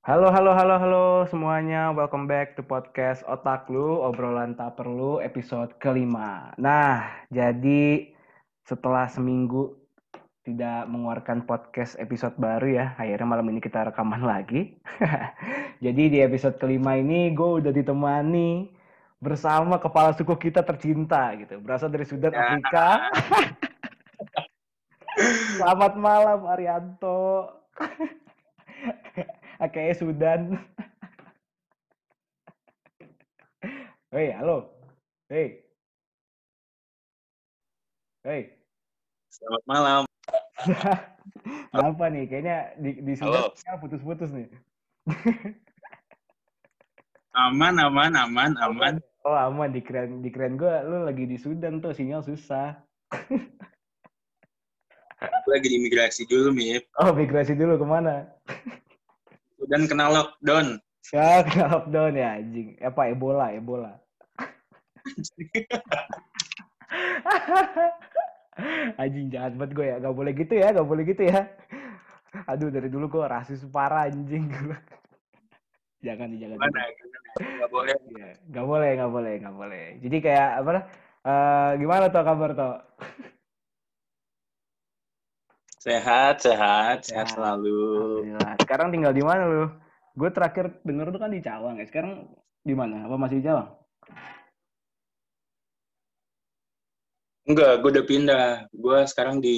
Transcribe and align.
Halo, 0.00 0.32
halo, 0.32 0.56
halo, 0.56 0.80
halo 0.80 1.06
semuanya. 1.28 1.92
Welcome 1.92 2.24
back 2.24 2.56
to 2.56 2.64
podcast 2.64 3.20
Otak 3.28 3.68
Lu, 3.68 4.00
obrolan 4.00 4.56
tak 4.56 4.80
perlu 4.80 5.20
episode 5.20 5.76
kelima. 5.76 6.56
Nah, 6.56 7.04
jadi 7.28 8.08
setelah 8.64 9.12
seminggu 9.12 9.76
tidak 10.40 10.88
mengeluarkan 10.88 11.44
podcast 11.44 12.00
episode 12.00 12.32
baru 12.40 12.80
ya, 12.80 12.86
akhirnya 12.96 13.28
malam 13.28 13.52
ini 13.52 13.60
kita 13.60 13.92
rekaman 13.92 14.24
lagi. 14.24 14.80
jadi 15.84 16.02
di 16.08 16.24
episode 16.24 16.56
kelima 16.56 16.96
ini 16.96 17.36
gue 17.36 17.60
udah 17.60 17.68
ditemani 17.68 18.72
bersama 19.20 19.76
kepala 19.76 20.16
suku 20.16 20.32
kita 20.48 20.64
tercinta 20.64 21.28
gitu, 21.36 21.60
berasal 21.60 21.92
dari 21.92 22.08
Sudan 22.08 22.32
Ya. 22.32 22.40
Afrika. 22.48 22.86
Selamat 25.60 25.92
malam 26.00 26.48
Arianto. 26.48 27.52
Oke, 29.60 29.92
Sudan. 29.92 30.56
Hei, 34.08 34.32
halo. 34.32 34.72
Hei. 35.28 35.60
Hei. 38.24 38.56
Selamat 39.28 39.62
malam. 39.68 40.02
Apa 41.76 42.04
nih? 42.08 42.24
Kayaknya 42.24 42.56
di, 42.80 43.04
di 43.04 43.12
Sudan 43.20 43.52
putus-putus 43.84 44.32
nih. 44.32 44.48
Aman, 47.36 47.76
aman, 47.76 48.16
aman, 48.16 48.56
aman. 48.64 48.96
Oh, 49.28 49.36
aman. 49.36 49.76
Di 49.76 49.84
keren, 49.84 50.24
di 50.24 50.32
keren 50.32 50.56
gue, 50.56 50.72
lu 50.88 51.04
lagi 51.04 51.28
di 51.28 51.36
Sudan 51.36 51.84
tuh, 51.84 51.92
sinyal 51.92 52.24
susah. 52.24 52.80
Lagi 55.20 55.68
di 55.68 55.76
imigrasi 55.76 56.24
dulu, 56.24 56.48
Mip. 56.56 56.88
Oh, 56.96 57.12
migrasi 57.12 57.52
dulu 57.52 57.76
ke 57.76 57.84
mana? 57.84 58.24
Dan 59.68 59.84
kena 59.84 60.08
lockdown. 60.08 60.80
Ya, 61.12 61.44
kena 61.44 61.76
lockdown 61.76 62.16
ya, 62.16 62.40
anjing. 62.40 62.80
Apa, 62.80 63.12
Ebola, 63.12 63.52
Ebola. 63.52 64.00
anjing, 69.00 69.32
jahat 69.32 69.56
banget 69.56 69.74
gue 69.76 69.86
ya. 69.90 69.96
Gak 70.00 70.16
boleh 70.16 70.32
gitu 70.32 70.54
ya, 70.56 70.72
gak 70.72 70.88
boleh 70.88 71.04
gitu 71.04 71.22
ya. 71.28 71.48
Aduh, 72.46 72.70
dari 72.70 72.88
dulu 72.88 73.08
gue 73.10 73.26
rasis 73.26 73.66
parah, 73.68 74.06
anjing. 74.08 74.48
jangan, 76.06 76.30
jangan. 76.38 76.56
Gimana? 76.56 76.80
Gak 77.40 77.70
boleh. 77.70 77.94
Iya, 78.16 78.30
nggak 78.50 78.66
boleh, 78.66 78.90
nggak 78.96 79.12
boleh, 79.12 79.32
nggak 79.38 79.56
boleh. 79.56 79.84
Jadi 80.02 80.16
kayak 80.20 80.50
apa? 80.62 80.70
eh 81.20 81.76
gimana 81.76 82.08
tuh 82.08 82.24
kabar 82.24 82.50
tuh? 82.56 82.76
Sehat, 85.80 86.44
sehat, 86.44 87.08
sehat 87.08 87.32
Sehat. 87.32 87.40
selalu. 87.40 87.80
Alhamdulillah. 88.20 88.52
Sekarang 88.60 88.88
tinggal 88.92 89.16
di 89.16 89.24
mana 89.24 89.42
lu? 89.48 89.64
Gue 90.12 90.28
terakhir 90.28 90.76
denger 90.84 91.08
tuh 91.08 91.20
kan 91.24 91.32
di 91.32 91.40
Cawang 91.40 91.80
ya. 91.80 91.88
Sekarang 91.88 92.28
di 92.60 92.74
mana? 92.76 93.08
Apa 93.08 93.16
masih 93.16 93.40
di 93.40 93.48
Cawang? 93.48 93.80
Enggak, 97.48 97.80
gue 97.80 97.90
udah 97.96 98.04
pindah. 98.04 98.48
Gue 98.76 98.98
sekarang 99.08 99.40
di 99.40 99.56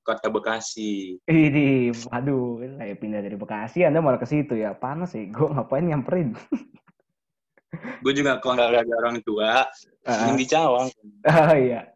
kota 0.00 0.32
Bekasi. 0.32 1.20
Ini, 1.28 1.92
aduh, 2.08 2.64
saya 2.80 2.96
pindah 2.96 3.20
dari 3.20 3.36
Bekasi, 3.36 3.84
Anda 3.84 4.00
malah 4.00 4.16
ke 4.16 4.24
situ 4.24 4.56
ya. 4.56 4.72
Panas 4.72 5.12
sih. 5.12 5.28
Gue 5.28 5.52
ngapain 5.52 5.84
nyamperin? 5.84 6.40
Gue 8.00 8.16
juga 8.16 8.40
kalau 8.40 8.56
nggak 8.56 8.82
ada 8.82 8.94
orang 8.96 9.20
tua, 9.20 9.68
yang 10.08 10.40
di 10.40 10.48
Cawang. 10.48 10.88
ah, 11.28 11.52
iya. 11.52 11.92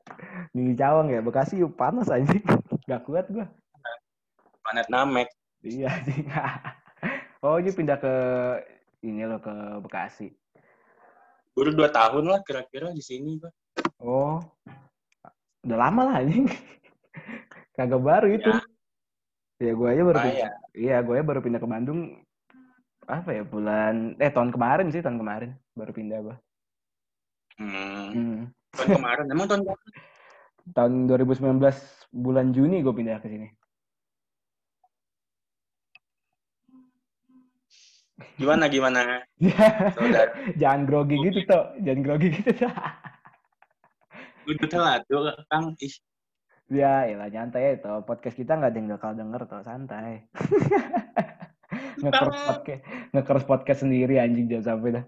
Di 0.53 0.77
Cawang 0.77 1.09
ya. 1.09 1.25
Bekasi 1.25 1.65
yuk, 1.65 1.73
panas 1.81 2.13
anjing. 2.13 2.45
Gak 2.85 3.03
kuat 3.09 3.27
gue. 3.33 3.47
Planet 4.65 4.89
Namek. 4.93 5.29
Iya, 5.65 5.89
anjing. 5.89 6.29
oh, 7.45 7.57
ini 7.57 7.71
pindah 7.73 7.97
ke 7.97 8.15
ini 9.05 9.25
loh 9.25 9.41
ke 9.41 9.53
Bekasi. 9.81 10.29
Udah 11.57 11.73
dua 11.73 11.89
tahun 11.89 12.29
lah 12.29 12.41
kira-kira 12.45 12.93
di 12.93 13.01
sini. 13.01 13.41
Gua. 13.41 13.53
Oh, 14.05 14.37
udah 15.65 15.79
lama 15.81 16.13
lah 16.13 16.15
anjing. 16.21 16.45
Kagak 17.77 18.05
baru 18.05 18.29
itu. 18.37 18.53
Ya, 19.63 19.73
gue 19.73 19.89
aja 19.89 20.03
baru 20.05 20.19
pindah. 20.21 20.51
Iya, 20.77 20.97
gue 21.01 21.15
aja 21.17 21.25
baru 21.25 21.41
pindah 21.41 21.61
ke 21.63 21.69
Bandung. 21.69 22.01
Apa 23.09 23.33
ya 23.33 23.43
bulan? 23.45 24.17
Eh 24.21 24.29
tahun 24.29 24.53
kemarin 24.53 24.93
sih 24.93 25.01
tahun 25.01 25.17
kemarin 25.17 25.57
baru 25.73 25.93
pindah 25.97 26.19
gue. 26.21 26.37
Hmm. 27.57 28.09
Hmm. 28.13 28.39
Tahun 28.77 28.89
kemarin, 29.01 29.25
emang 29.33 29.47
tahun 29.49 29.63
kemarin? 29.65 29.89
Tahun 30.73 30.93
2019 31.11 31.61
bulan 32.15 32.55
Juni 32.57 32.81
gue 32.81 32.95
pindah 32.95 33.21
ke 33.21 33.29
sini. 33.29 33.49
Gimana, 38.39 38.71
gimana? 38.71 39.23
Jangan 40.61 40.81
grogi 40.87 41.19
gitu 41.23 41.45
toh, 41.47 41.75
jangan 41.83 42.01
grogi 42.03 42.29
gitu 42.31 42.51
toh. 42.67 42.75
Udah 44.45 44.67
telat 44.71 45.01
tuh, 45.07 45.35
Kang. 45.51 45.75
Ih, 45.79 45.95
ya, 46.71 47.09
ya 47.11 47.27
nyantai 47.31 47.79
itu. 47.79 47.93
Podcast 48.07 48.37
kita 48.39 48.59
nggak 48.59 48.71
ada 48.71 48.79
yang 48.79 48.89
bakal 48.91 49.11
denger 49.15 49.43
toh, 49.47 49.63
santai. 49.63 50.27
nge-cross 52.03 52.39
podcast, 52.45 52.83
nge-cross 53.15 53.45
podcast 53.47 53.81
sendiri 53.87 54.19
anjing 54.19 54.47
jangan 54.51 54.65
sampai 54.77 54.91
dah. 55.01 55.05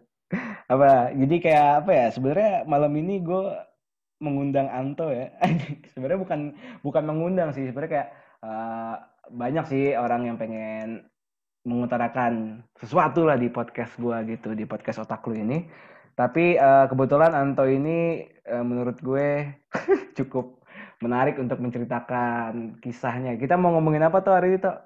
Apa? 0.66 1.14
Jadi 1.14 1.36
kayak 1.38 1.66
apa 1.84 1.90
ya? 1.92 2.06
Sebenarnya 2.10 2.52
malam 2.66 2.92
ini 2.96 3.22
gue 3.22 3.42
mengundang 4.20 4.68
Anto 4.72 5.12
ya. 5.12 5.32
sebenarnya 5.92 6.20
bukan 6.20 6.40
bukan 6.80 7.04
mengundang 7.04 7.50
sih, 7.52 7.68
sebenarnya 7.68 7.92
kayak 7.92 8.08
eh, 8.44 8.94
banyak 9.32 9.64
sih 9.68 9.84
orang 9.98 10.28
yang 10.28 10.36
pengen 10.38 11.08
mengutarakan 11.66 12.62
sesuatu 12.78 13.26
lah 13.26 13.34
di 13.34 13.50
podcast 13.50 13.98
gue 13.98 14.16
gitu, 14.38 14.54
di 14.54 14.64
podcast 14.64 15.02
otak 15.02 15.26
lu 15.26 15.36
ini. 15.36 15.66
Tapi 16.16 16.56
eh, 16.56 16.86
kebetulan 16.88 17.36
Anto 17.36 17.68
ini 17.68 18.24
eh, 18.24 18.64
menurut 18.64 18.96
gue 19.02 19.52
cukup 20.18 20.64
menarik 21.04 21.36
untuk 21.36 21.60
menceritakan 21.60 22.80
kisahnya. 22.80 23.36
Kita 23.36 23.60
mau 23.60 23.76
ngomongin 23.76 24.08
apa 24.08 24.24
tuh 24.24 24.32
hari 24.32 24.56
ini 24.56 24.58
tuh? 24.64 24.76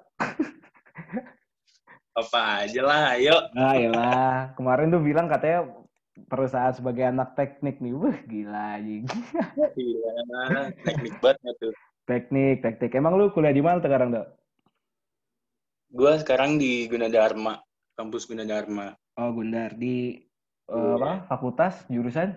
apa 2.11 2.67
aja 2.67 2.81
lah, 2.83 3.15
ayo. 3.15 3.35
Nah, 3.55 3.71
iyalah. 3.79 4.51
Kemarin 4.59 4.91
tuh 4.91 4.99
bilang 4.99 5.31
katanya 5.31 5.63
perusahaan 6.27 6.75
sebagai 6.75 7.07
anak 7.07 7.39
teknik 7.39 7.79
nih. 7.79 7.93
Wah, 7.95 8.17
gila 8.27 8.63
anjing. 8.79 9.05
Iya, 9.79 10.11
teknik 10.83 11.15
banget 11.23 11.55
tuh. 11.59 11.73
Teknik, 12.05 12.59
teknik. 12.59 12.91
Emang 12.91 13.15
lu 13.15 13.31
kuliah 13.31 13.55
di 13.55 13.63
mana 13.63 13.79
sekarang, 13.79 14.11
Dok? 14.11 14.27
Gue 15.91 16.11
sekarang 16.19 16.55
di 16.55 16.87
Gunadarma, 16.87 17.59
kampus 17.95 18.27
Gunadarma. 18.27 18.95
Oh, 19.19 19.31
Gundar. 19.35 19.75
Di 19.75 20.23
eh, 20.67 20.71
Iya. 20.71 20.95
apa? 20.99 21.11
Fakultas, 21.27 21.83
jurusan? 21.91 22.35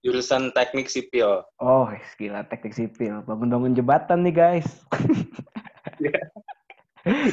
Jurusan 0.00 0.48
teknik 0.56 0.88
sipil. 0.88 1.44
Oh, 1.60 1.84
gila 2.16 2.44
teknik 2.48 2.72
sipil. 2.72 3.20
Bangun-bangun 3.24 3.76
jembatan 3.76 4.24
nih, 4.24 4.32
guys. 4.32 4.68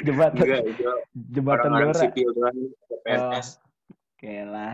jembatan 0.08 0.44
Enggak, 0.44 0.64
jembatan 1.32 1.72
orang-orang 1.72 1.96
Dora. 1.96 2.04
sipil 2.04 2.28
doang, 2.36 2.58
PNS. 3.04 3.48
Gila. 4.20 4.70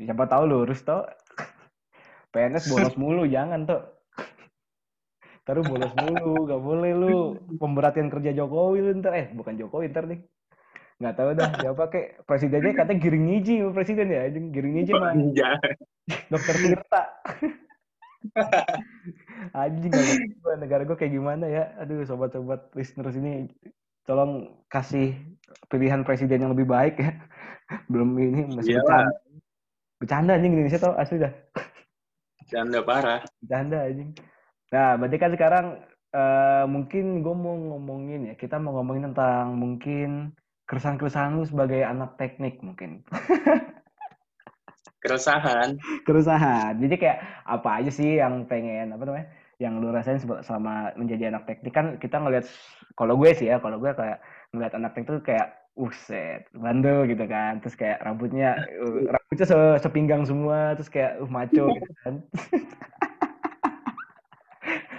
Siapa 0.00 0.24
tahu 0.26 0.44
lurus, 0.50 0.82
Tok. 0.82 1.06
PNS 2.34 2.66
bolos 2.66 2.94
mulu, 2.98 3.22
jangan, 3.30 3.62
Tok. 3.66 3.82
Taruh 5.44 5.60
bolos 5.60 5.92
mulu, 5.92 6.48
gak 6.48 6.62
boleh 6.64 6.92
lu. 6.96 7.14
Pemberhentian 7.60 8.08
kerja 8.08 8.32
Jokowi 8.32 8.80
lu 8.80 8.90
ntar. 8.98 9.12
Eh, 9.12 9.26
bukan 9.36 9.60
Jokowi 9.60 9.92
ntar 9.92 10.08
nih. 10.08 10.24
Nggak 10.94 11.14
tahu 11.20 11.30
dah 11.36 11.50
siapa 11.58 11.84
kek. 11.92 12.06
Presidennya 12.24 12.72
katanya 12.72 13.02
Giring 13.02 13.26
Niji 13.28 13.54
sama 13.60 13.76
presiden 13.76 14.08
ya. 14.08 14.30
Giring 14.30 14.74
Niji 14.78 14.92
mah 14.94 15.12
Iya. 15.12 15.58
dokter 16.32 16.54
Tirta. 16.54 17.02
Anjing 19.52 19.92
gak 19.92 20.58
negara 20.62 20.82
gue 20.88 20.96
kayak 20.96 21.12
gimana 21.12 21.44
ya. 21.44 21.76
Aduh 21.82 22.06
sobat-sobat 22.08 22.72
listeners 22.72 23.18
ini 23.18 23.52
tolong 24.08 24.64
kasih 24.72 25.12
pilihan 25.68 26.08
presiden 26.08 26.40
yang 26.40 26.52
lebih 26.56 26.70
baik 26.70 26.96
ya. 26.96 27.20
Belum 27.92 28.16
ini 28.16 28.48
masih 28.48 28.80
bercanda. 28.80 29.12
Bercanda 30.04 30.36
anjing 30.36 30.52
Indonesia 30.52 30.84
tau 30.84 30.92
asli 31.00 31.16
dah. 31.16 31.32
Canda 32.52 32.84
parah. 32.84 33.24
Bercanda 33.40 33.88
anjing. 33.88 34.12
Nah, 34.68 35.00
berarti 35.00 35.16
kan 35.16 35.30
sekarang 35.32 35.66
eh, 36.12 36.64
mungkin 36.68 37.24
gue 37.24 37.32
mau 37.32 37.56
ngomongin 37.56 38.28
ya, 38.28 38.34
kita 38.36 38.60
mau 38.60 38.76
ngomongin 38.76 39.08
tentang 39.08 39.56
mungkin 39.56 40.36
keresahan-keresahan 40.68 41.40
lu 41.40 41.48
sebagai 41.48 41.80
anak 41.88 42.20
teknik 42.20 42.60
mungkin. 42.60 43.00
Keresahan. 45.04 45.76
keresahan. 46.08 46.80
Jadi 46.80 46.96
kayak 46.96 47.20
apa 47.44 47.80
aja 47.80 47.92
sih 47.92 48.20
yang 48.20 48.48
pengen 48.48 48.92
apa 48.92 49.04
namanya? 49.04 49.28
Yang 49.60 49.72
lu 49.76 49.88
rasain 49.92 50.20
selama 50.20 50.96
menjadi 50.96 51.28
anak 51.28 51.44
teknik 51.44 51.72
kan 51.76 51.86
kita 52.00 52.20
ngelihat 52.20 52.48
kalau 52.96 53.16
gue 53.20 53.36
sih 53.36 53.52
ya, 53.52 53.60
kalau 53.60 53.76
gue 53.80 53.92
kayak 53.92 54.20
ngeliat 54.52 54.72
anak 54.72 54.96
teknik 54.96 55.20
tuh 55.20 55.24
kayak 55.24 55.63
uset, 55.74 56.46
bandel 56.54 57.06
gitu 57.10 57.24
kan. 57.26 57.58
Terus 57.62 57.74
kayak 57.74 57.98
rambutnya 58.06 58.62
uh, 58.80 59.10
rambutnya 59.10 59.46
se- 59.46 59.80
sepinggang 59.82 60.22
semua, 60.26 60.78
terus 60.78 60.90
kayak 60.90 61.18
uh, 61.22 61.30
maco 61.30 61.64
gitu 61.74 61.90
kan. 62.02 62.14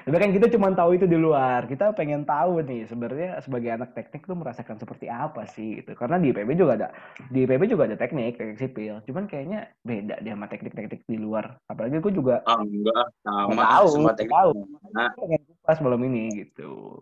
Tapi 0.06 0.22
kan 0.22 0.30
kita 0.38 0.54
cuma 0.54 0.70
tahu 0.70 1.02
itu 1.02 1.10
di 1.10 1.18
luar. 1.18 1.66
Kita 1.66 1.90
pengen 1.98 2.30
tahu 2.30 2.62
nih 2.62 2.86
sebenarnya 2.86 3.42
sebagai 3.42 3.74
anak 3.74 3.98
teknik 3.98 4.30
tuh 4.30 4.38
merasakan 4.38 4.78
seperti 4.78 5.10
apa 5.10 5.50
sih 5.50 5.82
gitu. 5.82 5.98
Karena 5.98 6.22
di 6.22 6.30
IPB 6.30 6.54
juga 6.54 6.78
ada 6.78 6.88
di 7.34 7.42
IPB 7.42 7.66
juga 7.66 7.90
ada 7.90 7.98
teknik, 7.98 8.38
teknik 8.38 8.62
sipil. 8.62 9.02
Cuman 9.10 9.26
kayaknya 9.26 9.74
beda 9.82 10.22
dia 10.22 10.38
sama 10.38 10.46
teknik-teknik 10.46 11.10
di 11.10 11.18
luar. 11.18 11.58
Apalagi 11.66 11.98
gue 11.98 12.14
juga 12.14 12.46
Ah, 12.46 12.62
enggak, 12.62 13.06
sama 13.26 13.64
tahu, 13.66 13.88
semua 13.90 14.14
teknik. 14.14 14.38
tahu. 14.38 14.50
Nah, 14.94 15.10
pengen 15.18 15.42
kupas 15.50 15.80
malam 15.82 16.02
ini 16.06 16.24
gitu. 16.46 17.02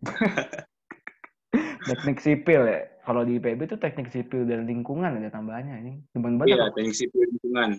teknik 1.92 2.24
sipil 2.24 2.62
ya. 2.64 2.80
Kalau 3.00 3.24
di 3.24 3.40
IPB 3.40 3.64
tuh 3.64 3.80
teknik 3.80 4.12
sipil 4.12 4.44
dan 4.44 4.68
lingkungan 4.68 5.16
ada 5.16 5.32
tambahannya 5.32 5.76
ini. 5.80 5.92
Teman 6.12 6.36
banget. 6.36 6.56
iya, 6.56 6.68
teknik 6.76 6.96
sipil 6.96 7.24
lingkungan. 7.26 7.70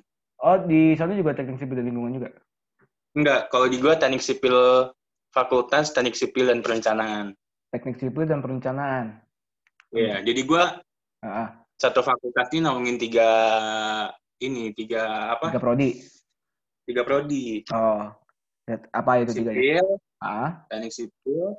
Oh, 0.41 0.57
di 0.65 0.97
sana 0.97 1.13
juga 1.13 1.37
teknik 1.37 1.61
sipil 1.61 1.77
dan 1.77 1.85
lingkungan 1.85 2.17
juga. 2.17 2.29
Enggak, 3.13 3.53
kalau 3.53 3.67
di 3.69 3.77
gua 3.77 3.93
teknik 4.01 4.23
sipil 4.23 4.55
fakultas, 5.29 5.93
teknik 5.93 6.17
sipil 6.17 6.49
dan 6.49 6.65
perencanaan. 6.65 7.37
Teknik 7.69 8.01
sipil 8.01 8.25
dan 8.25 8.41
perencanaan. 8.41 9.21
Iya, 9.93 10.25
jadi 10.25 10.41
gua 10.47 10.81
Ah, 11.21 11.27
ah. 11.45 11.49
satu 11.77 12.01
fakultas 12.01 12.49
ini 12.49 12.65
ngomongin 12.65 12.97
tiga 12.97 13.29
ini, 14.41 14.73
tiga 14.73 15.37
apa? 15.37 15.53
tiga 15.53 15.61
prodi. 15.61 16.01
Tiga 16.81 17.01
prodi. 17.05 17.61
Oh. 17.69 18.09
Apa 18.89 19.21
itu 19.21 19.37
tiga? 19.37 19.53
Sipil, 19.53 19.85
Ah, 20.17 20.65
teknik 20.65 20.89
sipil, 20.93 21.57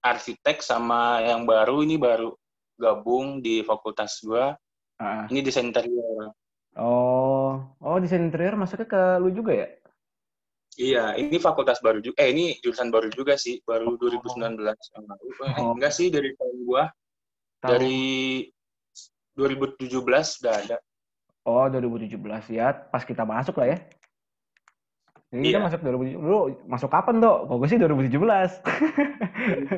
arsitek 0.00 0.64
sama 0.64 1.20
yang 1.20 1.44
baru 1.44 1.84
ini 1.84 2.00
baru 2.00 2.32
gabung 2.76 3.38
di 3.38 3.62
fakultas 3.62 4.20
gua. 4.22 4.54
ah. 4.98 5.26
Ini 5.26 5.40
desain 5.40 5.68
interior. 5.68 6.30
Oh, 6.74 7.62
oh 7.78 7.96
desain 7.98 8.22
interior 8.22 8.54
masuknya 8.54 8.86
ke 8.86 9.02
lu 9.22 9.30
juga 9.30 9.52
ya? 9.54 9.68
Iya, 10.74 11.04
ini 11.14 11.38
fakultas 11.38 11.78
baru 11.78 12.02
juga. 12.02 12.18
Eh, 12.18 12.34
ini 12.34 12.58
jurusan 12.58 12.90
baru 12.90 13.06
juga 13.08 13.38
sih, 13.38 13.62
baru 13.62 13.94
2019 13.94 14.58
yang 14.90 15.04
lalu. 15.06 15.26
Eh, 15.46 15.62
Oh. 15.62 15.70
enggak 15.78 15.94
sih 15.94 16.10
dari 16.10 16.34
tahun 16.34 16.56
gua. 16.66 16.90
Tahu. 17.62 17.70
Dari 17.78 18.02
2017 19.38 20.42
udah 20.42 20.54
ada. 20.54 20.76
Oh, 21.46 21.66
2017 21.70 22.50
ya, 22.50 22.74
pas 22.74 23.06
kita 23.06 23.22
masuk 23.22 23.54
lah 23.60 23.70
ya. 23.70 23.78
Jadi 25.30 25.50
kita 25.50 25.58
Iya. 25.58 25.66
masuk 25.66 25.80
2017. 25.82 26.18
Lu 26.22 26.38
masuk 26.66 26.90
kapan, 26.90 27.18
Dok? 27.18 27.38
Kok 27.46 27.56
gue 27.58 27.68
sih 27.68 27.78
2017. 27.78 28.50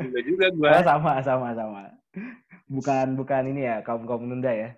Juga 0.01 0.21
juga 0.25 0.47
gua. 0.53 0.69
Oh, 0.77 0.85
sama, 0.85 1.13
sama, 1.21 1.49
sama. 1.53 1.81
Bukan, 2.67 3.15
bukan 3.15 3.43
ini 3.47 3.63
ya, 3.67 3.83
kaum-kaum 3.87 4.27
nunda 4.27 4.51
ya. 4.51 4.75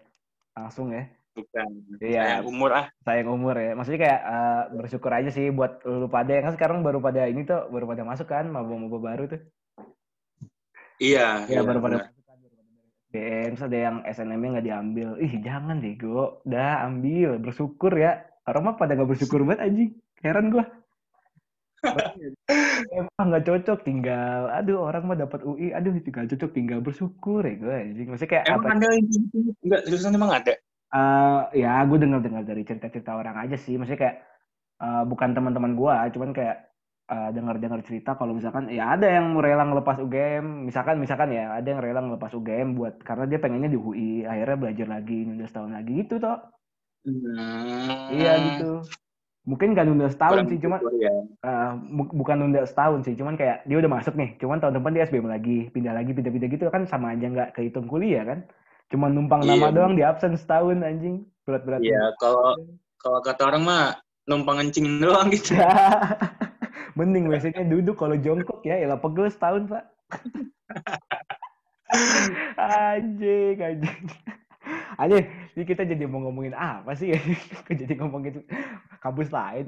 Langsung 0.52 0.92
ya. 0.92 1.08
Bukan. 1.32 1.68
Iya. 2.02 2.22
Sayang 2.42 2.46
umur 2.50 2.70
ah. 2.74 2.86
Sayang 3.06 3.28
umur 3.30 3.56
ya. 3.56 3.72
Maksudnya 3.78 4.00
kayak 4.04 4.20
eh, 4.26 4.62
bersyukur 4.74 5.10
aja 5.14 5.30
sih 5.30 5.48
buat 5.54 5.80
lu 5.86 6.10
pada 6.10 6.30
yang 6.34 6.44
kan 6.50 6.54
sekarang 6.58 6.78
baru 6.82 6.98
pada 6.98 7.24
ini 7.30 7.46
tuh, 7.46 7.70
baru 7.70 7.86
pada 7.86 8.02
masuk 8.02 8.26
kan, 8.28 8.50
maba-maba 8.50 8.98
baru 8.98 9.24
tuh. 9.30 9.40
Iya, 10.98 11.46
Ya, 11.46 11.58
iya, 11.58 11.60
baru 11.62 11.78
pada 11.78 11.96
masuk 12.02 12.22
kan, 12.26 12.38
SBM, 13.08 13.56
terus 13.56 13.64
ada 13.64 13.78
yang 13.78 13.96
SNM-nya 14.04 14.48
nggak 14.52 14.66
diambil. 14.68 15.08
Ih, 15.16 15.32
jangan 15.40 15.80
deh, 15.80 15.96
Go. 15.96 16.44
Dah, 16.44 16.84
ambil. 16.84 17.40
Bersyukur 17.40 17.96
ya. 17.96 18.20
Orang 18.44 18.68
mah 18.68 18.76
pada 18.76 18.92
nggak 18.92 19.08
bersyukur 19.16 19.40
banget, 19.48 19.64
anjing. 19.64 19.90
Heran 20.20 20.52
gua. 20.52 20.66
Emang 22.98 23.26
nggak 23.30 23.44
cocok, 23.46 23.78
tinggal. 23.86 24.50
Aduh, 24.50 24.82
orang 24.82 25.04
mah 25.06 25.18
dapat 25.18 25.40
UI. 25.46 25.70
Aduh, 25.74 25.94
tinggal 26.02 26.26
cocok, 26.26 26.50
tinggal 26.50 26.78
bersyukur 26.82 27.42
ya 27.46 27.54
gue, 27.54 27.74
anjing. 27.74 28.08
Maksudnya 28.10 28.32
kayak 28.34 28.44
Emang 28.50 28.64
apa? 28.64 28.68
ada 28.78 28.86
yang 28.94 29.06
gitu? 29.06 29.38
Enggak, 29.62 29.80
jurusan 29.86 30.14
emang 30.16 30.32
ada. 30.34 30.52
Eh, 30.88 31.40
ya, 31.60 31.84
gue 31.84 31.98
dengar-dengar 32.00 32.42
dari 32.48 32.62
cerita-cerita 32.64 33.12
orang 33.14 33.36
aja 33.44 33.56
sih. 33.60 33.76
Maksudnya 33.76 34.00
kayak 34.00 34.16
eh, 34.82 35.02
bukan 35.06 35.30
teman-teman 35.36 35.72
gua, 35.76 36.08
cuman 36.10 36.30
kayak 36.32 36.56
eh, 37.08 37.30
dengar-dengar 37.36 37.80
cerita 37.84 38.16
kalau 38.16 38.32
misalkan 38.32 38.72
ya 38.72 38.96
ada 38.96 39.06
yang 39.06 39.36
rela 39.38 39.64
ngelepas 39.68 40.00
UGM, 40.00 40.68
misalkan 40.68 40.96
misalkan 40.98 41.30
ya 41.34 41.56
ada 41.58 41.68
yang 41.68 41.80
rela 41.84 42.00
ngelepas 42.04 42.32
UGM 42.34 42.74
buat 42.78 42.94
karena 43.04 43.24
dia 43.28 43.38
pengennya 43.42 43.70
di 43.70 43.78
UI, 43.78 44.10
akhirnya 44.24 44.56
belajar 44.56 44.86
lagi, 44.88 45.18
nunda 45.28 45.44
setahun 45.44 45.72
lagi 45.76 45.92
gitu 46.04 46.16
toh. 46.20 46.38
Hmm, 47.06 48.12
Iya 48.12 48.32
gitu. 48.44 48.72
Mungkin 49.48 49.72
gak 49.72 49.88
nunda 49.88 50.12
setahun 50.12 50.44
sih, 50.52 50.60
cuman 50.60 50.76
ya. 51.00 51.08
bu- 51.88 52.12
bukan 52.12 52.36
nunda 52.36 52.68
setahun 52.68 53.08
sih, 53.08 53.16
cuman 53.16 53.40
kayak 53.40 53.64
dia 53.64 53.80
udah 53.80 53.88
masuk 53.88 54.12
nih, 54.12 54.36
cuman 54.36 54.60
tahun 54.60 54.76
depan 54.76 54.92
dia 54.92 55.08
SBM 55.08 55.24
lagi, 55.24 55.72
pindah 55.72 55.96
lagi, 55.96 56.12
pindah-pindah 56.12 56.48
gitu 56.52 56.68
kan 56.68 56.84
sama 56.84 57.16
aja 57.16 57.32
nggak 57.32 57.56
kehitung 57.56 57.88
kuliah 57.88 58.28
kan. 58.28 58.44
Cuma 58.92 59.08
numpang 59.08 59.48
Iya, 59.48 59.56
nama 59.56 59.72
doang 59.72 59.96
di 59.96 60.04
absen 60.04 60.36
setahun 60.36 60.84
anjing, 60.84 61.24
berat-berat. 61.48 61.80
Iya, 61.80 62.12
kalau 62.20 62.60
kalau 63.00 63.24
kata 63.24 63.48
orang 63.48 63.64
mah 63.64 63.96
numpang 64.28 64.60
ngencing 64.60 64.84
doang 65.00 65.32
gitu. 65.32 65.56
Mending 67.00 67.32
WC-nya 67.32 67.64
duduk 67.64 67.96
kalau 67.96 68.20
jongkok 68.20 68.60
ya, 68.68 68.76
elah 68.76 69.00
pegel 69.00 69.32
setahun, 69.32 69.64
Pak. 69.64 69.84
anjing, 72.92 73.56
anjing. 73.56 74.04
Anjing, 74.98 75.26
ini 75.54 75.64
kita 75.64 75.82
jadi 75.86 76.04
mau 76.10 76.20
ngomongin 76.26 76.54
apa 76.56 76.92
sih? 76.98 77.14
Jadi 77.70 77.94
ngomongin 77.96 78.42
kampus 78.98 79.30
lain. 79.30 79.64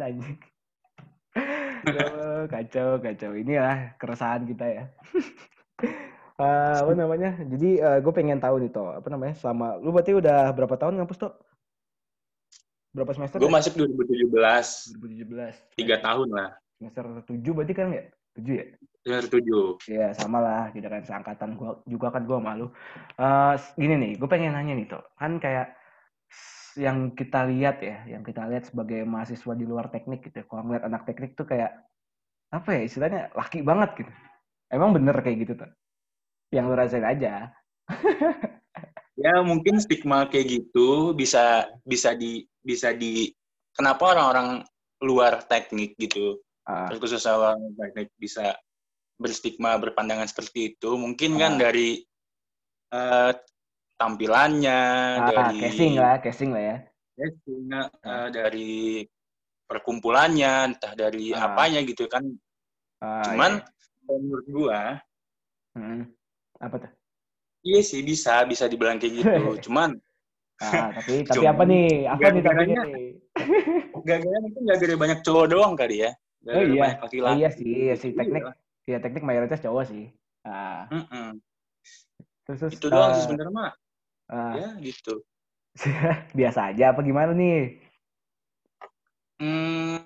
Aduh, 1.86 2.50
kacau, 2.50 2.98
kacau. 2.98 3.30
Inilah 3.36 3.94
keresahan 3.96 4.44
kita 4.48 4.66
ya. 4.66 4.84
Eh, 6.40 6.76
apa 6.80 6.96
namanya? 6.96 7.36
Jadi 7.36 7.76
gue 7.84 8.12
pengen 8.16 8.40
tahu 8.40 8.64
nih, 8.64 8.72
Toh. 8.72 8.96
Apa 8.96 9.12
namanya? 9.12 9.36
Sama, 9.36 9.76
lu 9.76 9.92
berarti 9.92 10.16
udah 10.16 10.48
berapa 10.56 10.72
tahun 10.72 10.96
ngampus, 10.96 11.20
Toh? 11.20 11.36
Berapa 12.96 13.12
semester? 13.12 13.36
Gue 13.36 13.52
ya? 13.52 13.56
masuk 13.60 13.72
2017, 13.76 14.96
2017. 14.96 15.76
tiga 15.76 16.00
tahun 16.00 16.28
lah. 16.32 16.50
semester 16.80 17.04
7 17.28 17.44
berarti 17.52 17.74
kan 17.76 17.92
ya? 17.92 18.08
7 18.40 18.56
ya? 18.56 18.66
Semester 19.00 19.40
tujuh. 19.40 19.80
Ya 19.88 20.12
sama 20.12 20.38
lah, 20.44 20.64
kita 20.76 20.92
kan 20.92 21.02
seangkatan 21.04 21.56
gua 21.56 21.80
juga 21.88 22.12
kan 22.12 22.22
gua 22.28 22.38
malu. 22.40 22.66
Eh 23.16 23.54
gini 23.80 23.94
nih, 23.96 24.12
gue 24.20 24.28
pengen 24.28 24.52
nanya 24.52 24.76
nih 24.76 24.86
tuh, 24.92 25.02
kan 25.16 25.40
kayak 25.40 25.72
yang 26.76 27.16
kita 27.16 27.48
lihat 27.48 27.80
ya, 27.80 28.04
yang 28.06 28.22
kita 28.22 28.44
lihat 28.46 28.68
sebagai 28.68 29.02
mahasiswa 29.08 29.52
di 29.56 29.64
luar 29.64 29.88
teknik 29.88 30.28
gitu. 30.28 30.44
Kalau 30.44 30.68
ngeliat 30.68 30.84
anak 30.84 31.08
teknik 31.08 31.32
tuh 31.32 31.48
kayak 31.48 31.72
apa 32.52 32.68
ya 32.76 32.80
istilahnya 32.84 33.20
laki 33.32 33.64
banget 33.64 34.04
gitu. 34.04 34.12
Emang 34.70 34.92
bener 34.92 35.16
kayak 35.24 35.48
gitu 35.48 35.52
tuh? 35.58 35.70
Yang 36.52 36.64
lu 36.68 36.74
rasain 36.76 37.06
aja. 37.06 37.32
Ya 39.20 39.44
mungkin 39.44 39.76
stigma 39.76 40.24
kayak 40.32 40.48
gitu 40.48 41.12
bisa 41.12 41.68
bisa 41.84 42.16
di 42.16 42.48
bisa 42.64 42.96
di 42.96 43.28
kenapa 43.76 44.16
orang-orang 44.16 44.64
luar 45.04 45.44
teknik 45.44 45.92
gitu 46.00 46.40
Ah, 46.70 46.86
terus 46.86 47.00
khusus 47.02 47.24
orang 47.26 47.58
teknik 47.74 48.14
bisa 48.14 48.54
berstigma 49.20 49.76
berpandangan 49.76 50.24
seperti 50.24 50.74
itu 50.74 50.96
mungkin 50.96 51.36
kan 51.36 51.54
Ah. 51.54 51.68
dari 51.68 52.00
eh, 52.90 53.32
tampilannya 54.00 54.80
ah, 55.20 55.28
dari 55.28 55.60
casing 55.60 55.94
lah, 55.94 56.16
casing 56.18 56.50
lah 56.56 56.62
ya. 56.64 56.76
casing, 57.14 57.62
eh, 58.02 58.28
dari 58.32 59.04
perkumpulannya 59.68 60.72
entah 60.72 60.96
dari 60.96 61.30
Ah. 61.30 61.52
apanya 61.52 61.84
gitu 61.84 62.08
kan 62.08 62.24
Ah, 62.98 63.22
cuman 63.28 63.60
iya. 63.60 64.08
menurut 64.08 64.46
gua 64.48 64.80
Hmm. 65.70 66.02
Apa 66.58 66.82
tuh? 66.82 66.90
iya 67.62 67.78
sih 67.78 68.02
bisa 68.02 68.42
bisa 68.42 68.66
dibilang 68.66 68.98
kayak 68.98 69.14
gitu 69.22 69.30
cuman 69.68 69.94
Ah, 70.58 70.90
tapi 70.92 71.24
tapi 71.30 71.44
apa 71.46 71.62
nih? 71.64 72.08
Apa 72.10 72.26
nih 72.34 72.42
tapi 72.42 72.62
nih? 72.68 73.06
gak-gak 74.08 74.40
mungkin 74.42 74.60
gak 74.66 74.78
gara 74.80 74.94
banyak 74.96 75.18
cowok 75.22 75.46
doang 75.52 75.74
kali 75.76 76.08
ya 76.08 76.10
Oh 76.10 76.56
Gara-gara 76.56 76.72
iya, 76.72 76.80
banyak 76.80 76.98
oh, 76.98 77.04
laki-laki. 77.04 77.36
iya 77.36 77.48
sih, 77.52 77.68
iya 77.68 77.94
sih 78.00 78.10
Iya. 78.10 78.18
teknik, 78.24 78.42
ya 78.88 78.98
teknik 79.02 79.24
mayoritas 79.26 79.60
cowok 79.60 79.84
sih. 79.90 80.04
Ah, 80.46 80.88
Mm-mm. 80.88 81.36
terus, 82.48 82.58
terus 82.64 82.74
itu 82.80 82.86
doang 82.88 83.12
sih 83.12 83.20
eh, 83.20 83.24
sebenarnya 83.28 83.52
mah 83.52 83.70
ah, 84.32 84.54
ya 84.56 84.68
gitu 84.80 85.20
biasa 86.38 86.72
aja 86.74 86.84
apa 86.92 87.00
gimana 87.04 87.32
nih? 87.36 87.78
hmm, 89.40 89.96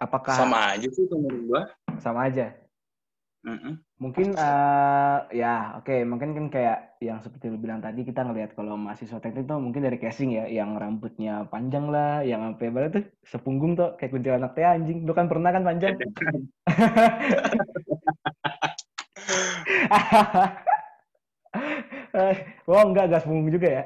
Apakah 0.00 0.32
sama 0.32 0.58
aja 0.72 0.88
sih 0.88 1.04
menurut 1.12 1.42
gua 1.44 1.62
sama 2.00 2.26
aja? 2.32 2.56
Mungkin 4.00 4.36
eh, 4.36 5.18
ya 5.32 5.80
oke, 5.80 6.04
mungkin 6.04 6.36
kan 6.36 6.46
kayak 6.52 7.00
yang 7.00 7.24
seperti 7.24 7.48
lu 7.48 7.56
bilang 7.56 7.80
tadi 7.80 8.04
kita 8.04 8.20
ngelihat 8.24 8.52
kalau 8.52 8.76
mahasiswa 8.76 9.20
teknik 9.20 9.48
tuh 9.48 9.56
mungkin 9.56 9.82
dari 9.84 9.96
casing 9.96 10.36
ya, 10.36 10.44
yang 10.48 10.76
rambutnya 10.76 11.48
panjang 11.48 11.88
lah, 11.88 12.20
yang 12.20 12.56
apa 12.56 12.68
ya 12.68 12.88
tuh 12.92 13.04
sepunggung 13.24 13.76
tuh 13.76 13.96
kayak 13.96 14.12
kuntilanak 14.12 14.52
teh 14.52 14.64
anjing. 14.64 15.06
Lu 15.08 15.14
kan 15.16 15.28
pernah 15.28 15.52
kan 15.52 15.64
panjang? 15.64 15.96
oh 22.68 22.82
enggak, 22.84 23.04
enggak 23.08 23.22
sepunggung 23.24 23.52
juga 23.52 23.68
ya. 23.68 23.84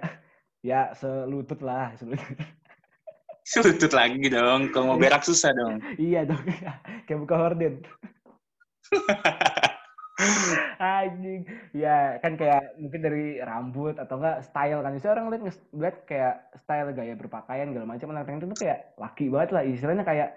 Ya 0.64 0.80
selutut 0.98 1.62
lah, 1.62 1.94
selutut. 1.94 2.38
Selutut 3.44 3.92
lagi 3.92 4.32
dong 4.32 4.72
kalau 4.72 4.96
mau 4.96 4.96
berak 4.96 5.20
susah 5.20 5.52
dong 5.52 5.76
iya 6.00 6.24
dong, 6.24 6.40
kayak 7.04 7.20
buka 7.20 7.36
horden. 7.36 7.84
Anjing. 10.78 11.42
Ya, 11.74 12.22
kan 12.22 12.38
kayak 12.38 12.78
mungkin 12.78 13.00
dari 13.02 13.42
rambut 13.42 13.98
atau 13.98 14.22
enggak 14.22 14.46
style 14.46 14.80
kan. 14.82 14.94
Bisa 14.94 15.10
orang 15.10 15.32
lihat 15.74 15.96
kayak 16.06 16.54
style 16.62 16.94
gaya 16.94 17.14
berpakaian 17.18 17.74
segala 17.74 17.86
macam 17.90 18.14
teknik 18.14 18.46
itu 18.46 18.58
kayak 18.62 18.94
laki 18.94 19.24
banget 19.30 19.50
lah. 19.50 19.62
Istilahnya 19.66 20.04
kayak 20.06 20.28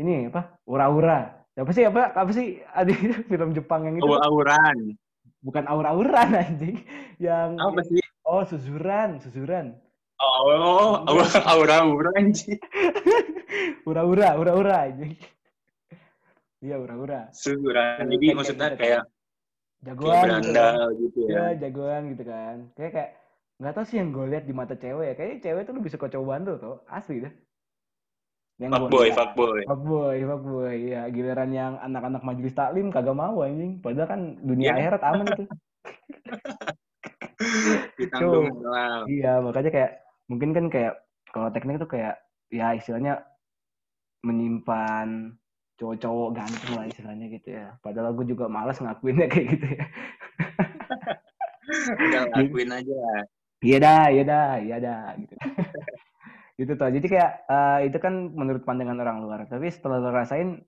ini 0.00 0.32
apa? 0.32 0.56
Ura-ura. 0.64 1.44
Apa 1.58 1.70
sih 1.74 1.84
apa 1.84 2.14
apa 2.14 2.30
sih 2.30 2.62
ada 2.70 2.92
film 3.30 3.50
Jepang 3.52 3.84
yang 3.84 3.96
itu? 4.00 4.06
Aur-auran. 4.06 4.94
Bukan 5.42 5.64
aur-auran 5.66 6.30
anjing. 6.34 6.82
Yang 7.18 7.50
Apa 7.58 7.80
sih? 7.84 8.00
oh 8.28 8.42
susuran, 8.46 9.18
susuran. 9.20 9.74
Oh, 10.18 11.06
aur- 11.06 11.30
aura-auran 11.46 12.34
sih. 12.34 12.58
Ura-ura, 13.88 14.34
ura-ura 14.34 14.90
anjing. 14.90 15.14
Iya, 16.58 16.74
ura-ura. 16.76 17.30
Susuran. 17.30 18.02
Kayak- 18.02 18.10
Jadi 18.10 18.24
kayak 18.24 18.36
maksudnya 18.36 18.68
gitu. 18.68 18.80
kayak 18.82 19.02
Jagoan 19.78 20.18
kayak 20.18 20.42
gitu 20.42 20.50
kan. 20.50 20.90
gitu 20.98 21.18
ya. 21.22 21.30
Iya, 21.30 21.44
jagoan 21.62 22.02
gitu 22.10 22.24
kan. 22.26 22.56
Kayak 22.74 22.92
kayak 22.92 23.10
nggak 23.58 23.72
tahu 23.74 23.84
sih 23.86 23.96
yang 23.98 24.08
gue 24.10 24.26
lihat 24.26 24.42
di 24.42 24.52
mata 24.52 24.74
cewek 24.74 25.06
ya. 25.06 25.14
Kayaknya 25.14 25.38
cewek 25.40 25.62
tuh 25.62 25.74
lebih 25.78 25.90
suka 25.90 26.06
cowok 26.10 26.26
bandel 26.26 26.56
tuh. 26.58 26.76
Asli 26.90 27.22
dah. 27.22 27.32
Yang 28.58 28.70
gua 28.70 28.78
Fuckboy, 28.82 29.06
lihat. 29.06 29.14
fuckboy. 29.14 29.60
Fuckboy, 29.70 30.16
fuckboy. 30.26 30.76
Ya, 30.90 31.02
giliran 31.06 31.50
yang 31.54 31.72
anak-anak 31.78 32.22
majelis 32.26 32.52
taklim 32.52 32.90
kagak 32.90 33.14
mau 33.14 33.38
anjing. 33.38 33.78
Padahal 33.78 34.10
kan 34.10 34.20
dunia 34.42 34.68
Iya. 34.68 34.74
akhirat 34.82 35.02
aman 35.06 35.26
itu. 35.30 35.44
Ditanggung 37.98 38.50
malam. 38.58 39.06
Iya, 39.06 39.32
makanya 39.38 39.70
kayak 39.70 39.92
mungkin 40.26 40.50
kan 40.50 40.66
kayak 40.68 40.94
kalau 41.30 41.48
teknik 41.54 41.78
tuh 41.78 41.86
kayak 41.86 42.18
ya 42.50 42.74
istilahnya 42.74 43.22
menyimpan 44.26 45.38
cowok-cowok 45.78 46.28
ganteng 46.34 46.72
lah 46.74 46.84
istilahnya 46.90 47.26
gitu 47.30 47.48
ya. 47.54 47.78
Padahal 47.78 48.10
gue 48.18 48.26
juga 48.26 48.50
malas 48.50 48.82
ngakuinnya 48.82 49.30
kayak 49.30 49.46
gitu 49.54 49.66
ya. 49.78 49.84
Udah 51.94 52.22
lakuin 52.34 52.70
aja. 52.74 52.98
Iya 53.62 53.78
dah, 53.82 54.04
iya 54.10 54.22
dah, 54.26 54.50
iya 54.58 54.76
dah 54.82 55.02
gitu. 55.18 55.34
gitu 56.58 56.72
tuh. 56.74 56.90
Jadi 56.90 57.06
kayak 57.06 57.30
eh, 57.46 57.78
itu 57.86 57.98
kan 58.02 58.14
menurut 58.34 58.62
pandangan 58.66 58.98
orang 58.98 59.18
luar. 59.22 59.40
Tapi 59.46 59.70
setelah 59.70 60.02
lo 60.02 60.10
rasain 60.10 60.58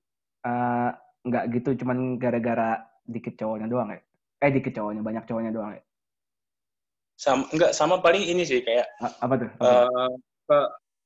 eh, 0.46 0.90
nggak 1.26 1.44
gitu, 1.58 1.84
cuman 1.84 2.16
gara-gara 2.16 2.86
dikit 3.02 3.34
cowoknya 3.34 3.66
doang 3.66 3.90
ya. 3.90 4.00
Eh 4.40 4.50
dikit 4.54 4.72
cowoknya, 4.78 5.02
banyak 5.02 5.24
cowoknya 5.26 5.50
doang 5.50 5.74
ya. 5.74 5.82
Sama 7.18 7.44
enggak 7.52 7.76
sama 7.76 8.00
paling 8.00 8.24
ini 8.24 8.46
sih 8.46 8.62
kayak 8.64 8.86
A- 9.02 9.18
Apa 9.26 9.34
tuh? 9.36 9.50
Apa 9.58 9.68
eh, 9.90 10.10
ke 10.46 10.58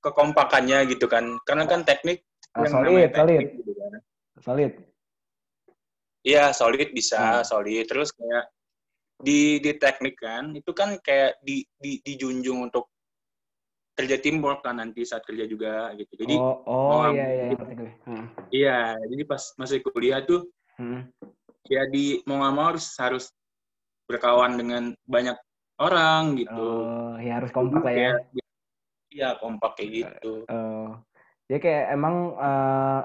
kekompakannya 0.04 0.84
gitu 0.92 1.08
kan. 1.08 1.40
Karena 1.48 1.64
kan 1.64 1.82
teknik 1.82 2.22
yang 2.54 2.70
solid, 2.70 2.86
namanya 2.86 3.10
solid, 3.10 3.34
teknik 3.34 3.48
gitu 3.58 3.72
kan. 3.74 3.92
solid. 4.38 4.72
Iya, 6.24 6.44
solid 6.56 6.88
bisa, 6.94 7.20
Hmm. 7.20 7.44
solid. 7.44 7.84
Terus 7.84 8.08
kayak 8.14 8.44
di 9.20 9.58
di 9.60 9.70
teknik 9.76 10.16
kan, 10.16 10.54
itu 10.54 10.70
kan 10.72 10.96
kayak 11.02 11.38
di, 11.42 11.66
di 11.76 12.00
dijunjung 12.00 12.70
untuk 12.70 12.88
kerja 13.94 14.18
teamwork 14.18 14.66
kan 14.66 14.82
nanti 14.82 15.06
saat 15.06 15.22
kerja 15.22 15.46
juga 15.46 15.94
gitu. 15.94 16.18
Jadi 16.18 16.34
oh, 16.34 16.58
oh 16.66 17.06
iya 17.14 17.26
iya 17.30 17.54
gue. 17.54 17.90
Hmm. 18.08 18.26
iya, 18.50 18.78
jadi 18.98 19.22
pas 19.22 19.42
masih 19.54 19.82
kuliah 19.86 20.22
tuh 20.26 20.50
Hmm. 20.74 21.06
ya 21.70 21.86
di 21.86 22.18
mau 22.26 22.42
nggak 22.42 22.54
mau 22.58 22.66
harus 22.74 22.90
harus 22.98 23.30
berkawan 24.10 24.58
dengan 24.58 24.90
banyak 25.06 25.38
orang 25.78 26.34
gitu. 26.42 26.66
Oh, 26.74 27.14
ya 27.22 27.38
harus 27.38 27.54
kompak 27.54 27.86
lah 27.86 27.94
ya. 27.94 28.12
Iya, 29.14 29.28
kompak 29.38 29.78
kayak 29.78 29.90
gitu. 29.94 30.42
Oh, 30.50 30.73
ya 31.48 31.58
kayak 31.60 31.92
emang 31.92 32.14
eh, 32.36 33.00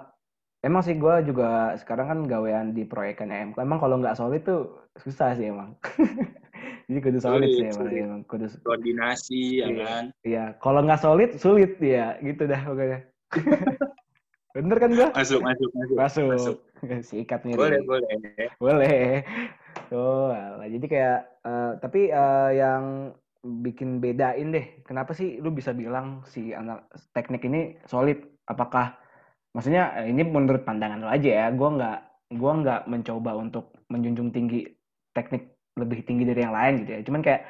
emang 0.64 0.82
sih 0.84 0.96
gue 0.96 1.16
juga 1.24 1.76
sekarang 1.80 2.08
kan 2.08 2.20
gawean 2.28 2.72
di 2.72 2.84
proyekan 2.84 3.32
EM. 3.32 3.50
Emang 3.56 3.80
kalau 3.80 4.00
nggak 4.00 4.16
solid 4.16 4.44
tuh 4.44 4.80
susah 5.00 5.36
sih 5.36 5.52
emang. 5.52 5.76
Jadi 6.90 7.00
kudu 7.06 7.20
solid 7.22 7.46
Sulit, 7.46 7.54
sih 7.54 7.66
emang. 7.70 7.78
sulit. 7.78 8.02
emang. 8.02 8.22
Kudu 8.26 8.46
Koordinasi 8.66 9.42
ya 9.62 9.68
Iya. 9.70 9.86
kan. 9.86 10.04
Iya, 10.26 10.44
kalau 10.58 10.82
nggak 10.84 11.02
solid 11.02 11.32
sulit 11.38 11.78
ya, 11.78 12.18
gitu 12.20 12.50
dah 12.50 12.62
pokoknya. 12.66 13.00
Bener 14.58 14.78
kan 14.82 14.92
gua? 14.98 15.10
Masuk, 15.14 15.40
masuk, 15.46 15.70
masuk. 15.78 15.96
Masuk. 15.96 16.28
Masuk. 16.34 16.58
Sikat 17.08 17.46
nih. 17.46 17.54
Boleh, 17.54 17.80
boleh. 17.86 18.10
Boleh. 18.58 19.22
Oh, 19.94 20.34
jadi 20.66 20.86
kayak 20.90 21.20
eh, 21.46 21.72
tapi 21.78 22.10
eh, 22.10 22.50
yang 22.58 23.14
bikin 23.66 23.90
bedain 24.04 24.48
deh, 24.56 24.66
kenapa 24.88 25.12
sih 25.20 25.28
lu 25.44 25.50
bisa 25.60 25.72
bilang 25.82 26.08
si 26.34 26.40
anak 26.60 26.78
teknik 27.16 27.42
ini 27.48 27.58
solid? 27.92 28.18
Apakah 28.52 28.86
maksudnya 29.54 29.84
eh, 30.00 30.08
ini 30.12 30.22
menurut 30.36 30.64
pandangan 30.68 31.00
lo 31.04 31.10
aja 31.16 31.30
ya, 31.40 31.46
gua 31.60 31.70
nggak 31.78 31.96
gua 32.42 32.52
nggak 32.62 32.80
mencoba 32.94 33.32
untuk 33.44 33.64
menjunjung 33.94 34.30
tinggi 34.36 34.58
teknik 35.16 35.42
lebih 35.82 36.00
tinggi 36.08 36.24
dari 36.30 36.40
yang 36.46 36.56
lain 36.60 36.74
gitu 36.84 36.92
ya. 36.96 37.02
Cuman 37.08 37.22
kayak 37.28 37.42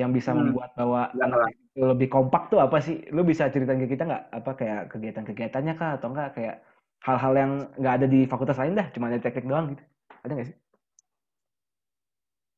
yang 0.00 0.10
bisa 0.16 0.30
Hmm. 0.30 0.34
membuat 0.38 0.70
bahwa 0.80 1.00
anak 1.24 1.40
itu 1.52 1.80
lebih 1.92 2.08
kompak 2.14 2.42
tuh 2.52 2.58
apa 2.66 2.76
sih? 2.86 2.96
Lu 3.16 3.20
bisa 3.30 3.44
ceritain 3.52 3.80
ke 3.84 3.88
kita 3.94 4.02
nggak? 4.08 4.22
Apa 4.38 4.50
kayak 4.60 4.80
kegiatan-kegiatannya 4.92 5.72
kah 5.80 5.90
atau 5.96 6.08
enggak 6.12 6.28
kayak 6.36 6.54
hal-hal 7.06 7.32
yang 7.42 7.52
nggak 7.80 7.94
ada 7.96 8.06
di 8.14 8.18
fakultas 8.30 8.58
lain 8.60 8.74
dah, 8.80 8.86
cuma 8.94 9.06
ada 9.10 9.18
teknik 9.24 9.44
doang 9.50 9.66
gitu. 9.76 9.82
Ada 10.24 10.32
nggak 10.36 10.48
sih? 10.50 10.56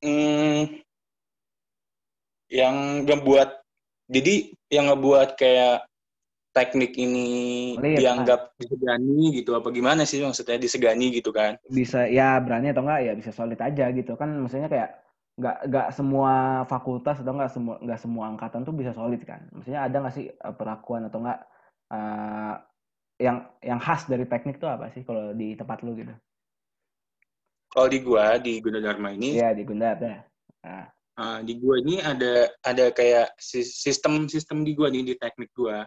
Hmm, 0.02 0.80
yang 2.50 3.06
ngebuat 3.06 3.50
jadi 4.06 4.54
yang 4.70 4.86
ngebuat 4.90 5.34
kayak 5.34 5.86
teknik 6.56 6.96
ini 6.96 7.28
Solid, 7.76 8.00
dianggap 8.00 8.40
disegani 8.56 9.20
gitu 9.36 9.52
apa 9.52 9.68
gimana 9.68 10.08
sih 10.08 10.24
maksudnya 10.24 10.56
disegani 10.56 11.12
gitu 11.12 11.28
kan? 11.28 11.60
Bisa 11.68 12.08
ya 12.08 12.40
berani 12.40 12.72
atau 12.72 12.80
enggak 12.80 13.00
ya 13.04 13.12
bisa 13.12 13.28
solid 13.28 13.60
aja 13.60 13.92
gitu. 13.92 14.16
Kan 14.16 14.40
maksudnya 14.40 14.72
kayak 14.72 15.04
nggak 15.36 15.68
nggak 15.68 15.88
semua 15.92 16.64
fakultas 16.64 17.20
atau 17.20 17.36
nggak 17.36 17.52
semua 17.52 17.76
nggak 17.84 18.00
semua 18.00 18.24
angkatan 18.32 18.64
tuh 18.64 18.72
bisa 18.72 18.96
solid 18.96 19.20
kan? 19.28 19.44
Maksudnya 19.52 19.84
ada 19.84 19.96
nggak 20.00 20.14
sih 20.16 20.32
eh, 20.32 20.54
perlakuan 20.56 21.12
atau 21.12 21.20
enggak 21.20 21.44
eh, 21.92 22.54
yang 23.20 23.36
yang 23.60 23.80
khas 23.80 24.08
dari 24.08 24.24
teknik 24.24 24.56
tuh 24.56 24.72
apa 24.72 24.88
sih 24.96 25.04
kalau 25.04 25.36
di 25.36 25.52
tempat 25.60 25.84
lu 25.84 25.92
gitu? 25.92 26.16
Kalau 27.68 27.92
di 27.92 27.98
gua 28.00 28.40
di 28.40 28.56
Gunadarma 28.64 29.12
ini 29.12 29.36
Iya 29.36 29.52
di 29.52 29.60
Gundar 29.68 30.00
ya 30.00 30.24
nah, 30.64 30.88
ah, 31.16 31.40
di 31.40 31.56
gua 31.56 31.80
ini 31.80 31.98
ada 32.00 32.52
ada 32.62 32.92
kayak 32.92 33.34
sis- 33.40 33.76
sistem 33.76 34.28
sistem 34.28 34.62
di 34.62 34.72
gua 34.76 34.88
nih 34.92 35.02
di 35.02 35.14
teknik 35.16 35.50
gua. 35.56 35.84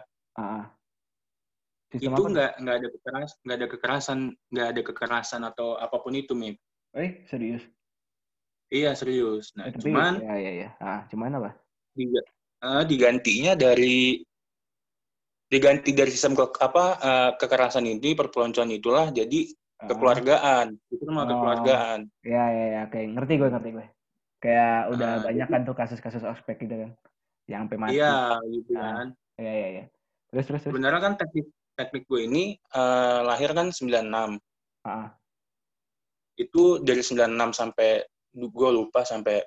Sistem 1.90 2.14
itu 2.14 2.22
nggak 2.30 2.52
nggak 2.62 2.76
ada 2.78 2.88
kekeras 2.94 3.30
nggak 3.42 3.56
ada 3.58 3.66
kekerasan 3.66 4.18
nggak 4.54 4.68
ada 4.70 4.80
kekerasan 4.86 5.42
atau 5.42 5.74
apa 5.74 5.96
pun 5.98 6.14
itu 6.14 6.38
Mip. 6.38 6.54
eh 6.94 7.22
serius? 7.26 7.62
Iya 8.70 8.94
serius. 8.94 9.50
Nah 9.58 9.66
Eh, 9.66 9.74
tapi 9.74 9.90
cuman 9.90 10.22
ya 10.22 10.34
ya 10.38 10.52
ya. 10.66 10.68
Ah 10.78 11.02
cuman 11.10 11.42
apa? 11.42 11.50
Diga- 11.98 12.30
eh, 12.62 12.82
digantinya 12.86 13.58
dari 13.58 14.22
diganti 15.50 15.90
dari 15.90 16.10
sistem 16.14 16.38
ke, 16.38 16.46
apa 16.62 16.84
eh, 17.02 17.30
kekerasan 17.34 17.90
ini 17.90 18.14
perpeloncoan 18.14 18.70
itulah 18.70 19.10
jadi 19.10 19.50
kekeluargaan. 19.82 20.78
Itu 20.94 21.10
Oh. 21.10 21.14
mah 21.14 21.26
kekeluargaan. 21.26 22.00
Ya 22.22 22.44
ya 22.54 22.66
ya. 22.78 22.82
Kayak 22.86 23.18
ngerti 23.18 23.32
gue 23.34 23.48
ngerti 23.50 23.70
gue 23.74 23.86
kayak 24.40 24.88
udah 24.90 25.10
Ah, 25.16 25.22
banyak 25.22 25.46
kan 25.46 25.60
tuh 25.62 25.76
kasus-kasus 25.76 26.24
ospek 26.24 26.64
gitu 26.64 26.74
kan 26.74 26.90
yang 27.44 27.60
sampai 27.68 27.78
mati 27.78 27.96
iya 27.96 28.40
gitu 28.48 28.72
Ah. 28.74 29.04
kan 29.04 29.06
ya 29.36 29.52
ya 29.52 29.68
ya 29.68 29.84
terus 30.32 30.44
terus 30.48 30.60
terus 30.64 30.72
sebenarnya 30.72 31.00
kan 31.00 31.12
teknik 31.16 31.46
teknik 31.76 32.02
gue 32.04 32.20
ini 32.24 32.44
eh, 32.56 33.20
lahir 33.20 33.52
kan 33.52 33.68
96 33.68 34.40
ah 34.84 35.12
itu 36.34 36.80
dari 36.80 37.04
96 37.04 37.28
sampai 37.52 38.00
gue 38.32 38.70
lupa 38.70 39.04
sampai 39.04 39.44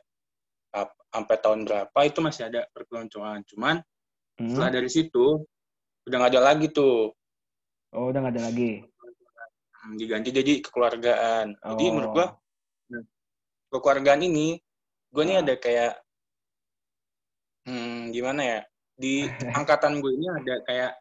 sampai 1.09 1.35
tahun 1.38 1.65
berapa 1.65 2.00
itu 2.03 2.19
masih 2.19 2.50
ada 2.50 2.65
perpeloncoan 2.69 3.41
cuman 3.45 3.81
Hmm. 4.33 4.50
setelah 4.50 4.73
dari 4.73 4.89
situ 4.89 5.45
udah 6.03 6.17
nggak 6.17 6.33
ada 6.33 6.41
lagi 6.41 6.67
tuh 6.69 7.13
Oh, 7.93 8.09
udah 8.09 8.25
nggak 8.25 8.33
ada 8.33 8.50
lagi. 8.50 8.81
Hmm, 9.77 9.93
diganti 9.93 10.33
jadi 10.33 10.57
kekeluargaan 10.65 11.53
jadi 11.53 11.83
Oh. 11.85 11.93
menurut 11.93 12.12
gue 12.12 12.27
kekeluargaan 13.69 14.25
ini 14.25 14.57
gue 15.13 15.24
nih 15.24 15.36
Ah. 15.36 15.41
ada 15.41 15.53
kayak 15.55 15.93
hmm, 17.65 18.12
gimana 18.12 18.41
ya 18.43 18.60
di 18.93 19.25
angkatan 19.60 20.01
gue 20.01 20.12
ini 20.12 20.25
ada 20.27 20.55
kayak 20.65 20.91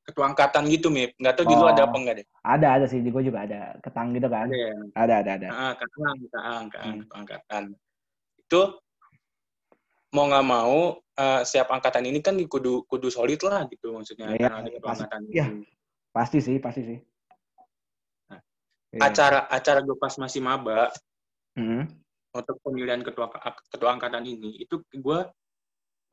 ketua 0.00 0.24
angkatan 0.26 0.64
gitu 0.66 0.88
Mip 0.88 1.14
nggak 1.14 1.34
tahu 1.36 1.44
di 1.46 1.54
lu 1.54 1.64
ada 1.64 1.84
Oh. 1.84 1.86
apa 1.86 1.96
enggak 1.96 2.16
deh 2.18 2.26
Ada, 2.40 2.66
ada 2.80 2.86
sih. 2.88 2.98
Gue 3.04 3.20
juga 3.20 3.44
ada. 3.44 3.76
Ketang 3.78 4.16
gitu 4.16 4.26
kan. 4.26 4.48
ada 4.48 4.56
ya 4.56 4.72
Ada, 4.96 5.14
ada, 5.22 5.30
ada. 5.36 5.48
ah 5.50 5.72
kaang 5.76 6.18
kaang 6.26 6.66
kaang 6.66 6.88
Hmm. 6.90 7.00
ketua 7.04 7.16
angkatan 7.16 7.64
itu 8.40 8.60
mau 10.10 10.24
nggak 10.26 10.42
mau 10.44 10.76
eh, 11.14 11.40
setiap 11.44 11.68
angkatan 11.70 12.02
ini 12.02 12.18
kan 12.18 12.34
kudu 12.40 12.88
kudu 12.88 13.12
solid 13.12 13.38
lah 13.44 13.68
gitu 13.68 13.92
maksudnya 13.92 14.32
Iya, 14.32 14.40
karena 14.42 14.56
ada 14.56 14.64
iya, 14.64 14.74
ketua 14.74 14.88
pasti. 14.88 15.02
angkatan 15.04 15.22
Iya. 15.28 15.44
ini. 15.46 15.64
Pasti 16.10 16.38
sih, 16.40 16.56
pasti 16.58 16.80
sih. 16.82 16.98
Nah, 18.26 18.40
Iya. 18.90 19.00
acara 19.06 19.38
acara 19.46 19.78
gue 19.80 19.94
pas 19.94 20.14
masih 20.16 20.40
maba 20.40 20.90
Hmm. 21.52 21.86
Untuk 22.30 22.56
pemilihan 22.62 23.02
ketua 23.02 23.26
ketua 23.70 23.90
angkatan 23.98 24.22
ini 24.22 24.62
itu 24.62 24.78
gue 24.86 25.20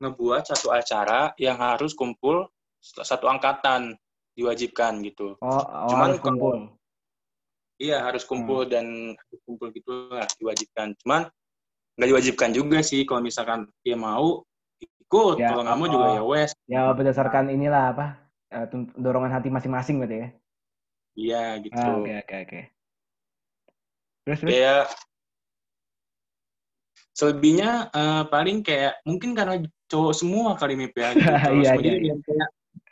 ngebuat 0.02 0.42
satu 0.50 0.70
acara 0.70 1.34
yang 1.38 1.58
harus 1.58 1.94
kumpul 1.94 2.46
satu 2.82 3.26
angkatan 3.26 3.94
diwajibkan 4.38 5.02
gitu. 5.02 5.34
Oh, 5.42 5.50
oh 5.58 5.90
Cuman 5.90 6.14
harus 6.14 6.20
kalau- 6.22 6.30
kumpul. 6.38 6.56
Iya 7.78 8.02
harus 8.02 8.26
kumpul 8.26 8.66
Hmm. 8.66 8.70
dan 8.74 8.86
harus 9.14 9.40
kumpul 9.46 9.70
gitu 9.70 10.10
lah 10.10 10.26
diwajibkan. 10.38 10.98
Cuman 10.98 11.30
nggak 11.94 12.08
diwajibkan 12.10 12.50
juga 12.50 12.78
sih 12.82 13.06
kalau 13.06 13.22
misalkan 13.22 13.70
dia 13.86 13.94
mau 13.94 14.42
ikut, 14.82 15.38
Ya, 15.38 15.54
kalau 15.54 15.62
nggak 15.62 15.78
mau 15.78 15.86
oh. 15.86 15.90
juga 15.94 16.06
ya 16.18 16.22
wes. 16.26 16.50
Ya 16.66 16.90
berdasarkan 16.90 17.50
inilah 17.54 17.94
apa? 17.94 18.06
eh, 18.48 18.64
dorongan 18.96 19.28
hati 19.28 19.52
masing-masing 19.52 20.00
berarti 20.00 20.16
ya. 20.24 20.28
Iya 21.18 21.42
gitu. 21.68 21.76
Ah, 21.76 22.00
oke 22.00 22.12
oke 22.24 22.34
oke. 22.48 22.60
Terus 24.24 24.38
terus. 24.40 24.50
Kayak 24.56 24.82
selebihnya 27.18 27.90
eh, 27.90 28.22
paling 28.30 28.62
kayak 28.62 29.02
mungkin 29.02 29.34
karena 29.34 29.58
cowok 29.90 30.14
semua 30.14 30.54
kali 30.54 30.78
Mip 30.78 30.94
ya. 30.94 31.10
Gitu. 31.10 31.18
Cowok 31.50 31.58
Iya, 31.58 31.68
semua, 31.74 31.82
iya, 31.82 31.90
jadi 31.90 31.98
iya. 31.98 32.14
kayak 32.22 32.48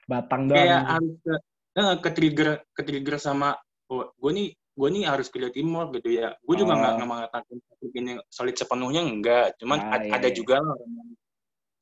Batang 0.06 0.42
doang. 0.50 0.56
kayak 0.58 0.80
harus 0.86 1.14
ke, 1.22 1.34
eh, 1.78 1.94
ke 2.02 2.10
trigger 2.10 2.48
ke 2.74 2.82
trigger 2.82 3.16
sama 3.22 3.48
oh, 3.86 4.10
gue 4.18 4.30
nih 4.34 4.48
gue 4.76 4.88
nih 4.92 5.02
harus 5.06 5.30
kerja 5.30 5.48
teamwork 5.54 5.94
gitu 5.96 6.18
ya. 6.18 6.34
Gue 6.42 6.54
juga 6.58 6.74
Oh. 6.74 6.78
nggak 6.82 6.92
nggak 6.98 7.08
mengatakan 7.08 7.54
ini 7.94 8.12
solid 8.28 8.56
sepenuhnya 8.58 9.00
enggak. 9.06 9.54
Cuman 9.62 9.78
Ah, 9.78 9.94
ad- 9.96 10.10
iya, 10.10 10.14
ada 10.18 10.28
iya. 10.28 10.34
juga 10.34 10.58
orang 10.58 11.14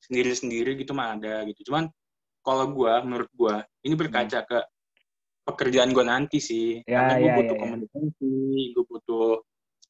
sendiri-sendiri 0.05 0.77
gitu 0.77 0.93
mah 0.93 1.17
ada 1.17 1.43
gitu. 1.49 1.73
Cuman 1.73 1.89
kalau 2.45 2.69
gue 2.71 2.93
menurut 3.09 3.31
gue 3.33 3.55
ini 3.83 3.95
berkaca 3.97 4.45
ke 4.45 4.59
pekerjaan 5.45 5.91
gue 5.93 6.05
nanti 6.05 6.39
sih. 6.39 6.81
Hmm. 6.85 6.89
Ya, 6.89 6.97
Karena 7.01 7.15
gue 7.17 7.25
ya, 7.25 7.35
butuh 7.41 7.49
ya, 7.49 7.57
ya. 7.57 7.63
komunikasi, 7.65 8.33
gue 8.77 8.85
butuh 8.85 9.27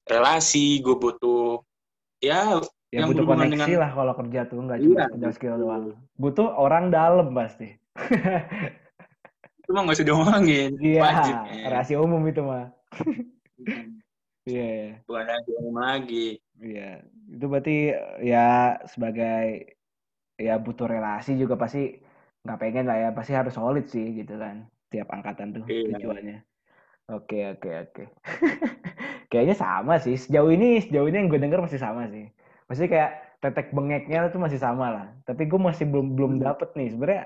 relasi, 0.04 0.66
gue 0.80 0.96
butuh 0.96 1.42
ya 2.24 2.40
ya 2.88 3.02
yang 3.02 3.10
butuh 3.10 3.26
koneksi 3.26 3.52
dengan- 3.52 3.80
lah 3.82 3.90
kalau 3.92 4.12
kerja 4.14 4.40
tuh 4.46 4.58
nggak 4.62 4.78
cuma 4.80 4.94
Iya, 4.94 5.04
sekedar 5.10 5.32
skill 5.34 5.56
doang. 5.58 5.82
Butuh 6.14 6.48
orang 6.54 6.88
dalam 6.88 7.28
pasti. 7.34 7.68
itu 9.58 9.70
mah 9.70 9.80
nggak 9.82 9.96
usah 9.98 10.06
diomongin. 10.06 10.70
Iya, 10.84 11.00
Wajib. 11.02 11.34
ya. 11.34 11.66
rahasia 11.68 11.98
umum 11.98 12.22
itu 12.24 12.40
mah. 12.40 12.70
Iya, 14.44 14.64
iya. 14.64 14.92
Bukan 15.04 15.24
lagi 15.24 15.50
umum 15.58 15.76
lagi. 15.76 16.28
Iya, 16.60 16.90
itu 17.26 17.44
berarti 17.44 17.76
ya 18.22 18.48
sebagai 18.86 19.74
ya 20.38 20.54
butuh 20.56 20.86
relasi 20.86 21.34
juga 21.34 21.56
pasti 21.56 21.98
nggak 22.44 22.60
pengen 22.60 22.84
lah 22.86 22.96
ya, 23.00 23.08
pasti 23.10 23.32
harus 23.32 23.52
solid 23.52 23.88
sih 23.88 24.04
gitu 24.14 24.36
kan. 24.36 24.68
Tiap 24.92 25.08
angkatan 25.10 25.50
tuh 25.50 25.64
Iya. 25.66 25.98
tujuannya. 25.98 26.38
Oke, 27.10 27.52
oke, 27.52 27.70
oke. 27.84 28.04
Kayaknya 29.34 29.56
sama 29.58 29.94
sih. 29.98 30.14
Sejauh 30.14 30.50
ini, 30.54 30.78
sejauh 30.78 31.10
ini 31.10 31.16
yang 31.18 31.28
gue 31.32 31.40
denger 31.42 31.58
masih 31.66 31.80
sama 31.82 32.06
sih. 32.06 32.30
Masih 32.70 32.86
kayak 32.86 33.10
tetek 33.42 33.74
bengeknya 33.76 34.30
tuh 34.30 34.38
masih 34.38 34.60
sama 34.62 34.86
lah. 34.94 35.06
Tapi 35.26 35.42
gue 35.50 35.58
masih 35.58 35.84
belum 35.90 36.06
belum 36.16 36.32
Hmm. 36.38 36.42
dapet 36.46 36.68
nih. 36.78 36.88
Sebenarnya 36.94 37.24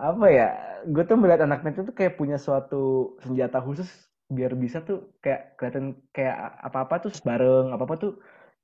apa 0.00 0.26
ya? 0.30 0.48
Gue 0.88 1.04
tuh 1.04 1.16
melihat 1.20 1.44
anak 1.44 1.60
net 1.64 1.76
itu 1.76 1.92
kayak 1.92 2.16
punya 2.20 2.38
suatu 2.40 3.16
senjata 3.20 3.60
khusus 3.60 3.88
biar 4.28 4.52
bisa 4.56 4.84
tuh 4.84 4.98
kayak 5.24 5.56
kelihatan 5.56 5.84
kayak 6.16 6.36
apa-apa 6.64 6.94
tuh 7.04 7.12
bareng, 7.28 7.72
apa-apa 7.76 7.94
tuh 8.02 8.12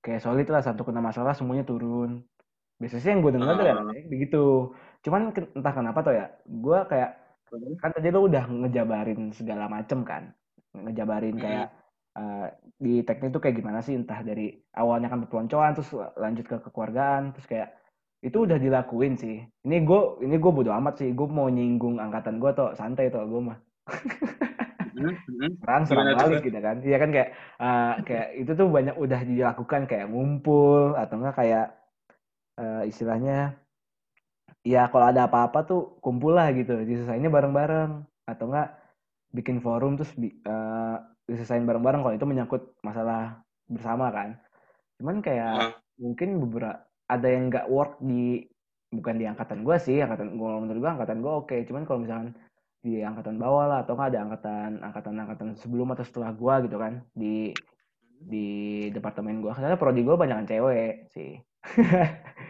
kayak 0.05 0.21
solid 0.25 0.49
lah 0.53 0.61
satu 0.65 0.85
kena 0.89 1.01
masalah 1.01 1.33
semuanya 1.37 1.65
turun. 1.65 2.25
Biasanya 2.81 3.03
sih 3.05 3.11
yang 3.13 3.21
gue 3.25 3.33
dengar 3.37 3.53
tuh 3.61 3.67
ya 3.71 3.75
Ah. 3.77 3.85
begitu. 4.13 4.45
Cuman 5.05 5.21
ke- 5.37 5.53
entah 5.57 5.75
kenapa 5.79 5.99
tuh 6.07 6.15
ya, 6.17 6.27
gue 6.49 6.79
kayak 6.91 7.11
kan 7.79 7.91
tadi 7.95 8.09
lo 8.11 8.27
udah 8.27 8.45
ngejabarin 8.51 9.31
segala 9.31 9.71
macem 9.71 10.03
kan, 10.03 10.35
ngejabarin 10.75 11.39
Hmm. 11.39 11.45
kayak 11.45 11.69
eh, 12.19 12.47
di 12.85 12.91
teknik 13.07 13.31
tuh 13.35 13.41
kayak 13.43 13.57
gimana 13.61 13.81
sih? 13.87 13.95
Entah 14.01 14.21
dari 14.29 14.43
awalnya 14.81 15.09
kan 15.13 15.19
perpeloncoan 15.23 15.71
terus 15.77 15.91
lanjut 16.23 16.45
ke 16.51 16.57
kekeluargaan 16.65 17.23
terus 17.35 17.47
kayak 17.53 17.69
itu 18.27 18.39
udah 18.47 18.59
dilakuin 18.65 19.15
sih. 19.23 19.35
Ini 19.67 19.77
gue 19.89 20.01
ini 20.27 20.35
gue 20.43 20.53
bodo 20.57 20.71
amat 20.79 20.95
sih, 21.01 21.09
gue 21.19 21.27
mau 21.39 21.49
nyinggung 21.57 21.97
angkatan 22.05 22.37
gue 22.43 22.51
tuh 22.59 22.69
santai 22.81 23.05
tuh 23.15 23.23
gue 23.33 23.43
mah. 23.49 23.59
Hmm, 24.95 25.11
hmm. 25.27 25.51
serang 25.63 25.85
serang 25.91 26.09
balik 26.15 26.39
gitu 26.47 26.59
kan. 26.67 26.77
Iya 26.87 26.97
kan 27.03 27.11
kayak 27.15 27.29
eh, 27.63 27.93
kayak 28.07 28.27
itu 28.41 28.51
tuh 28.59 28.67
banyak 28.77 28.95
udah 29.05 29.21
dilakukan 29.31 29.83
kayak 29.91 30.07
ngumpul 30.11 30.95
atau 30.95 31.15
enggak 31.19 31.35
kayak 31.41 31.65
eh, 32.61 32.83
istilahnya 32.91 33.33
ya 34.73 34.79
kalau 34.93 35.07
ada 35.11 35.21
apa-apa 35.29 35.59
tuh 35.69 35.81
kumpul 36.05 36.33
lah 36.39 36.47
gitu. 36.59 36.73
Diselesainnya 36.89 37.31
bareng-bareng. 37.37 37.91
Atau 38.31 38.45
enggak 38.49 38.69
bikin 39.37 39.59
forum 39.67 39.93
terus 39.99 40.13
bi- 40.23 40.39
eh, 40.53 40.97
diselesain 41.29 41.65
bareng-bareng 41.65 42.01
kalau 42.05 42.15
itu 42.15 42.27
menyangkut 42.29 42.63
masalah 42.85 43.41
bersama 43.69 44.13
kan. 44.13 44.37
Cuman 45.01 45.25
kayak 45.25 45.81
mungkin 45.97 46.41
beberapa 46.43 46.85
ada 47.09 47.29
yang 47.29 47.53
nggak 47.53 47.69
work 47.69 48.01
di 48.01 48.45
bukan 48.95 49.19
di 49.19 49.27
angkatan 49.27 49.67
gue 49.67 49.77
sih 49.83 49.99
angkatan 50.01 50.39
gue 50.39 50.51
menurut 50.61 50.81
gue 50.81 50.91
angkatan 50.91 51.19
gue 51.25 51.33
oke. 51.33 51.57
Cuman 51.69 51.83
kalau 51.89 52.01
misalkan 52.05 52.29
di 52.85 53.01
angkatan 53.01 53.41
bawah 53.41 53.65
lah 53.65 53.79
atau 53.85 53.97
nggak 53.97 54.11
ada 54.13 54.21
angkatan 54.29 54.71
angkatan 54.85 55.15
angkatan 55.17 55.49
sebelum 55.57 55.97
atau 55.97 56.05
setelah 56.05 56.37
gue 56.37 56.55
gitu 56.69 56.77
kan 56.77 57.01
di 57.17 57.49
di 58.25 58.47
departemen 58.93 59.41
gue 59.41 59.53
karena 59.53 59.77
prodi 59.81 60.05
gue 60.05 60.17
banyak 60.17 60.49
cewek 60.49 61.09
sih. 61.13 61.41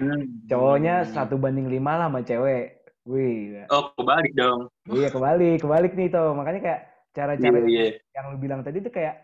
Hmm. 0.03 0.43
cowoknya 0.51 1.07
satu 1.07 1.39
banding 1.39 1.71
lima 1.71 1.95
lah 1.95 2.11
sama 2.11 2.27
cewek. 2.27 2.83
Wih 3.05 3.69
Oh, 3.69 3.93
kebalik 3.95 4.33
dong. 4.35 4.73
iya 4.91 5.13
kebalik 5.13 5.61
kebalik 5.61 5.93
nih 5.93 6.09
tuh 6.09 6.33
makanya 6.35 6.61
kayak 6.65 6.81
cara-cara 7.17 7.57
Iya, 7.57 7.61
iya. 7.69 7.85
yang 8.17 8.25
lu 8.33 8.37
bilang 8.45 8.61
tadi 8.67 8.79
tuh 8.87 8.93
kayak 8.97 9.15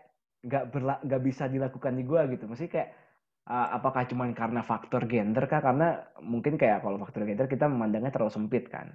nggak 0.47 0.63
berla 0.73 0.93
nggak 1.05 1.21
bisa 1.27 1.43
dilakukan 1.53 1.93
di 1.99 2.03
gua 2.09 2.21
gitu. 2.33 2.43
Mesti 2.51 2.65
kayak 2.73 2.89
uh, 3.51 3.67
apakah 3.77 4.03
cuman 4.11 4.29
karena 4.39 4.61
faktor 4.71 5.01
gender 5.11 5.43
kah? 5.51 5.61
Karena 5.67 5.85
mungkin 6.33 6.53
kayak 6.61 6.77
kalau 6.83 6.97
faktor 7.03 7.23
gender 7.29 7.47
kita 7.53 7.65
memandangnya 7.73 8.11
terlalu 8.13 8.33
sempit 8.37 8.63
kan. 8.73 8.87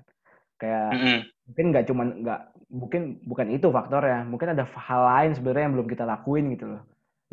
Kayak 0.60 0.86
Mm-mm. 0.92 1.26
mungkin 1.48 1.64
nggak 1.72 1.84
cuman 1.90 2.06
nggak 2.24 2.40
mungkin 2.80 3.02
bukan 3.30 3.48
itu 3.54 3.66
faktornya. 3.76 4.16
Mungkin 4.32 4.48
ada 4.54 4.64
hal 4.88 5.02
lain 5.10 5.30
sebenarnya 5.36 5.64
yang 5.68 5.74
belum 5.76 5.88
kita 5.94 6.04
lakuin 6.12 6.44
gitu 6.54 6.64
loh. 6.72 6.82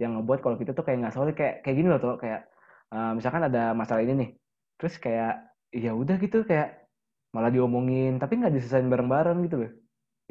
Yang 0.01 0.11
ngebuat 0.19 0.39
kalau 0.45 0.57
kita 0.61 0.71
tuh 0.77 0.83
kayak 0.87 0.97
nggak 1.01 1.15
solid 1.15 1.35
kayak 1.39 1.55
kayak 1.63 1.75
gini 1.79 1.87
loh 1.91 1.99
tuh 2.03 2.13
kayak 2.23 2.39
uh, 2.93 3.11
misalkan 3.17 3.43
ada 3.49 3.73
masalah 3.77 4.01
ini 4.05 4.13
nih. 4.21 4.29
Terus 4.79 4.95
kayak 5.05 5.31
ya 5.73 5.91
udah 6.01 6.15
gitu 6.21 6.37
kayak 6.49 6.67
malah 7.33 7.49
diomongin 7.55 8.21
tapi 8.21 8.33
nggak 8.39 8.53
diselesain 8.55 8.87
bareng-bareng 8.93 9.37
gitu 9.47 9.55
loh. 9.63 9.71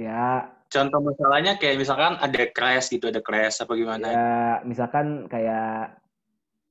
Ya 0.00 0.48
Contoh 0.72 1.04
masalahnya 1.04 1.60
kayak 1.60 1.76
misalkan 1.76 2.16
ada 2.16 2.48
crash 2.48 2.88
gitu, 2.88 3.12
ada 3.12 3.20
crash 3.20 3.60
apa 3.60 3.76
gimana? 3.76 4.06
ya 4.08 4.32
misalkan 4.64 5.28
kayak 5.28 6.00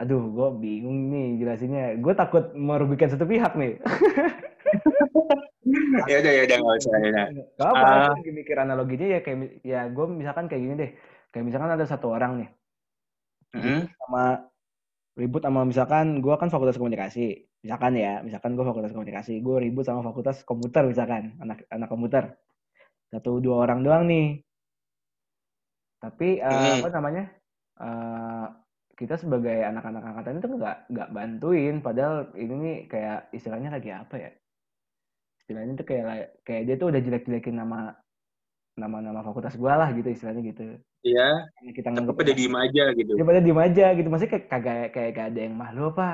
aduh 0.02 0.34
gue 0.34 0.50
bingung 0.58 1.14
nih 1.14 1.38
jelasinnya 1.38 1.94
gue 2.02 2.14
takut 2.18 2.58
merugikan 2.58 3.14
satu 3.14 3.30
pihak 3.30 3.54
nih 3.54 3.78
ya 6.10 6.16
udah 6.26 6.32
ya 6.34 6.42
udah 6.50 6.58
nggak 6.58 6.78
usah 6.82 6.98
ya. 6.98 7.26
Gak 7.54 7.70
apa, 7.70 7.86
aku 7.86 8.18
lagi 8.18 8.32
mikir 8.34 8.58
analoginya 8.58 9.08
ya 9.14 9.20
kayak 9.22 9.62
ya 9.62 9.86
gue 9.94 10.06
misalkan 10.10 10.50
kayak 10.50 10.62
gini 10.66 10.74
deh. 10.74 10.92
Kayak 11.30 11.46
misalkan 11.48 11.72
ada 11.78 11.86
satu 11.86 12.12
orang 12.12 12.44
nih 12.44 12.50
Mm-mm. 13.56 13.88
sama 13.88 14.52
ribut 15.16 15.44
sama 15.44 15.68
misalkan 15.68 16.24
gue 16.24 16.34
kan 16.34 16.50
fakultas 16.50 16.80
komunikasi. 16.80 17.46
Misalkan 17.62 17.94
ya, 17.94 18.26
misalkan 18.26 18.58
gue 18.58 18.66
fakultas 18.66 18.90
komunikasi, 18.90 19.38
gue 19.38 19.56
ribut 19.62 19.86
sama 19.86 20.02
fakultas 20.02 20.42
komputer 20.42 20.82
misalkan, 20.90 21.38
anak 21.38 21.62
anak 21.70 21.94
komputer. 21.94 22.42
Satu 23.12 23.44
dua 23.44 23.56
orang 23.68 23.80
doang 23.84 24.04
nih. 24.08 24.28
Tapi 26.02 26.28
eh, 26.42 26.70
Hmm. 26.72 26.80
apa 26.80 26.88
namanya? 26.96 27.24
eh, 27.82 28.46
kita 29.00 29.16
sebagai 29.18 29.58
anak-anak 29.70 30.04
angkatan 30.10 30.38
itu 30.40 30.48
nggak 30.62 30.78
nggak 30.94 31.10
bantuin 31.16 31.76
padahal 31.86 32.16
ini 32.38 32.54
nih 32.66 32.78
kayak 32.92 33.18
istilahnya 33.38 33.70
lagi 33.76 33.90
apa 33.92 34.16
ya? 34.18 34.30
Istilahnya 35.42 35.74
tuh 35.80 35.86
kayak 35.90 36.06
kayak 36.48 36.62
dia 36.68 36.76
tuh 36.80 36.88
udah 36.92 37.02
jelek-jelekin 37.06 37.56
nama 37.62 37.78
nama-nama 38.80 39.20
fakultas 39.28 39.56
gua 39.60 39.74
lah 39.82 39.90
gitu 39.98 40.08
istilahnya 40.14 40.42
gitu. 40.52 40.64
Iya, 41.02 41.50
kita 41.78 41.88
nganggep 41.94 42.16
pada 42.18 42.34
diem 42.38 42.56
aja 42.58 42.84
gitu. 42.94 43.12
dia 43.18 43.26
pada 43.28 43.42
diem 43.44 43.60
aja 43.60 43.86
gitu. 43.98 44.08
Maksudnya 44.10 44.32
kayak 44.38 44.48
kagak 44.52 44.78
kayak 44.96 45.10
gak 45.18 45.28
ada 45.34 45.40
yang 45.46 45.56
malu 45.58 45.82
apa 45.92 46.08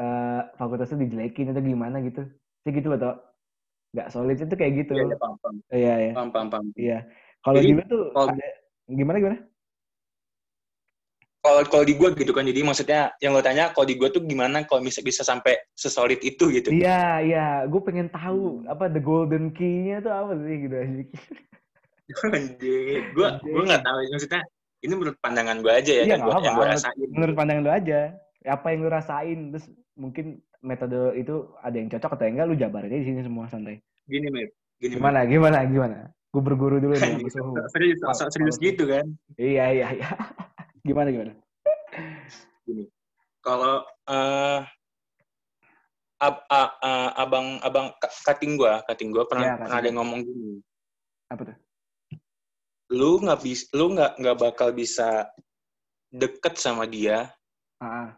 eh 0.00 0.40
fakultas 0.58 0.88
itu 0.90 0.98
dijelekin 1.06 1.46
atau 1.52 1.62
gimana 1.62 1.96
gitu. 2.06 2.20
Sih 2.64 2.72
gitu 2.76 2.88
atau 2.96 3.12
nggak 3.90 4.08
solid 4.08 4.38
itu 4.38 4.54
kayak 4.54 4.72
gitu. 4.86 4.92
Iya, 4.94 5.04
iya, 5.04 5.16
paham, 5.18 5.36
paham, 5.42 5.56
Iya, 5.68 5.94
iya. 5.98 6.12
paham, 6.14 6.30
paham, 6.30 6.48
paham. 6.48 6.66
Iya. 6.78 6.98
Kalau 7.40 7.58
lu 7.58 7.82
tuh 7.84 8.02
kalau- 8.14 8.30
ada 8.30 8.48
gimana 8.86 9.16
gimana? 9.18 9.38
Kalau 11.40 11.64
kalau 11.72 11.84
di 11.88 11.96
gua 11.96 12.12
gitu 12.12 12.36
kan, 12.36 12.44
jadi 12.44 12.60
maksudnya 12.60 13.16
yang 13.16 13.32
lo 13.32 13.40
tanya, 13.40 13.72
kalau 13.72 13.88
di 13.88 13.96
gua 13.96 14.12
tuh 14.12 14.20
gimana 14.20 14.60
kalau 14.68 14.84
bisa 14.84 15.00
bisa 15.00 15.24
sampai 15.24 15.56
sesolid 15.72 16.20
itu 16.20 16.52
gitu? 16.52 16.68
Iya, 16.68 17.24
iya. 17.24 17.46
Gue 17.64 17.80
pengen 17.80 18.12
tahu 18.12 18.60
Hmm. 18.60 18.68
apa 18.68 18.92
the 18.92 19.00
golden 19.00 19.48
key-nya 19.56 20.04
tuh 20.04 20.12
apa 20.12 20.36
sih 20.36 20.56
gitu 20.68 20.76
anjing. 20.76 21.08
Anjir, 22.36 23.00
gua 23.16 23.40
gua 23.40 23.62
nggak 23.72 23.84
tahu 23.86 23.98
maksudnya. 24.12 24.42
Ini 24.80 24.92
menurut 24.96 25.16
pandangan 25.20 25.56
gua 25.64 25.72
aja 25.80 25.92
ya, 25.92 26.04
Iya, 26.04 26.12
dan 26.12 26.18
nggak 26.20 26.28
gua, 26.28 26.34
yang 26.36 26.44
gua 26.44 26.52
apa-apa. 26.60 26.76
rasain. 26.76 27.08
Menurut 27.08 27.34
pandangan 27.36 27.62
lu 27.64 27.72
aja. 27.72 28.00
Apa 28.44 28.66
yang 28.72 28.80
lu 28.84 28.90
rasain 28.92 29.38
terus 29.48 29.66
mungkin 30.00 30.40
metode 30.64 31.20
itu 31.20 31.52
ada 31.60 31.76
yang 31.76 31.92
cocok 31.92 32.16
atau 32.16 32.24
enggak 32.24 32.48
lu 32.48 32.56
jabarin 32.56 32.88
aja 32.88 32.98
di 33.04 33.06
sini 33.12 33.20
semua 33.20 33.44
santai. 33.52 33.84
Gini, 34.08 34.32
Mir. 34.32 34.48
Gini. 34.80 34.96
Gimana? 34.96 35.28
Gimana? 35.28 35.58
Gimana? 35.68 35.98
Gue 36.32 36.42
berguru 36.42 36.80
dulu 36.80 36.96
nih 36.96 37.00
serius, 37.74 38.00
serius, 38.00 38.00
serius 38.32 38.56
gitu 38.56 38.88
kan. 38.88 39.04
Iya, 39.36 39.64
iya, 39.76 39.86
iya. 40.00 40.08
gimana 40.88 41.12
gimana? 41.12 41.32
Kalau 43.44 43.84
eh 44.08 44.60
ab- 46.20 46.44
a- 46.48 46.76
a- 46.80 47.12
abang 47.20 47.60
abang 47.60 47.92
ka- 48.00 48.12
kating 48.32 48.56
gua, 48.56 48.84
kating 48.88 49.12
gua 49.12 49.24
pernah 49.28 49.52
Iya, 49.52 49.56
pernah 49.60 49.76
ada 49.80 49.86
yang 49.88 49.96
ngomong 50.00 50.20
gini. 50.24 50.52
Apa 51.28 51.42
tuh? 51.52 51.56
Lu 52.90 53.20
nggak 53.22 53.40
bisa, 53.40 53.64
lu 53.76 53.96
nggak 53.96 54.12
nggak 54.20 54.38
bakal 54.38 54.68
bisa 54.76 55.28
deket 56.12 56.60
sama 56.60 56.84
dia. 56.84 57.32
Ah, 57.80 57.84
ah. 57.88 58.08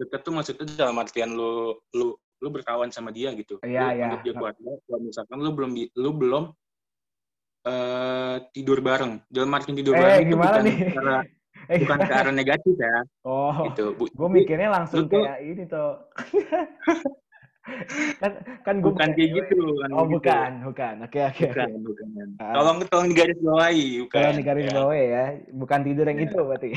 Deket 0.00 0.20
tuh 0.24 0.32
maksudnya 0.32 0.64
dalam 0.80 0.96
artian 0.96 1.30
lu 1.30 1.76
lu 1.92 2.16
lu 2.40 2.48
berkawan 2.48 2.88
sama 2.88 3.12
dia 3.12 3.36
gitu. 3.36 3.60
Iya, 3.60 3.92
iya. 3.92 4.04
anggap 4.08 4.20
dia 4.24 4.32
keluarga. 4.32 4.70
Kalau 4.88 5.00
misalkan 5.04 5.38
lu 5.38 5.50
belum 5.52 5.70
lu 5.76 6.10
belum 6.16 6.44
eh 7.60 8.36
tidur 8.50 8.80
bareng. 8.80 9.20
Dalam 9.28 9.52
arti 9.52 9.76
tidur 9.76 9.92
Eh, 9.92 10.00
bareng 10.00 10.20
itu 10.24 10.34
bukan 10.34 10.62
nih? 10.64 10.76
cara 10.96 11.16
Eh, 11.70 11.76
bukan 11.86 11.98
ke 12.02 12.10
arah 12.16 12.34
negatif 12.34 12.74
ya, 12.74 13.04
Oh, 13.22 13.52
gitu. 13.70 13.92
Bu, 13.94 14.08
gue 14.10 14.28
mikirnya 14.32 14.72
langsung 14.72 15.06
lu 15.06 15.12
tuh 15.12 15.22
kayak 15.22 15.38
ini 15.44 15.62
tuh. 15.68 16.02
kan 18.18 18.32
kan 18.66 18.74
gue 18.80 18.90
bukan 18.90 19.08
kayak 19.14 19.30
gitu, 19.38 19.54
bukan 19.60 19.90
Oh, 19.94 20.02
gitu. 20.08 20.18
bukan, 20.18 20.50
bukan. 20.66 20.94
Oke, 21.06 21.18
oke, 21.20 21.42
oke. 21.46 21.62
Bukan, 21.62 21.70
bukan. 21.84 22.06
Ah. 22.42 22.54
Tolong 22.58 22.76
tolong 22.88 23.06
digaris 23.12 23.38
bawahi, 23.38 23.86
bukan. 24.02 24.18
Kalau 24.18 24.34
di 24.34 24.42
garis 24.42 24.66
ya. 24.66 24.72
bawah 24.74 24.96
ya, 24.96 25.24
bukan 25.52 25.80
tidur 25.84 26.04
yang 26.08 26.18
Ya. 26.18 26.26
itu 26.26 26.38
berarti. 26.40 26.70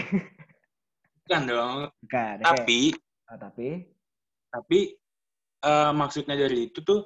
Bukan 1.24 1.42
dong. 1.48 1.78
Bukan. 2.04 2.36
Tapi 2.44 2.80
Oh, 3.34 3.40
tapi 3.42 3.82
tapi 4.54 4.94
eh, 5.66 5.92
maksudnya 5.98 6.38
dari 6.38 6.70
itu 6.70 6.86
tuh 6.86 7.02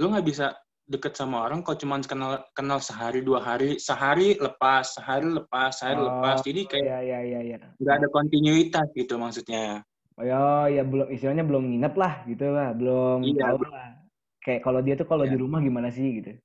lu 0.00 0.08
nggak 0.08 0.24
bisa 0.24 0.56
deket 0.88 1.12
sama 1.20 1.44
orang 1.44 1.60
kalau 1.60 1.76
cuma 1.76 2.00
kenal 2.00 2.40
kenal 2.56 2.80
sehari 2.80 3.20
dua 3.20 3.44
hari 3.44 3.76
sehari 3.76 4.40
lepas 4.40 4.96
sehari 4.96 5.28
lepas 5.28 5.76
sehari 5.84 6.00
Oh, 6.00 6.08
lepas 6.08 6.40
jadi 6.40 6.60
kayak 6.64 6.84
ya 6.88 6.98
ya 7.04 7.18
ya 7.20 7.40
ya. 7.44 7.58
nggak 7.76 7.94
ada 8.00 8.08
kontinuitas 8.08 8.88
gitu 8.96 9.20
maksudnya 9.20 9.84
Oh 10.16 10.22
ya, 10.22 10.70
ya 10.70 10.86
belum 10.86 11.10
istilahnya 11.10 11.42
belum 11.42 11.74
nginep 11.74 11.94
lah 11.98 12.22
gitu 12.30 12.46
lah, 12.54 12.70
belum 12.70 13.34
Iya, 13.34 13.50
tahu 13.50 13.66
lah. 13.66 13.90
Kayak 14.38 14.60
kalau 14.62 14.78
dia 14.78 14.94
tuh 14.94 15.06
kalau 15.10 15.26
Iya. 15.26 15.34
di 15.34 15.38
rumah 15.42 15.58
gimana 15.58 15.90
sih 15.90 16.22
gitu. 16.22 16.38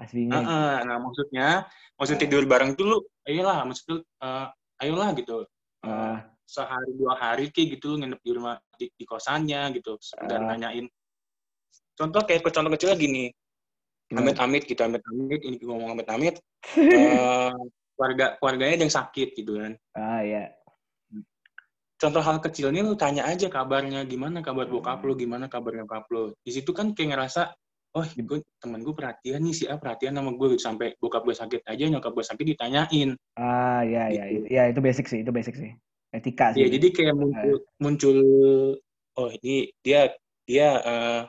Aslinya. 0.00 0.40
gitu. 0.40 0.48
Heeh, 0.48 0.74
nah 0.88 0.96
maksudnya 0.96 1.48
maksud 2.00 2.16
tidur 2.16 2.48
bareng 2.48 2.72
dulu 2.80 3.04
ayolah 3.28 3.68
maksud 3.68 3.84
lu 3.92 3.96
eh, 4.24 4.46
ayolah 4.80 5.12
gitu 5.14 5.44
Ah. 5.84 6.29
Sehari 6.50 6.90
dua 6.98 7.14
hari 7.14 7.54
kayak 7.54 7.78
gitu 7.78 7.94
nginep 7.94 8.18
di 8.18 8.30
rumah 8.34 8.58
di, 8.74 8.90
di 8.90 9.04
kosannya 9.06 9.70
gitu 9.78 9.94
sekedar 10.02 10.42
Ah. 10.42 10.46
nanyain 10.50 10.90
contoh 11.94 12.26
kayak 12.26 12.42
contoh 12.42 12.72
kecil 12.74 12.90
lagi 12.90 13.06
nih 13.06 13.28
Gimana? 14.10 14.34
amit-amit 14.34 14.62
gitu 14.66 14.82
amit-amit 14.82 15.40
ini 15.46 15.56
ngomong 15.62 15.94
amit-amit 15.94 16.42
eh, 16.74 17.54
keluarga 17.94 18.34
keluarganya 18.42 18.82
yang 18.82 18.90
sakit 18.90 19.38
gitu 19.38 19.62
kan 19.62 19.72
Ah 19.94 20.26
ya. 20.26 20.50
contoh 22.00 22.24
hal 22.24 22.40
kecil 22.42 22.72
ini 22.74 22.80
lu 22.82 22.96
tanya 22.96 23.28
aja 23.28 23.46
kabarnya 23.46 24.02
gimana 24.08 24.40
kabar 24.42 24.66
bokap 24.66 25.04
lu 25.06 25.14
gimana 25.14 25.46
kabar 25.46 25.76
nyokap 25.76 26.08
lu 26.10 26.34
di 26.42 26.50
situ 26.50 26.72
kan 26.72 26.96
kayak 26.96 27.12
ngerasa 27.14 27.52
oh 27.92 28.06
gue 28.06 28.40
temen 28.56 28.80
gue 28.80 28.94
perhatian 28.96 29.44
nih 29.44 29.52
si 29.54 29.64
A 29.68 29.76
perhatian 29.76 30.16
sama 30.16 30.32
gue 30.32 30.56
gitu 30.56 30.62
sampai 30.64 30.96
bokap 30.96 31.22
gue 31.28 31.36
sakit 31.36 31.60
aja 31.68 31.84
nyokap 31.92 32.16
gue 32.16 32.24
sakit 32.24 32.44
ditanyain 32.56 33.14
Ah 33.36 33.84
ya 33.84 34.08
ya. 34.08 34.24
Gitu. 34.32 34.48
Itu, 34.48 34.54
ya 34.54 34.62
itu 34.72 34.80
basic 34.80 35.06
sih, 35.06 35.20
itu 35.22 35.30
basic 35.30 35.54
sih. 35.60 35.70
Etika 36.10 36.50
sih. 36.54 36.66
ya 36.66 36.68
jadi 36.74 36.86
kayak 36.90 37.14
muncul 37.14 37.56
muncul 37.78 38.18
oh 39.14 39.28
ini 39.40 39.70
dia 39.82 40.10
dia 40.42 40.68
eh 40.82 41.22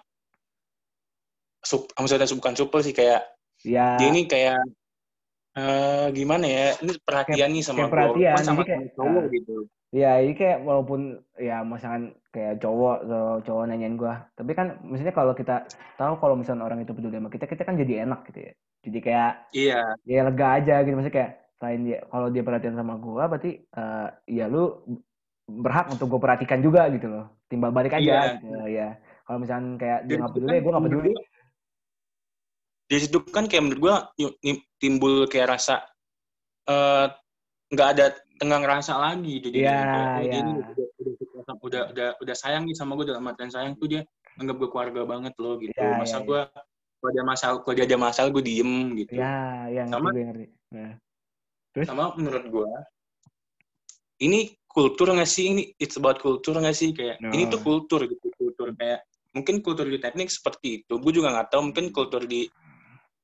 sup, 1.62 1.86
maksudnya 1.94 2.26
bukan 2.26 2.58
supel 2.58 2.82
sih 2.82 2.94
kayak 2.98 3.22
ya. 3.62 4.02
dia 4.02 4.08
ini 4.10 4.26
kayak 4.26 4.58
eh 5.52 6.08
gimana 6.16 6.48
ya 6.48 6.74
ini 6.82 6.98
perhatian 7.06 7.50
nih 7.54 7.62
sama 7.62 7.86
kayak 7.86 7.94
perhatian, 7.94 8.36
sama 8.42 8.62
kayak- 8.66 8.96
cowok 8.98 9.26
ah. 9.28 9.30
gitu 9.30 9.58
Ya, 9.92 10.24
ini 10.24 10.40
kayak 10.40 10.64
walaupun 10.64 11.20
ya 11.36 11.68
misalkan 11.68 12.16
kayak 12.32 12.64
cowok 12.64 13.04
atau 13.04 13.44
cowok 13.44 13.64
nanyain 13.68 14.00
gua, 14.00 14.24
tapi 14.40 14.56
kan 14.56 14.80
maksudnya 14.88 15.12
kalau 15.12 15.36
kita 15.36 15.68
tahu 16.00 16.16
kalau 16.16 16.40
misalnya 16.40 16.64
orang 16.64 16.80
itu 16.80 16.96
peduli 16.96 17.20
sama 17.20 17.28
kita, 17.28 17.44
kita 17.44 17.68
kan 17.68 17.76
jadi 17.76 18.08
enak 18.08 18.24
gitu 18.32 18.40
ya. 18.40 18.52
Jadi 18.88 19.00
kayak 19.04 19.32
iya 19.52 19.80
ya 20.08 20.24
lega 20.24 20.48
aja 20.64 20.80
gitu 20.88 20.96
maksudnya 20.96 21.18
kayak 21.20 21.32
selain 21.62 21.86
dia 21.86 22.02
kalau 22.10 22.34
dia 22.34 22.42
perhatian 22.42 22.74
sama 22.74 22.98
gua 22.98 23.30
berarti 23.30 23.62
eh, 23.62 24.08
ya 24.34 24.50
lu 24.50 24.82
berhak 25.46 25.94
untuk 25.94 26.10
gue 26.10 26.18
perhatikan 26.18 26.58
juga 26.64 26.90
gitu 26.90 27.06
loh. 27.06 27.38
Timbal 27.46 27.70
balik 27.70 27.94
aja 27.94 28.02
Iya. 28.02 28.22
gitu 28.40 28.50
ya. 28.66 28.90
Kalau 29.28 29.38
misalnya 29.38 29.78
kayak 29.78 30.00
dia 30.10 30.16
nggak 30.18 30.34
peduli, 30.34 30.50
kan 30.50 30.64
gue 30.64 30.72
nggak 30.72 30.86
peduli. 30.90 31.12
Di 32.90 32.98
situ 32.98 33.18
kan 33.30 33.46
kayak 33.46 33.64
menurut 33.70 34.10
ni- 34.18 34.66
timbul 34.82 35.28
kayak 35.30 35.54
rasa 35.60 35.86
eh 36.66 37.08
nggak 37.72 37.90
ada 37.94 38.06
tenggang 38.42 38.66
rasa 38.66 38.98
lagi 38.98 39.38
gitu. 39.38 39.54
Jadi 39.54 39.70
kayak, 39.70 40.18
oh, 40.18 40.22
ini 40.26 40.52
udah, 40.58 40.88
udah, 40.98 41.56
udah, 41.62 41.82
udah, 41.94 42.10
udah, 42.26 42.36
sayang 42.36 42.66
nih 42.66 42.74
sama 42.74 42.98
gue 42.98 43.06
dalam 43.06 43.22
artian 43.30 43.54
sayang 43.54 43.78
tuh 43.78 43.86
dia 43.86 44.02
anggap 44.40 44.56
gue 44.58 44.70
keluarga 44.72 45.02
banget 45.06 45.34
loh 45.38 45.62
gitu. 45.62 45.78
Iya, 45.78 46.00
Masa 46.00 46.18
iya, 46.20 46.26
gue 46.26 46.40
kalau 47.02 47.12
dia 47.14 47.26
masalah 47.28 47.56
kalau 47.62 47.76
dia 47.78 47.86
ada 47.86 47.98
masalah 48.00 48.30
gue 48.34 48.44
diem 48.44 48.72
gitu. 49.04 49.14
Ya, 49.20 49.68
ya 49.70 49.84
ngerti 49.86 49.94
Sama- 49.94 50.12
gue 50.16 50.26
ngerti. 50.26 50.48
Terus 51.72 51.88
Sama 51.88 52.14
menurut 52.20 52.46
gua 52.52 52.70
ini 54.22 54.54
kultur 54.68 55.12
nggak 55.12 55.28
sih 55.28 55.52
ini 55.52 55.64
it's 55.82 55.98
about 55.98 56.22
kultur 56.22 56.56
nggak 56.60 56.76
sih 56.78 56.94
kayak 56.94 57.20
ini 57.32 57.50
tuh 57.50 57.60
kultur 57.64 58.06
gitu 58.08 58.28
kultur 58.38 58.72
kayak 58.78 59.04
mungkin 59.32 59.64
kultur 59.64 59.88
di 59.88 59.98
teknik 59.98 60.28
seperti 60.28 60.84
itu 60.84 60.94
gue 61.00 61.12
juga 61.16 61.32
nggak 61.32 61.48
tahu 61.56 61.72
mungkin 61.72 61.90
kultur 61.96 62.28
di 62.28 62.48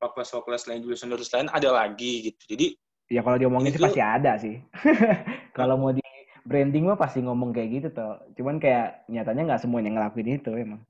fakultas-fakultas 0.00 0.66
lain 0.68 0.80
jurusan-jurusan 0.84 1.46
lain 1.46 1.50
ada 1.52 1.70
lagi 1.72 2.32
gitu 2.32 2.42
jadi 2.56 2.68
Ya 3.08 3.24
kalau 3.24 3.40
diomongin 3.40 3.72
sih 3.72 3.80
Itu- 3.80 3.86
pasti 3.88 4.02
ada 4.04 4.36
sih. 4.36 4.60
kalau 5.56 5.80
mau 5.80 5.96
di 5.96 6.04
branding 6.44 6.92
mah 6.92 7.00
pasti 7.00 7.24
ngomong 7.24 7.56
kayak 7.56 7.68
gitu 7.80 7.88
toh. 7.96 8.20
Cuman 8.36 8.60
kayak 8.60 9.08
nyatanya 9.08 9.48
nggak 9.48 9.62
semuanya 9.64 9.90
ngelakuin 9.96 10.36
itu 10.36 10.52
emang. 10.52 10.84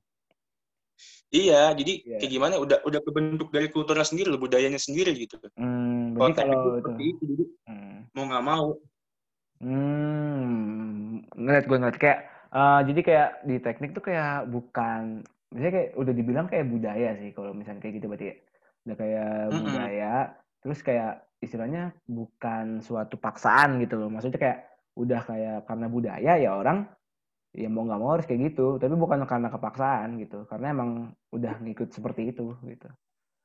Iya 1.33 1.71
jadi 1.77 1.93
Iya. 2.05 2.17
kayak 2.19 2.31
gimana 2.35 2.55
udah 2.57 2.77
udah 2.87 2.99
kebentuk 3.05 3.49
dari 3.53 3.67
kulturnya 3.73 4.05
sendiri 4.05 4.33
budayanya 4.37 4.79
sendiri 4.81 5.11
gitu 5.13 5.37
Hmm, 5.57 6.15
kalau 6.17 6.33
kalau 6.33 6.57
itu. 6.79 6.89
seperti 6.89 7.03
itu 7.13 7.23
jadi 7.31 7.45
Hmm, 7.69 7.97
mau 8.15 8.23
nggak 8.25 8.45
mau 8.49 8.65
hmm 9.61 11.25
ngeliat 11.37 11.65
gue 11.69 11.77
ngeliat 11.79 11.97
kayak 11.99 12.19
eh, 12.55 12.79
jadi 12.89 13.01
kayak 13.07 13.29
di 13.45 13.55
teknik 13.61 13.91
tuh 13.97 14.03
kayak 14.09 14.49
bukan 14.49 15.21
misalnya 15.53 15.73
kayak 15.77 15.89
udah 15.97 16.13
dibilang 16.13 16.47
kayak 16.49 16.65
budaya 16.69 17.09
sih 17.19 17.29
kalau 17.33 17.51
misalnya 17.53 17.81
kayak 17.83 17.95
gitu 18.01 18.07
berarti 18.09 18.25
ya. 18.31 18.35
udah 18.87 18.95
kayak 18.97 19.29
Mm-mm. 19.51 19.65
budaya 19.65 20.13
terus 20.63 20.79
kayak 20.81 21.11
istilahnya 21.39 21.81
bukan 22.07 22.65
suatu 22.83 23.15
paksaan 23.19 23.79
gitu 23.83 23.95
loh 23.99 24.09
maksudnya 24.11 24.39
kayak 24.39 24.59
udah 24.99 25.21
kayak 25.23 25.57
karena 25.67 25.87
budaya 25.87 26.31
ya 26.35 26.51
orang 26.55 26.87
ya 27.53 27.67
mau 27.67 27.83
nggak 27.85 27.99
mau 27.99 28.11
harus 28.13 28.25
kayak 28.29 28.53
gitu. 28.53 28.77
Tapi 28.77 28.93
bukan 28.93 29.25
karena 29.25 29.49
kepaksaan 29.49 30.19
gitu. 30.21 30.45
Karena 30.45 30.73
emang 30.73 30.89
udah 31.33 31.53
ngikut 31.61 31.89
seperti 31.91 32.33
itu 32.33 32.53
gitu. 32.65 32.87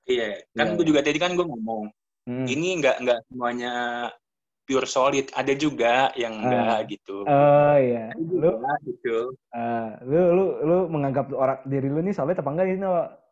Iya 0.04 0.44
kan 0.52 0.66
Iya, 0.68 0.76
gue 0.76 0.84
iya. 0.84 0.90
juga 0.92 1.00
tadi 1.00 1.18
kan 1.20 1.32
gue 1.32 1.46
ngomong 1.48 1.88
Hmm. 2.24 2.48
ini 2.48 2.80
nggak 2.80 3.04
nggak 3.04 3.18
semuanya 3.28 3.72
pure 4.64 4.88
solid. 4.88 5.28
Ada 5.36 5.52
juga 5.60 6.08
yang 6.16 6.40
enggak 6.40 6.96
gitu. 6.96 7.20
Oh 7.28 7.76
iya. 7.76 8.16
Ada 8.16 8.32
lu? 8.32 8.48
juga 8.56 8.72
gitu. 8.88 9.18
Eh, 9.52 9.88
lu 10.08 10.20
lu 10.32 10.44
lu 10.64 10.76
menganggap 10.88 11.28
orang 11.36 11.60
diri 11.68 11.88
lu 11.92 12.00
nih 12.00 12.16
solid 12.16 12.32
apa 12.40 12.48
enggak 12.48 12.66
ini 12.72 12.80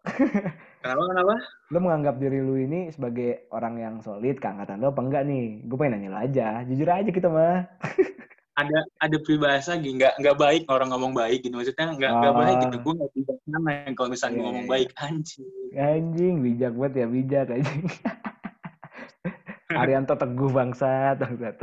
kenapa 0.85 1.03
kenapa? 1.09 1.35
Lu 1.73 1.79
menganggap 1.81 2.15
diri 2.21 2.45
lu 2.45 2.61
ini 2.61 2.93
sebagai 2.93 3.49
orang 3.49 3.81
yang 3.81 3.95
solid 4.05 4.37
keangkatan 4.37 4.77
lu 4.77 4.93
apa 4.93 5.01
enggak 5.01 5.25
nih? 5.25 5.65
Gue 5.65 5.77
pengen 5.81 5.93
nanya 5.97 6.09
lu 6.13 6.19
aja. 6.21 6.49
Jujur 6.69 6.89
aja 6.93 7.09
kita 7.09 7.29
mah 7.33 7.65
ada 8.53 8.79
ada 9.01 9.17
peribahasa 9.17 9.75
lagi 9.75 9.91
nggak 9.97 10.15
nggak 10.21 10.37
baik 10.37 10.63
orang 10.69 10.93
ngomong 10.93 11.13
baik 11.13 11.41
gitu. 11.41 11.57
Maksudnya 11.57 11.89
nggak 11.97 12.13
nggak 12.13 12.35
Ah. 12.35 12.41
baik 12.41 12.57
gitu. 12.61 12.77
Gue 12.81 12.95
nggak 13.01 13.11
bijak 13.15 13.39
mana 13.49 13.71
yang 13.85 13.95
kalau 13.95 14.09
misalnya 14.13 14.33
Iya, 14.33 14.37
gue 14.37 14.47
ngomong 14.47 14.67
iya, 14.67 14.73
baik 14.73 14.91
anjing. 14.99 15.49
Anjing 15.73 16.35
bijak 16.41 16.73
banget 16.75 16.93
ya 16.95 17.07
bijak 17.09 17.47
anjing. 17.49 17.83
Arianto 19.81 20.15
teguh 20.15 20.51
bangsat 20.51 21.17
bangsat. 21.17 21.57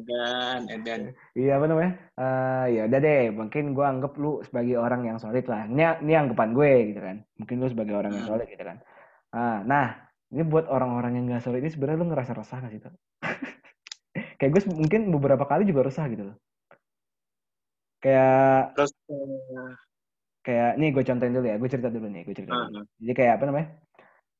Dan 0.00 0.64
dan 0.86 1.00
iya 1.34 1.58
apa 1.58 1.66
namanya? 1.66 1.92
Eh 2.14 2.66
ya 2.72 2.82
udah 2.86 3.00
deh 3.00 3.24
mungkin 3.30 3.74
gue 3.74 3.82
anggap 3.84 4.12
lu 4.16 4.40
sebagai 4.40 4.78
orang 4.78 5.04
yang 5.04 5.18
solid 5.18 5.44
lah. 5.44 5.66
Ini 5.66 6.00
ini 6.00 6.12
anggapan 6.14 6.54
gue 6.54 6.70
gitu 6.88 7.00
kan. 7.02 7.16
Mungkin 7.36 7.56
lu 7.58 7.66
sebagai 7.66 7.94
orang 7.94 8.14
yang 8.14 8.24
Hmm. 8.24 8.32
solid 8.32 8.46
gitu 8.46 8.62
kan. 8.62 8.78
Ah, 9.30 9.60
nah 9.60 9.86
ini 10.30 10.42
buat 10.42 10.66
orang-orang 10.66 11.18
yang 11.18 11.24
gak 11.28 11.42
solid 11.42 11.58
ini 11.58 11.70
sebenarnya 11.70 11.98
lu 11.98 12.06
ngerasa 12.06 12.32
resah 12.34 12.58
gak 12.58 12.70
sih 12.70 12.78
tuh 12.78 12.94
kayak 14.40 14.50
gue 14.56 14.62
mungkin 14.72 15.12
beberapa 15.12 15.44
kali 15.44 15.68
juga 15.68 15.84
resah 15.84 16.08
gitu 16.08 16.32
loh 16.32 16.36
kayak 18.00 18.72
terus 18.72 18.92
eh, 19.12 19.72
kayak 20.40 20.70
nih 20.80 20.88
gue 20.96 21.04
contohin 21.04 21.36
dulu 21.36 21.46
ya 21.46 21.56
gue 21.60 21.68
cerita 21.68 21.92
dulu 21.92 22.08
nih 22.08 22.22
gue 22.24 22.34
cerita 22.34 22.52
ah, 22.56 22.64
dulu. 22.72 22.82
jadi 22.96 23.12
kayak 23.12 23.32
apa 23.36 23.44
namanya 23.44 23.68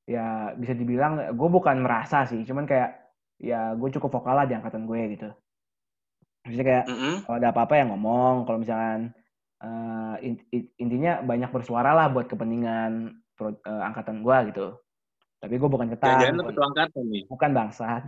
ya 0.09 0.57
bisa 0.57 0.73
dibilang 0.73 1.13
gue 1.37 1.49
bukan 1.53 1.77
merasa 1.85 2.25
sih 2.25 2.41
cuman 2.49 2.65
kayak 2.65 3.13
ya 3.37 3.77
gue 3.77 3.89
cukup 4.01 4.11
vokal 4.19 4.35
lah 4.35 4.49
di 4.49 4.57
angkatan 4.57 4.89
gue 4.89 5.01
gitu 5.15 5.29
Maksudnya 6.41 6.67
kayak 6.67 6.85
mm-mm. 6.89 7.15
kalau 7.29 7.37
ada 7.37 7.49
apa-apa 7.53 7.75
ya 7.77 7.85
ngomong 7.85 8.49
kalau 8.49 8.59
misalkan 8.65 9.13
eh, 9.61 10.15
in- 10.25 10.47
in- 10.57 10.73
intinya 10.81 11.21
banyak 11.21 11.53
bersuara 11.53 11.93
lah 11.93 12.09
buat 12.09 12.27
kepentingan 12.33 13.13
pro- 13.37 13.61
eh, 13.61 13.83
angkatan 13.85 14.25
gue 14.25 14.37
gitu 14.49 14.67
tapi 15.41 15.57
gue 15.57 15.71
bukan 15.73 15.89
ketan 15.97 16.37
lu 16.37 16.53
bukan, 16.53 16.69
angkatan 16.69 17.05
nih? 17.09 17.25
Bukan 17.25 17.51
bangsat. 17.57 18.05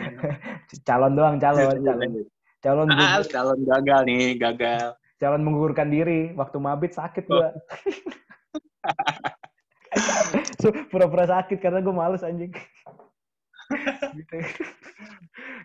Calon 0.86 1.16
doang 1.16 1.40
calon 1.40 1.80
calon. 1.80 2.28
calon 2.60 2.88
ah, 2.92 3.24
calon 3.24 3.58
gagal 3.64 4.00
nih 4.04 4.36
gagal. 4.36 5.00
Calon 5.16 5.40
menggugurkan 5.40 5.88
diri 5.88 6.36
waktu 6.36 6.60
mabit 6.60 6.92
sakit 6.92 7.24
gue 7.24 7.48
So, 10.60 10.70
pura-pura 10.92 11.24
sakit 11.24 11.56
karena 11.56 11.80
gue 11.80 11.90
males 11.90 12.20
anjing. 12.20 12.52
Gitu. 14.12 14.36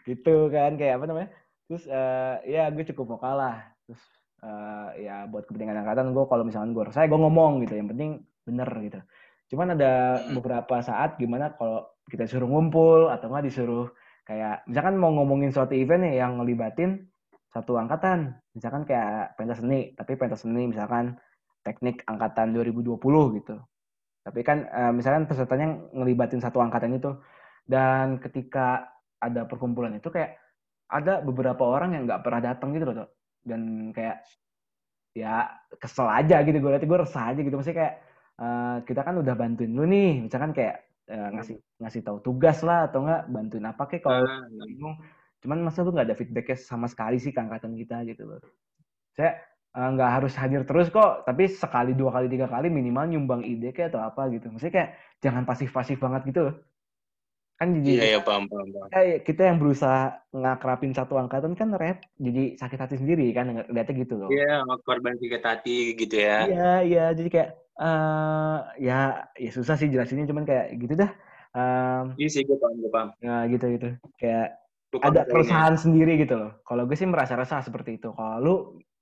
Gitu 0.07 0.35
kan 0.55 0.79
kayak 0.79 1.03
apa 1.03 1.05
namanya? 1.11 1.29
Terus 1.67 1.83
eh, 1.83 2.35
ya 2.47 2.71
gue 2.71 2.87
cukup 2.95 3.19
vokal 3.19 3.35
lah. 3.35 3.59
Terus 3.83 4.01
eh, 4.39 5.03
ya 5.03 5.27
buat 5.27 5.43
kepentingan 5.51 5.83
angkatan 5.83 6.15
gue 6.15 6.25
kalau 6.31 6.47
misalkan 6.47 6.71
gue 6.71 6.87
resah 6.87 7.03
gue 7.11 7.19
ngomong 7.19 7.59
gitu. 7.67 7.75
Yang 7.75 7.91
penting 7.91 8.11
bener 8.47 8.69
gitu 8.87 9.03
Cuman 9.51 9.77
ada 9.77 10.19
Hmm. 10.19 10.39
beberapa 10.39 10.81
saat 10.81 11.21
gimana 11.21 11.53
kalau 11.57 11.85
kita 12.09 12.25
suruh 12.29 12.49
ngumpul 12.49 13.09
atau 13.09 13.29
nggak 13.29 13.45
disuruh 13.49 13.89
kayak 14.25 14.65
misalkan 14.65 14.97
mau 14.97 15.13
ngomongin 15.13 15.53
suatu 15.53 15.77
event 15.77 16.01
nih 16.05 16.21
yang 16.21 16.41
ngelibatin 16.41 17.05
satu 17.53 17.77
angkatan, 17.77 18.35
misalkan 18.51 18.83
kayak 18.83 19.37
pentas 19.39 19.63
seni, 19.63 19.95
tapi 19.95 20.17
pentas 20.19 20.43
seni 20.43 20.67
misalkan 20.67 21.15
teknik 21.63 22.03
angkatan 22.03 22.51
2020 22.51 22.99
gitu. 23.39 23.55
Tapi 24.25 24.39
kan 24.41 24.65
eh, 24.65 24.91
misalkan 24.91 25.29
pesertanya 25.29 25.77
ngelibatin 25.93 26.41
satu 26.41 26.59
angkatan 26.59 26.97
itu 26.97 27.15
dan 27.69 28.17
ketika 28.21 28.91
ada 29.21 29.45
perkumpulan 29.47 29.95
itu 29.97 30.09
kayak 30.11 30.37
ada 30.91 31.21
beberapa 31.23 31.65
orang 31.65 31.97
yang 31.97 32.03
nggak 32.05 32.21
pernah 32.21 32.41
datang 32.43 32.73
gitu 32.75 32.85
loh, 32.85 33.09
dan 33.41 33.89
kayak 33.93 34.21
ya 35.15 35.47
kesel 35.79 36.11
aja 36.11 36.43
gitu 36.43 36.59
gue 36.59 36.71
lihat 36.75 36.83
gue 36.83 36.99
resah 36.99 37.31
aja 37.31 37.39
gitu 37.39 37.55
maksudnya 37.55 37.79
kayak 37.79 37.95
eh, 38.41 38.75
kita 38.87 39.01
kan 39.07 39.15
udah 39.21 39.33
bantuin 39.41 39.71
lu 39.77 39.83
nih. 39.93 40.07
Misalkan 40.25 40.51
kayak 40.57 40.75
eh, 41.11 41.27
ngasih 41.35 41.55
ngasih 41.81 42.01
tahu 42.07 42.17
tugas 42.27 42.57
lah 42.67 42.77
atau 42.89 42.99
enggak 43.03 43.21
bantuin 43.35 43.65
apa 43.71 43.83
kayak 43.89 44.03
kalau 44.05 44.19
Ah, 44.25 44.45
bingung. 44.69 44.95
Cuman 45.41 45.57
masa 45.67 45.79
lu 45.85 45.89
nggak 45.93 46.07
ada 46.09 46.17
feedbacknya 46.19 46.57
sama 46.71 46.87
sekali 46.93 47.15
sih 47.23 47.31
ke 47.35 47.39
angkatan 47.45 47.73
kita 47.81 47.95
gitu 48.09 48.23
loh. 48.29 48.39
Saya 49.17 49.31
eh, 49.77 49.89
nggak 49.95 50.09
harus 50.15 50.33
hadir 50.41 50.61
terus 50.69 50.87
kok 50.95 51.09
tapi 51.27 51.43
sekali 51.63 51.91
dua 51.99 52.11
kali 52.15 52.27
tiga 52.33 52.47
kali 52.53 52.67
minimal 52.77 53.05
nyumbang 53.11 53.41
ide 53.51 53.69
kayak 53.75 53.89
atau 53.95 54.01
apa 54.09 54.21
gitu. 54.33 54.45
Maksudnya 54.51 54.73
kayak 54.77 54.89
jangan 55.23 55.43
pasif 55.49 55.69
pasif 55.77 55.97
banget 56.05 56.21
gitu 56.29 56.41
loh. 56.47 56.55
Kan 57.59 57.67
jadi 57.79 57.91
Iya, 57.95 58.03
iya, 58.11 58.19
paham, 58.19 58.43
paham, 58.51 58.67
paham. 58.75 58.89
kita 59.27 59.41
yang 59.47 59.57
berusaha 59.63 59.99
ngakrapin 60.35 60.91
satu 60.91 61.13
angkatan 61.15 61.53
kan 61.55 61.69
rep 61.81 61.97
jadi 62.19 62.59
sakit 62.59 62.79
hati 62.83 62.95
sendiri 62.99 63.31
kan 63.31 63.45
lihatnya 63.71 63.95
gitu 64.03 64.15
loh. 64.19 64.29
Iya, 64.35 64.55
korban 64.83 65.15
sakit 65.21 65.41
hati 65.49 65.71
gitu 65.95 66.15
ya. 66.19 66.35
Iya, 66.43 66.63
iya. 66.87 67.01
Jadi 67.17 67.29
kayak 67.33 67.49
eh 67.75 68.57
ya 68.79 68.99
ya 69.35 69.49
susah 69.51 69.75
sih 69.75 69.91
jelasinnya 69.91 70.25
cuman 70.25 70.43
kayak 70.43 70.75
gitu 70.77 70.95
dah. 70.95 71.11
Em, 71.55 72.05
Iya 72.19 72.29
sih, 72.29 72.41
gue 72.43 72.55
paham, 72.55 72.75
gue 72.79 72.91
paham. 72.91 73.09
ya 73.19 73.47
gitu 73.47 73.65
gitu. 73.71 73.87
Kayak 74.15 74.59
paham 74.91 75.07
ada 75.07 75.21
keresahan 75.23 75.75
sendiri 75.75 76.19
gitu 76.19 76.35
loh. 76.35 76.51
Kalau 76.63 76.83
gue 76.83 76.95
sih 76.95 77.07
merasa 77.07 77.35
resah 77.35 77.59
seperti 77.59 77.95
itu. 77.95 78.11
Kalau 78.11 78.35
lu 78.39 78.53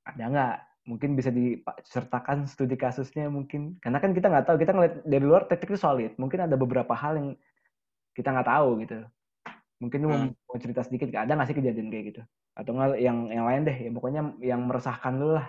ada 0.06 0.26
nggak? 0.30 0.56
Mungkin 0.84 1.16
bisa 1.16 1.32
disertakan 1.32 2.44
studi 2.46 2.76
kasusnya 2.76 3.26
mungkin. 3.26 3.80
Karena 3.80 3.98
kan 3.98 4.12
kita 4.12 4.28
nggak 4.28 4.46
tahu. 4.46 4.58
Kita 4.60 4.72
ngeliat 4.72 4.94
dari 5.02 5.24
luar 5.26 5.48
teknik 5.48 5.74
itu 5.74 5.80
solid. 5.80 6.12
Mungkin 6.20 6.44
ada 6.44 6.54
beberapa 6.54 6.92
hal 6.94 7.18
yang 7.18 7.30
kita 8.14 8.30
nggak 8.30 8.50
tahu 8.50 8.70
gitu. 8.86 9.00
Mungkin 9.82 10.00
lu 10.04 10.08
mau, 10.10 10.20
Hmm. 10.20 10.34
mau 10.46 10.58
cerita 10.60 10.82
sedikit. 10.84 11.10
Ada 11.10 11.34
nggak 11.34 11.48
sih 11.50 11.58
kejadian 11.58 11.88
kayak 11.90 12.06
gitu? 12.14 12.22
Atau 12.54 12.78
nggak 12.78 13.00
yang 13.02 13.34
yang 13.34 13.46
lain 13.50 13.66
deh. 13.66 13.78
Ya 13.80 13.90
pokoknya 13.90 14.22
yang 14.44 14.62
meresahkan 14.68 15.18
lu 15.18 15.34
lah 15.34 15.48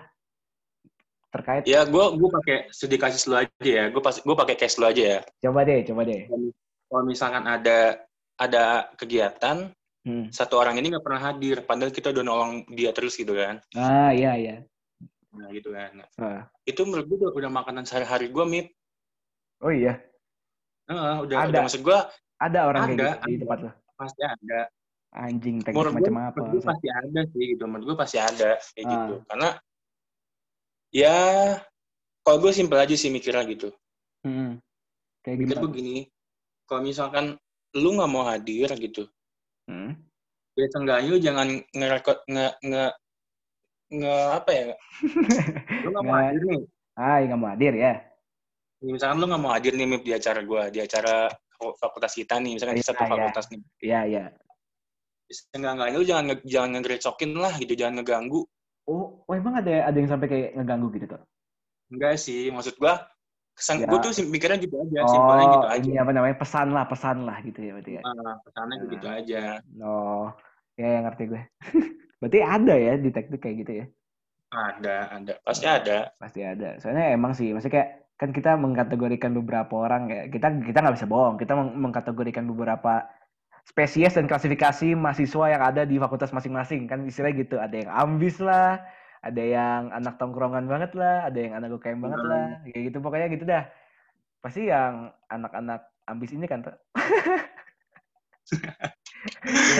terkait. 1.35 1.63
Ya, 1.67 1.83
gue 1.83 2.05
gue 2.15 2.29
pakai 2.31 2.57
studi 2.71 2.95
kasus 2.95 3.27
lu 3.27 3.35
aja 3.35 3.51
ya. 3.59 3.91
Gue 3.91 3.99
pas 3.99 4.15
gue 4.15 4.35
pakai 4.35 4.55
case 4.55 4.79
lu 4.79 4.87
aja 4.87 5.03
ya. 5.03 5.19
Coba 5.43 5.63
deh, 5.63 5.83
coba 5.83 6.01
deh. 6.03 6.31
Kalau 6.85 7.03
misalkan 7.03 7.43
ada 7.43 7.99
ada 8.35 8.63
kegiatan, 8.95 9.71
Hmm. 10.05 10.29
satu 10.29 10.61
orang 10.61 10.77
ini 10.77 10.93
nggak 10.93 11.01
pernah 11.01 11.17
hadir, 11.19 11.65
padahal 11.65 11.89
kita 11.89 12.13
udah 12.13 12.21
nolong 12.21 12.61
dia 12.69 12.93
terus 12.93 13.17
gitu 13.17 13.33
kan. 13.33 13.57
Ah 13.73 14.13
iya 14.13 14.37
iya. 14.37 14.55
Nah, 15.33 15.49
gitu 15.49 15.73
kan. 15.73 15.97
Nah, 15.97 16.07
Ah. 16.15 16.41
itu 16.61 16.77
menurut 16.85 17.09
gue 17.09 17.17
udah, 17.25 17.31
udah 17.33 17.49
makanan 17.49 17.83
sehari-hari 17.83 18.29
gue, 18.29 18.45
Mit. 18.45 18.69
Oh 19.59 19.73
iya, 19.73 19.97
Heeh, 20.85 21.15
udah, 21.25 21.35
Ada. 21.41 21.49
udah 21.49 21.61
maksud 21.65 21.81
gue 21.81 21.97
ada 22.37 22.59
orang 22.69 22.93
kayak 22.93 23.01
Ada, 23.01 23.09
gitu 23.17 23.25
di 23.25 23.37
tempat 23.41 23.59
lo. 23.65 23.71
pasti 23.97 24.21
ada. 24.21 24.59
Anjing 25.09 25.57
teknik 25.63 25.73
Menurut 25.73 25.89
gue, 25.89 25.97
macam 25.97 26.15
apa? 26.21 26.37
menurut 26.37 26.51
gue 26.53 26.63
pasti 26.69 26.87
ada 26.93 27.21
sih 27.25 27.43
gitu. 27.49 27.63
Menurut 27.65 27.85
gue 27.89 27.97
pasti 27.97 28.17
ada 28.21 28.49
kayak 28.61 28.85
Ah. 28.85 28.91
gitu. 28.93 29.13
Karena 29.25 29.49
ya 30.95 31.17
kalau 32.23 32.37
gue 32.39 32.55
simpel 32.55 32.79
aja 32.79 32.95
sih 32.95 33.11
mikirnya 33.11 33.43
gitu. 33.51 33.69
Hmm. 34.23 34.63
Kayak 35.21 35.37
Mikir 35.43 35.55
gimana? 35.59 35.61
gue 35.67 35.71
gini, 35.75 35.97
kalau 36.63 36.81
misalkan 36.81 37.25
lu 37.75 37.89
nggak 37.99 38.07
mau 38.09 38.23
hadir 38.23 38.71
gitu, 38.79 39.03
Hmm. 39.67 39.97
ya 40.55 40.65
seenggaknya 40.71 41.09
lu 41.11 41.19
jangan 41.19 41.47
ngerekod 41.75 42.17
nge 42.31 42.47
nge 42.63 42.83
nge 43.99 44.15
apa 44.39 44.49
ya? 44.55 44.63
Lu 45.83 45.87
nggak 45.91 46.05
mau 46.07 46.15
hadir 46.15 46.41
nih. 46.47 46.61
Ah, 46.95 47.17
nggak 47.21 47.39
mau 47.41 47.49
hadir 47.51 47.73
ya? 47.75 47.93
Misalkan 48.79 49.17
lu 49.19 49.25
nggak 49.27 49.41
mau 49.43 49.51
hadir 49.51 49.73
nih 49.75 49.85
di 49.99 50.11
acara 50.15 50.39
gue, 50.41 50.61
di 50.71 50.79
acara 50.79 51.27
fakultas 51.81 52.13
kita 52.15 52.37
nih, 52.39 52.55
misalkan 52.57 52.77
di 52.77 52.83
Iya, 52.85 52.89
satu 52.93 53.03
iya. 53.03 53.09
fakultas 53.11 53.45
nih. 53.51 53.59
Iya 53.83 53.99
iya. 54.07 54.23
Seenggaknya 55.25 55.97
lu 55.97 56.05
jangan 56.05 56.25
jangan 56.45 56.69
ngegerecokin 56.77 57.31
lah 57.35 57.53
gitu, 57.57 57.73
jangan 57.73 58.01
ngeganggu. 58.01 58.45
Oh, 58.85 59.25
oh 59.25 59.33
emang 59.33 59.57
ada 59.57 59.89
ada 59.89 59.97
yang 59.97 60.09
sampai 60.09 60.27
kayak 60.29 60.49
ngeganggu 60.55 60.93
gitu 60.93 61.05
tuh? 61.09 61.21
Enggak 61.89 62.21
sih, 62.21 62.49
maksud 62.53 62.77
gua 62.77 63.01
kesan 63.55 63.81
Ya. 63.81 63.87
gua 63.89 64.03
tuh 64.03 64.11
mikirnya 64.27 64.59
gitu 64.61 64.77
aja, 64.77 64.99
simpelnya 65.09 65.45
oh, 65.47 65.53
gitu 65.57 65.67
aja. 65.73 65.85
ini 65.89 65.97
apa 65.97 66.11
namanya 66.13 66.35
pesan 66.37 66.67
lah 66.75 66.85
pesan 66.85 67.23
lah 67.25 67.37
gitu 67.41 67.59
ya 67.65 67.71
berarti 67.73 67.91
ya. 67.97 68.01
Ah, 68.05 68.35
pesannya 68.45 68.75
Nah. 68.77 68.89
gitu 68.93 69.07
aja. 69.09 69.41
Oh, 69.81 70.25
ya, 70.77 70.87
ya 70.91 70.99
ngerti 71.07 71.23
gue. 71.31 71.41
berarti 72.19 72.39
ada 72.41 72.75
ya 72.77 72.93
di 72.99 73.09
teknik 73.09 73.41
kayak 73.41 73.57
gitu 73.65 73.71
ya? 73.83 73.85
Ada, 74.55 74.95
ada, 75.19 75.33
pasti 75.43 75.65
ada. 75.67 75.97
Pasti 76.15 76.39
ada. 76.45 76.79
Soalnya 76.79 77.11
emang 77.11 77.33
sih, 77.35 77.51
maksudnya 77.51 77.75
kayak 77.81 77.89
kan 78.15 78.29
kita 78.31 78.55
mengkategorikan 78.55 79.35
beberapa 79.35 79.73
orang 79.75 80.07
kayak 80.07 80.25
kita 80.31 80.47
kita 80.63 80.77
nggak 80.79 80.95
bisa 80.95 81.07
bohong. 81.09 81.35
Kita 81.35 81.53
meng- 81.59 81.75
mengkategorikan 81.75 82.45
beberapa 82.47 83.03
spesies 83.65 84.13
dan 84.13 84.29
klasifikasi 84.29 84.93
mahasiswa 84.93 85.45
yang 85.49 85.59
ada 85.59 85.81
di 85.83 85.97
fakultas 85.97 86.29
masing-masing 86.29 86.85
kan 86.85 87.01
istilahnya 87.03 87.35
gitu. 87.41 87.55
Ada 87.57 87.75
yang 87.81 87.91
ambis 87.91 88.37
lah, 88.37 88.77
ada 89.19 89.41
yang 89.41 89.89
anak 89.89 90.15
tongkrongan 90.15 90.69
banget 90.69 90.93
lah, 90.93 91.25
ada 91.25 91.35
yang 91.35 91.53
anak 91.53 91.73
UKM 91.73 91.99
banget 91.99 92.21
Hmm. 92.21 92.29
lah, 92.29 92.45
kayak 92.63 92.81
gitu 92.87 92.97
pokoknya 93.01 93.27
gitu 93.33 93.43
dah. 93.43 93.63
Pasti 94.39 94.69
yang 94.69 95.09
anak-anak 95.27 95.81
ambis 96.05 96.29
ini 96.31 96.45
kan 96.45 96.61
tuh. 96.61 96.77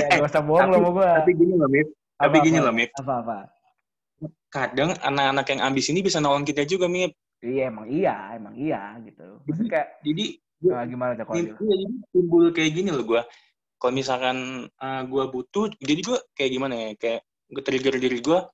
ya, 0.01 0.17
gak 0.17 0.25
usah 0.25 0.41
bohong 0.41 0.67
loh 0.67 0.73
tapi- 0.73 0.81
sama 0.81 0.89
gue. 0.91 1.09
Tapi 1.13 1.31
gini 1.37 1.53
loh, 1.53 1.69
Mip. 1.69 1.87
Tapi 2.15 2.37
gini 2.41 2.57
loh, 2.57 2.73
Mip. 2.73 2.89
Apa-apa. 2.97 3.37
Kadang 4.49 4.97
anak-anak 4.97 5.45
yang 5.51 5.61
ambis 5.61 5.85
ini 5.91 6.01
bisa 6.01 6.17
nolong 6.17 6.41
kita 6.41 6.65
juga, 6.65 6.89
Mip. 6.89 7.13
Iya 7.45 7.69
emang 7.69 7.85
iya, 7.85 8.33
emang 8.33 8.57
iya 8.57 8.97
gitu. 9.05 9.37
Maksudnya 9.45 9.69
kayak 9.69 9.87
Jadi, 10.01 10.25
gua- 10.57 10.73
ah, 10.73 10.85
gimana 10.87 11.11
kalau 11.13 11.37
Iya, 11.37 11.53
timbul 12.09 12.49
kayak 12.49 12.71
gini 12.73 12.89
loh 12.89 13.05
gua. 13.05 13.21
Kalau 13.85 14.01
misalkan 14.01 14.65
uh, 14.81 15.01
gua 15.05 15.29
butuh, 15.29 15.69
jadi 15.77 16.01
gua 16.01 16.17
kayak 16.33 16.51
gimana 16.57 16.73
ya? 16.73 16.89
Kayak 16.97 17.21
gue 17.53 17.61
trigger 17.61 18.01
diri 18.01 18.17
gua. 18.17 18.49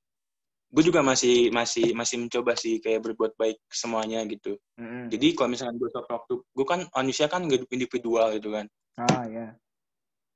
Gue 0.68 0.84
juga 0.84 1.00
masih 1.00 1.48
masih 1.48 1.96
masih 1.96 2.20
mencoba 2.20 2.52
sih 2.52 2.84
kayak 2.84 3.00
berbuat 3.00 3.32
baik 3.40 3.56
semuanya 3.72 4.20
gitu. 4.28 4.60
Mm-mm. 4.76 5.08
Jadi 5.08 5.32
kalau 5.32 5.48
misalkan 5.56 5.80
gue 5.80 5.88
waktu, 5.88 6.34
gue 6.36 6.66
kan 6.68 6.84
manusia 6.92 7.32
kan 7.32 7.48
gak 7.48 7.64
individual 7.72 8.28
gitu 8.36 8.52
kan. 8.52 8.68
Ah 9.00 9.24
ya. 9.24 9.56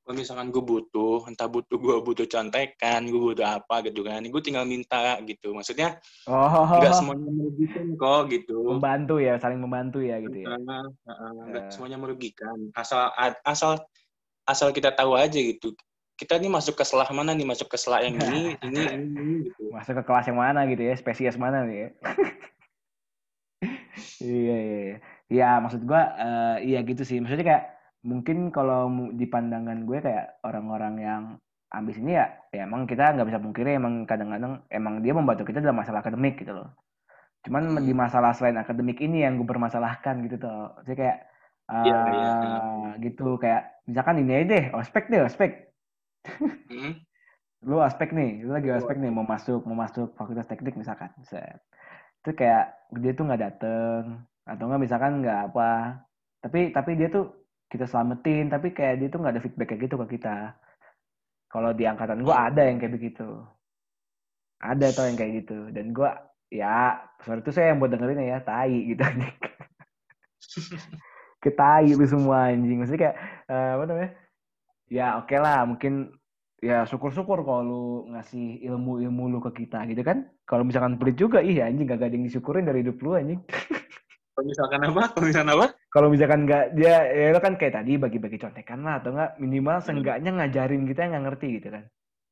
Kalau 0.00 0.16
misalkan 0.16 0.48
gue 0.48 0.64
butuh, 0.64 1.28
entah 1.28 1.48
butuh 1.48 1.76
gue 1.76 1.96
butuh 2.00 2.24
contekan, 2.28 3.00
gue 3.04 3.20
butuh 3.20 3.48
apa 3.48 3.85
gitu 3.85 4.00
kan, 4.00 4.24
gue 4.24 4.42
tinggal 4.44 4.64
minta 4.64 5.20
gitu. 5.24 5.52
Maksudnya 5.52 6.00
Oh, 6.24 6.48
nggak 6.48 6.94
semuanya 6.96 7.28
merugikan 7.32 7.87
kok 8.00 8.20
gitu. 8.32 8.56
membantu 8.64 9.20
ya, 9.20 9.37
saling 9.37 9.61
membantu 9.61 10.00
ya 10.00 10.20
gitu 10.24 10.40
ya. 10.40 10.56
Karena 10.56 10.78
uh, 10.88 11.42
nggak 11.52 11.64
Ya. 11.68 11.72
semuanya 11.72 11.98
merugikan. 12.00 12.56
Asal 12.76 13.12
asal 13.44 13.85
asal 14.46 14.70
kita 14.70 14.94
tahu 14.94 15.18
aja 15.18 15.37
gitu. 15.37 15.74
Kita 16.16 16.40
ini 16.40 16.48
masuk 16.48 16.80
ke 16.80 16.85
selah 16.87 17.11
mana 17.12 17.37
nih? 17.37 17.44
Masuk 17.44 17.68
ke 17.68 17.76
selah 17.76 18.00
yang 18.00 18.16
ini, 18.24 18.56
ini, 18.64 18.82
ini, 18.94 19.24
gitu. 19.50 19.68
Masuk 19.74 20.00
ke 20.00 20.02
kelas 20.06 20.30
yang 20.32 20.40
mana 20.40 20.64
gitu 20.70 20.80
ya, 20.80 20.94
spesies 20.96 21.37
mana 21.37 21.66
nih 21.68 21.76
ya. 21.76 21.88
iya, 24.24 24.56
iya, 24.56 24.78
iya. 24.87 24.96
Ya, 25.26 25.50
maksud 25.59 25.82
gua 25.85 26.14
eh, 26.16 26.56
iya 26.72 26.80
gitu 26.87 27.02
sih. 27.04 27.20
Maksudnya 27.20 27.44
kayak 27.44 27.64
mungkin 28.06 28.54
kalau 28.54 28.87
di 29.12 29.26
pandangan 29.26 29.82
gue 29.82 29.98
kayak 29.98 30.38
orang-orang 30.46 30.94
yang 31.02 31.22
ambis 31.74 31.98
ini 31.98 32.14
ya, 32.14 32.30
ya 32.54 32.62
emang 32.62 32.87
kita 32.87 33.18
nggak 33.18 33.26
bisa 33.26 33.42
pungkiri 33.42 33.74
emang 33.74 34.06
kadang-kadang 34.06 34.62
emang 34.70 35.02
dia 35.02 35.11
membantu 35.11 35.42
kita 35.42 35.59
dalam 35.59 35.82
masalah 35.82 36.00
akademik 36.00 36.38
gitu 36.38 36.54
loh. 36.54 36.70
Cuman 37.42 37.76
Hmm. 37.76 37.82
di 37.82 37.92
masalah 37.92 38.32
selain 38.32 38.56
akademik 38.56 39.02
ini 39.02 39.26
yang 39.26 39.37
gue 39.37 39.46
permasalahkan 39.46 40.22
gitu 40.26 40.38
tuh. 40.38 40.78
Jadi 40.87 40.96
kayak 41.02 41.18
Iya, 41.66 41.98
iya. 42.14 42.31
eh, 42.38 42.90
gitu 43.02 43.42
kayak 43.42 43.83
misalkan 43.90 44.22
ini 44.22 44.33
aja 44.38 44.46
deh, 44.55 44.64
ospek 44.70 45.11
deh, 45.11 45.22
ospek. 45.26 45.50
Hmm? 46.70 46.94
lu 47.66 47.83
aspek 47.83 48.14
nih, 48.14 48.46
lu 48.46 48.55
lagi 48.55 48.70
aspek 48.70 49.00
nih 49.00 49.11
mau 49.11 49.26
masuk 49.26 49.66
mau 49.66 49.74
masuk 49.74 50.14
fakultas 50.14 50.46
teknik 50.46 50.79
misalkan, 50.79 51.11
set. 51.26 51.59
Itu 52.22 52.31
kayak 52.38 52.94
dia 53.02 53.12
tuh 53.16 53.26
nggak 53.26 53.42
dateng 53.42 54.22
atau 54.46 54.64
nggak 54.70 54.83
misalkan 54.87 55.24
nggak 55.24 55.40
apa, 55.50 55.98
tapi 56.44 56.70
tapi 56.70 56.90
dia 56.94 57.11
tuh 57.11 57.33
kita 57.66 57.90
selamatin, 57.90 58.46
tapi 58.52 58.70
kayak 58.70 59.02
dia 59.02 59.09
tuh 59.11 59.18
nggak 59.18 59.35
ada 59.35 59.42
feedback 59.42 59.68
kayak 59.74 59.83
gitu 59.88 59.96
ke 59.98 60.07
kita. 60.14 60.55
Kalau 61.50 61.74
di 61.74 61.85
angkatan 61.90 62.22
gua 62.22 62.46
ada 62.52 62.62
yang 62.62 62.79
kayak 62.79 62.94
begitu, 62.94 63.26
ada 64.62 64.87
tuh 64.94 65.05
yang 65.11 65.18
kayak 65.18 65.33
gitu, 65.42 65.59
dan 65.74 65.87
gua 65.90 66.11
ya 66.46 67.02
sorry 67.26 67.42
itu 67.42 67.50
saya 67.50 67.74
yang 67.74 67.83
buat 67.83 67.90
dengerin 67.90 68.22
ya, 68.22 68.38
tai 68.46 68.94
gitu 68.94 69.02
anjing. 71.50 71.76
Ketai 71.76 71.85
itu 71.94 72.04
semua 72.06 72.37
anjing, 72.52 72.76
maksudnya 72.80 73.00
kayak 73.04 73.16
eh, 73.48 73.70
apa 73.76 73.85
namanya? 73.87 74.11
Ya 74.88 75.06
oke 75.18 75.37
lah, 75.38 75.59
mungkin 75.66 75.92
ya 76.62 76.87
syukur-syukur 76.90 77.38
kalau 77.46 77.62
lu 77.62 77.82
ngasih 78.14 78.62
ilmu-ilmu 78.66 79.22
lu 79.32 79.38
ke 79.46 79.66
kita 79.66 79.78
gitu 79.90 80.02
kan. 80.06 80.18
Kalau 80.48 80.62
misalkan 80.66 80.98
pelit 80.98 81.16
juga, 81.18 81.38
ih 81.42 81.59
anjing 81.62 81.87
gak 81.90 82.00
ada 82.02 82.14
yang 82.14 82.26
disyukurin 82.26 82.66
dari 82.68 82.82
hidup 82.87 82.98
lu 83.02 83.18
anjing. 83.18 83.40
Kalau 84.37 84.44
misalkan 84.52 84.80
apa? 84.85 85.02
Kalau 85.14 85.26
misalkan 85.28 85.50
apa? 85.56 85.66
Kalau 85.92 86.09
misalkan 86.12 86.40
nggak 86.44 86.64
dia 86.76 86.94
ya 87.09 87.26
lo 87.32 87.40
kan 87.40 87.54
kayak 87.56 87.74
tadi 87.80 87.92
bagi-bagi 87.96 88.37
contekan 88.37 88.85
lah 88.85 89.00
atau 89.00 89.11
nggak 89.16 89.30
minimal 89.40 89.76
Hmm. 89.85 89.85
seenggaknya 89.87 90.30
ngajarin 90.37 90.85
kita 90.85 91.00
yang 91.09 91.11
nggak 91.16 91.24
ngerti 91.32 91.46
gitu 91.61 91.68
kan. 91.72 91.85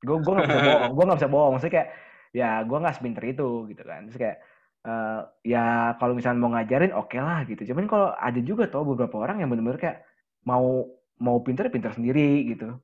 Gue 0.05 0.17
gue 0.21 0.33
nggak 0.37 0.49
bisa 0.53 0.61
bohong, 0.69 0.91
gue 0.97 1.05
nggak 1.09 1.19
bisa 1.21 1.31
bohong. 1.33 1.53
Maksudnya 1.57 1.75
kayak 1.81 1.89
ya 2.37 2.49
gue 2.69 2.79
nggak 2.83 2.95
sepinter 2.97 3.25
itu 3.33 3.49
gitu 3.73 3.83
kan. 3.89 4.01
Terus 4.09 4.19
kayak 4.21 4.37
eh, 4.85 5.21
ya 5.49 5.97
kalau 5.99 6.13
misalnya 6.17 6.41
mau 6.41 6.53
ngajarin 6.55 6.93
oke 6.95 7.17
lah 7.19 7.45
gitu. 7.49 7.73
Cuman 7.73 7.85
kalau 7.89 8.09
ada 8.15 8.41
juga 8.41 8.69
tuh 8.69 8.85
beberapa 8.85 9.17
orang 9.21 9.41
yang 9.41 9.49
benar-benar 9.51 9.81
kayak 9.81 9.99
mau 10.45 10.89
mau 11.21 11.37
pinter 11.41 11.73
pinter 11.73 11.93
sendiri 11.97 12.55
gitu. 12.55 12.77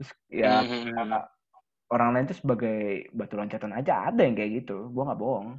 Terus 0.00 0.10
ya 0.32 0.64
Hmm, 0.64 0.68
hmm, 0.68 0.96
hmm. 0.96 1.22
orang 1.90 2.08
lain 2.14 2.26
tuh 2.30 2.38
sebagai 2.38 3.10
batu 3.10 3.34
loncatan 3.34 3.72
aja 3.74 4.08
ada 4.12 4.20
yang 4.22 4.36
kayak 4.38 4.64
gitu. 4.64 4.88
Gue 4.92 5.02
nggak 5.04 5.20
bohong. 5.20 5.58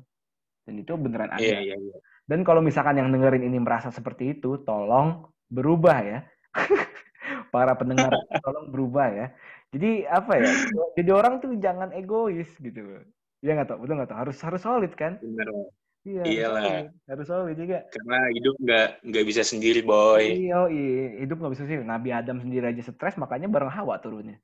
Dan 0.65 0.73
itu 0.77 0.93
beneran 0.95 1.33
ada. 1.33 1.41
Iya, 1.41 1.59
iya, 1.61 1.75
iya. 1.75 1.97
Dan 2.25 2.45
kalau 2.47 2.61
misalkan 2.63 3.01
yang 3.01 3.09
dengerin 3.11 3.43
ini 3.43 3.57
merasa 3.59 3.89
seperti 3.91 4.39
itu, 4.39 4.61
tolong 4.63 5.27
berubah 5.51 5.97
ya. 6.05 6.19
Para 7.53 7.75
pendengar, 7.75 8.13
tolong 8.45 8.71
berubah 8.71 9.07
ya. 9.11 9.27
Jadi 9.73 10.05
apa 10.07 10.39
ya? 10.39 10.51
Jadi 10.95 11.09
orang 11.11 11.43
tuh 11.43 11.57
jangan 11.59 11.91
egois 11.91 12.47
gitu. 12.61 13.03
Iya 13.41 13.51
nggak 13.57 13.69
tau, 13.73 13.77
betul 13.81 13.95
nggak 13.97 14.09
tau? 14.13 14.19
Harus 14.21 14.37
harus 14.45 14.61
solid 14.61 14.93
kan? 14.93 15.17
Bener. 15.17 15.49
Bang. 15.49 15.69
Iya. 16.01 16.23
Iyalah. 16.25 16.61
Harus 16.61 16.69
solid, 16.69 17.09
harus 17.09 17.27
solid 17.29 17.55
juga. 17.57 17.77
Karena 17.89 18.17
hidup 18.33 18.55
nggak 18.61 18.87
nggak 19.05 19.25
bisa 19.25 19.41
sendiri, 19.41 19.81
boy. 19.81 20.21
Iya, 20.21 20.59
iya, 20.69 21.05
hidup 21.25 21.37
nggak 21.41 21.53
bisa 21.57 21.65
sih. 21.65 21.77
Nabi 21.81 22.09
Adam 22.13 22.37
sendiri 22.41 22.69
aja 22.69 22.81
stres, 22.85 23.17
makanya 23.17 23.49
bareng 23.49 23.73
Hawa 23.73 23.97
turunnya. 23.97 24.37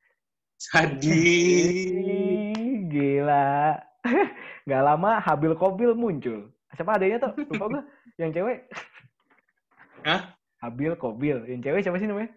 Sadis. 0.57 1.86
Gila. 2.89 3.77
Gak 4.69 4.83
lama 4.83 5.21
Habil 5.21 5.53
Kobil 5.53 5.93
muncul. 5.93 6.49
Siapa 6.73 6.97
adanya 6.97 7.29
tuh? 7.29 7.33
Lupa 7.45 7.65
gue. 7.77 7.83
Yang 8.17 8.31
cewek. 8.41 8.57
Hah? 10.01 10.33
Habil 10.65 10.97
Kobil. 10.97 11.38
Yang 11.45 11.62
cewek 11.69 11.81
siapa 11.86 11.97
sih 12.01 12.10
namanya? 12.10 12.33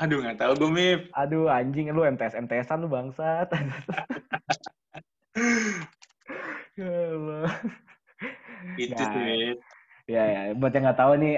Aduh, 0.00 0.24
nggak 0.24 0.40
tahu 0.40 0.52
gue, 0.58 0.70
Mip. 0.72 1.00
Aduh 1.14 1.46
anjing 1.46 1.92
lu 1.92 2.02
MTS 2.02 2.34
MTSan 2.34 2.82
lu 2.82 2.88
bangsat. 2.90 3.52
Ya 6.76 6.90
Allah. 7.14 7.48
Itu 8.76 8.96
Ya. 8.96 9.08
sih, 9.12 9.54
ya 10.10 10.22
ya, 10.26 10.40
buat 10.56 10.72
yang 10.74 10.90
nggak 10.90 11.00
tahu 11.00 11.12
nih 11.20 11.34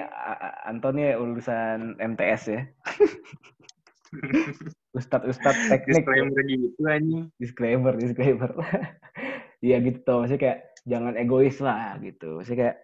Anton 0.67 0.95
nih 0.97 1.19
lulusan 1.19 1.99
MTS 1.99 2.43
ya. 2.49 2.63
Ustadz 4.93 5.25
Ustadz 5.33 5.73
teknik. 5.73 6.05
Disclaimer 6.05 6.43
gitu, 6.45 6.83
anjing. 6.85 7.25
disclaimer 7.41 7.95
disclaimer 7.97 8.51
Iya 9.65 9.81
gitu 9.81 9.99
tuh 10.05 10.17
maksudnya 10.21 10.43
kayak 10.43 10.59
jangan 10.85 11.15
egois 11.15 11.57
lah 11.63 11.97
gitu 12.03 12.43
maksudnya 12.43 12.59
kayak 12.61 12.77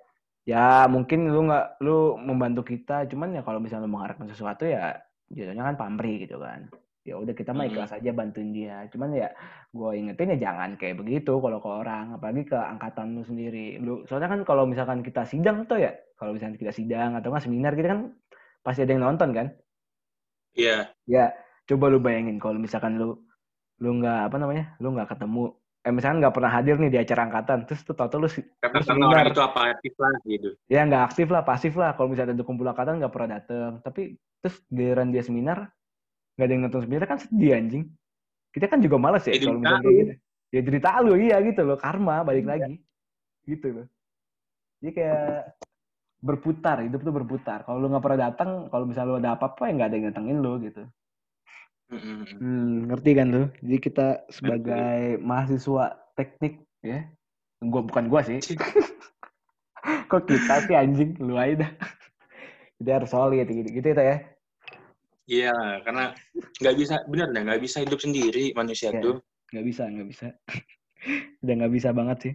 ya 0.49 0.89
mungkin 0.89 1.29
lu 1.29 1.51
nggak 1.51 1.83
lu 1.85 2.17
membantu 2.17 2.65
kita 2.65 3.05
cuman 3.11 3.37
ya 3.37 3.43
kalau 3.45 3.61
misalnya 3.61 3.85
lu 3.85 3.93
mengharapkan 3.93 4.31
sesuatu 4.31 4.65
ya 4.65 4.97
jadinya 5.29 5.69
kan 5.69 5.77
pamrih 5.77 6.25
gitu 6.25 6.41
kan 6.41 6.73
ya 7.09 7.17
udah 7.17 7.33
kita 7.33 7.51
mah 7.51 7.65
Hmm. 7.65 7.73
ikhlas 7.73 7.93
aja 7.93 8.11
bantuin 8.13 8.53
dia 8.53 8.85
cuman 8.89 9.09
ya 9.13 9.29
gue 9.69 9.91
ingetin 9.97 10.33
ya 10.37 10.39
jangan 10.45 10.77
kayak 10.77 11.01
begitu 11.01 11.33
kalau 11.41 11.59
ke 11.59 11.69
orang 11.69 12.07
apalagi 12.13 12.43
ke 12.45 12.55
angkatan 12.55 13.17
lu 13.17 13.23
sendiri 13.25 13.81
lu 13.81 14.05
soalnya 14.05 14.29
kan 14.29 14.41
kalau 14.45 14.65
misalkan 14.65 15.01
kita 15.01 15.25
sidang 15.25 15.65
tuh 15.65 15.81
ya 15.81 15.91
kalau 16.15 16.37
misalkan 16.37 16.55
kita 16.55 16.71
sidang 16.71 17.17
atau 17.17 17.33
nggak 17.33 17.45
seminar 17.45 17.73
kita 17.73 17.89
kan 17.91 18.01
pasti 18.61 18.85
ada 18.85 18.93
yang 18.93 19.05
nonton 19.05 19.31
kan 19.33 19.49
Iya. 20.53 20.91
Ya, 21.07 21.31
coba 21.65 21.87
lu 21.87 22.03
bayangin 22.03 22.43
kalau 22.43 22.59
misalkan 22.59 22.99
lu 22.99 23.15
lu 23.79 23.91
nggak 24.03 24.27
apa 24.27 24.37
namanya, 24.43 24.75
lu 24.83 24.91
nggak 24.91 25.15
ketemu, 25.15 25.55
eh 25.87 25.93
misalkan 25.95 26.19
nggak 26.19 26.35
pernah 26.35 26.51
hadir 26.51 26.75
nih 26.75 26.91
di 26.91 26.99
acara 26.99 27.31
angkatan, 27.31 27.63
terus 27.63 27.87
tuh 27.87 27.95
tau 27.95 28.11
lu 28.19 28.27
Karena 28.59 28.83
seminar. 28.83 29.23
orang 29.23 29.31
itu 29.31 29.39
apatis 29.39 29.95
lah, 29.95 30.15
gitu. 30.27 30.51
ya 30.67 30.83
nggak 30.83 31.03
aktif 31.07 31.31
lah, 31.31 31.47
pasif 31.47 31.79
lah. 31.79 31.95
Kalau 31.95 32.11
misalnya 32.11 32.35
ada 32.35 32.43
kumpul 32.43 32.67
angkatan 32.67 32.99
nggak 32.99 33.13
pernah 33.15 33.31
dateng, 33.39 33.73
tapi 33.87 34.19
terus 34.43 34.59
giliran 34.67 35.15
dia 35.15 35.23
seminar 35.23 35.71
nggak 36.39 36.47
ada 36.47 36.55
yang 36.55 36.63
nonton 36.63 36.83
seminar 36.87 37.07
kan 37.11 37.19
sedih 37.19 37.59
anjing. 37.59 37.85
Kita 38.55 38.71
kan 38.71 38.79
juga 38.79 38.97
males 38.97 39.27
ya 39.27 39.35
kalau 39.43 39.59
misalnya 39.59 39.83
kayak 39.83 39.99
gitu. 39.99 40.15
Ya 40.49 40.61
cerita 40.65 40.89
lu 41.03 41.13
iya 41.19 41.37
gitu 41.43 41.61
loh, 41.67 41.77
karma 41.77 42.23
balik 42.23 42.47
lagi, 42.47 42.79
gitu 43.45 43.67
loh. 43.75 43.87
Jadi 44.79 44.91
kayak 44.95 45.59
berputar, 46.23 46.81
hidup 46.87 47.03
tuh 47.03 47.13
berputar. 47.13 47.67
Kalau 47.67 47.83
lu 47.83 47.91
nggak 47.91 48.05
pernah 48.07 48.21
datang, 48.31 48.71
kalau 48.71 48.87
misalnya 48.87 49.11
lu 49.11 49.19
ada 49.19 49.31
apa-apa 49.35 49.69
ya 49.69 49.73
nggak 49.75 49.89
ada 49.91 49.97
yang 49.99 50.07
datengin 50.15 50.39
lu 50.39 50.53
gitu. 50.63 50.83
Hmm, 52.39 52.87
ngerti 52.87 53.11
kan 53.19 53.27
lu? 53.29 53.43
Jadi 53.59 53.77
kita 53.83 54.07
sebagai 54.31 55.19
mahasiswa 55.21 55.85
teknik 56.15 56.63
ya, 56.87 57.05
gua 57.67 57.83
bukan 57.83 58.07
gua 58.07 58.23
sih. 58.23 58.39
Kok 60.11 60.23
kita 60.25 60.65
sih 60.65 60.77
anjing, 60.79 61.19
lu 61.19 61.37
aja 61.37 61.67
dah. 61.67 61.71
Jadi 62.79 62.91
harus 62.95 63.11
solid 63.11 63.45
gitu, 63.51 63.69
gitu 63.69 63.89
itu 63.91 64.01
ya. 64.01 64.23
Iya, 65.29 65.53
karena 65.85 66.17
nggak 66.59 66.75
bisa, 66.75 66.95
bener 67.05 67.29
dah, 67.31 67.43
nggak 67.45 67.61
bisa 67.61 67.85
hidup 67.85 68.01
sendiri 68.01 68.57
manusia 68.57 68.89
Iya. 68.91 69.01
tuh. 69.05 69.17
Nggak 69.53 69.65
bisa, 69.69 69.83
nggak 69.85 70.09
bisa. 70.09 70.27
Udah 71.45 71.55
nggak 71.55 71.73
bisa 71.73 71.89
banget 71.93 72.19
sih. 72.25 72.35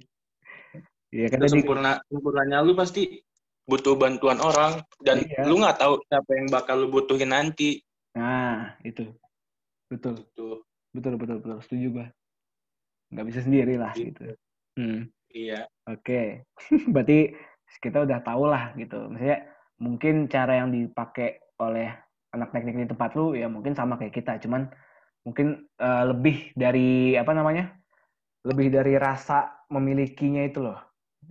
Iya 1.10 1.26
kan 1.30 1.38
Udah 1.42 1.50
tadi. 1.50 1.54
sempurna, 1.58 1.92
sempurnanya 2.06 2.58
lu 2.62 2.74
pasti 2.74 3.18
butuh 3.66 3.98
bantuan 3.98 4.38
orang 4.38 4.86
dan 5.02 5.26
Iya. 5.26 5.50
lu 5.50 5.58
nggak 5.58 5.78
tahu 5.82 5.94
siapa 6.06 6.32
yang 6.38 6.48
bakal 6.54 6.76
lu 6.80 6.88
butuhin 6.90 7.34
nanti. 7.34 7.82
Nah, 8.14 8.78
itu. 8.86 9.10
Betul, 9.90 10.22
Gitu. 10.30 10.62
betul, 10.94 11.14
betul, 11.18 11.38
betul. 11.42 11.58
Setuju 11.66 11.88
gua. 11.92 12.08
Nggak 13.10 13.26
bisa 13.26 13.40
sendiri 13.42 13.74
lah 13.78 13.94
Gitu. 13.94 14.14
gitu. 14.14 14.24
Hmm. 14.78 15.02
Iya. 15.34 15.66
Oke, 15.90 16.46
berarti 16.94 17.34
kita 17.82 18.06
udah 18.06 18.22
tahu 18.22 18.46
lah 18.46 18.70
gitu. 18.78 19.10
Maksudnya 19.10 19.50
mungkin 19.82 20.30
cara 20.30 20.62
yang 20.62 20.70
dipakai 20.70 21.42
oleh 21.58 21.90
anak 22.34 22.50
teknik 22.50 22.76
di 22.82 22.88
tempat 22.90 23.14
lu 23.14 23.38
ya 23.38 23.48
mungkin 23.48 23.78
sama 23.78 24.02
kayak 24.02 24.18
kita, 24.18 24.42
cuman 24.42 24.74
mungkin 25.24 25.70
eh, 25.78 26.04
lebih 26.10 26.52
dari 26.58 27.14
apa 27.14 27.32
namanya? 27.32 27.78
Lebih 28.44 28.76
dari 28.76 29.00
rasa 29.00 29.64
memilikinya 29.72 30.44
itu 30.44 30.60
loh, 30.60 30.76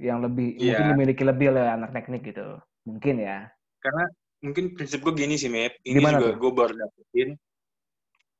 yang 0.00 0.24
lebih 0.24 0.56
Iya. 0.56 0.80
mungkin 0.80 0.86
dimiliki 0.96 1.22
lebih 1.26 1.52
oleh 1.52 1.68
anak 1.68 1.92
teknik 1.92 2.24
gitu. 2.24 2.56
Mungkin 2.88 3.20
ya. 3.20 3.52
Karena 3.82 4.04
mungkin 4.40 4.72
prinsip 4.72 5.04
gue 5.04 5.12
gini 5.12 5.36
sih, 5.36 5.52
Mep. 5.52 5.84
Ini 5.84 6.00
Gimana 6.00 6.18
juga 6.18 6.30
gue 6.40 6.52
baru 6.54 6.74
dapetin. 6.78 7.28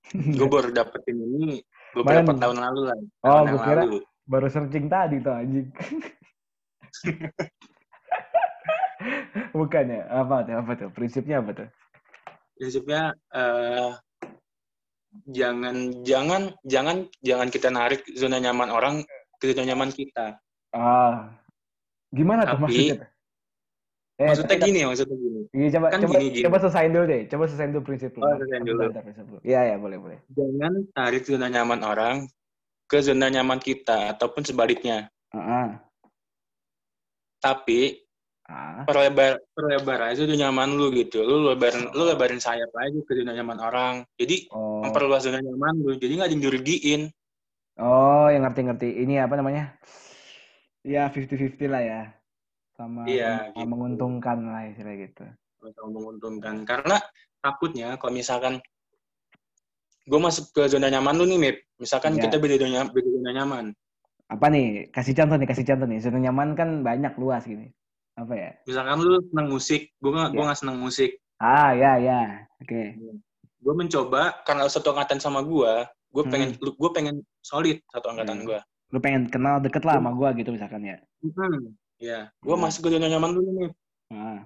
gue 0.40 0.48
baru 0.48 0.68
dapetin 0.72 1.16
ini 1.20 1.60
beberapa 1.92 2.32
tahun 2.32 2.58
lalu 2.58 2.80
lah. 2.88 2.98
Oh, 3.22 3.44
tahun 3.44 3.46
gue 3.52 3.60
kira 3.60 3.82
lalu. 3.84 3.98
baru 4.24 4.46
searching 4.48 4.86
tadi 4.88 5.20
tuh 5.20 5.34
anjing. 5.36 5.68
Bukan 9.56 9.84
ya? 9.90 10.02
Apa 10.08 10.46
tuh? 10.46 10.54
Apa 10.64 10.72
tuh? 10.78 10.88
Prinsipnya 10.94 11.42
apa 11.42 11.50
tuh? 11.52 11.68
Prinsipnya 12.56 13.16
eh 13.34 13.90
jangan 15.28 16.04
jangan 16.04 16.42
jangan 16.64 16.96
jangan 17.20 17.48
kita 17.52 17.68
narik 17.68 18.00
zona 18.16 18.40
nyaman 18.40 18.72
orang 18.72 18.94
ke 19.36 19.52
zona 19.52 19.74
nyaman 19.74 19.90
kita. 19.92 20.40
Ah, 20.72 21.36
gimana 22.08 22.48
tuh 22.48 22.64
maksudnya? 22.64 23.12
Eh, 24.20 24.28
maksudnya 24.28 24.56
gini, 24.60 24.80
maksudnya 24.86 25.16
gini. 25.18 25.40
Iya, 25.50 25.68
coba 25.80 25.86
Kan 25.90 26.00
coba 26.04 26.14
gini, 26.20 26.28
gini. 26.30 26.44
coba 26.46 26.56
selesain 26.62 26.90
dulu 26.94 27.04
deh. 27.08 27.22
Coba 27.26 27.44
selesain 27.48 27.70
dulu 27.74 27.82
prinsip 27.82 28.10
lu. 28.14 28.20
Oh, 28.22 28.34
selesain 28.38 28.62
dulu. 28.62 28.82
Iya, 29.42 29.60
ya, 29.72 29.76
boleh, 29.80 29.98
boleh. 29.98 30.18
Jangan 30.30 30.72
tarik 30.94 31.22
zona 31.26 31.46
nyaman 31.50 31.80
orang 31.82 32.16
ke 32.86 32.98
zona 33.02 33.26
nyaman 33.32 33.58
kita 33.58 34.14
ataupun 34.14 34.44
sebaliknya. 34.46 35.10
Heeh. 35.32 35.66
Tapi 37.42 38.01
Perlebar 38.84 39.40
perlebar 39.54 39.98
aja 40.10 40.22
zona 40.22 40.34
nyaman 40.36 40.74
lu 40.74 40.92
gitu. 40.92 41.22
Lu 41.22 41.48
lebarin 41.48 41.88
lu 41.94 42.02
lebarin 42.04 42.38
sayap 42.38 42.70
aja 42.76 42.98
ke 43.02 43.12
zona 43.16 43.32
nyaman 43.32 43.58
orang. 43.62 43.94
Jadi 44.18 44.50
oh, 44.52 44.82
memperluas 44.84 45.24
zona 45.24 45.40
nyaman 45.40 45.74
lu. 45.80 45.92
Jadi 45.96 46.12
nggak 46.18 46.30
dirugiin. 46.36 47.02
oh, 47.80 48.28
yang 48.28 48.44
ngerti-ngerti. 48.44 49.00
Ini 49.02 49.24
apa 49.24 49.34
namanya? 49.40 49.72
Ya, 50.82 51.08
50-50 51.08 51.70
lah 51.70 51.82
ya. 51.82 52.00
Sama 52.74 53.06
Iya, 53.06 53.48
sama 53.54 53.62
gitu. 53.62 53.70
menguntungkan 53.70 54.38
lah 54.50 54.62
istilah 54.68 54.94
gitu. 54.98 55.24
Atau 55.62 55.86
menguntungkan. 55.94 56.66
Karena 56.66 56.98
takutnya 57.38 57.94
kalau 57.96 58.12
misalkan 58.12 58.58
gue 60.02 60.18
masuk 60.20 60.50
ke 60.50 60.66
zona 60.66 60.90
nyaman 60.90 61.14
lu 61.14 61.24
nih, 61.30 61.38
Mip. 61.38 61.56
Misalkan 61.78 62.18
Iya. 62.18 62.26
kita 62.26 62.36
beda 62.42 62.56
zona, 62.58 62.90
beda 62.90 63.08
zona 63.08 63.30
nyaman. 63.30 63.64
Apa 64.26 64.46
nih? 64.50 64.90
Kasih 64.90 65.14
contoh 65.14 65.36
nih, 65.38 65.48
kasih 65.48 65.64
contoh 65.68 65.86
nih. 65.86 65.98
Zona 66.02 66.18
nyaman 66.18 66.48
kan 66.58 66.68
banyak 66.82 67.14
luas 67.16 67.46
gini. 67.46 67.70
Apa 68.12 68.32
ya? 68.36 68.50
Misalkan 68.68 68.96
lu 69.00 69.16
senang 69.24 69.48
musik, 69.48 69.80
gue 69.96 70.10
nggak 70.12 70.30
gue 70.30 70.38
Iya. 70.38 70.46
nggak 70.46 70.60
senang 70.60 70.78
musik. 70.78 71.10
Ah, 71.40 71.72
ya, 71.72 71.96
ya. 71.98 72.20
Oke. 72.60 72.96
Gue 73.62 73.74
mencoba 73.74 74.42
karena 74.44 74.68
satu 74.68 74.92
angkatan 74.92 75.18
sama 75.18 75.40
gue, 75.40 75.72
gue 76.12 76.22
Hmm. 76.22 76.32
pengen 76.32 76.50
lu 76.60 76.70
gue 76.76 76.90
pengen 76.92 77.16
solid 77.40 77.80
satu 77.88 78.12
angkatan 78.12 78.42
Iya. 78.42 78.46
gue. 78.46 78.58
Lu 78.92 78.98
pengen 79.00 79.32
kenal 79.32 79.56
deket 79.58 79.82
lah 79.88 79.96
sama 79.96 80.12
gua 80.12 80.36
gitu 80.36 80.52
misalkan 80.52 80.84
ya. 80.84 81.00
Hmm. 81.24 81.72
Ya, 81.96 82.28
gue 82.44 82.52
Hmm. 82.54 82.62
masuk 82.62 82.84
ke 82.84 82.92
zona 82.92 83.08
nyaman 83.08 83.32
dulu 83.32 83.50
nih. 83.58 83.70
Ah, 84.12 84.40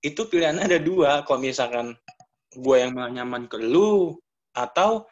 Itu 0.00 0.24
pilihannya 0.24 0.64
ada 0.64 0.80
dua. 0.80 1.20
Kalau 1.28 1.44
misalkan 1.44 1.92
gue 2.56 2.76
yang 2.76 2.96
nyaman 2.96 3.44
ke 3.52 3.60
lu 3.60 4.16
atau 4.56 5.04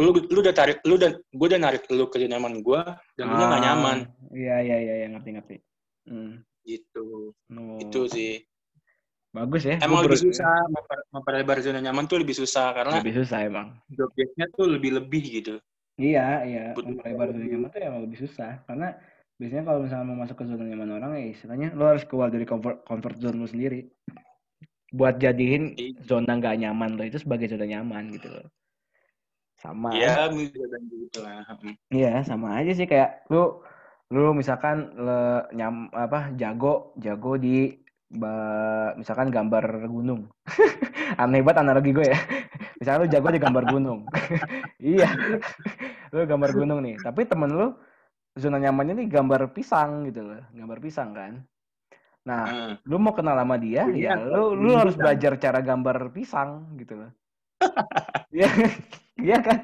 lu 0.00 0.16
lu 0.16 0.38
udah 0.40 0.54
tarik 0.56 0.80
lu 0.88 0.96
dan 0.96 1.12
gue 1.20 1.46
udah 1.46 1.60
narik 1.60 1.84
lu 1.92 2.08
ke 2.08 2.16
nyaman 2.24 2.64
gue 2.64 2.80
dan 3.20 3.24
lu 3.28 3.36
nggak 3.36 3.60
Ah, 3.60 3.64
nyaman 3.68 3.98
Iya, 4.32 4.56
iya, 4.64 4.76
iya, 4.80 4.94
iya, 5.04 5.06
ngerti, 5.12 5.30
ngerti. 5.36 5.56
Hmm. 6.08 6.40
Gitu. 6.64 7.32
Oh. 7.32 7.78
Itu 7.80 8.08
sih. 8.08 8.44
Bagus 9.28 9.62
ya. 9.68 9.76
Emang 9.78 10.02
Gua 10.02 10.08
lebih 10.08 10.24
susah 10.24 10.52
memper- 10.72 11.06
memperlebar 11.12 11.56
zona 11.60 11.80
nyaman 11.84 12.08
tuh 12.08 12.18
lebih 12.20 12.32
susah 12.32 12.72
karena 12.72 12.96
Lebih 13.00 13.14
susah 13.24 13.38
emang. 13.44 13.76
job 13.92 14.08
tuh 14.56 14.66
lebih-lebih 14.66 15.22
gitu. 15.40 15.54
Iya, 16.00 16.26
iya. 16.48 16.64
Memperlebar 16.72 17.30
zona 17.36 17.46
nyaman 17.46 17.68
tuh 17.68 17.80
emang 17.84 18.02
lebih 18.08 18.18
susah. 18.24 18.64
Karena 18.64 18.96
biasanya 19.38 19.64
kalau 19.68 19.80
misalnya 19.84 20.06
mau 20.08 20.18
masuk 20.24 20.36
ke 20.40 20.44
zona 20.48 20.64
nyaman 20.64 20.90
orang 20.96 21.10
ya 21.20 21.26
istilahnya 21.30 21.68
lo 21.76 21.84
harus 21.92 22.02
keluar 22.08 22.32
dari 22.32 22.48
comfort, 22.48 22.82
comfort 22.88 23.16
zone 23.20 23.38
lo 23.38 23.46
sendiri. 23.46 23.84
Buat 24.88 25.20
jadiin 25.20 25.76
Iya. 25.76 26.00
zona 26.08 26.32
nggak 26.40 26.56
nyaman 26.64 26.96
lo 26.96 27.04
itu 27.04 27.20
sebagai 27.20 27.52
zona 27.52 27.68
nyaman 27.68 28.08
gitu 28.16 28.32
loh. 28.32 28.48
Sama. 29.58 29.90
Iya, 29.92 30.30
gitu 30.32 31.18
lah. 31.20 31.42
Mm. 31.60 31.74
Iya, 31.90 32.14
sama 32.24 32.56
aja 32.62 32.72
sih 32.72 32.86
kayak 32.86 33.26
lu 33.28 33.58
lu 34.08 34.32
misalkan 34.32 34.88
le, 34.96 35.44
nyam 35.52 35.92
apa 35.92 36.32
jago 36.34 36.96
jago 36.96 37.36
di 37.36 37.76
ba- 38.08 38.96
misalkan 38.96 39.28
gambar 39.28 39.84
gunung. 39.84 40.32
Aneh 41.20 41.44
banget 41.44 41.60
analogi 41.60 41.92
gue 41.92 42.06
ya. 42.08 42.16
Misalkan 42.78 43.00
lu 43.04 43.08
jago 43.10 43.28
di 43.28 43.40
gambar 43.42 43.64
gunung. 43.68 44.00
iya. 44.94 45.08
lu 46.08 46.24
gambar 46.24 46.50
gunung 46.54 46.78
nih, 46.80 46.94
tapi 47.02 47.26
temen 47.26 47.50
lu 47.50 47.74
zona 48.32 48.56
nyamannya 48.56 49.02
nih 49.02 49.08
gambar 49.10 49.50
pisang 49.50 50.06
gitu 50.06 50.22
loh, 50.24 50.40
gambar 50.54 50.78
pisang 50.78 51.10
kan. 51.10 51.42
Nah, 52.22 52.42
Ah. 52.46 52.72
lu 52.86 52.96
mau 52.96 53.12
kenal 53.12 53.34
sama 53.34 53.58
dia, 53.58 53.82
Iya, 53.90 54.14
ya 54.14 54.14
lu 54.14 54.54
lu 54.54 54.72
pisang. 54.72 54.78
harus 54.78 54.94
belajar 54.96 55.32
cara 55.36 55.58
gambar 55.60 55.96
pisang 56.14 56.50
gitu 56.78 57.02
loh. 57.02 57.10
Iya, 58.30 58.48
iya 59.18 59.36
kan? 59.42 59.58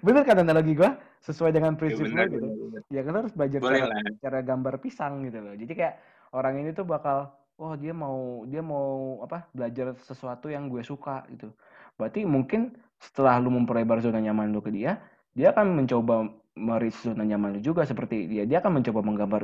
Bener 0.00 0.22
kan 0.24 0.40
analogi 0.40 0.72
gua? 0.72 0.96
Sesuai 1.24 1.56
dengan 1.56 1.72
Ya, 1.72 1.78
prinsip 1.80 2.04
gitu. 2.04 2.12
benar, 2.12 2.28
benar. 2.28 2.82
Ya 2.92 3.00
kan 3.00 3.14
harus 3.16 3.32
belajar 3.32 3.58
Boleh 3.64 3.80
cara, 3.80 3.96
lah. 3.96 4.12
cara 4.20 4.38
gambar 4.44 4.74
pisang 4.76 5.24
gitu 5.24 5.40
loh. 5.40 5.54
Jadi 5.56 5.72
kayak 5.72 5.94
orang 6.36 6.54
ini 6.60 6.70
tuh 6.76 6.84
bakal, 6.84 7.32
oh 7.56 7.72
dia 7.80 7.96
mau 7.96 8.44
dia 8.44 8.60
mau 8.60 9.18
apa? 9.24 9.48
Belajar 9.56 9.96
sesuatu 10.04 10.52
yang 10.52 10.68
gue 10.68 10.84
suka 10.84 11.24
gitu. 11.32 11.48
Berarti 11.96 12.28
mungkin 12.28 12.76
setelah 13.00 13.40
lu 13.40 13.48
memperlebar 13.48 14.04
zona 14.04 14.20
nyaman 14.20 14.52
lu 14.52 14.60
ke 14.60 14.68
dia, 14.68 15.00
dia 15.32 15.56
akan 15.56 15.72
mencoba 15.80 16.28
mereach 16.54 17.00
zona 17.00 17.24
nyaman 17.24 17.56
lu 17.56 17.60
juga 17.64 17.88
seperti 17.88 18.28
dia. 18.28 18.44
Dia 18.44 18.60
akan 18.60 18.84
mencoba 18.84 19.00
menggambar 19.00 19.42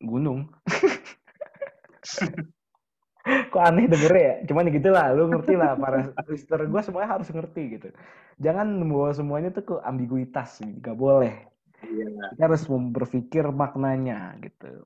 gunung. 0.00 0.48
Kok 3.52 3.62
aneh 3.62 3.86
denger 3.86 4.12
ya? 4.16 4.34
Cuman 4.48 4.68
ya 4.68 4.72
gitulah, 4.80 5.06
lu 5.12 5.28
ngerti 5.28 5.54
lah 5.56 5.76
para 5.76 6.08
listener 6.28 6.64
gue 6.66 6.80
semuanya 6.80 7.10
harus 7.18 7.28
ngerti 7.28 7.62
gitu. 7.76 7.88
Jangan 8.40 8.66
membawa 8.80 9.12
semuanya 9.12 9.52
tuh 9.52 9.64
ke 9.66 9.74
ambiguitas, 9.84 10.64
gak 10.80 10.96
boleh. 10.96 11.34
Iya. 11.84 12.36
Kita 12.36 12.42
harus 12.48 12.64
berpikir 12.68 13.44
maknanya 13.52 14.36
gitu. 14.40 14.84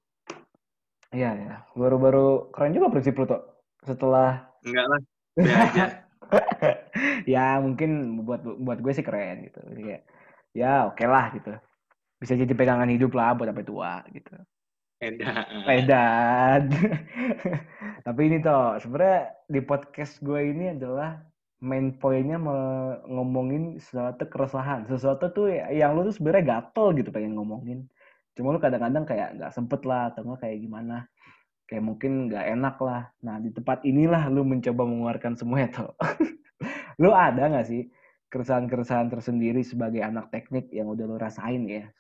Iya 1.15 1.31
ya, 1.39 1.55
baru-baru 1.79 2.51
keren 2.51 2.75
juga 2.75 2.91
prinsip 2.91 3.15
lu 3.15 3.27
tuh. 3.31 3.43
Setelah 3.87 4.51
Enggak 4.67 4.87
lah. 4.91 5.01
Ya 7.29 7.61
mungkin 7.61 8.21
buat 8.25 8.43
buat 8.43 8.79
gue 8.81 8.93
sih 8.97 9.05
keren 9.07 9.47
gitu. 9.47 9.61
Jadi 9.71 9.83
kayak 9.83 10.03
ya 10.57 10.91
oke 10.91 11.05
lah 11.07 11.31
gitu. 11.37 11.53
Bisa 12.19 12.35
jadi 12.35 12.51
pegangan 12.57 12.89
hidup 12.91 13.13
lah 13.15 13.37
buat 13.37 13.51
sampai 13.51 13.67
tua 13.67 14.03
gitu. 14.11 14.35
Edah. 15.03 15.43
Edan. 15.67 16.63
Tapi 18.07 18.21
ini 18.31 18.39
toh 18.39 18.79
sebenarnya 18.79 19.35
di 19.51 19.61
podcast 19.65 20.23
gue 20.23 20.41
ini 20.55 20.71
adalah 20.77 21.19
main 21.65 21.97
poinnya 21.97 22.37
ngomongin 23.09 23.81
sesuatu 23.81 24.29
keresahan, 24.29 24.85
sesuatu 24.87 25.33
tuh 25.33 25.49
yang 25.51 25.97
lu 25.97 26.07
tuh 26.07 26.15
sebenarnya 26.15 26.45
gatel 26.45 26.95
gitu 27.01 27.11
pengen 27.11 27.35
ngomongin. 27.35 27.89
Cuma 28.37 28.55
lu 28.55 28.61
kadang-kadang 28.61 29.09
kayak 29.09 29.41
nggak 29.41 29.53
sempet 29.55 29.81
lah 29.89 30.13
atau 30.13 30.23
nggak 30.29 30.41
kayak 30.47 30.59
gimana. 30.63 30.97
Kayak 31.65 31.85
mungkin 31.89 32.13
nggak 32.31 32.47
enak 32.55 32.77
lah. 32.85 33.03
Nah 33.25 33.37
di 33.41 33.51
tempat 33.51 33.83
inilah 33.83 34.29
lu 34.31 34.45
mencoba 34.47 34.83
mengeluarkan 34.87 35.35
semuanya 35.35 35.69
toh. 35.81 35.93
lu 37.03 37.11
ada 37.11 37.51
nggak 37.51 37.67
sih 37.67 37.91
keresahan-keresahan 38.31 39.11
tersendiri 39.11 39.67
sebagai 39.67 40.03
anak 40.07 40.31
teknik 40.31 40.71
yang 40.71 40.87
udah 40.87 41.05
lu 41.07 41.17
rasain 41.19 41.67
ya 41.67 41.91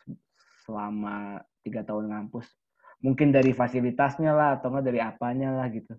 selama 0.62 1.42
tiga 1.66 1.82
tahun 1.82 2.10
ngampus? 2.10 2.63
Mungkin 3.06 3.28
dari 3.36 3.50
fasilitasnya 3.60 4.30
lah 4.38 4.48
atau 4.58 4.68
enggak 4.72 4.86
dari 4.88 5.00
apanya 5.10 5.48
lah 5.58 5.66
gitu. 5.76 5.92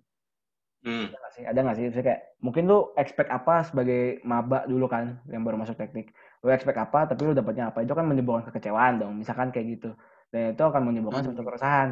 Hmm. 0.84 1.06
ada 1.10 1.16
nggak 1.22 1.32
sih? 1.36 1.44
Ada 1.50 1.58
nggak 1.64 1.76
sih? 1.78 1.84
Maksudnya 1.86 2.06
kayak 2.08 2.22
mungkin 2.44 2.62
lu 2.70 2.78
expect 3.02 3.30
apa 3.38 3.54
sebagai 3.68 4.00
maba 4.30 4.58
dulu 4.70 4.86
kan 4.94 5.04
yang 5.32 5.42
baru 5.46 5.56
masuk 5.62 5.76
teknik? 5.80 6.06
Lu 6.44 6.48
expect 6.54 6.78
apa 6.78 6.98
tapi 7.10 7.20
lu 7.26 7.32
dapatnya 7.38 7.64
apa? 7.70 7.78
Itu 7.84 7.92
kan 7.98 8.04
menimbulkan 8.10 8.44
kekecewaan 8.50 8.94
dong 9.02 9.12
misalkan 9.20 9.48
kayak 9.54 9.66
gitu. 9.78 9.90
Dan 10.32 10.54
itu 10.54 10.62
akan 10.70 10.82
menimbulkan 10.88 11.22
Hmm. 11.22 11.26
suatu 11.26 11.42
keresahan. 11.46 11.90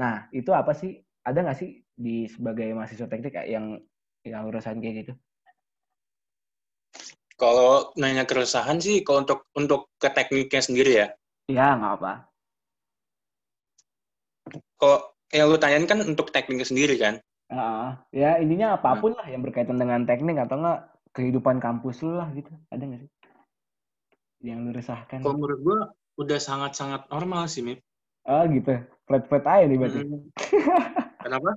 Nah 0.00 0.14
itu 0.32 0.50
apa 0.52 0.72
sih? 0.76 0.90
Ada 1.26 1.38
nggak 1.44 1.58
sih 1.60 1.70
di 2.04 2.24
sebagai 2.34 2.68
mahasiswa 2.76 3.06
teknik 3.10 3.34
yang 3.48 3.76
yang 4.24 4.40
lu 4.46 4.50
rasain 4.52 4.80
kayak 4.80 4.96
gitu? 5.06 5.12
Kalau 7.40 7.90
nanya 8.00 8.24
keresahan 8.30 8.78
sih, 8.86 8.96
kalau 9.06 9.18
untuk 9.26 9.40
untuk 9.60 9.80
ke 10.02 10.08
tekniknya 10.16 10.60
sendiri 10.66 10.92
ya. 11.02 11.06
ya 11.56 11.66
nggak 11.76 11.92
apa 12.00 12.29
Kalau 14.76 14.98
yang 15.30 15.46
lu 15.46 15.56
tanyain 15.56 15.86
kan 15.86 16.00
untuk 16.00 16.30
tekniknya 16.30 16.64
sendiri 16.64 16.96
kan. 16.96 17.20
Ah, 17.50 17.98
ya 18.14 18.38
intinya 18.38 18.78
apa 18.78 18.94
pun 18.96 19.10
lah 19.12 19.26
yang 19.26 19.42
berkaitan 19.42 19.74
dengan 19.74 20.06
teknik 20.06 20.38
atau 20.38 20.54
enggak 20.56 20.86
kehidupan 21.10 21.58
kampus 21.58 21.98
lu 22.00 22.14
lah 22.14 22.30
gitu 22.30 22.46
ada 22.70 22.78
nggak 22.78 23.02
sih 23.02 23.10
yang 24.46 24.62
lu 24.62 24.70
resahkan 24.70 25.18
Kalau 25.18 25.34
menurut 25.34 25.58
gua 25.58 25.78
udah 26.14 26.38
sangat-sangat 26.38 27.10
normal 27.10 27.50
sih, 27.50 27.66
Mip. 27.66 27.82
oh 28.22 28.46
gitu 28.46 28.78
flat 29.02 29.26
flat 29.26 29.42
aja 29.50 29.66
nih 29.66 29.78
berarti 29.82 29.98
Hmm. 29.98 30.22
Kenapa? 31.26 31.50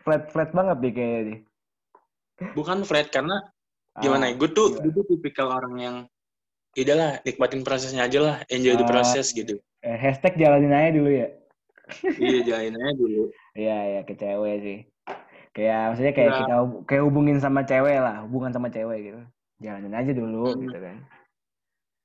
flat 0.00 0.32
flat 0.32 0.50
banget 0.56 0.76
nih 0.80 0.92
kayaknya 0.96 1.20
nih 1.20 1.38
Bukan 2.56 2.86
Fred, 2.86 3.10
karena 3.10 3.42
gimana 3.98 4.30
ya? 4.30 4.38
Gue 4.38 4.48
tuh, 4.48 4.78
gue 4.78 4.94
tuh 4.94 5.04
tipikal 5.10 5.50
orang 5.50 5.74
yang 5.76 5.96
ya 6.72 6.86
udahlah 6.86 7.10
nikmatin 7.26 7.66
prosesnya 7.66 8.06
aja 8.06 8.18
lah, 8.22 8.36
enjoy 8.46 8.78
the 8.78 8.86
Ah. 8.86 8.88
process 8.88 9.34
gitu. 9.34 9.58
Eh, 9.82 9.98
hashtag 9.98 10.38
jalanin 10.38 10.70
aja 10.70 10.94
dulu 10.94 11.10
ya 11.10 11.28
iya, 12.20 12.38
jalanin 12.44 12.76
aja 12.76 12.92
dulu. 12.94 13.22
Iya 13.56 13.76
ya 13.98 14.00
ke 14.04 14.14
cewek 14.14 14.56
sih 14.62 14.78
kayak 15.56 15.80
maksudnya 15.90 16.12
kayak 16.14 16.30
Ya. 16.30 16.38
kita 16.44 16.54
kayak 16.86 17.02
hubungin 17.08 17.38
sama 17.42 17.66
cewek 17.66 17.98
lah 17.98 18.22
hubungan 18.22 18.52
sama 18.54 18.68
cewek 18.70 19.10
gitu 19.10 19.20
jalanin 19.58 19.94
aja 19.96 20.12
dulu 20.14 20.54
Hmm. 20.54 20.62
gitu 20.68 20.78
kan 20.78 20.96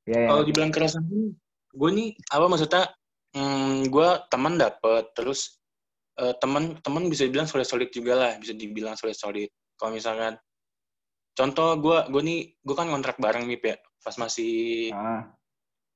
ya 0.09 0.17
ya 0.19 0.29
Kalau 0.33 0.43
dibilang 0.43 0.71
keresahan, 0.73 1.37
gue 1.73 1.89
nih 1.95 2.09
apa 2.27 2.45
maksudnya? 2.51 2.83
Hmm, 3.33 3.87
gue 3.89 4.09
teman 4.29 4.61
dapet, 4.61 5.09
terus 5.17 5.57
eh, 6.19 6.35
teman 6.37 6.77
teman 6.85 7.09
bisa 7.09 7.25
dibilang 7.25 7.49
solid 7.49 7.65
solid 7.65 7.89
juga 7.89 8.13
lah, 8.13 8.31
bisa 8.37 8.53
dibilang 8.53 8.93
solid 8.93 9.17
solid. 9.17 9.49
Kalau 9.79 9.89
misalkan, 9.95 10.37
contoh 11.33 11.73
gue 11.81 11.97
gue 12.13 12.21
nih 12.21 12.39
gue 12.61 12.75
kan 12.77 12.91
kontrak 12.91 13.17
bareng 13.17 13.49
nih 13.49 13.57
ya, 13.57 13.75
pas 14.05 14.15
masih 14.21 14.93
ah, 14.93 15.33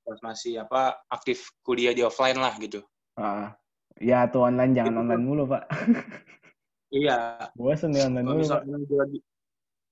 pas 0.01 0.17
masih 0.25 0.63
apa 0.65 0.97
aktif 1.13 1.51
kuliah 1.61 1.93
di 1.93 2.01
offline 2.01 2.39
lah 2.41 2.55
gitu. 2.57 2.81
ah. 3.19 3.53
Ya 3.99 4.27
tuh 4.27 4.45
online 4.45 4.73
jangan 4.73 4.93
Itu 4.93 5.01
online 5.01 5.23
mulu 5.23 5.43
pak 5.45 5.63
Iya. 6.93 7.51
bosen 7.53 7.91
nih 7.91 8.07
online 8.07 8.23
mulu 8.25 8.43
pak 8.43 8.61
lagi, 8.63 9.19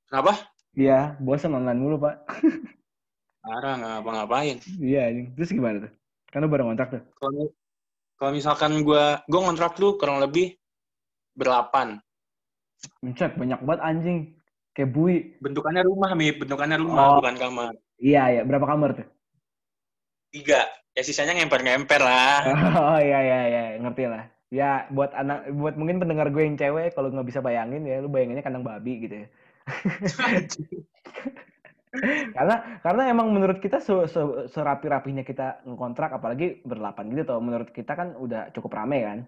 kenapa? 0.07 0.31
iya 0.73 0.99
bosen 1.19 1.51
online 1.51 1.79
mulu 1.79 1.95
pak 1.97 2.15
Parah 3.45 3.77
nggak 3.77 3.91
ngapa-ngapain. 3.99 4.57
iya 4.81 5.01
terus 5.31 5.49
gimana 5.49 5.85
tuh 5.85 5.91
kan 6.27 6.39
lu 6.39 6.49
baru 6.49 6.65
kontrak 6.65 6.89
tuh 6.91 7.03
Kalau 7.15 7.45
kalau 8.15 8.31
misalkan 8.31 8.81
gue 8.81 9.05
gue 9.21 9.41
kontrak 9.41 9.75
lu 9.77 9.95
kurang 9.95 10.17
lebih 10.17 10.55
berlapan. 11.33 11.99
Mencet 13.03 13.35
banyak 13.35 13.59
banget 13.59 13.81
anjing 13.83 14.17
kayak 14.71 14.89
bui 14.89 15.35
Bentukannya 15.37 15.83
rumah, 15.83 16.11
Mi. 16.13 16.31
Bentukannya 16.31 16.79
rumah, 16.79 17.05
Oh. 17.07 17.15
bukan 17.19 17.35
kamar. 17.35 17.71
iya 17.97 18.27
ya 18.31 18.41
berapa 18.43 18.63
kamar 18.63 18.89
tuh 18.95 19.07
Tiga. 20.35 20.59
Ya 20.95 21.01
sisanya 21.07 21.33
ngemper-ngemper 21.35 22.01
lah. 22.03 22.39
oh 22.95 22.99
iya 22.99 23.19
iya 23.27 23.39
iya. 23.51 23.61
Ngerti 23.79 24.03
lah. 24.11 24.23
Ya 24.51 24.87
buat 24.91 25.11
anak 25.15 25.51
buat 25.59 25.75
mungkin 25.79 25.99
pendengar 26.03 26.27
gue 26.31 26.43
yang 26.47 26.59
cewek 26.61 26.95
kalau 26.95 27.11
nggak 27.11 27.27
bisa 27.27 27.39
bayangin 27.43 27.83
ya 27.87 27.99
lu 28.03 28.07
bayanginnya 28.11 28.43
kandang 28.45 28.63
babi 28.67 28.91
gitu 29.07 29.15
ya. 29.23 29.27
Karena 32.35 32.55
karena 32.83 33.03
emang 33.07 33.31
menurut 33.31 33.63
kita 33.63 33.79
se, 33.79 33.95
se- 34.11 34.51
serapi-rapinya 34.51 35.23
kita 35.23 35.63
ngontrak 35.63 36.11
apalagi 36.11 36.59
berlapan 36.67 37.07
gitu 37.15 37.23
tuh 37.23 37.39
menurut 37.39 37.71
kita 37.71 37.95
kan 37.95 38.19
udah 38.19 38.51
cukup 38.51 38.75
rame 38.75 38.99
kan. 39.07 39.19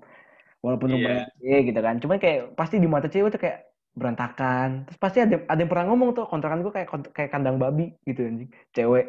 Walaupun 0.64 0.92
Iya. 0.92 1.32
rumahnya 1.32 1.58
gitu 1.64 1.80
kan. 1.80 1.96
Cuman 2.04 2.18
kayak 2.20 2.40
pasti 2.60 2.76
di 2.84 2.88
mata 2.92 3.08
cewek 3.08 3.32
tuh 3.36 3.42
kayak 3.42 3.72
berantakan. 3.96 4.84
Terus 4.92 5.00
pasti 5.00 5.20
ada 5.24 5.36
ada 5.48 5.60
yang 5.64 5.72
pernah 5.72 5.86
ngomong 5.92 6.10
tuh 6.18 6.26
kontrakan 6.28 6.60
gue 6.66 6.74
kayak 6.76 6.88
kayak 7.16 7.32
kandang 7.32 7.56
babi 7.60 7.96
gitu 8.04 8.28
anjing. 8.28 8.52
Cewek. 8.76 9.06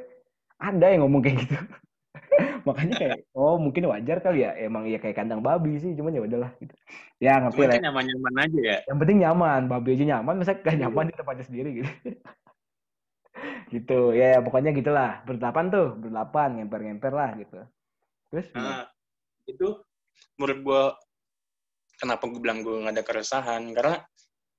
Ada 0.63 0.87
yang 0.95 1.01
ngomong 1.07 1.23
kayak 1.27 1.39
gitu 1.47 1.57
makanya 2.69 2.95
kayak 2.99 3.19
oh 3.37 3.57
mungkin 3.61 3.89
wajar 3.91 4.19
kali 4.21 4.45
ya. 4.45 4.57
Emang 4.59 4.85
iya 4.89 4.99
kayak 4.99 5.17
kandang 5.19 5.45
babi 5.45 5.79
sih 5.79 5.93
cuman 5.95 6.17
ya 6.17 6.23
udahlah 6.25 6.51
gitu. 6.59 6.75
Ya 7.19 7.33
ngerti 7.43 7.57
Cuman 7.59 7.69
lah 7.69 7.75
kan 7.77 7.85
nyaman-nyaman 7.91 8.35
aja 8.43 8.61
ya. 8.61 8.79
yang 8.87 8.99
penting 8.99 9.19
nyaman. 9.23 9.61
Babi 9.67 9.89
aja 9.95 10.05
nyaman 10.17 10.35
masa 10.41 10.55
gak 10.59 10.77
nyaman 10.79 11.05
di 11.11 11.15
tempatnya 11.15 11.45
sendiri 11.47 11.71
gitu. 11.83 11.93
Gitu. 13.69 14.17
Ya, 14.17 14.35
ya 14.35 14.41
pokoknya 14.41 14.73
gitulah. 14.73 15.21
Berdelapan 15.29 15.69
tuh. 15.69 15.93
Berdelapan 16.01 16.57
ngemper-ngemper 16.57 17.13
lah 17.13 17.37
gitu. 17.37 17.61
Terus? 18.33 18.49
Nah, 18.57 18.89
itu 19.45 19.85
menurut 20.41 20.59
gua 20.65 20.83
kenapa 22.01 22.25
gue 22.33 22.41
bilang 22.41 22.65
gue 22.65 22.81
nggak 22.81 22.97
ada 22.97 23.05
keresahan? 23.05 23.63
Karena 23.77 24.01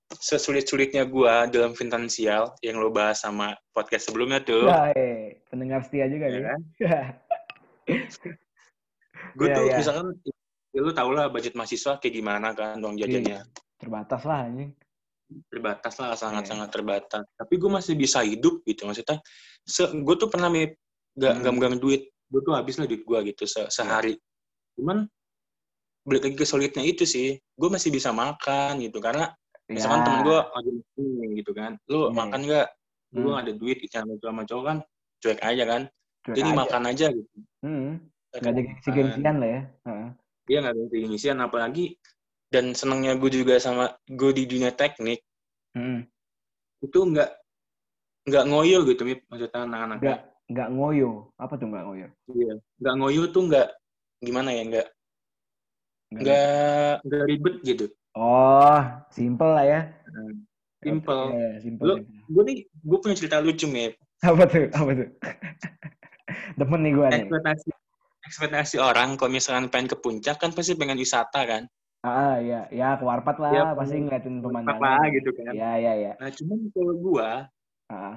sesulit-sulitnya 0.09 1.05
gue 1.05 1.33
dalam 1.53 1.77
finansial 1.77 2.57
yang 2.65 2.81
lo 2.81 2.89
bahas 2.89 3.21
sama 3.21 3.53
podcast 3.73 4.09
sebelumnya 4.09 4.41
tuh. 4.41 4.65
Ya, 4.65 4.93
eh, 4.93 5.41
pendengar 5.49 5.85
setia 5.85 6.09
juga 6.09 6.25
ya 6.29 6.39
kan? 6.53 6.59
gue 9.35 9.45
Iya, 9.45 9.55
tuh 9.55 9.63
iya. 9.65 9.77
misalkan 9.77 10.07
ya 10.69 10.79
lu 10.79 10.91
tau 10.91 11.09
lah 11.09 11.27
budget 11.27 11.53
mahasiswa 11.53 11.97
kayak 11.97 12.13
gimana 12.13 12.53
kan 12.53 12.77
uang 12.77 12.95
jajannya 12.95 13.41
Terbatas 13.75 14.21
lah 14.23 14.45
anjing. 14.45 14.71
terbatas 15.45 15.93
lah 15.95 16.13
sangat 16.13 16.43
Iya. 16.43 16.49
sangat 16.51 16.69
terbatas 16.69 17.23
tapi 17.33 17.53
gue 17.55 17.69
masih 17.69 17.93
bisa 17.93 18.21
hidup 18.21 18.61
gitu 18.63 18.83
maksudnya 18.83 19.21
se 19.61 19.85
gue 19.85 20.15
tuh 20.15 20.25
pernah 20.25 20.49
nih 20.49 20.73
nggak 21.15 21.33
Hmm. 21.37 21.53
megang 21.53 21.77
duit 21.77 22.09
gue 22.25 22.41
tuh 22.41 22.53
habis 22.53 22.75
lah 22.75 22.85
duit 22.85 23.01
gue 23.01 23.19
gitu 23.29 23.45
se- 23.45 23.69
sehari 23.69 24.17
cuman 24.73 25.05
balik 26.01 26.25
lagi 26.25 26.35
ke 26.35 26.45
solidnya 26.45 26.81
itu 26.81 27.05
sih 27.05 27.37
gue 27.37 27.69
masih 27.69 27.89
bisa 27.89 28.09
makan 28.09 28.81
gitu 28.81 28.97
karena 28.97 29.29
misalkan 29.67 30.01
Ya. 30.01 30.05
temen 30.07 30.19
gue 30.23 30.37
lagi 30.49 30.71
makan 30.73 31.29
gitu 31.35 31.51
kan 31.53 31.71
lu 31.85 31.99
Iya, 31.99 32.13
makan 32.15 32.41
gue 32.43 32.61
Hmm. 33.09 33.21
nggak 33.25 33.41
ada 33.41 33.53
duit 33.53 33.77
gitu 33.79 33.93
cowok 33.95 34.21
sama 34.23 34.43
cowok 34.45 34.63
kan 34.65 34.77
cuek 35.19 35.39
aja 35.41 35.63
kan 35.65 35.81
Cuek 36.29 36.37
jadi 36.37 36.49
aja. 36.49 36.59
makan 36.59 36.83
aja 36.85 37.05
gitu 37.09 37.37
Hmm. 37.59 37.89
Gak 38.29 38.45
ada 38.45 38.61
gengsi-gengsian 38.61 39.35
lah 39.35 39.49
ya. 39.49 39.61
Heeh. 39.83 40.09
dia 40.45 40.57
nggak 40.59 40.73
ada 40.73 40.83
gengsian 40.87 41.37
apalagi 41.39 41.85
dan 42.47 42.73
senangnya 42.73 43.13
gue 43.13 43.29
juga 43.29 43.57
sama 43.57 43.89
gue 44.05 44.31
di 44.31 44.45
dunia 44.45 44.69
teknik 44.71 45.21
Hmm. 45.71 46.05
itu 46.79 46.99
nggak 46.99 47.29
nggak 48.25 48.43
ngoyo 48.45 48.81
gitu 48.83 49.01
maksudnya 49.25 49.59
anak-anak 49.59 49.97
Nggak 49.99 50.19
nggak 50.47 50.69
ngoyo. 50.71 51.09
Apa 51.35 51.53
tuh 51.55 51.67
nggak 51.67 51.83
ngoyo? 51.83 52.07
iya 52.31 52.53
nggak 52.75 52.95
ngoyo 52.95 53.23
tuh 53.27 53.41
nggak 53.45 53.67
gimana 54.19 54.49
ya 54.49 54.63
nggak 54.65 54.87
Nggak- 56.11 56.97
nggak 57.03 57.23
ribet 57.25 57.55
gitu 57.63 57.85
Oh, 58.11 58.81
simple 59.09 59.45
lah 59.47 59.61
ya. 59.63 59.81
simple 60.81 61.21
Oke, 61.29 61.37
iya, 61.37 61.49
simple. 61.61 61.85
Lu- 61.85 62.01
simple. 62.01 62.25
gue 62.25 62.43
nih 62.43 62.57
gue 62.65 62.97
punya 62.97 63.15
cerita 63.15 63.37
lucu 63.37 63.65
Mip. 63.65 63.93
Apa 64.19 64.43
tuh? 64.43 64.65
Apa 64.71 64.91
tuh? 64.91 65.07
Demen 66.55 66.79
nih 66.81 66.93
gue 66.93 67.07
nih. 67.07 67.15
ekspektasi 67.23 67.67
ekspektasi 68.21 68.75
orang 68.77 69.15
kalau 69.15 69.31
misalkan 69.31 69.67
pengen 69.67 69.87
ke 69.87 69.97
puncak 69.97 70.35
kan 70.35 70.51
pasti 70.51 70.73
pengen 70.73 70.97
wisata 70.97 71.41
kan 71.43 71.63
Ah, 71.99 72.39
iya, 72.39 72.63
ya 72.69 72.95
ke 72.95 73.03
warpat 73.03 73.35
lah, 73.37 73.51
Iya, 73.51 73.63
pasti 73.75 73.97
ngeliatin 73.97 74.39
pemandangan. 74.39 74.79
apa 74.79 75.11
gitu 75.11 75.29
kan 75.33 75.51
Iya, 75.51 75.71
iya, 75.75 75.91
iya. 75.95 76.11
nah 76.15 76.29
cuman 76.29 76.57
kalau 76.69 76.95
gue 76.95 77.29
Ah, 77.89 78.15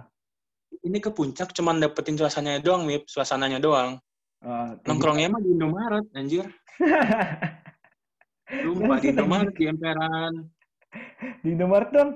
ini 0.81 0.99
ke 0.99 1.09
puncak 1.09 1.51
cuman 1.51 1.79
dapetin 1.79 2.15
suasananya 2.15 2.61
doang 2.61 2.83
Mip 2.83 3.05
suasananya 3.07 3.59
doang 3.59 3.99
ah, 4.41 4.77
nongkrongnya 4.83 5.29
mah 5.29 5.41
di 5.41 5.51
Indomaret 5.51 6.07
anjir 6.13 6.47
Lumpah 8.63 8.99
di 8.99 9.09
Indomaret 9.11 9.53
di 9.53 9.65
emperan 9.65 10.33
di 11.41 11.49
Indomaret 11.51 11.91
dong. 11.91 12.11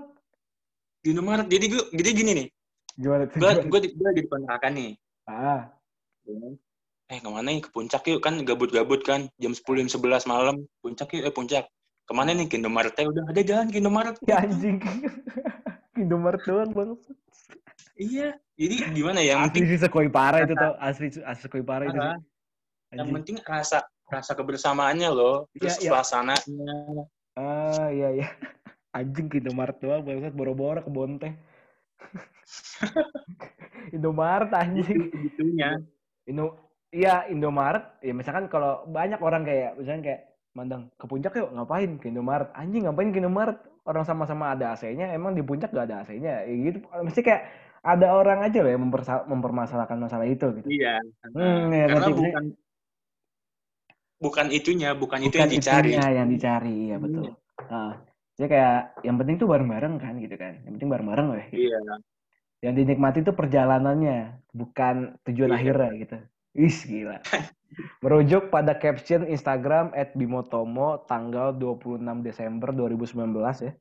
di 1.01 1.09
Indomaret 1.11 1.47
jadi 1.47 1.65
gue 1.67 1.83
jadi 1.95 2.11
gini 2.13 2.33
nih 2.35 2.49
Gimana 2.97 3.25
tuh? 3.27 3.37
gue 3.37 3.51
Gimana? 3.53 3.69
gue 3.69 3.81
di, 3.81 3.89
gue 3.91 4.11
di 4.13 4.23
kontrakan 4.25 4.73
nih 4.75 4.91
Ah, 5.27 5.61
eh 7.07 7.19
ke 7.23 7.29
mana 7.31 7.55
nih 7.55 7.63
ke 7.63 7.71
puncak 7.71 8.03
yuk 8.11 8.19
kan 8.19 8.43
gabut-gabut 8.43 9.07
kan 9.07 9.31
jam 9.39 9.55
10 9.55 9.63
jam 9.87 9.89
11 10.03 10.27
malam 10.27 10.67
puncak 10.83 11.07
yuk 11.15 11.23
eh 11.31 11.35
puncak 11.35 11.65
ke 12.07 12.13
mana 12.15 12.35
nih 12.35 12.51
ke 12.51 12.59
Indomaret 12.59 12.95
ya 12.99 13.07
udah 13.07 13.25
ada 13.31 13.43
jalan 13.43 13.67
ke 13.71 13.79
Indomaret 13.79 14.17
ya 14.27 14.43
anjing. 14.43 14.79
Indomaret 16.03 16.43
doang 16.45 16.71
bang. 16.75 16.91
iya 17.97 18.37
jadi 18.59 18.75
gimana 18.93 19.25
ya 19.25 19.35
yang 19.35 19.49
Asli 19.49 19.63
penting 19.63 19.65
sih 19.71 19.79
sekoi 19.81 20.11
parah 20.11 20.45
itu 20.45 20.55
tau. 20.55 20.75
Asli 20.79 21.09
asli 21.23 21.43
sekoi 21.47 21.65
parah 21.65 21.87
itu. 21.91 21.99
sih. 21.99 22.99
Yang 22.99 23.11
penting 23.23 23.37
rasa 23.43 23.79
rasa 24.07 24.33
kebersamaannya 24.39 25.11
loh 25.11 25.51
terus 25.55 25.79
Iya, 25.83 25.91
iya. 25.91 25.91
suasananya 25.95 27.07
Ah, 27.37 27.93
iya, 27.93 28.09
iya. 28.17 28.27
Anjing 28.97 29.29
ke 29.29 29.45
Indomaret 29.45 29.77
doang, 29.77 30.01
bangsat 30.09 30.33
boro-boro 30.33 30.81
ke 30.81 30.89
Bonteh. 30.89 31.37
Indomaret 33.97 34.49
anjing. 34.57 35.13
segitunya 35.13 35.77
Indo 36.27 36.75
iya 36.91 37.25
Indomaret. 37.31 38.03
Ya 38.03 38.13
misalkan 38.13 38.51
kalau 38.51 38.83
banyak 38.91 39.19
orang 39.23 39.47
kayak 39.47 39.79
misalkan 39.79 40.03
kayak 40.03 40.21
mandang 40.57 40.91
ke 40.99 41.05
puncak 41.07 41.33
yuk 41.39 41.55
ngapain 41.55 41.91
ke 42.03 42.11
Indomaret? 42.11 42.51
Anjing 42.53 42.85
ngapain 42.87 43.11
ke 43.15 43.19
Indomaret? 43.23 43.59
Orang 43.87 44.03
sama-sama 44.03 44.51
ada 44.51 44.75
AC-nya 44.75 45.15
emang 45.15 45.39
di 45.39 45.47
puncak 45.47 45.71
gak 45.71 45.87
ada 45.87 46.03
AC-nya 46.03 46.43
ya 46.43 46.55
gitu. 46.59 46.83
Mesti 46.91 47.23
kayak 47.23 47.43
ada 47.87 48.19
orang 48.19 48.43
aja 48.43 48.59
loh 48.67 48.71
yang 48.75 48.83
mempersa- 48.83 49.23
mempermasalahkan 49.31 49.95
masalah 49.95 50.27
itu 50.27 50.43
gitu. 50.59 50.67
Iya 50.67 50.99
Hmm, 51.31 51.71
ya, 51.71 51.87
karena 51.87 52.11
ngerti. 52.11 52.19
bukan 52.19 52.45
bukan 54.17 54.47
itunya 54.51 54.91
bukan, 54.97 55.19
itu 55.23 55.39
bukan 55.39 55.47
yang 55.47 55.53
dicari. 55.55 55.89
itunya 55.95 56.07
yang 56.19 56.27
dicari 56.27 56.75
iya 56.91 56.97
betul. 56.99 57.39
Nah, 57.71 57.93
jadi 58.35 58.49
kayak 58.51 58.79
yang 59.07 59.17
penting 59.23 59.37
tuh 59.39 59.47
bareng-bareng 59.47 59.95
kan 60.03 60.15
gitu 60.19 60.35
kan. 60.35 60.59
Yang 60.67 60.73
penting 60.81 60.91
bareng-bareng 60.91 61.27
loh 61.31 61.39
iya 61.55 61.79
yang 62.61 62.75
dinikmati 62.75 63.21
itu 63.21 63.33
perjalanannya 63.33 64.41
bukan 64.51 65.21
tujuan 65.25 65.53
Iya. 65.53 65.57
akhirnya 65.57 65.91
gitu 65.97 66.17
Wis 66.57 66.89
gila. 66.89 67.21
Merujuk 68.03 68.49
pada 68.49 68.81
caption 68.81 69.29
Instagram 69.29 69.93
@bimotomo 70.17 71.05
tanggal 71.05 71.53
26 71.53 72.25
Desember 72.25 72.73
2019 72.73 73.61
ya. 73.61 73.73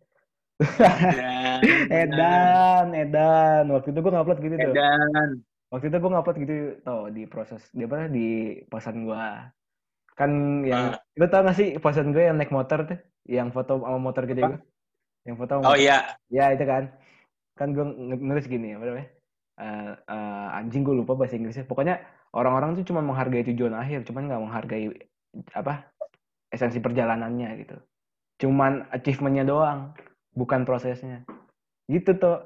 Dan, 0.60 1.60
Edan, 2.04 2.86
Edan. 2.92 3.64
Waktu 3.72 3.96
itu 3.96 4.00
gue 4.00 4.12
ngupload 4.12 4.40
gitu 4.40 4.56
tuh. 4.56 4.72
Edan. 4.76 5.30
Waktu 5.72 5.86
itu 5.88 5.98
gue 5.98 6.12
ngupload 6.12 6.38
gitu 6.44 6.54
tuh 6.84 7.04
di 7.12 7.24
proses 7.26 7.64
di 7.72 7.84
apa 7.84 8.12
di 8.12 8.28
posan 8.68 9.08
gue. 9.08 9.24
Kan 10.16 10.32
yang 10.64 10.96
Ah. 10.96 11.00
lu 11.16 11.26
tau 11.28 11.44
gak 11.44 11.56
sih 11.56 11.80
posan 11.80 12.12
gue 12.12 12.24
yang 12.24 12.36
naik 12.36 12.52
motor 12.52 12.84
tuh, 12.84 13.00
yang 13.24 13.52
foto 13.52 13.80
sama 13.80 14.00
motor 14.00 14.24
Apa? 14.28 14.36
gue. 14.36 14.60
Yang 15.24 15.36
foto 15.40 15.52
sama 15.56 15.64
Oh 15.64 15.76
motor. 15.76 15.80
iya, 15.80 15.98
Ya 16.28 16.52
itu 16.52 16.64
kan. 16.64 16.84
Kan 17.56 17.72
gue 17.72 17.86
nulis 18.20 18.46
gini 18.48 18.76
apa 18.76 18.84
namanya? 18.88 19.08
Eh, 19.56 19.94
eh, 19.96 20.48
anjing 20.60 20.84
gue 20.84 20.96
lupa 20.96 21.16
bahasa 21.16 21.40
Inggrisnya. 21.40 21.68
Pokoknya 21.68 22.04
orang-orang 22.36 22.76
tuh 22.80 22.92
cuma 22.92 23.00
menghargai 23.00 23.48
tujuan 23.52 23.76
akhir, 23.76 24.04
cuman 24.08 24.28
nggak 24.28 24.44
menghargai 24.44 24.86
apa 25.56 25.92
esensi 26.52 26.84
perjalanannya 26.84 27.50
gitu. 27.64 27.76
Cuman 28.44 28.92
achievementnya 28.92 29.48
doang, 29.48 29.96
bukan 30.36 30.68
prosesnya. 30.68 31.24
Gitu 31.88 32.12
tuh. 32.20 32.44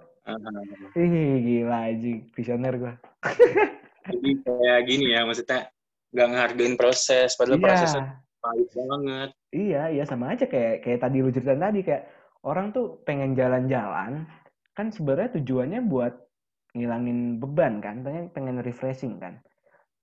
Ih 0.94 1.42
gila 1.42 1.90
anjing, 1.90 2.30
visioner 2.38 2.74
gue. 2.78 2.94
jadi 4.10 4.32
kayak 4.42 4.80
gini 4.90 5.06
ya 5.14 5.22
maksudnya 5.26 5.70
nggak 6.10 6.28
ngehargain 6.34 6.76
proses 6.76 7.38
padahal 7.38 7.62
prosesnya 7.62 8.06
pahit 8.40 8.70
banget 8.74 9.30
Iya, 9.50 9.90
iya 9.90 10.04
sama 10.06 10.38
aja 10.38 10.46
kayak 10.46 10.86
kayak 10.86 11.02
tadi 11.02 11.26
lu 11.26 11.34
cerita 11.34 11.58
tadi 11.58 11.82
kayak 11.82 12.06
orang 12.46 12.70
tuh 12.70 13.02
pengen 13.02 13.34
jalan-jalan 13.34 14.30
kan 14.80 14.88
sebenarnya 14.96 15.36
tujuannya 15.36 15.82
buat 15.92 16.14
ngilangin 16.78 17.20
beban 17.44 17.84
kan, 17.86 17.96
pengen 18.08 18.26
pengen 18.32 18.58
refreshing 18.64 19.20
kan. 19.20 19.44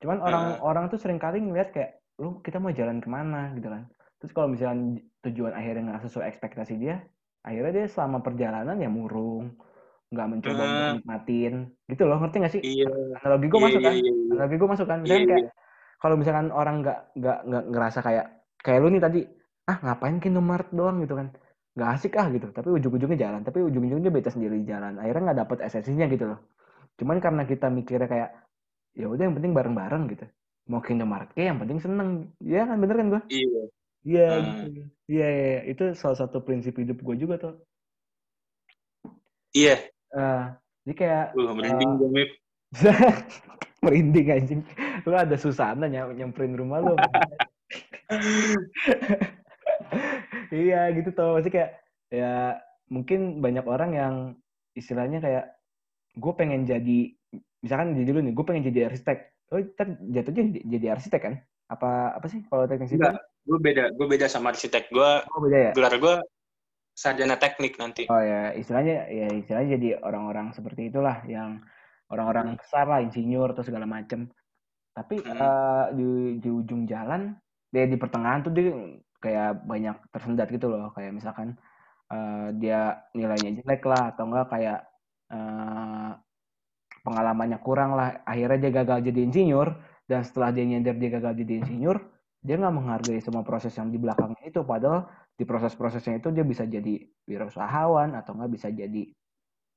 Cuman 0.04 0.20
orang-orang 0.20 0.92
tuh 0.92 1.00
sering 1.00 1.16
kali 1.16 1.40
ngeliat 1.40 1.72
kayak 1.72 1.90
lu 2.20 2.44
kita 2.44 2.60
mau 2.60 2.72
jalan 2.76 3.00
ke 3.00 3.08
mana 3.08 3.56
gitu 3.56 3.68
kan. 3.72 3.88
Terus 4.20 4.32
kalau 4.36 4.48
misalnya 4.52 5.00
tujuan 5.24 5.52
akhirnya 5.56 5.82
nggak 5.96 6.02
sesuai 6.08 6.26
ekspektasi 6.32 6.74
dia, 6.76 7.00
akhirnya 7.48 7.72
dia 7.72 7.86
selama 7.88 8.20
perjalanan 8.26 8.76
ya 8.76 8.90
murung, 8.92 9.56
nggak 10.12 10.28
mencoba 10.32 10.62
Hmm. 10.62 10.72
untuk 10.76 10.88
nikmatin, 11.00 11.54
gitu 11.90 12.02
loh, 12.08 12.18
ngerti 12.20 12.36
nggak 12.42 12.54
sih? 12.60 12.62
iya 12.62 12.88
Analogi 13.20 13.46
gue 13.48 13.60
iya, 13.60 13.66
masuk 13.66 13.80
iya, 13.80 13.86
kan? 13.88 13.94
iya, 13.96 14.12
iya. 14.12 14.32
Analogi 14.32 14.56
gue 14.60 14.68
masuk 14.74 14.86
kan? 14.86 14.98
Iya, 15.04 15.04
Misalnya 15.04 15.24
iya. 15.24 15.30
kayak 15.32 15.46
kalau 16.02 16.16
misalkan 16.20 16.48
orang 16.52 16.76
nggak 16.84 16.98
nggak 17.18 17.38
nggak 17.48 17.64
ngerasa 17.72 17.98
kayak 18.04 18.26
kayak 18.60 18.78
lu 18.84 18.88
nih 18.92 19.02
tadi 19.02 19.20
ah 19.66 19.76
ngapain 19.82 20.16
ke 20.22 20.26
Indomaret 20.30 20.68
doang 20.70 21.02
gitu 21.02 21.14
kan 21.18 21.28
nggak 21.76 21.90
asik 22.00 22.12
ah 22.16 22.26
gitu. 22.32 22.48
Tapi 22.50 22.68
ujung-ujungnya 22.72 23.18
jalan. 23.20 23.40
Tapi 23.44 23.58
ujung-ujungnya 23.62 24.10
beta 24.10 24.32
sendiri 24.32 24.64
jalan. 24.64 24.96
Akhirnya 24.96 25.22
nggak 25.30 25.38
dapet 25.44 25.58
esensinya 25.68 26.08
gitu 26.08 26.24
loh. 26.32 26.40
Cuman 26.96 27.20
karena 27.20 27.44
kita 27.44 27.68
mikirnya 27.68 28.08
kayak 28.08 28.30
ya 28.96 29.06
udah 29.12 29.22
yang 29.28 29.36
penting 29.36 29.52
bareng-bareng 29.52 30.02
gitu. 30.16 30.24
Mau 30.66 30.80
ke 30.82 30.96
kayak 30.96 31.36
yang 31.36 31.60
penting 31.60 31.78
seneng. 31.78 32.10
Ya 32.40 32.64
kan? 32.66 32.76
Bener 32.80 32.96
kan 32.96 33.06
gue 33.12 33.22
iya. 33.30 33.62
Iya 34.06 34.26
Hmm. 34.38 34.70
gitu. 34.70 34.80
Iya 35.06 35.26
iya 35.30 35.46
iya. 35.50 35.60
itu 35.70 35.84
salah 35.98 36.18
satu 36.18 36.38
prinsip 36.46 36.78
hidup 36.78 37.02
gue 37.02 37.16
juga 37.18 37.34
tuh. 37.42 37.54
Iya. 39.50 39.90
Eh, 40.14 40.44
jadi 40.86 40.94
kayak 40.94 41.24
Wah, 41.34 41.54
merinding 41.58 41.90
eh, 41.90 41.98
gue 41.98 42.24
merinding 43.84 44.26
anjing. 44.30 44.60
Lu 45.02 45.14
ada 45.14 45.36
Susana 45.38 45.90
ny 45.90 45.98
nyamperin 45.98 46.54
rumah 46.54 46.78
lu 46.82 46.94
iya 50.52 50.90
gitu 50.94 51.10
tuh 51.14 51.38
pasti 51.40 51.50
kayak 51.50 51.70
ya 52.12 52.60
mungkin 52.86 53.42
banyak 53.42 53.66
orang 53.66 53.90
yang 53.94 54.14
istilahnya 54.78 55.18
kayak 55.18 55.58
gue 56.16 56.32
pengen 56.38 56.64
jadi 56.64 57.12
misalkan 57.64 57.96
jadi 57.98 58.06
dulu 58.14 58.20
nih 58.22 58.34
gue 58.36 58.44
pengen 58.46 58.64
jadi 58.70 58.80
arsitek. 58.92 59.18
Oh 59.54 59.62
ntar 59.62 59.94
jatuhnya 60.10 60.42
jadi, 60.50 60.60
jadi 60.66 60.86
arsitek 60.98 61.20
kan? 61.22 61.34
Apa 61.66 62.14
apa 62.18 62.26
sih 62.30 62.42
kalau 62.46 62.66
teknik 62.70 62.90
sipil 62.90 63.14
gue 63.46 63.58
beda 63.62 63.94
gue 63.94 64.06
beda 64.06 64.26
sama 64.26 64.50
arsitek. 64.54 64.90
Gue 64.90 65.10
oh 65.22 65.40
beda 65.42 65.58
ya? 65.58 65.72
gelar 65.74 65.94
gue 65.98 66.14
sarjana 66.96 67.36
teknik 67.36 67.78
nanti. 67.78 68.06
Oh 68.10 68.22
ya 68.22 68.54
istilahnya 68.54 69.06
ya 69.10 69.28
istilahnya 69.34 69.78
jadi 69.78 69.88
orang-orang 70.02 70.54
seperti 70.56 70.90
itulah 70.90 71.22
yang 71.28 71.62
orang-orang 72.10 72.54
besar 72.54 72.86
lah 72.86 73.02
insinyur 73.02 73.54
atau 73.54 73.66
segala 73.66 73.86
macem. 73.86 74.30
Tapi 74.96 75.20
Hmm. 75.20 75.36
eh, 75.36 75.86
di 75.92 76.08
di 76.40 76.48
ujung 76.48 76.88
jalan 76.88 77.36
dia 77.68 77.84
di 77.84 77.98
pertengahan 77.98 78.40
tuh 78.46 78.52
dia 78.54 78.72
kayak 79.22 79.64
banyak 79.64 79.96
tersendat 80.12 80.48
gitu 80.52 80.70
loh. 80.70 80.92
Kayak 80.92 81.12
misalkan 81.16 81.56
uh, 82.12 82.52
dia 82.56 83.02
nilainya 83.12 83.62
jelek 83.62 83.82
lah 83.86 84.14
atau 84.14 84.24
enggak 84.28 84.46
kayak 84.52 84.80
uh, 85.32 86.12
pengalamannya 87.02 87.58
kurang 87.62 87.94
lah. 87.94 88.22
Akhirnya 88.26 88.68
dia 88.68 88.72
gagal 88.82 88.98
jadi 89.06 89.20
insinyur 89.26 89.68
dan 90.06 90.22
setelah 90.22 90.54
dia 90.54 90.64
nyadar 90.66 90.96
dia 90.98 91.10
gagal 91.18 91.32
jadi 91.42 91.52
insinyur 91.64 91.98
dia 92.46 92.54
nggak 92.62 92.74
menghargai 92.78 93.18
semua 93.18 93.42
proses 93.42 93.74
yang 93.74 93.90
di 93.90 93.98
belakangnya 93.98 94.44
itu. 94.46 94.62
Padahal 94.62 95.10
di 95.36 95.44
proses-prosesnya 95.44 96.22
itu 96.22 96.32
dia 96.32 96.44
bisa 96.46 96.64
jadi 96.64 96.94
wirausahawan 97.28 98.16
atau 98.16 98.32
nggak 98.38 98.50
bisa 98.56 98.72
jadi 98.72 99.04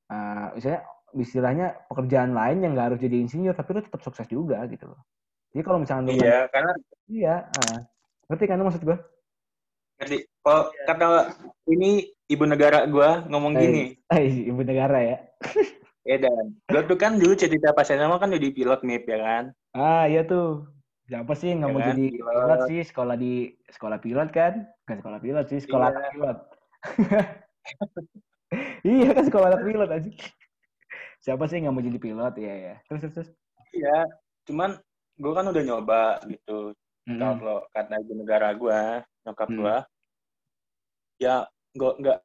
uh, 0.08 0.56
misalnya 0.56 0.82
istilahnya 1.18 1.68
pekerjaan 1.90 2.32
lain 2.38 2.64
yang 2.64 2.72
nggak 2.78 2.94
harus 2.94 3.00
jadi 3.02 3.18
insinyur 3.26 3.58
tapi 3.58 3.76
lu 3.76 3.82
tetap 3.82 4.02
sukses 4.06 4.28
juga 4.30 4.62
gitu 4.70 4.88
loh. 4.90 5.02
Jadi 5.50 5.62
kalau 5.66 5.80
misalnya 5.82 6.14
iya 6.14 6.40
karena 6.54 6.74
iya 7.10 7.36
uh, 7.50 7.80
ngerti 8.30 8.46
kan 8.46 8.62
maksud 8.62 8.84
gue 8.86 8.98
ngerti 10.00 10.18
kalau 10.42 10.72
iya. 10.72 10.84
kata 10.88 11.06
ini 11.68 11.90
ibu 12.32 12.44
negara 12.48 12.88
gue 12.88 13.10
ngomong 13.28 13.54
ay, 13.56 13.62
gini 13.62 13.84
ay, 14.10 14.26
ibu 14.48 14.62
negara 14.64 14.98
ya 15.04 15.18
ya 16.10 16.16
dan 16.24 16.56
gue 16.72 16.82
tuh 16.88 16.98
kan 16.98 17.20
dulu 17.20 17.36
cerita 17.36 17.76
pas 17.76 17.86
SMA 17.86 18.16
kan 18.16 18.32
jadi 18.32 18.50
pilot 18.56 18.82
nih 18.88 19.04
ya 19.04 19.20
kan 19.20 19.44
ah 19.76 20.08
iya 20.08 20.24
tuh 20.24 20.66
Siapa 21.10 21.34
sih 21.34 21.58
nggak 21.58 21.70
ya 21.70 21.74
mau 21.74 21.82
kan? 21.82 21.90
jadi 21.90 22.06
pilot. 22.14 22.34
pilot 22.38 22.62
sih 22.70 22.80
sekolah 22.86 23.16
di 23.18 23.34
sekolah 23.74 23.98
pilot 23.98 24.30
kan? 24.30 24.54
Bukan 24.86 24.98
sekolah 25.02 25.20
pilot 25.26 25.46
sih, 25.50 25.60
sekolah 25.66 25.90
iya. 25.90 26.10
pilot. 26.14 26.38
iya 28.94 29.10
kan 29.18 29.24
sekolah 29.26 29.48
anak 29.50 29.66
pilot 29.66 29.90
aja. 29.90 30.10
Siapa 31.26 31.50
sih 31.50 31.66
nggak 31.66 31.74
mau 31.74 31.82
jadi 31.82 31.98
pilot? 31.98 32.34
Ya. 32.38 32.78
Terus 32.86 33.02
terus. 33.02 33.14
terus. 33.18 33.30
Iya, 33.74 34.06
cuman 34.46 34.78
gue 35.18 35.34
kan 35.34 35.46
udah 35.50 35.64
nyoba 35.66 36.04
gitu. 36.30 36.78
Mm 37.10 37.18
-hmm. 37.18 37.38
Kalau 37.42 37.58
kata 37.74 37.94
ibu 38.06 38.14
negara 38.14 38.50
gue, 38.54 38.82
nyokap 39.30 39.48
mm. 39.48 39.58
gue, 39.62 39.76
ya 41.22 41.36
gue 41.78 41.92
nggak 42.02 42.20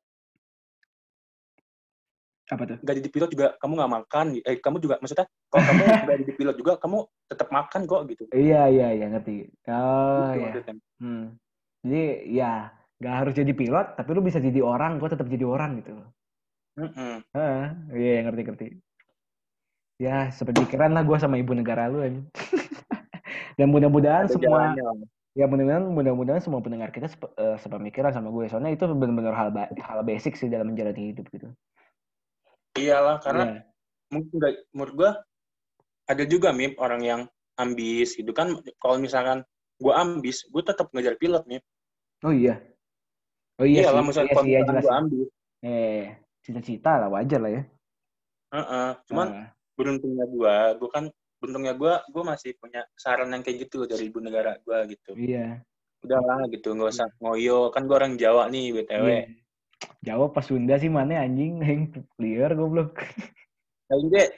apa 2.45 2.63
tuh? 2.69 2.77
Gak 2.85 2.97
jadi 3.01 3.09
pilot 3.09 3.31
juga 3.33 3.47
kamu 3.57 3.73
nggak 3.81 3.93
makan. 4.01 4.27
Eh 4.45 4.57
kamu 4.61 4.77
juga 4.81 5.01
maksudnya 5.01 5.27
kalau 5.49 5.65
kamu 5.65 5.83
gak 6.09 6.19
jadi 6.25 6.33
pilot 6.37 6.57
juga 6.61 6.73
kamu 6.77 6.99
tetap 7.29 7.49
makan 7.49 7.81
kok 7.89 8.03
gitu. 8.13 8.25
Iya 8.37 8.63
iya 8.69 8.89
iya 8.93 9.07
ngerti. 9.09 9.49
Oh 9.69 10.29
gitu, 10.37 10.61
iya. 10.61 10.75
Hmm. 11.01 11.25
Jadi 11.85 12.05
ya 12.33 12.53
nggak 13.01 13.15
harus 13.17 13.33
jadi 13.37 13.53
pilot 13.53 13.87
tapi 13.97 14.09
lu 14.13 14.21
bisa 14.21 14.41
jadi 14.41 14.61
orang, 14.61 15.01
gua 15.01 15.09
tetap 15.09 15.29
jadi 15.29 15.45
orang 15.45 15.81
gitu. 15.81 15.93
Mm 16.75 16.91
-mm. 16.91 17.15
Uh, 17.33 17.65
iya 17.97 18.21
ngerti 18.29 18.43
ngerti. 18.45 18.67
Ya 20.03 20.29
seperti 20.35 20.67
keren 20.67 20.91
lah 20.91 21.07
gue 21.07 21.17
sama 21.23 21.39
ibu 21.39 21.55
negara 21.55 21.87
lu 21.87 22.03
aja. 22.03 22.19
Dan 23.59 23.71
mudah-mudahan 23.71 24.27
semua 24.27 24.75
ya 25.35 25.51
mudah-mudahan 25.51 25.85
mudah-mudahan 25.91 26.43
semua 26.43 26.63
pendengar 26.63 26.95
kita 26.95 27.11
sep, 27.11 27.27
uh, 27.27 27.59
sepemikiran 27.59 28.15
sama 28.15 28.31
gue 28.31 28.47
soalnya 28.47 28.71
itu 28.71 28.87
benar-benar 28.87 29.35
hal 29.35 29.51
hal 29.83 30.01
basic 30.07 30.39
sih 30.39 30.47
dalam 30.47 30.71
menjalani 30.71 31.11
hidup 31.11 31.27
gitu 31.35 31.51
iyalah 32.79 33.19
karena 33.19 33.45
yeah. 33.59 33.63
mungkin 34.15 34.35
gak, 34.39 34.55
menurut 34.71 34.95
gue 34.95 35.11
ada 36.07 36.25
juga 36.31 36.55
mip 36.55 36.79
orang 36.79 37.03
yang 37.03 37.21
ambis 37.59 38.15
gitu 38.15 38.31
kan 38.31 38.55
kalau 38.79 39.03
misalkan 39.03 39.43
gue 39.83 39.91
ambis 39.95 40.47
gue 40.47 40.63
tetap 40.63 40.87
ngejar 40.95 41.19
pilot 41.19 41.43
mip 41.51 41.67
oh 42.23 42.31
iya 42.31 42.63
oh 43.59 43.67
iya, 43.67 43.87
iya 43.87 43.91
lah 43.91 44.07
misalnya 44.07 44.39
iya, 44.47 44.63
iya, 44.63 44.67
jelas. 44.71 44.83
gue 44.87 44.95
ambis 44.95 45.29
eh 45.67 46.05
cita-cita 46.47 46.93
lah 47.03 47.09
wajar 47.11 47.43
lah 47.43 47.51
ya 47.51 47.63
uh 48.55 48.59
-uh. 48.63 48.89
cuman 49.11 49.29
uh. 49.35 49.49
beruntungnya 49.75 50.27
gue 50.31 50.55
gue 50.79 50.91
kan 50.95 51.05
beruntungnya 51.45 51.77
gue 51.77 51.95
gue 52.09 52.23
masih 52.25 52.51
punya 52.57 52.89
saran 52.97 53.29
yang 53.37 53.45
kayak 53.45 53.69
gitu 53.69 53.85
dari 53.85 54.09
ibu 54.09 54.25
negara 54.25 54.57
gue 54.65 54.97
gitu 54.97 55.13
iya 55.21 55.61
udahlah 56.01 56.49
gitu 56.49 56.73
nggak 56.73 56.91
usah 56.97 57.09
ngoyo 57.21 57.69
kan 57.69 57.85
gue 57.85 57.97
orang 57.97 58.17
Jawa 58.17 58.49
nih 58.49 58.73
btw 58.73 59.05
iya. 59.05 59.25
Jawa 60.05 60.29
pas 60.33 60.45
Sunda 60.45 60.77
sih 60.77 60.93
mana 60.93 61.25
anjing 61.25 61.61
yang 61.61 61.81
liar 62.21 62.53
goblok. 62.53 63.01
Ya 63.89 63.95
enggak 63.97 64.29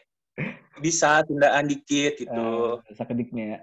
bisa 0.83 1.23
tundaan 1.27 1.67
dikit 1.67 2.23
gitu. 2.23 2.79
Uh, 2.79 2.95
sakediknya 2.95 3.45
ya. 3.47 3.61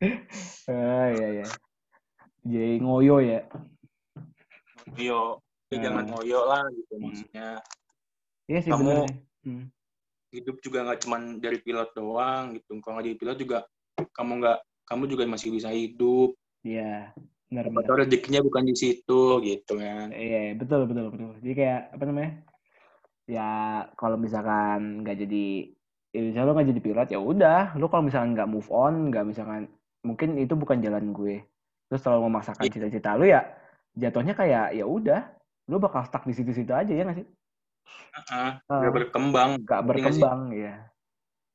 ah 0.72 1.06
iya 1.12 1.28
ya. 1.44 1.46
Jadi 2.46 2.76
ngoyo 2.80 3.16
ya. 3.20 3.40
Ngoyo. 4.92 5.40
Ya, 5.72 5.76
uh. 5.76 5.82
jangan 5.82 6.04
ngoyo 6.08 6.40
lah 6.46 6.64
gitu 6.72 6.92
hmm. 6.96 7.02
maksudnya. 7.04 7.48
Iya 8.46 8.58
sih 8.62 8.70
Kamu 8.70 9.04
hmm. 9.44 9.64
Hidup 10.34 10.56
juga 10.62 10.82
nggak 10.86 11.00
cuman 11.06 11.38
dari 11.38 11.58
pilot 11.62 11.90
doang 11.94 12.58
gitu. 12.58 12.78
Kalau 12.82 12.98
nggak 12.98 13.06
jadi 13.12 13.18
pilot 13.18 13.38
juga 13.38 13.58
kamu 14.12 14.32
nggak 14.42 14.58
kamu 14.86 15.02
juga 15.10 15.22
masih 15.26 15.48
bisa 15.54 15.70
hidup. 15.70 16.34
Iya 16.66 17.14
benar 17.46 17.70
benar. 17.70 18.02
rezekinya 18.02 18.42
bukan 18.42 18.66
di 18.66 18.74
situ 18.74 19.22
gitu 19.42 19.72
kan. 19.78 20.10
Iya 20.10 20.58
betul 20.58 20.90
betul 20.90 21.14
betul. 21.14 21.32
Jadi 21.42 21.54
kayak 21.54 21.80
apa 21.94 22.04
namanya 22.06 22.32
ya 23.26 23.50
kalau 23.98 24.16
misalkan 24.18 25.02
nggak 25.02 25.16
jadi 25.26 25.46
ya 26.14 26.20
misalnya 26.22 26.46
lo 26.46 26.52
nggak 26.54 26.68
jadi 26.74 26.82
pilot 26.82 27.08
ya 27.14 27.20
udah. 27.22 27.62
Lo 27.78 27.86
kalau 27.86 28.04
misalkan 28.10 28.34
nggak 28.34 28.50
move 28.50 28.70
on 28.70 29.14
nggak 29.14 29.24
misalkan 29.26 29.70
mungkin 30.02 30.38
itu 30.38 30.54
bukan 30.58 30.82
jalan 30.82 31.14
gue. 31.14 31.42
Terus 31.86 32.02
selalu 32.02 32.26
memaksakan 32.30 32.66
iya. 32.66 32.72
cita-cita 32.74 33.10
lo 33.14 33.24
ya 33.26 33.42
jatuhnya 33.94 34.34
kayak 34.34 34.74
ya 34.74 34.84
udah. 34.84 35.22
Lo 35.66 35.82
bakal 35.82 36.06
stuck 36.06 36.22
di 36.26 36.34
situ-situ 36.34 36.70
aja 36.70 36.90
ya 36.90 37.02
nggak 37.02 37.18
sih 37.22 37.26
uh, 38.30 38.58
uh, 38.70 38.90
berkembang 38.92 39.50
nggak 39.62 39.80
iya 39.80 39.86
berkembang 39.88 40.40
ya 40.52 40.74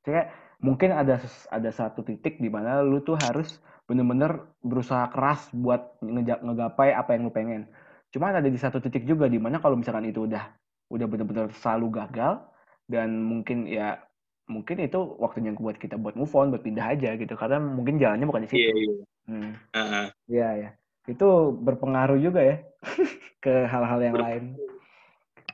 kayak 0.05 0.25
mungkin 0.61 0.93
ada 0.93 1.17
ada 1.49 1.69
satu 1.73 2.05
titik 2.05 2.37
di 2.37 2.49
mana 2.49 2.85
lu 2.85 3.01
tuh 3.01 3.17
harus 3.17 3.61
bener-bener 3.89 4.47
berusaha 4.61 5.09
keras 5.11 5.49
buat 5.51 5.99
ngegapai 5.99 6.95
apa 6.95 7.17
yang 7.17 7.27
lu 7.27 7.33
pengen. 7.33 7.67
Cuma 8.13 8.31
ada 8.31 8.45
di 8.45 8.55
satu 8.55 8.79
titik 8.79 9.03
juga 9.03 9.27
di 9.27 9.41
mana 9.41 9.59
kalau 9.59 9.75
misalkan 9.75 10.07
itu 10.07 10.29
udah 10.29 10.53
udah 10.91 11.07
bener-bener 11.07 11.51
selalu 11.59 11.99
gagal 11.99 12.39
dan 12.87 13.19
mungkin 13.23 13.67
ya 13.67 13.99
mungkin 14.47 14.83
itu 14.83 14.99
waktunya 15.19 15.55
buat 15.55 15.79
kita 15.79 15.95
buat 15.95 16.15
move 16.15 16.31
on, 16.35 16.51
buat 16.51 16.63
pindah 16.63 16.85
aja 16.95 17.15
gitu 17.15 17.33
karena 17.35 17.57
mungkin 17.59 17.97
jalannya 17.99 18.27
bukan 18.27 18.43
di 18.45 18.49
situ. 18.51 18.69
Iya, 18.69 18.73
iya. 18.75 19.05
Hmm. 19.27 19.51
Uh-huh. 19.71 20.07
Iya, 20.27 20.49
ya. 20.55 20.69
Itu 21.07 21.55
berpengaruh 21.55 22.19
juga 22.19 22.41
ya 22.43 22.55
ke 23.43 23.53
hal-hal 23.67 23.99
yang 24.03 24.15
Ber- 24.19 24.23
lain. 24.27 24.43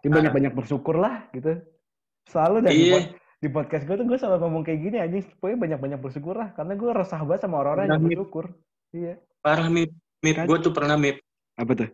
Jadi 0.02 0.12
banyak-banyak 0.14 0.54
bersyukur 0.54 0.96
lah 1.00 1.26
gitu. 1.34 1.58
Selalu 2.28 2.58
dari 2.68 2.78
iya. 2.92 3.00
di 3.40 3.50
podcast 3.50 3.88
gue 3.88 3.96
tuh 3.96 4.06
gue 4.06 4.18
selalu 4.20 4.38
ngomong 4.44 4.64
kayak 4.68 4.80
gini 4.84 4.98
aja 5.00 5.18
pokoknya 5.40 5.58
banyak-banyak 5.64 6.00
bersyukur 6.02 6.36
lah 6.36 6.50
karena 6.54 6.74
gue 6.76 6.90
resah 6.92 7.22
banget 7.24 7.42
sama 7.48 7.56
orang-orang 7.64 7.86
yang 7.88 8.04
bersyukur. 8.04 8.46
Iya. 8.94 9.14
Parah 9.42 9.68
mit. 9.72 9.90
Mit 10.22 10.36
kan? 10.36 10.46
gue 10.46 10.58
tuh 10.60 10.74
pernah 10.74 10.98
mit. 11.00 11.18
Apa 11.58 11.72
tuh? 11.74 11.90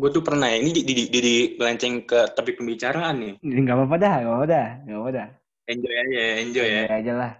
Gue 0.00 0.08
tuh 0.08 0.24
pernah 0.24 0.48
ini 0.48 0.72
di 0.72 0.82
di 0.82 0.92
di, 0.96 1.04
di 1.12 1.34
lenceng 1.60 2.08
ke 2.08 2.32
topik 2.32 2.56
pembicaraan 2.56 3.20
nih 3.20 3.34
nggak 3.44 3.76
apa-apa 3.76 3.96
dah 4.00 4.14
nggak 4.16 4.32
apa-apa 4.32 4.46
dah 4.48 4.68
nggak 4.84 4.96
apa-apa 4.96 5.12
dah. 5.12 5.28
Enjoy 5.68 5.94
aja 5.94 6.20
enjoy 6.40 6.66
ya. 6.66 6.82
Enjoy 6.88 6.98
aja 7.04 7.12
lah. 7.12 7.32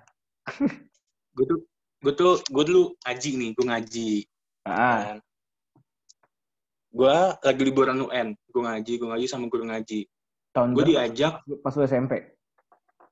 Gue 1.33 1.45
tuh 1.47 1.59
gue 2.01 2.13
tuh 2.17 2.33
gue 2.53 2.65
dulu 2.69 2.83
ngaji 3.01 3.31
nih 3.41 3.51
gue 3.57 3.65
ngaji. 3.65 4.11
Ah. 4.69 5.17
Gue 6.91 7.17
lagi 7.47 7.63
liburan 7.63 8.03
UN 8.11 8.35
gue 8.35 8.63
ngaji 8.63 8.93
gue 8.99 9.09
ngaji 9.09 9.27
sama 9.31 9.47
guru 9.47 9.67
ngaji 9.71 10.11
Tahun 10.51 10.75
gue 10.75 10.85
diajak 10.95 11.47
pas 11.63 11.75
lu 11.79 11.87
SMP. 11.87 12.35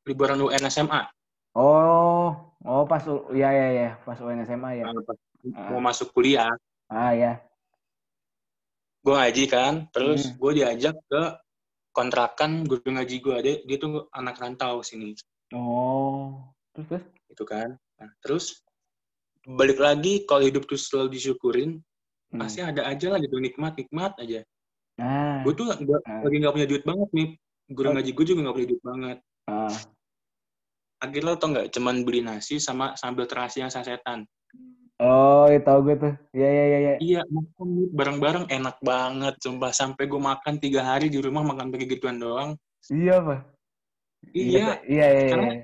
Liburan 0.03 0.43
UN 0.43 0.66
SMA. 0.66 1.07
Oh, 1.55 2.35
oh 2.66 2.83
pas 2.91 3.03
ya 3.31 3.51
ya 3.55 3.68
ya, 3.70 3.91
pas 4.03 4.18
UN 4.18 4.43
SMA 4.43 4.83
ya. 4.83 4.85
Nah, 4.91 5.03
pas 5.07 5.18
ah. 5.55 5.68
Mau 5.70 5.79
masuk 5.79 6.11
kuliah. 6.11 6.51
Ah 6.91 7.14
ya. 7.14 7.39
Gue 9.07 9.14
ngaji 9.14 9.45
kan, 9.47 9.87
terus 9.95 10.26
hmm. 10.26 10.35
gue 10.43 10.53
diajak 10.59 10.97
ke 11.07 11.22
kontrakan 11.95 12.66
guru 12.66 12.91
ngaji 12.91 13.16
gue. 13.22 13.37
Dia, 13.47 13.55
dia 13.62 13.76
tuh 13.79 14.11
anak 14.11 14.43
rantau 14.43 14.83
sini. 14.83 15.14
Oh, 15.55 16.43
terus 16.74 16.87
terus? 16.91 17.05
Itu 17.31 17.47
kan. 17.47 17.79
Nah, 18.03 18.11
terus 18.18 18.66
balik 19.47 19.79
lagi 19.79 20.26
kalau 20.26 20.43
hidup 20.43 20.66
tuh 20.66 20.76
selalu 20.76 21.14
disyukurin, 21.14 21.79
hmm. 22.33 22.41
pasti 22.41 22.61
ada 22.61 22.83
aja 22.89 23.07
lah 23.12 23.18
gitu 23.20 23.37
nikmat 23.41 23.74
nikmat 23.76 24.12
aja. 24.20 24.41
Nah. 24.99 25.47
Gue 25.47 25.55
tuh 25.55 25.70
gak, 25.70 25.79
nah. 25.85 26.20
lagi 26.26 26.37
gak 26.43 26.55
punya 26.55 26.68
duit 26.68 26.85
banget 26.85 27.09
nih. 27.14 27.29
Guru 27.68 27.87
oh. 27.89 27.93
ngaji 27.95 28.11
gue 28.11 28.24
juga 28.26 28.41
gak 28.49 28.57
punya 28.57 28.68
duit 28.68 28.83
banget. 28.83 29.18
Ah. 29.47 29.76
Akhirnya 30.99 31.26
lo 31.31 31.39
tau 31.39 31.49
gak, 31.55 31.68
cuman 31.70 31.97
beli 32.03 32.20
nasi 32.26 32.59
sama 32.59 32.99
sambal 32.99 33.31
terasi 33.31 33.62
yang 33.62 33.70
sasetan. 33.70 34.26
Oh, 34.99 35.47
ya 35.47 35.62
tau 35.62 35.79
gue 35.87 35.95
tuh. 35.95 36.14
Iya, 36.35 36.49
iya, 36.51 36.64
iya. 36.66 36.95
Iya, 36.99 37.20
makan 37.31 37.95
bareng-bareng 37.95 38.47
enak 38.51 38.83
banget. 38.83 39.39
Sumpah, 39.39 39.70
sampai 39.70 40.11
gue 40.11 40.18
makan 40.18 40.59
tiga 40.59 40.83
hari 40.83 41.07
di 41.07 41.22
rumah 41.22 41.47
makan 41.47 41.70
pakai 41.70 41.87
gituan 41.87 42.18
doang. 42.18 42.59
Iya, 42.91 43.22
Pak. 43.22 43.41
Iya. 44.35 44.59
Iya, 44.59 44.68
iya, 44.91 45.07
iya. 45.07 45.31
Karena, 45.31 45.55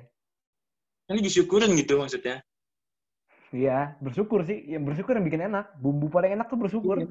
ini 1.11 1.21
disyukurin 1.27 1.75
gitu 1.75 1.99
maksudnya. 1.99 2.47
Iya, 3.55 3.95
bersyukur 4.03 4.43
sih. 4.43 4.59
Yang 4.67 4.83
bersyukur 4.91 5.15
yang 5.15 5.27
bikin 5.31 5.47
enak. 5.47 5.79
Bumbu 5.79 6.11
paling 6.11 6.35
enak 6.35 6.51
tuh 6.51 6.59
bersyukur. 6.59 7.07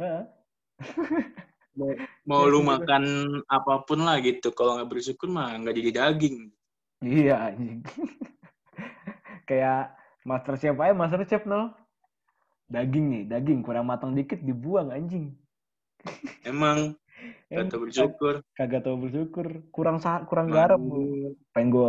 Iya. 0.00 0.32
mau, 2.28 2.48
lu 2.48 2.64
makan 2.64 3.04
apa 3.44 3.84
pun 3.84 4.00
lah 4.00 4.16
gitu. 4.24 4.56
Kalau 4.56 4.80
nggak 4.80 4.88
bersyukur 4.88 5.28
mah 5.28 5.52
nggak 5.60 5.76
jadi 5.76 5.90
daging. 6.00 6.48
Iya 7.04 7.52
anjing. 7.52 7.84
Kayak 9.48 9.92
master 10.24 10.56
chef 10.56 10.80
aja 10.80 10.96
master 10.96 11.22
chef 11.28 11.44
no 11.44 11.76
daging 12.72 13.12
nih 13.12 13.22
daging. 13.28 13.60
Kurang 13.60 13.84
matang 13.84 14.16
dikit 14.16 14.40
dibuang 14.40 14.88
anjing. 14.96 15.36
Emang. 16.48 16.96
Em, 17.52 17.68
kata 17.68 17.76
bersyukur. 17.76 18.34
kagak 18.56 18.80
tau 18.80 18.96
bersyukur. 18.96 19.68
Kurang 19.68 20.00
sa 20.00 20.24
kurang 20.24 20.48
garam 20.48 20.80
pengen 21.52 21.68
gue 21.68 21.86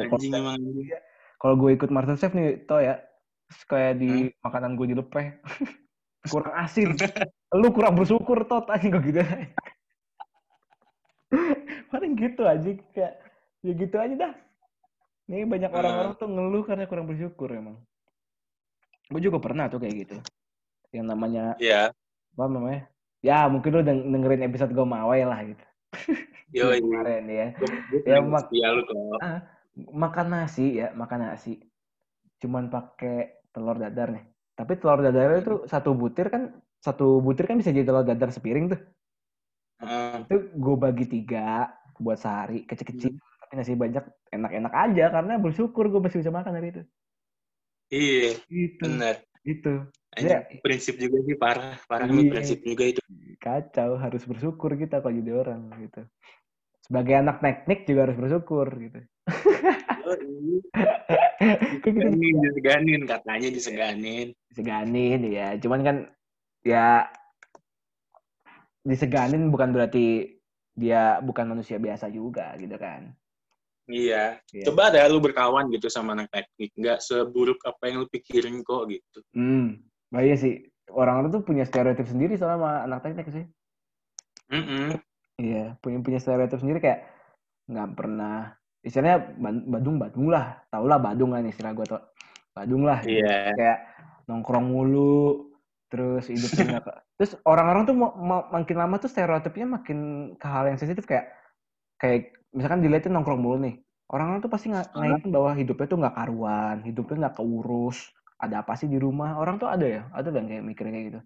kalau 1.40 1.56
gue 1.60 1.76
ikut 1.76 1.90
Martin 1.92 2.16
Chef 2.16 2.32
nih 2.32 2.68
tau 2.68 2.80
ya 2.80 3.00
terus 3.54 3.64
kayak 3.64 3.94
di 4.02 4.10
Hmm. 4.10 4.34
makanan 4.42 4.74
gue 4.74 4.90
dilepeh. 4.90 5.26
Kurang 6.26 6.54
asin. 6.58 6.90
Lu 7.54 7.70
kurang 7.70 7.94
bersyukur 7.94 8.42
tot. 8.44 8.66
Anjing 8.68 8.90
gue 8.90 9.02
gitu? 9.06 9.22
Paling 11.90 12.14
gitu 12.18 12.42
aja 12.44 12.70
kayak 12.92 13.14
ya 13.62 13.72
gitu 13.74 13.96
aja 13.96 14.14
dah. 14.18 14.34
Nih 15.26 15.46
banyak 15.46 15.70
Hmm. 15.70 15.78
orang-orang 15.78 16.12
tuh 16.18 16.28
ngeluh 16.28 16.64
karena 16.64 16.84
kurang 16.86 17.06
bersyukur 17.06 17.48
emang. 17.50 17.78
Gue 19.08 19.20
juga 19.22 19.38
pernah 19.38 19.68
tuh 19.68 19.78
kayak 19.78 19.94
gitu. 20.00 20.16
Yang 20.90 21.06
namanya 21.08 21.44
Iya. 21.58 21.82
apa 22.34 22.44
namanya? 22.50 22.82
Ya 23.22 23.46
mungkin 23.46 23.70
lu 23.72 23.82
deng- 23.82 24.08
dengerin 24.10 24.44
episode 24.44 24.74
gue 24.74 24.84
mawai 24.84 25.22
lah 25.24 25.40
gitu. 25.44 25.64
Yo, 26.50 26.70
kemarin 26.72 27.26
ya. 27.26 27.48
Ya, 28.06 28.08
Ya, 28.08 28.18
mak- 28.20 28.48
setia 28.48 28.68
lu 28.70 28.82
kok. 28.84 28.96
makan 29.90 30.28
nasi 30.30 30.78
ya 30.78 30.92
makan 30.94 31.20
nasi. 31.28 31.58
Cuman 32.38 32.68
pakai 32.68 33.42
telur 33.54 33.78
dadar 33.78 34.10
nih 34.12 34.26
tapi 34.58 34.74
telur 34.82 35.00
dadar 35.06 35.40
itu 35.40 35.54
satu 35.70 35.94
butir 35.94 36.28
kan 36.34 36.58
satu 36.82 37.22
butir 37.22 37.46
kan 37.48 37.62
bisa 37.62 37.70
jadi 37.72 37.86
telur 37.88 38.04
dadar 38.04 38.30
sepiring 38.34 38.74
tuh 38.74 38.82
Heeh. 39.82 40.26
itu 40.26 40.36
gue 40.58 40.76
bagi 40.76 41.06
tiga 41.06 41.70
buat 42.02 42.18
sehari 42.18 42.66
kecil-kecil 42.66 43.14
tapi 43.18 43.54
nasi 43.54 43.78
banyak 43.78 44.04
enak-enak 44.34 44.74
aja 44.74 45.06
karena 45.14 45.34
bersyukur 45.38 45.88
gue 45.94 46.02
masih 46.02 46.20
bisa 46.26 46.34
makan 46.34 46.58
hari 46.58 46.70
itu 46.74 46.84
Iya, 47.94 48.42
gitu 48.50 48.84
benar. 48.90 49.16
gitu 49.46 49.74
Ya. 50.14 50.46
prinsip 50.62 50.98
juga 51.02 51.26
sih 51.26 51.34
parah, 51.38 51.78
parah 51.90 52.06
Iya. 52.10 52.30
prinsip 52.30 52.62
juga 52.62 52.86
itu. 52.90 53.02
kacau 53.42 53.98
harus 53.98 54.24
bersyukur 54.26 54.74
kita 54.78 55.02
kalau 55.02 55.14
jadi 55.14 55.32
orang 55.36 55.62
gitu 55.84 56.02
sebagai 56.86 57.14
anak 57.20 57.42
teknik 57.44 57.84
juga 57.90 58.08
harus 58.10 58.18
bersyukur 58.18 58.68
gitu 58.78 59.00
Diseganin, 61.84 62.36
diseganin 62.40 63.02
katanya 63.04 63.48
diseganin. 63.52 64.28
diseganin 64.52 65.20
ya 65.28 65.48
cuman 65.60 65.82
kan 65.84 65.98
ya 66.64 67.08
diseganin 68.84 69.50
bukan 69.50 69.72
berarti 69.72 70.38
dia 70.76 71.20
bukan 71.24 71.56
manusia 71.56 71.80
biasa 71.80 72.12
juga 72.12 72.56
gitu 72.60 72.76
kan 72.78 73.14
Iya. 73.84 74.40
Iya. 74.56 74.72
Coba 74.72 74.96
deh 74.96 75.04
lu 75.12 75.20
berkawan 75.20 75.68
gitu 75.68 75.92
sama 75.92 76.16
anak 76.16 76.32
teknik, 76.32 76.72
nggak 76.72 77.04
seburuk 77.04 77.60
apa 77.68 77.92
yang 77.92 78.00
lu 78.00 78.08
pikirin 78.08 78.64
kok 78.64 78.88
gitu. 78.88 79.20
hmm 79.36 79.92
nah 80.14 80.22
iya 80.22 80.38
sih 80.38 80.62
orang-orang 80.94 81.34
tuh 81.34 81.42
punya 81.42 81.66
stereotip 81.66 82.06
sendiri 82.06 82.38
soal 82.38 82.62
sama 82.62 82.86
anak 82.86 83.02
teknik 83.02 83.34
sih 83.34 83.46
Mm-mm. 84.54 84.94
iya 85.42 85.74
punya 85.82 85.98
punya 86.06 86.22
stereotip 86.22 86.62
sendiri 86.62 86.78
kayak 86.78 87.10
nggak 87.66 87.98
pernah 87.98 88.54
istilahnya 88.84 89.34
Badung 89.40 89.98
Badung 89.98 90.28
lah. 90.28 90.60
Tau 90.68 90.86
lah 90.86 91.00
Badung 91.00 91.32
kan 91.32 91.48
istilah 91.48 91.72
gue 91.72 91.88
tuh 91.88 92.04
Badung 92.52 92.84
lah. 92.84 93.00
Gitu. 93.02 93.24
Iya. 93.24 93.56
kayak 93.56 93.80
nongkrong 94.28 94.68
mulu 94.70 95.52
terus 95.88 96.26
hidupnya 96.28 96.80
ke- 96.84 97.00
terus 97.18 97.38
orang-orang 97.46 97.84
tuh 97.86 97.96
mau, 97.96 98.12
mau- 98.18 98.48
makin 98.52 98.78
lama 98.80 98.96
tuh 98.98 99.10
stereotipnya 99.12 99.80
makin 99.80 100.32
ke 100.36 100.46
hal 100.48 100.68
yang 100.68 100.80
sensitif 100.80 101.06
kayak 101.08 101.32
kayak 102.02 102.36
misalkan 102.52 102.84
dilihatin 102.84 103.16
nongkrong 103.16 103.40
mulu 103.40 103.58
nih. 103.64 103.80
Orang-orang 104.12 104.44
tuh 104.46 104.52
pasti 104.52 104.70
Hah? 104.70 104.86
ngaitin 104.94 105.32
bahwa 105.34 105.56
hidupnya 105.58 105.88
tuh 105.90 105.98
nggak 106.04 106.16
karuan 106.20 106.78
hidupnya 106.84 107.16
nggak 107.28 107.36
keurus. 107.40 108.12
Ada 108.44 108.60
apa 108.60 108.76
sih 108.76 108.92
di 108.92 109.00
rumah? 109.00 109.40
Orang 109.40 109.56
tuh 109.56 109.72
ada 109.72 109.88
ya? 109.88 110.04
Ada 110.12 110.30
dan 110.36 110.52
kayak 110.52 110.68
mikirnya 110.68 110.92
kayak 110.92 111.08
gitu? 111.08 111.20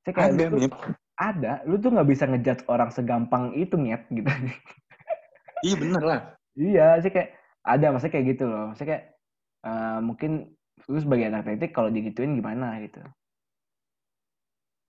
Saya 0.00 0.12
kayak 0.16 0.30
Ada, 0.32 0.44
lu 0.48 0.58
tuh, 0.64 0.70
ada 1.18 1.52
lu 1.68 1.74
tuh 1.76 1.90
nggak 1.92 2.08
bisa 2.08 2.24
ngejudge 2.24 2.62
orang 2.72 2.90
segampang 2.94 3.52
itu 3.52 3.74
nyet 3.76 4.08
gitu. 4.08 4.30
Iya 5.64 5.74
bener 5.76 6.02
lah. 6.04 6.20
Iya 6.60 6.82
sih 7.02 7.10
kayak 7.14 7.30
ada 7.70 7.84
maksudnya 7.92 8.14
kayak 8.14 8.26
gitu 8.32 8.44
loh 8.52 8.62
maksudnya 8.68 8.90
kayak 8.92 9.04
eh, 9.68 9.98
mungkin 10.08 10.30
lu 10.92 10.98
sebagai 11.04 11.26
anak 11.30 11.42
teknik 11.46 11.70
kalau 11.76 11.90
digituin 11.96 12.32
gimana 12.38 12.66
gitu 12.84 13.00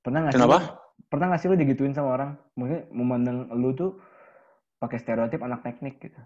pernah 0.03 0.19
nggak 0.23 0.35
sih 0.37 0.43
Kenapa? 0.43 0.57
lu- 0.57 0.65
pernah 1.11 1.25
nggak 1.29 1.41
sih 1.41 1.49
lu 1.51 1.57
digituin 1.61 1.93
sama 1.97 2.09
orang 2.17 2.31
mungkin 2.59 2.79
memandang 2.99 3.37
lu 3.61 3.69
tuh 3.79 3.89
pakai 4.81 4.97
stereotip 5.01 5.41
anak 5.47 5.61
teknik 5.65 5.95
gitu 6.03 6.19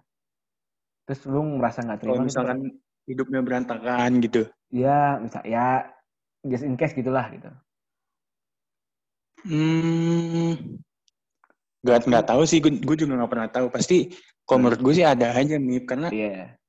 terus 1.05 1.21
lu 1.33 1.39
merasa 1.59 1.79
nggak 1.85 1.99
terima 2.01 2.21
Kalau 2.21 2.25
gitu, 2.25 2.29
misalkan 2.29 2.59
hidupnya 3.09 3.39
berantakan 3.45 4.11
gitu. 4.25 4.41
ya 4.71 5.19
misal 5.23 5.43
ya 5.45 5.85
just 6.49 6.65
in 6.67 6.75
case 6.79 6.95
gitulah 6.97 7.25
gitu 7.35 7.49
Hmm. 9.43 10.53
Gak, 11.81 12.05
nggak 12.05 12.25
tahu 12.29 12.41
sih, 12.45 12.61
gue, 12.61 12.77
gue 12.77 12.95
juga 13.01 13.17
nggak 13.17 13.31
pernah 13.33 13.49
tahu. 13.49 13.65
Pasti, 13.73 14.13
kalau 14.51 14.67
menurut 14.67 14.81
gue 14.83 14.93
sih 14.93 15.07
ada 15.07 15.31
aja 15.31 15.55
nih, 15.55 15.79
karena 15.87 16.11
iya 16.11 16.59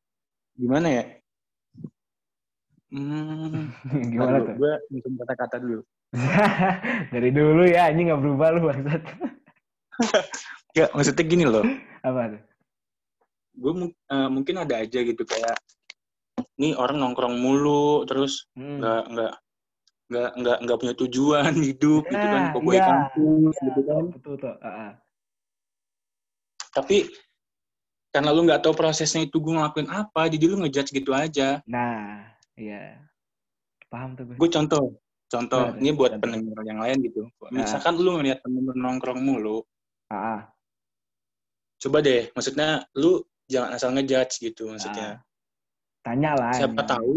gimana 0.55 0.87
ya? 0.87 1.05
Hmm. 2.95 3.74
gimana 4.14 4.39
tuh 4.39 4.55
Gue 4.55 4.72
nyusun 4.87 5.18
kata-kata 5.18 5.57
dulu. 5.59 5.83
dari 7.14 7.30
dulu 7.35 7.66
ya 7.66 7.91
ini 7.91 8.07
nggak 8.07 8.20
berubah 8.22 8.49
lu 8.55 8.61
bangsat 8.70 9.03
Ya, 10.78 10.87
maksudnya 10.95 11.24
gini 11.26 11.45
loh. 11.45 11.66
apa 12.01 12.39
tuh 12.39 12.43
Gue 13.53 13.72
eh, 13.91 14.28
mungkin 14.30 14.55
ada 14.57 14.80
aja 14.80 14.99
gitu 15.03 15.26
kayak, 15.26 15.59
nih 16.57 16.72
orang 16.72 17.03
nongkrong 17.03 17.35
mulu, 17.37 18.07
terus 18.07 18.47
Hmm. 18.55 18.78
nggak 18.78 19.03
nggak 19.11 19.33
nggak 20.12 20.30
nggak 20.39 20.57
nggak 20.64 20.78
punya 20.78 20.95
tujuan 20.97 21.53
hidup 21.59 22.03
gitu 22.07 22.26
kan, 22.30 22.43
Ya, 22.47 22.53
koboi 22.55 22.76
iya, 22.76 22.85
kampus 22.87 23.57
gitu 23.59 23.80
kan. 23.85 24.03
betul 24.14 24.35
tuh 24.39 24.55
Ah, 24.61 24.68
ah. 24.68 24.93
Tapi 26.72 27.05
karena 28.13 28.31
lu 28.31 28.45
nggak 28.45 28.61
tahu 28.61 28.77
prosesnya 28.77 29.25
itu 29.25 29.41
gue 29.41 29.57
ngelakuin 29.57 29.89
apa, 29.89 30.29
jadi 30.29 30.45
lu 30.47 30.61
ngejudge 30.61 30.93
gitu 30.93 31.11
aja. 31.17 31.65
nah 31.65 32.29
iya 32.55 33.01
paham 33.89 34.13
tuh 34.13 34.29
gue 34.29 34.37
Gue 34.37 34.49
contoh, 34.49 34.85
contoh, 35.27 35.73
tuh? 35.73 35.81
ini 35.81 35.91
buat 35.93 36.13
Contoh. 36.17 36.23
pendengar 36.29 36.63
yang 36.65 36.81
lain 36.81 36.97
gitu. 37.05 37.29
Misalkan 37.51 37.97
lu 37.97 38.21
ngeliat 38.21 38.45
temen 38.45 38.63
lu 38.65 38.73
nongkrong 38.77 39.21
mulu, 39.21 39.65
ah, 40.09 40.17
ah. 40.37 40.41
coba 41.81 41.99
deh, 42.01 42.29
maksudnya 42.33 42.85
lu 42.95 43.21
jangan 43.49 43.77
asal 43.77 43.91
ngejudge 43.93 44.39
gitu, 44.41 44.69
Ah. 44.69 44.71
maksudnya. 44.77 45.09
tanya 46.03 46.35
lah 46.35 46.51
Siapa 46.53 46.73
emang. 46.83 46.89
tahu, 46.99 47.11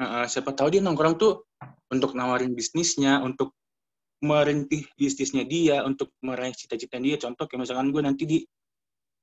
uh, 0.00 0.24
siapa 0.24 0.50
tahu 0.56 0.68
dia 0.72 0.80
nongkrong 0.80 1.20
tuh 1.20 1.44
untuk 1.92 2.16
nawarin 2.16 2.56
bisnisnya, 2.56 3.20
untuk 3.20 3.52
merintih 4.20 4.88
bisnisnya 4.96 5.44
dia, 5.44 5.84
untuk 5.84 6.12
meraih 6.24 6.52
cita-cita 6.52 6.96
dia. 6.96 7.16
Contoh 7.16 7.44
kayak 7.44 7.60
misalkan 7.66 7.92
gue 7.92 8.02
nanti 8.04 8.24
di 8.24 8.38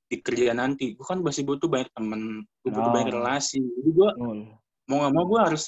di 0.08 0.16
kerjaan 0.18 0.56
nanti, 0.56 0.96
gue 0.96 1.04
kan 1.04 1.20
masih 1.20 1.44
butuh 1.44 1.68
banyak 1.68 1.92
temen, 1.92 2.42
gue 2.64 2.70
butuh 2.72 2.88
Oh. 2.88 2.94
banyak 2.96 3.12
relasi. 3.12 3.60
Jadi 3.60 3.90
gue 3.92 4.08
Betul. 4.10 4.38
mau 4.88 4.96
nggak 5.04 5.12
mau 5.12 5.24
gue 5.26 5.40
harus 5.44 5.64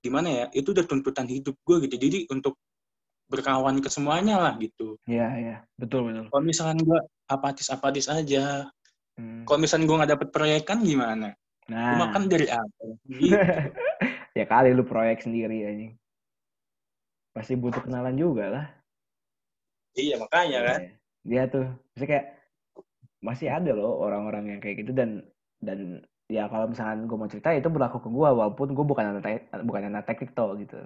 gimana 0.00 0.28
ya? 0.32 0.44
Itu 0.50 0.72
udah 0.72 0.84
tuntutan 0.84 1.28
hidup 1.28 1.54
gue 1.60 1.76
gitu. 1.84 1.96
Jadi 2.00 2.18
untuk 2.28 2.56
berkawan 3.26 3.78
ke 3.78 3.90
semuanya 3.90 4.38
lah 4.38 4.56
gitu. 4.56 4.96
Iya, 5.04 5.28
iya. 5.36 5.56
Betul, 5.76 6.08
betul. 6.08 6.24
Kalau 6.30 6.42
misalkan 6.42 6.78
gue 6.80 6.98
apatis-apatis 7.26 8.08
aja, 8.08 8.64
Hmm. 9.16 9.44
kalau 9.44 9.58
misalkan 9.58 9.84
gue 9.84 9.96
nggak 9.96 10.12
dapet 10.12 10.28
proyekan 10.30 10.78
gimana? 10.80 11.32
Gue 11.64 11.72
Nah, 11.72 11.96
makan 11.98 12.28
dari 12.28 12.46
apa? 12.46 12.84
Gitu. 13.10 13.32
ya 14.32 14.44
kali 14.44 14.70
lu 14.70 14.84
proyek 14.84 15.20
sendiri 15.20 15.64
anjing. 15.64 15.92
Pasti 17.32 17.52
butuh 17.54 17.80
kenalan 17.80 18.16
juga 18.16 18.44
lah. 18.48 18.66
iya 19.92 20.20
makanya 20.20 20.60
kan. 20.62 20.80
Iya. 20.84 20.92
Dia 21.24 21.42
tuh, 21.48 21.64
maksudnya 21.90 22.08
kayak 22.12 22.26
masih 23.24 23.48
ada 23.48 23.72
loh 23.72 24.00
orang-orang 24.02 24.56
yang 24.56 24.60
kayak 24.60 24.84
gitu 24.84 24.92
dan 24.92 25.24
dan 25.60 26.04
ya 26.26 26.50
kalau 26.50 26.68
misalkan 26.68 27.06
gue 27.06 27.16
mau 27.16 27.30
cerita 27.30 27.54
itu 27.54 27.70
berlaku 27.70 28.02
ke 28.02 28.08
gue 28.10 28.28
walaupun 28.28 28.74
gue 28.74 28.86
bukan 28.86 29.06
anak 29.14 29.48
bukan 29.62 29.82
anak 29.88 30.04
teknik 30.04 30.34
toh 30.34 30.52
gitu. 30.58 30.78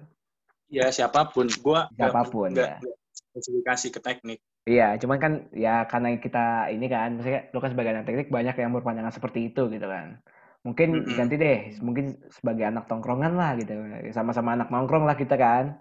Ya 0.70 0.86
siapa 0.94 1.26
pun, 1.34 1.50
gue 1.50 1.80
Siapa 1.98 2.22
pun, 2.30 2.54
ya. 2.54 2.78
spesifikasi 3.10 3.86
ke 3.90 3.98
teknik. 3.98 4.38
Iya, 4.70 4.94
cuman 5.02 5.18
kan 5.18 5.32
ya 5.50 5.82
karena 5.90 6.14
kita 6.20 6.70
ini 6.70 6.86
kan, 6.86 7.18
maksudnya 7.18 7.50
lu 7.50 7.58
kan 7.58 7.70
sebagai 7.74 7.90
anak 7.90 8.06
teknik 8.06 8.28
banyak 8.30 8.54
yang 8.54 8.70
berpandangan 8.70 9.10
seperti 9.10 9.50
itu 9.50 9.66
gitu 9.66 9.86
kan. 9.90 10.22
Mungkin 10.62 10.88
Mm-mm. 10.94 11.16
ganti 11.18 11.34
deh, 11.40 11.58
mungkin 11.82 12.20
sebagai 12.30 12.68
anak 12.70 12.86
tongkrongan 12.86 13.34
lah 13.34 13.58
gitu. 13.58 13.72
Sama-sama 14.14 14.54
anak 14.54 14.70
nongkrong 14.70 15.08
lah 15.08 15.18
kita 15.18 15.34
kan. 15.34 15.80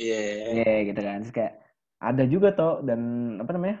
Iya. 0.00 0.18
Iya 0.58 0.74
gitu 0.90 1.00
kan. 1.04 1.16
Terus 1.22 1.34
kayak 1.36 1.54
ada 2.02 2.24
juga 2.26 2.48
toh 2.56 2.82
dan 2.82 3.00
apa 3.38 3.50
namanya? 3.54 3.78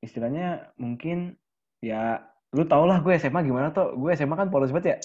Istilahnya 0.00 0.72
mungkin 0.80 1.36
ya 1.84 2.24
lu 2.56 2.66
tau 2.66 2.84
lah 2.88 3.00
gue 3.00 3.12
SMA 3.16 3.44
gimana 3.44 3.70
toh. 3.70 3.92
Gue 3.96 4.16
SMA 4.16 4.34
kan 4.34 4.48
polos 4.48 4.72
banget 4.72 4.86
ya. 4.86 4.98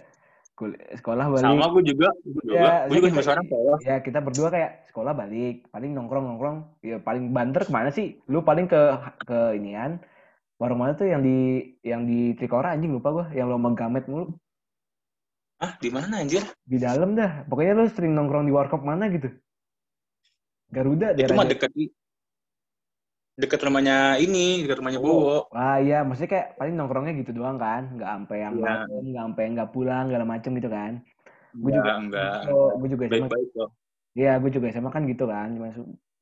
Kul- 0.56 0.80
sekolah 0.96 1.36
balik. 1.36 1.43
Sama 1.43 1.68
gue 1.68 1.84
juga, 1.84 2.08
gue 2.24 2.43
juga. 2.48 2.56
Ya, 2.56 2.74
gue 2.88 2.96
juga 2.96 3.08
kita- 3.12 3.16
sama 3.20 3.26
sekarang 3.28 3.46
polos. 3.52 3.80
Ya 3.84 3.96
kita 4.00 4.20
berdua 4.24 4.48
kayak 4.48 4.72
sekolah 4.88 5.12
balik, 5.12 5.68
paling 5.68 5.91
nongkrong 5.91 6.26
nongkrong, 6.32 6.58
ya 6.80 6.98
paling 7.04 7.36
banter 7.36 7.68
ke 7.68 7.72
mana 7.76 7.91
sih? 7.91 8.24
Lu 8.32 8.39
paling 8.39 8.72
ke 8.72 8.80
ke 9.28 9.60
inian 9.60 10.00
warung 10.56 10.80
mana 10.80 10.96
tuh 10.96 11.12
yang 11.12 11.20
di 11.20 11.60
yang 11.84 12.08
di 12.08 12.32
Trikora 12.39 12.72
anjing 12.72 12.96
lupa 12.96 13.12
gua, 13.12 13.26
yang 13.36 13.52
lomba 13.52 13.76
gamet 13.76 14.08
mulu 14.08 14.32
Ah, 15.60 15.76
di 15.80 15.91
mana 15.91 16.24
anjir? 16.24 16.43
di 16.64 16.80
dalam 16.80 17.20
dah. 17.20 17.43
Pokoknya 17.52 17.76
lu 17.76 17.91
sering 17.91 18.16
nongkrong 18.16 18.48
di 18.48 18.56
warkop 18.56 18.80
mana 18.80 19.12
gitu. 19.12 19.28
Garuda 20.72 21.16
Itu 21.16 21.36
mah 21.36 21.48
deket 21.48 21.72
deket 23.36 23.59
rumahnya 23.67 24.15
ini, 24.15 24.63
deket 24.63 24.79
rumahnya 24.79 24.99
Bowo. 25.03 25.51
Wah 25.51 25.77
iya, 25.83 26.07
maksudnya 26.07 26.31
kayak 26.31 26.47
paling 26.55 26.75
nongkrongnya 26.79 27.13
gitu 27.19 27.31
doang 27.36 27.59
kan, 27.59 27.91
nggak 27.99 28.09
sampai 28.09 28.38
yang 28.39 28.53
malam, 28.55 28.88
nggak 28.88 29.23
sampai 29.27 29.43
nggak 29.51 29.69
pulang 29.75 30.03
segala 30.07 30.25
macem 30.25 30.51
gitu 30.55 30.69
kan. 30.71 30.93
Gue 31.55 31.71
juga, 31.71 31.91
enggak. 31.99 32.39
gue 32.51 32.89
juga 32.91 33.03
SMA, 33.07 33.15
Baik-baik 33.27 33.47
kok. 33.55 33.69
iya 34.15 34.33
gue 34.39 34.51
juga 34.51 34.67
SMA 34.71 34.91
kan 34.91 35.03
gitu 35.07 35.25
kan, 35.27 35.47
cuma 35.51 35.67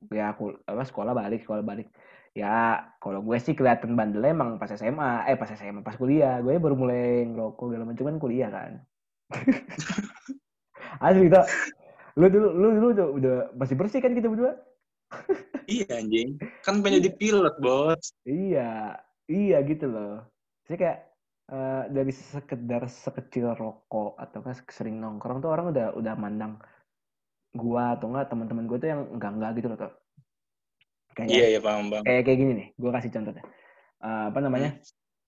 ya 0.10 0.26
aku 0.34 0.58
apa 0.66 0.84
sekolah 0.86 1.14
balik, 1.14 1.46
sekolah 1.46 1.62
balik. 1.62 1.88
Ya 2.34 2.82
kalau 2.98 3.22
gue 3.22 3.38
sih 3.38 3.54
kelihatan 3.54 3.94
bandel 3.94 4.26
emang 4.26 4.58
pas 4.58 4.74
SMA, 4.74 5.30
eh 5.30 5.38
pas 5.38 5.50
SMA, 5.54 5.86
pas 5.86 5.94
kuliah, 5.94 6.42
gue 6.42 6.58
baru 6.58 6.74
mulai 6.74 7.30
ngerokok 7.30 7.66
segala 7.70 7.86
macam 7.86 8.06
kan 8.10 8.18
kuliah 8.18 8.50
kan. 8.50 8.72
Asli 11.06 11.30
tuh, 11.30 11.46
lu 12.18 12.26
dulu, 12.30 12.48
lu 12.54 12.68
dulu 12.78 12.88
udah, 12.94 13.08
udah 13.22 13.36
masih 13.58 13.78
bersih 13.78 14.02
kan 14.02 14.18
kita 14.18 14.30
berdua? 14.30 14.58
Iya 15.64 15.88
anjing. 15.96 16.30
Kan 16.64 16.84
pengen 16.84 17.00
jadi 17.00 17.12
pilot, 17.16 17.56
Bos. 17.64 18.12
Iya, 18.28 19.00
iya 19.32 19.58
gitu 19.64 19.88
loh. 19.88 20.28
Jadi 20.68 20.76
kayak 20.80 21.00
eh, 21.52 21.84
dari 21.92 22.12
sekedar 22.12 22.84
sekecil 22.88 23.56
rokok 23.56 24.20
atau 24.20 24.40
kan 24.44 24.56
sering 24.68 25.00
nongkrong 25.00 25.40
tuh 25.40 25.52
orang 25.52 25.72
udah 25.72 25.96
udah 25.96 26.14
mandang 26.20 26.60
gua 27.56 27.96
atau 27.96 28.12
enggak 28.12 28.28
teman-teman 28.34 28.66
gua 28.68 28.78
tuh 28.82 28.90
yang 28.92 29.02
enggak 29.14 29.32
enggak 29.40 29.52
gitu 29.60 29.68
loh 29.72 29.80
tuh. 29.80 29.94
Kayak 31.14 31.30
Iya, 31.30 31.46
iya, 31.56 31.60
paham, 31.62 31.94
Bang. 31.94 32.04
kayak 32.04 32.22
kayak 32.26 32.38
gini 32.42 32.52
nih, 32.58 32.68
gua 32.76 32.92
kasih 32.98 33.12
contoh 33.14 33.32
deh. 33.38 33.46
Eh, 34.04 34.26
apa 34.34 34.40
namanya? 34.44 34.72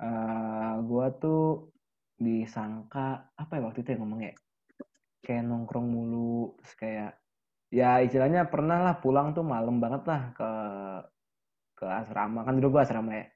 Eh, 0.02 0.74
gua 0.84 1.06
tuh 1.16 1.72
disangka 2.16 3.32
apa 3.36 3.52
ya 3.60 3.62
waktu 3.64 3.84
itu 3.84 3.90
yang 3.96 4.02
ngomongnya? 4.04 4.34
Kayak 5.24 5.44
nongkrong 5.48 5.88
mulu, 5.88 6.60
terus 6.60 6.74
kayak 6.76 7.12
ya 7.76 8.00
istilahnya 8.00 8.48
pernah 8.48 8.80
lah 8.80 8.96
pulang 9.04 9.36
tuh 9.36 9.44
malam 9.44 9.84
banget 9.84 10.08
lah 10.08 10.22
ke 10.32 10.50
ke 11.76 11.84
asrama 11.84 12.48
kan 12.48 12.56
dulu 12.56 12.80
gua 12.80 12.88
asrama 12.88 13.12
ya. 13.12 13.28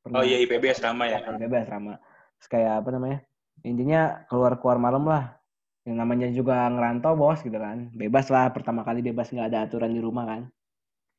Pernah 0.00 0.16
Oh 0.18 0.24
iya, 0.24 0.40
IPB 0.40 0.72
asrama 0.72 1.04
ya. 1.04 1.20
bebas 1.36 1.68
asrama. 1.68 2.00
Terus 2.40 2.48
kayak 2.48 2.72
apa 2.80 2.88
namanya? 2.96 3.18
Intinya 3.62 4.24
keluar-keluar 4.26 4.80
malam 4.80 5.04
lah. 5.04 5.36
Yang 5.84 5.96
namanya 5.98 6.28
juga 6.32 6.66
ngerantau 6.72 7.14
bos 7.14 7.44
gitu 7.44 7.54
kan. 7.54 7.92
Bebas 7.92 8.32
lah 8.32 8.48
pertama 8.50 8.82
kali 8.82 9.04
bebas 9.04 9.28
nggak 9.30 9.52
ada 9.52 9.68
aturan 9.68 9.92
di 9.92 10.00
rumah 10.00 10.24
kan. 10.26 10.42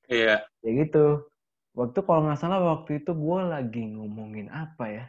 Iya. 0.09 0.43
Ya 0.65 0.71
gitu. 0.83 1.29
Waktu 1.77 1.99
kalau 2.03 2.27
nggak 2.27 2.39
salah 2.41 2.59
waktu 2.59 3.05
itu 3.05 3.13
gue 3.13 3.39
lagi 3.45 3.83
ngomongin 3.93 4.49
apa 4.51 4.85
ya? 4.89 5.05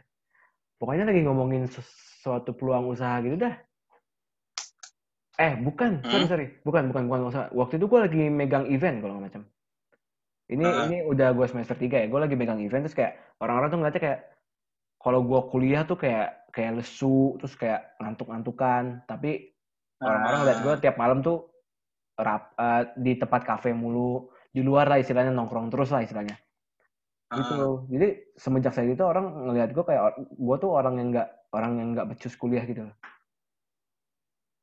Pokoknya 0.79 1.09
lagi 1.09 1.21
ngomongin 1.25 1.67
sesuatu 1.67 2.55
peluang 2.55 2.87
usaha 2.93 3.19
gitu 3.25 3.35
dah. 3.35 3.55
Eh 5.35 5.53
bukan, 5.59 5.99
sorry 6.01 6.23
Hmm? 6.23 6.31
sorry, 6.31 6.47
bukan 6.63 6.83
bukan 6.87 7.03
bukan 7.05 7.21
usaha. 7.27 7.45
Waktu 7.51 7.75
itu 7.75 7.85
gue 7.85 7.99
lagi 7.99 8.21
megang 8.31 8.65
event 8.67 9.03
kalau 9.03 9.19
macam. 9.19 9.41
Ini 10.45 10.63
Ah. 10.63 10.85
ini 10.87 10.97
udah 11.03 11.33
gue 11.33 11.45
semester 11.45 11.75
3 11.75 11.99
ya. 11.99 12.07
Gue 12.07 12.21
lagi 12.21 12.37
megang 12.37 12.61
event 12.61 12.85
terus 12.85 12.95
kayak 12.95 13.17
orang-orang 13.41 13.67
tuh 13.67 13.77
ngeliatnya 13.81 14.03
kayak 14.03 14.19
kalau 14.95 15.19
gue 15.21 15.39
kuliah 15.51 15.83
tuh 15.83 15.97
kayak 15.97 16.47
kayak 16.49 16.79
lesu 16.79 17.35
terus 17.37 17.53
kayak 17.53 17.99
ngantuk-ngantukan. 17.99 19.03
Tapi 19.03 19.51
orang-orang 19.99 20.39
Ah. 20.39 20.45
liat 20.47 20.59
gue 20.61 20.73
tiap 20.79 20.95
malam 20.95 21.19
tuh 21.19 21.51
rap 22.15 22.55
eh, 22.55 22.83
di 22.95 23.19
tempat 23.19 23.43
kafe 23.43 23.75
mulu 23.75 24.31
di 24.47 24.63
luar 24.63 24.87
lah 24.87 24.95
istilahnya 24.95 25.35
nongkrong 25.35 25.67
terus 25.67 25.91
lah 25.91 25.99
istilahnya 25.99 26.39
Ah. 27.27 27.35
gitu 27.43 27.83
jadi 27.91 28.07
semenjak 28.39 28.71
saya 28.71 28.87
itu 28.87 29.03
orang 29.03 29.25
ngelihat 29.43 29.75
gue 29.75 29.83
kayak 29.83 30.01
gue 30.31 30.55
tuh 30.55 30.71
orang 30.71 30.95
yang 30.95 31.07
nggak 31.11 31.27
orang 31.51 31.71
yang 31.75 31.87
nggak 31.91 32.07
becus 32.07 32.39
kuliah 32.39 32.63
gitu 32.63 32.87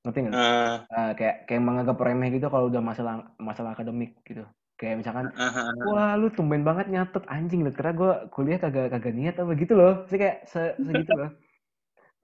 ngerti 0.03 0.19
nggak? 0.27 0.35
Ah. 0.35 0.77
Eh, 0.91 1.13
kayak 1.19 1.37
kayak 1.47 1.63
menganggap 1.63 1.97
remeh 2.03 2.29
gitu 2.35 2.47
kalau 2.51 2.67
udah 2.67 2.83
masalah 2.83 3.15
masalah 3.39 3.71
akademik 3.75 4.19
gitu. 4.27 4.43
Kayak 4.75 4.99
misalkan 4.99 5.31
Ah, 5.39 5.47
ah, 5.47 5.71
ah. 5.71 5.73
wah 5.95 6.13
lu 6.19 6.27
tumben 6.35 6.67
banget 6.67 6.91
nyatet. 6.91 7.23
Anjing 7.31 7.63
lu 7.63 7.71
kira 7.71 7.95
gue 7.95 8.13
kuliah 8.35 8.59
kagak 8.59 8.91
kagak 8.91 9.15
niat 9.15 9.39
apa 9.39 9.53
gitu 9.55 9.79
loh. 9.79 10.03
Sih 10.11 10.19
kayak 10.19 10.47
se 10.51 10.75
segitu 10.83 11.13
loh. 11.15 11.31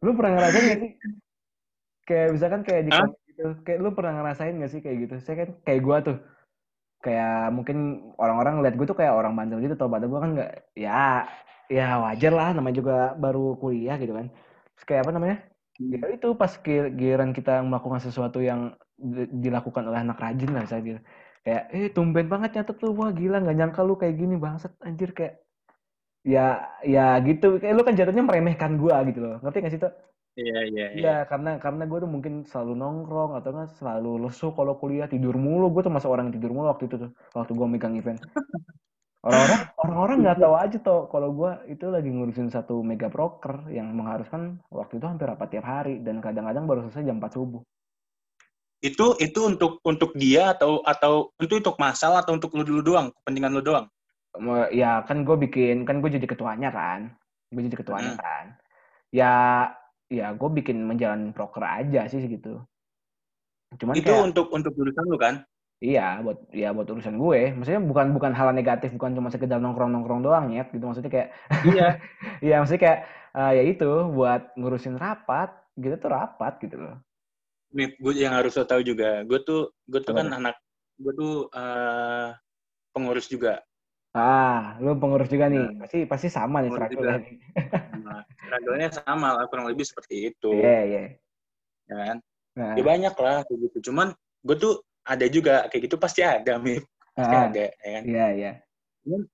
Lu 0.03 0.11
pernah 0.14 0.31
ngerasain 0.39 0.66
gak 0.66 0.81
sih? 0.83 0.91
Kayak 2.07 2.29
misalkan 2.35 2.61
kayak 2.66 2.83
di 2.87 2.91
komik 2.91 3.18
gitu 3.31 3.45
kayak 3.62 3.79
lu 3.79 3.91
pernah 3.95 4.12
ngerasain 4.18 4.55
gak 4.59 4.72
sih 4.74 4.81
kayak 4.83 4.97
gitu? 5.07 5.14
Saya 5.22 5.37
kan 5.47 5.51
kayak 5.62 5.81
gue 5.87 5.97
tuh. 6.12 6.18
Kayak 6.99 7.55
mungkin 7.55 7.76
orang-orang 8.18 8.59
ngeliat 8.59 8.74
gue 8.74 8.87
tuh 8.91 8.99
kayak 8.99 9.14
orang 9.14 9.39
bandel 9.39 9.62
gitu 9.62 9.79
tau 9.79 9.87
pada 9.87 10.11
gue 10.11 10.18
kan 10.18 10.31
nggak 10.35 10.53
ya 10.74 11.31
ya 11.70 12.03
wajar 12.03 12.33
lah 12.35 12.51
namanya 12.59 12.83
juga 12.83 13.14
baru 13.14 13.55
kuliah 13.55 13.95
gitu 14.03 14.18
kan. 14.18 14.26
Terus 14.74 14.85
kayak 14.89 15.03
apa 15.07 15.12
namanya 15.14 15.37
ya 15.79 15.99
itu 16.14 16.26
pas 16.41 16.53
gi- 16.64 16.91
giliran 16.99 17.31
kita 17.39 17.51
melakukan 17.68 18.01
sesuatu 18.07 18.39
yang 18.43 18.61
di- 18.99 19.31
dilakukan 19.45 19.83
oleh 19.89 20.01
anak 20.05 20.18
rajin 20.24 20.51
lah 20.57 20.64
saya 20.70 20.81
gitu 20.89 21.01
kayak 21.47 21.62
eh 21.76 21.87
tumben 21.95 22.26
banget 22.33 22.51
nyatet 22.59 22.76
lu 22.85 22.89
wah 22.99 23.11
gila 23.18 23.37
nggak 23.43 23.57
nyangka 23.59 23.81
lu 23.89 23.95
kayak 24.01 24.14
gini 24.20 24.35
bangsat 24.45 24.72
anjir 24.87 25.11
kayak 25.18 25.35
ya 26.35 26.41
ya 26.95 27.01
gitu 27.29 27.47
kayak 27.61 27.74
lu 27.79 27.83
kan 27.87 27.95
jatuhnya 27.99 28.24
meremehkan 28.29 28.72
gua 28.83 28.97
gitu 29.09 29.18
loh 29.24 29.35
ngerti 29.43 29.59
gak 29.66 29.72
sih 29.74 29.83
tuh 29.87 29.93
Iya, 30.41 30.57
iya, 30.70 30.85
iya. 30.85 30.85
Iya, 30.99 31.11
karena 31.31 31.51
karena 31.64 31.83
gue 31.91 31.99
tuh 32.05 32.11
mungkin 32.14 32.35
selalu 32.51 32.72
nongkrong 32.83 33.31
atau 33.39 33.51
kan 33.59 33.66
selalu 33.79 34.09
lesu 34.24 34.47
kalau 34.59 34.74
kuliah 34.81 35.07
tidur 35.12 35.35
mulu. 35.47 35.64
Gue 35.74 35.83
tuh 35.87 35.93
masuk 35.97 36.11
orang 36.14 36.24
yang 36.31 36.37
tidur 36.39 36.53
mulu 36.57 36.66
waktu 36.72 36.85
itu 36.89 36.97
tuh, 37.03 37.11
waktu 37.39 37.53
gue 37.59 37.66
megang 37.74 37.95
event. 38.01 38.20
Orang-orang 39.27 39.61
orang-orang 39.83 40.16
nggak 40.23 40.39
tahu 40.39 40.55
aja 40.55 40.77
tuh 40.79 41.01
kalau 41.11 41.29
gue 41.35 41.51
itu 41.75 41.85
lagi 41.91 42.09
ngurusin 42.11 42.55
satu 42.55 42.87
mega 42.87 43.11
broker 43.11 43.66
yang 43.66 43.91
mengharuskan 43.91 44.62
waktu 44.71 45.03
itu 45.03 45.07
hampir 45.07 45.27
rapat 45.27 45.49
tiap 45.59 45.66
hari 45.66 45.99
dan 46.07 46.23
kadang-kadang 46.23 46.64
baru 46.71 46.87
selesai 46.87 47.07
jam 47.07 47.19
4 47.19 47.35
subuh. 47.35 47.62
Itu 48.79 49.19
itu 49.19 49.41
untuk 49.43 49.83
untuk 49.83 50.14
dia 50.14 50.55
atau 50.55 50.87
atau 50.87 51.35
itu 51.43 51.59
untuk 51.59 51.75
masalah 51.83 52.23
atau 52.23 52.39
untuk 52.39 52.55
lu 52.55 52.62
dulu 52.62 52.95
doang, 52.95 53.11
kepentingan 53.11 53.51
lu 53.59 53.62
doang. 53.62 53.87
Ya 54.71 55.03
kan 55.03 55.27
gue 55.27 55.35
bikin 55.35 55.83
kan 55.83 55.99
gue 55.99 56.14
jadi 56.14 56.27
ketuanya 56.31 56.71
kan, 56.71 57.11
gue 57.51 57.62
jadi 57.66 57.75
ketuanya 57.75 58.14
Hmm. 58.14 58.23
kan. 58.23 58.45
Ya 59.11 59.33
ya 60.07 60.31
gue 60.31 60.51
bikin 60.62 60.87
menjalani 60.87 61.35
broker 61.35 61.66
aja 61.66 62.07
sih 62.07 62.23
gitu. 62.23 62.62
Cuman 63.83 63.99
itu 63.99 64.09
kayak 64.09 64.31
untuk 64.31 64.47
untuk 64.55 64.73
jurusan 64.79 65.05
lu 65.11 65.19
kan? 65.19 65.43
Iya, 65.79 66.18
buat 66.26 66.39
ya 66.51 66.74
buat 66.74 66.91
urusan 66.91 67.14
gue. 67.14 67.55
Maksudnya 67.55 67.79
bukan 67.79 68.11
bukan 68.11 68.33
hal 68.35 68.51
negatif, 68.51 68.91
bukan 68.99 69.14
cuma 69.14 69.31
sekedar 69.31 69.62
nongkrong-nongkrong 69.62 70.26
doang 70.26 70.51
ya, 70.51 70.66
gitu. 70.66 70.83
Maksudnya 70.83 71.11
kayak 71.11 71.29
Iya. 71.62 71.89
Iya, 72.47 72.55
maksudnya 72.62 72.83
kayak 72.83 73.01
eh, 73.39 73.53
ya 73.59 73.62
itu 73.62 73.91
buat 74.11 74.43
ngurusin 74.59 74.99
rapat, 74.99 75.55
gitu 75.79 75.95
tuh 76.03 76.11
rapat 76.11 76.59
gitu 76.59 76.76
loh. 76.83 76.99
Nih, 77.70 77.95
gue 77.95 78.12
yang 78.18 78.35
harus 78.35 78.59
lo 78.59 78.66
tahu 78.66 78.83
juga. 78.83 79.22
Gue 79.22 79.39
tuh 79.47 79.70
gue 79.87 80.03
tuh 80.03 80.14
Apa 80.18 80.26
kan 80.26 80.29
anak 80.35 80.55
gue 80.99 81.12
tuh 81.14 81.47
eh, 81.55 82.29
pengurus 82.91 83.31
juga. 83.31 83.62
Ah, 84.18 84.74
lu 84.83 84.99
pengurus 84.99 85.31
juga 85.31 85.47
nih. 85.47 85.62
Nah. 85.62 85.87
Pasti 85.87 85.99
pasti 86.11 86.26
sama 86.26 86.59
nih 86.59 86.74
Pengurus 86.74 86.91
struggle 86.91 87.03
juga. 87.07 87.14
nih. 87.22 87.35
Nah, 88.03 88.20
struggle-nya 88.26 88.89
sama 88.91 89.29
lah 89.39 89.45
kurang 89.47 89.70
lebih 89.70 89.87
seperti 89.87 90.35
itu. 90.35 90.51
Iya, 90.59 90.81
iya. 90.83 91.03
ya 91.87 91.95
kan? 92.03 92.16
Nah, 92.59 92.74
Ya 92.74 92.83
banyak 92.83 93.14
lah 93.14 93.39
gitu. 93.47 93.79
Cuman 93.93 94.11
gue 94.43 94.57
tuh 94.59 94.83
ada 95.09 95.27
juga 95.33 95.65
kayak 95.73 95.83
gitu 95.89 95.97
pasti 95.97 96.21
ada, 96.21 96.61
Mip. 96.61 96.85
Pasti 97.17 97.35
ah, 97.35 97.49
ada, 97.49 97.65
ya 97.73 97.91
kan? 97.99 98.03
iya, 98.05 98.27
iya. 98.37 98.53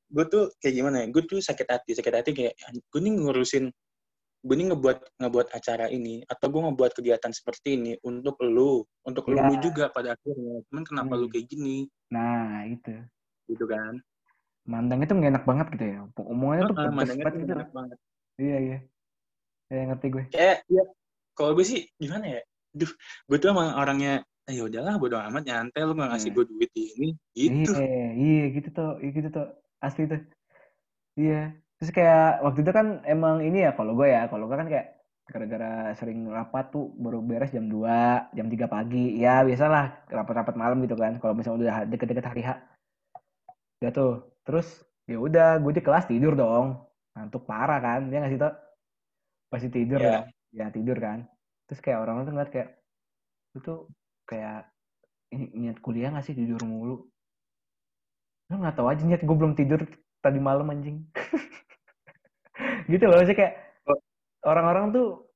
Gue 0.09 0.25
tuh 0.31 0.55
kayak 0.63 0.75
gimana 0.79 0.97
ya? 1.03 1.07
Gue 1.11 1.23
tuh 1.27 1.43
sakit 1.43 1.67
hati, 1.67 1.91
sakit 1.99 2.15
hati 2.15 2.31
kayak 2.31 2.55
gue 2.63 3.01
nih 3.03 3.13
ngurusin 3.19 3.67
gue 4.45 4.55
nih 4.61 4.77
ngebuat 4.77 5.25
ngebuat 5.25 5.57
acara 5.57 5.89
ini 5.89 6.21
atau 6.29 6.53
gue 6.53 6.61
ngebuat 6.69 6.93
kegiatan 7.01 7.33
seperti 7.33 7.81
ini 7.81 7.93
untuk 8.05 8.37
lu, 8.45 8.85
untuk 9.09 9.25
lu, 9.33 9.41
Iya. 9.41 9.49
lu 9.49 9.55
juga 9.65 9.85
pada 9.89 10.13
akhirnya. 10.13 10.61
Cuman 10.69 10.85
kenapa 10.85 11.17
lu 11.17 11.27
Hmm. 11.27 11.33
kayak 11.33 11.47
gini? 11.49 11.89
Nah, 12.13 12.69
itu. 12.69 12.93
Gitu 13.49 13.65
kan? 13.65 13.97
Mandangnya 14.69 15.09
tuh 15.09 15.17
nggak 15.17 15.33
enak 15.33 15.45
banget 15.49 15.67
gitu 15.73 15.85
ya. 15.89 15.99
Omongannya 16.21 16.63
tuh 16.69 16.77
pedes 16.77 16.93
mandangnya 16.93 17.25
banget 17.25 17.35
tuh 17.35 17.41
gitu. 17.41 17.55
enak 17.57 17.71
banget. 17.73 17.99
Iya, 18.37 18.57
iya. 18.61 18.79
Ya, 19.73 19.81
ngerti 19.89 20.07
gue. 20.13 20.25
Kayak 20.29 20.57
ya 20.69 20.85
kalau 21.33 21.51
gue 21.57 21.65
sih 21.65 21.81
gimana 21.97 22.25
ya? 22.29 22.41
Duh, 22.77 22.93
gue 23.33 23.37
tuh 23.41 23.49
emang 23.49 23.69
orangnya 23.81 24.29
"Ah, 24.45 24.53
ya 24.53 24.63
udahlah 24.69 25.01
bodo 25.01 25.17
amat 25.17 25.43
nyantai 25.49 25.81
lu 25.83 25.97
nggak 25.97 26.11
ngasih 26.13 26.31
Hmm. 26.31 26.37
gue 26.37 26.45
duit 26.53 26.71
ini 26.77 27.09
gitu. 27.33 27.73
Iya, 27.81 28.07
iya 28.13 28.45
gitu 28.53 28.69
tuh, 28.71 28.93
iya 29.01 29.11
gitu 29.11 29.29
tuh, 29.33 29.47
asli 29.81 30.05
tuh. 30.05 30.21
Iya. 31.17 31.57
Terus 31.81 31.91
kayak 31.91 32.45
waktu 32.45 32.61
itu 32.61 32.73
kan 32.73 32.87
emang 33.05 33.41
ini 33.41 33.65
ya 33.65 33.73
kalau 33.73 33.97
gue 33.97 34.09
ya, 34.09 34.29
kalau 34.29 34.45
gue 34.47 34.57
kan 34.57 34.69
kayak 34.69 34.87
gara-gara 35.25 35.97
sering 35.97 36.29
rapat 36.29 36.69
tuh 36.69 36.93
baru 37.01 37.25
beres 37.25 37.49
jam 37.49 37.65
2, 37.67 38.29
jam 38.37 38.47
3 38.53 38.69
pagi. 38.69 39.17
Ya 39.17 39.41
biasalah 39.41 40.05
rapat-rapat 40.13 40.55
malam 40.55 40.85
gitu 40.85 40.95
kan. 40.95 41.17
Kalau 41.17 41.33
misalnya 41.33 41.59
udah 41.65 41.77
deket-deket 41.89 42.25
hari 42.29 42.43
H. 42.45 42.51
Udah 43.81 43.93
tuh. 43.97 44.13
Terus 44.45 44.69
ya 45.09 45.17
udah 45.17 45.57
gue 45.57 45.73
di 45.73 45.81
kelas 45.81 46.05
tidur 46.05 46.37
dong. 46.37 46.85
Ngantuk 47.17 47.49
parah 47.49 47.81
kan. 47.81 48.13
Dia 48.13 48.21
ngasih 48.21 48.37
tau 48.37 48.53
pasti 49.49 49.73
tidur 49.73 49.97
Iya. 50.05 50.13
kan. 50.13 50.23
Ya 50.53 50.67
tidur 50.69 51.01
kan. 51.01 51.25
Terus 51.65 51.81
kayak 51.81 52.05
orang-orang 52.05 52.25
tuh 52.29 52.33
ngeliat 52.37 52.51
kayak 52.53 52.69
tuh 53.65 53.81
kayak 54.25 54.69
ini 55.33 55.51
niat 55.55 55.79
kuliah 55.81 56.13
gak 56.13 56.25
sih 56.25 56.37
tidur 56.37 56.61
mulu? 56.65 57.05
Lu 58.51 58.55
gak 58.61 58.77
tahu 58.77 58.89
aja 58.89 59.03
niat 59.03 59.23
gue 59.25 59.37
belum 59.37 59.55
tidur 59.55 59.83
tadi 60.21 60.39
malam 60.39 60.71
anjing. 60.71 61.05
gitu 62.93 63.05
loh, 63.07 63.23
sih 63.25 63.37
kayak 63.37 63.61
Oh. 63.85 64.01
orang-orang 64.49 64.97
tuh 64.97 65.29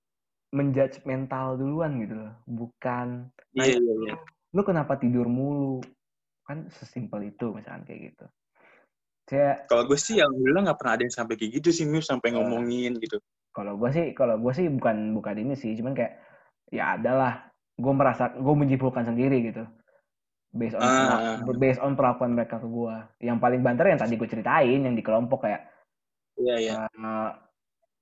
menjudge 0.57 1.05
mental 1.05 1.61
duluan 1.61 2.01
gitu 2.01 2.17
loh. 2.17 2.33
Bukan 2.49 3.29
Iya 3.53 3.77
iya 3.77 3.95
iya. 4.09 4.17
lu 4.57 4.65
kenapa 4.65 4.97
tidur 4.97 5.29
mulu? 5.29 5.85
kan 6.49 6.65
sesimpel 6.73 7.29
itu 7.29 7.53
misalkan 7.53 7.85
kayak 7.85 8.01
gitu 8.09 8.25
saya 9.29 9.69
Kalau 9.69 9.85
gue 9.85 10.01
sih 10.01 10.17
alhamdulillah 10.17 10.73
nggak 10.73 10.79
pernah 10.81 10.95
ada 10.97 11.05
yang 11.05 11.13
sampai 11.13 11.37
kayak 11.37 11.61
gitu 11.61 11.69
sih, 11.77 11.85
Mir, 11.85 12.01
sampai 12.01 12.33
Oh. 12.33 12.41
ngomongin 12.41 12.97
gitu. 12.97 13.21
kalau 13.53 13.77
gue 13.77 13.91
sih 13.93 14.17
kalau 14.17 14.41
gue 14.41 14.53
sih 14.57 14.65
bukan 14.73 15.13
bukan 15.13 15.37
ini 15.45 15.53
sih 15.53 15.77
cuman 15.77 15.93
kayak 15.93 16.17
ya 16.73 16.97
adalah 16.97 17.48
gue 17.79 17.93
merasa 17.95 18.35
gue 18.35 18.55
menyimpulkan 18.55 19.07
sendiri 19.07 19.49
gitu 19.49 19.63
based 20.51 20.75
on 20.75 20.83
Ah. 20.83 21.39
based 21.57 21.79
on 21.79 21.95
perlakuan 21.95 22.35
mereka 22.35 22.59
ke 22.59 22.67
gue 22.67 22.95
yang 23.23 23.39
paling 23.39 23.63
banter 23.63 23.87
yang 23.87 24.01
tadi 24.01 24.19
gue 24.19 24.27
ceritain 24.27 24.81
yang 24.81 24.95
di 24.95 25.05
kelompok 25.05 25.47
kayak 25.47 25.71
Iya, 26.39 26.55
iya. 26.59 26.75
eh, 26.87 27.31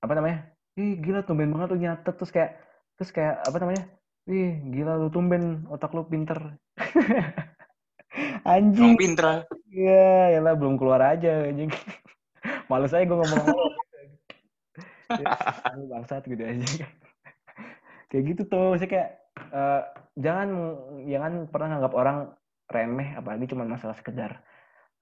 apa 0.01 0.13
namanya 0.13 0.53
ih 0.77 1.01
gila 1.01 1.25
tumben 1.25 1.49
banget 1.51 1.73
lu 1.73 1.79
nyatet 1.81 2.15
terus 2.15 2.29
kayak 2.29 2.61
terus 2.97 3.09
kayak 3.11 3.41
apa 3.41 3.57
namanya 3.59 3.83
ih 4.27 4.53
gila 4.71 4.97
lu 4.97 5.09
tumben 5.09 5.65
otak 5.69 5.93
lu 5.93 6.05
pinter 6.05 6.57
anjing 8.47 8.97
Emang 8.97 9.01
pinter. 9.01 9.27
Iya, 9.69 10.37
ya 10.37 10.41
lah 10.41 10.57
belum 10.57 10.77
keluar 10.77 11.01
aja 11.03 11.49
anjing. 11.49 11.69
Males 12.71 12.93
aja 12.93 13.05
gue 13.05 13.13
ngomong 13.13 13.47
bangsat 15.93 16.23
gitu 16.25 16.43
aja. 16.43 16.87
kayak 18.07 18.23
gitu 18.33 18.43
tuh, 18.47 18.79
saya 18.79 18.89
kayak 18.89 19.11
eh, 19.37 19.83
jangan 20.17 20.49
jangan 21.07 21.33
pernah 21.53 21.69
nganggap 21.77 21.95
orang 21.95 22.17
remeh 22.67 23.09
apalagi 23.15 23.47
cuma 23.53 23.63
masalah 23.69 23.95
sekedar 23.95 24.43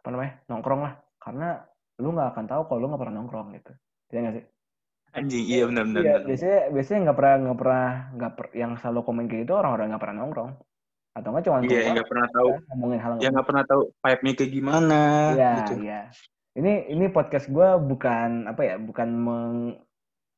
apa 0.05 0.09
namanya 0.12 0.32
nongkrong 0.53 0.82
lah 0.85 0.95
karena 1.16 1.64
lu 2.03 2.12
nggak 2.12 2.37
akan 2.37 2.45
tahu 2.51 2.62
kalau 2.68 2.78
lu 2.85 2.87
nggak 2.93 3.03
pernah 3.07 3.16
nongkrong 3.22 3.49
gitu 3.57 3.72
ya 4.12 4.20
nggak 4.20 4.37
sih 4.41 4.47
Anjing, 5.14 5.47
iya 5.47 5.62
benar 5.70 5.87
benar. 5.87 6.03
iya 6.03 6.14
benar. 6.18 6.26
biasanya 6.26 6.59
biasanya 6.74 6.99
nggak 7.07 7.18
pernah 7.22 7.35
nggak 7.39 7.59
pernah 7.62 7.87
nggak 8.18 8.32
per, 8.35 8.47
yang 8.59 8.72
selalu 8.82 9.01
komen 9.07 9.24
kayak 9.30 9.41
gitu 9.47 9.53
orang-orang 9.55 9.87
nggak 9.95 10.03
pernah 10.03 10.16
nongkrong 10.26 10.51
atau 11.14 11.28
nggak 11.30 11.45
cuma 11.47 11.59
Iya, 11.62 11.91
nggak 11.95 12.09
pernah 12.11 12.28
tahu. 12.35 12.49
ngomongin 12.74 12.99
hal 12.99 13.12
Ya 13.22 13.28
nggak 13.30 13.47
pernah 13.47 13.64
tahu 13.70 13.82
vibe-nya 14.03 14.32
kayak 14.35 14.51
gimana 14.51 15.01
Iya, 15.39 15.53
gitu. 15.62 15.74
iya. 15.87 16.01
Ini 16.55 16.72
ini 16.91 17.07
podcast 17.11 17.47
gue 17.51 17.68
bukan 17.78 18.51
apa 18.51 18.62
ya, 18.62 18.74
bukan 18.78 19.09
meng 19.14 19.57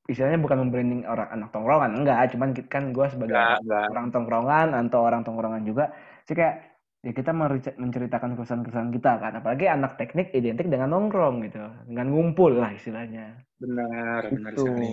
istilahnya 0.07 0.39
bukan 0.39 0.59
membranding 0.67 1.03
orang 1.05 1.29
anak 1.31 1.51
tongkrongan, 1.51 1.93
enggak. 1.99 2.31
Cuman 2.35 2.49
kan 2.67 2.95
gue 2.95 3.07
sebagai 3.11 3.35
Nggak, 3.35 3.59
nggak. 3.67 3.87
orang 3.91 4.07
tongkrongan 4.11 4.69
atau 4.87 5.01
orang 5.03 5.23
tongkrongan 5.23 5.63
juga, 5.63 5.91
sih 6.25 6.35
kayak 6.35 6.63
ya 7.07 7.13
kita 7.15 7.31
menceritakan 7.79 8.35
kesan-kesan 8.35 8.91
kita 8.91 9.19
kan. 9.19 9.33
Apalagi 9.39 9.67
anak 9.67 9.99
teknik 9.99 10.31
identik 10.33 10.67
dengan 10.67 10.95
nongkrong 10.95 11.43
gitu, 11.47 11.63
dengan 11.87 12.07
ngumpul 12.11 12.55
lah 12.59 12.71
istilahnya. 12.71 13.43
Benar, 13.59 14.31
benar 14.31 14.53
Gitu. 14.55 14.63
sekali. 14.63 14.91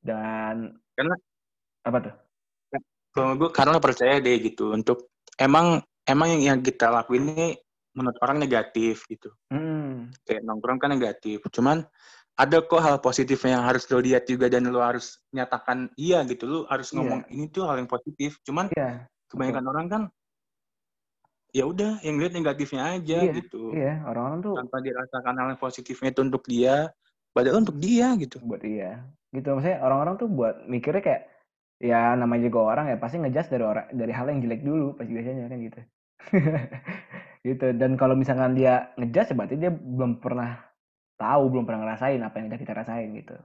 Dan 0.00 0.56
Karena- 0.96 1.20
apa 1.84 1.98
tuh? 2.00 2.14
Kalau 3.10 3.34
gue 3.34 3.50
karena 3.50 3.76
percaya 3.82 4.22
deh 4.22 4.38
gitu 4.38 4.70
untuk 4.70 5.10
emang 5.34 5.82
emang 6.06 6.30
yang, 6.38 6.42
yang 6.54 6.58
kita 6.62 6.88
lakuin 6.88 7.34
ini 7.34 7.58
menurut 7.90 8.14
orang 8.22 8.38
negatif 8.38 9.02
gitu. 9.10 9.34
Hmm, 9.50 10.14
Kayak 10.22 10.46
nongkrong 10.46 10.78
kan 10.78 10.94
negatif. 10.94 11.42
Cuman 11.50 11.82
ada 12.40 12.56
kok 12.64 12.80
hal 12.80 12.96
positif 13.04 13.36
yang 13.44 13.60
harus 13.60 13.84
lo 13.92 14.00
lihat 14.00 14.24
juga 14.24 14.48
dan 14.48 14.64
lo 14.72 14.80
harus 14.80 15.20
nyatakan 15.36 15.92
iya 16.00 16.24
gitu. 16.24 16.48
Lo 16.48 16.58
harus 16.72 16.88
Iya. 16.90 16.96
ngomong 16.96 17.20
ini 17.28 17.44
tuh 17.52 17.68
hal 17.68 17.76
yang 17.76 17.90
positif. 17.90 18.40
Cuman 18.48 18.72
iya, 18.72 19.04
kebanyakan 19.28 19.66
orang 19.68 19.86
kan 19.92 20.02
ya 21.52 21.66
udah 21.68 22.00
yang 22.00 22.16
lihat 22.16 22.32
negatifnya 22.32 22.96
aja 22.96 23.18
Iya, 23.28 23.32
gitu. 23.44 23.76
iya. 23.76 24.00
Orang-orang 24.08 24.40
tuh 24.40 24.54
Tanpa 24.56 24.80
dirasakan 24.80 25.34
hal 25.36 25.46
yang 25.52 25.60
positifnya 25.60 26.08
itu 26.14 26.20
untuk 26.24 26.42
dia, 26.48 26.88
padahal 27.30 27.62
untuk 27.62 27.76
dia 27.78 28.14
gitu. 28.18 28.40
buat 28.42 28.62
iya 28.66 29.06
gitu 29.30 29.54
maksudnya 29.54 29.78
orang-orang 29.86 30.14
tuh 30.18 30.26
buat 30.26 30.54
mikirnya 30.66 31.02
kayak 31.06 31.22
ya 31.78 32.18
namanya 32.18 32.50
juga 32.50 32.74
orang 32.74 32.86
ya 32.90 32.96
pasti 32.98 33.22
ngejudge 33.22 33.48
dari 33.54 33.64
orang 33.64 33.86
dari 33.94 34.12
hal 34.12 34.26
yang 34.26 34.40
jelek 34.42 34.62
dulu 34.66 34.86
pasti 34.98 35.10
biasanya 35.14 35.46
kan 35.46 35.58
gitu 35.62 35.80
gitu 37.48 37.66
dan 37.78 37.90
kalau 37.94 38.18
misalkan 38.18 38.58
dia 38.58 38.90
ngejudge 38.98 39.30
ya 39.30 39.34
berarti 39.38 39.54
dia 39.56 39.70
belum 39.70 40.18
pernah 40.18 40.58
tahu 41.20 41.52
belum 41.52 41.68
pernah 41.68 41.84
ngerasain 41.84 42.20
apa 42.24 42.40
yang 42.40 42.48
udah 42.48 42.60
kita 42.60 42.72
rasain 42.72 43.12
gitu 43.12 43.36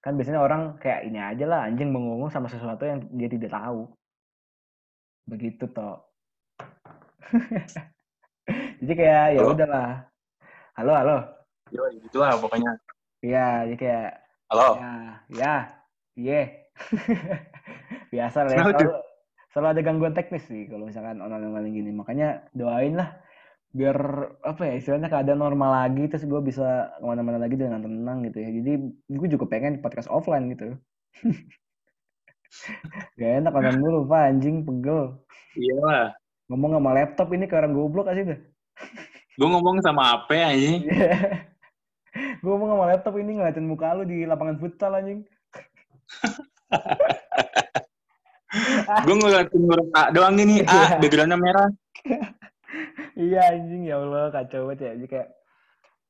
kan 0.00 0.14
biasanya 0.14 0.40
orang 0.40 0.78
kayak 0.78 1.10
ini 1.10 1.18
aja 1.18 1.44
lah 1.44 1.66
anjing 1.66 1.90
bengong 1.90 2.30
sama 2.30 2.46
sesuatu 2.46 2.86
yang 2.86 3.02
dia 3.10 3.26
tidak 3.26 3.50
tahu 3.52 3.90
begitu 5.26 5.66
toh 5.74 6.06
jadi 8.80 8.92
kayak 8.94 9.26
ya 9.34 9.42
udahlah 9.42 9.90
halo 10.78 10.94
halo 10.94 11.18
Yo, 11.70 11.86
gitu 12.02 12.18
lah 12.18 12.34
pokoknya. 12.34 12.72
Iya, 13.22 13.70
jadi 13.70 13.76
kayak 13.78 14.10
Halo. 14.50 14.68
Ya, 14.74 14.90
ya, 15.30 15.54
iya. 16.18 16.40
Biasa 18.12 18.38
lah 18.42 18.50
ya, 18.50 18.66
selalu, 18.66 18.90
selalu 19.54 19.68
ada 19.70 19.80
gangguan 19.86 20.14
teknis 20.18 20.42
sih 20.50 20.66
kalau 20.66 20.90
misalkan 20.90 21.22
online-online 21.22 21.70
gini. 21.70 21.90
Makanya 21.94 22.50
doain 22.50 22.98
lah 22.98 23.14
biar 23.70 23.98
apa 24.42 24.62
ya 24.66 24.74
istilahnya 24.82 25.06
keadaan 25.06 25.38
normal 25.38 25.70
lagi 25.70 26.10
terus 26.10 26.26
gue 26.26 26.42
bisa 26.42 26.90
ke 26.98 27.06
mana-mana 27.06 27.38
lagi 27.38 27.54
dengan 27.54 27.82
tenang 27.82 28.26
gitu 28.26 28.38
ya. 28.42 28.50
Jadi 28.50 28.72
gue 29.06 29.28
juga 29.30 29.46
pengen 29.46 29.78
podcast 29.78 30.10
offline 30.10 30.50
gitu. 30.50 30.74
Gak 33.18 33.46
enak 33.46 33.54
online 33.54 33.78
dulu 33.78 34.10
pak 34.10 34.22
anjing 34.26 34.66
pegel. 34.66 35.22
Iya 35.54 35.74
lah. 35.78 36.04
Ngomong 36.50 36.82
sama 36.82 36.90
laptop 36.98 37.30
ini 37.30 37.46
ke 37.46 37.54
orang 37.54 37.70
goblok 37.70 38.10
kasih 38.10 38.34
deh. 38.34 38.40
Gue 39.38 39.48
ngomong 39.48 39.78
sama 39.86 40.18
apa 40.18 40.34
ya 40.34 40.50
ini? 40.50 40.82
gue 42.42 42.50
ngomong 42.50 42.74
sama 42.74 42.90
laptop 42.90 43.14
ini 43.22 43.38
ngeliatin 43.38 43.70
muka 43.70 43.94
lu 43.94 44.02
di 44.02 44.26
lapangan 44.26 44.58
futsal 44.58 44.98
anjing. 44.98 45.22
Gue 49.06 49.14
ngeliatin 49.14 49.62
huruf 49.62 49.86
A 49.94 50.10
doang 50.10 50.34
ini, 50.42 50.66
A, 50.66 50.98
backgroundnya 50.98 51.38
merah. 51.38 51.70
Iya 53.20 53.40
anjing 53.52 53.82
ya 53.84 54.00
Allah 54.00 54.32
kacau 54.32 54.72
banget 54.72 54.80
ya. 54.88 54.92
Jadi 54.96 55.08
kayak 55.12 55.28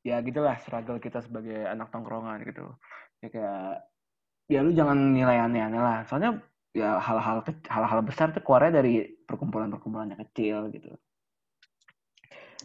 ya 0.07 0.17
gitulah 0.23 0.55
struggle 0.63 1.03
kita 1.03 1.19
sebagai 1.27 1.67
anak 1.67 1.91
tongkrongan 1.91 2.39
gitu. 2.47 2.71
Ya 3.19 3.29
kayak 3.35 3.65
ya 4.47 4.59
lu 4.63 4.71
jangan 4.71 4.99
nilai 5.11 5.43
aneh-aneh 5.43 5.83
lah. 5.83 5.99
Soalnya 6.07 6.39
ya 6.71 7.03
hal-hal 7.03 7.43
hal-hal 7.67 8.01
besar 8.07 8.31
tuh 8.31 8.47
keluarnya 8.47 8.79
dari 8.79 9.11
perkumpulan-perkumpulan 9.27 10.15
yang 10.15 10.23
kecil 10.31 10.71
gitu. 10.71 10.95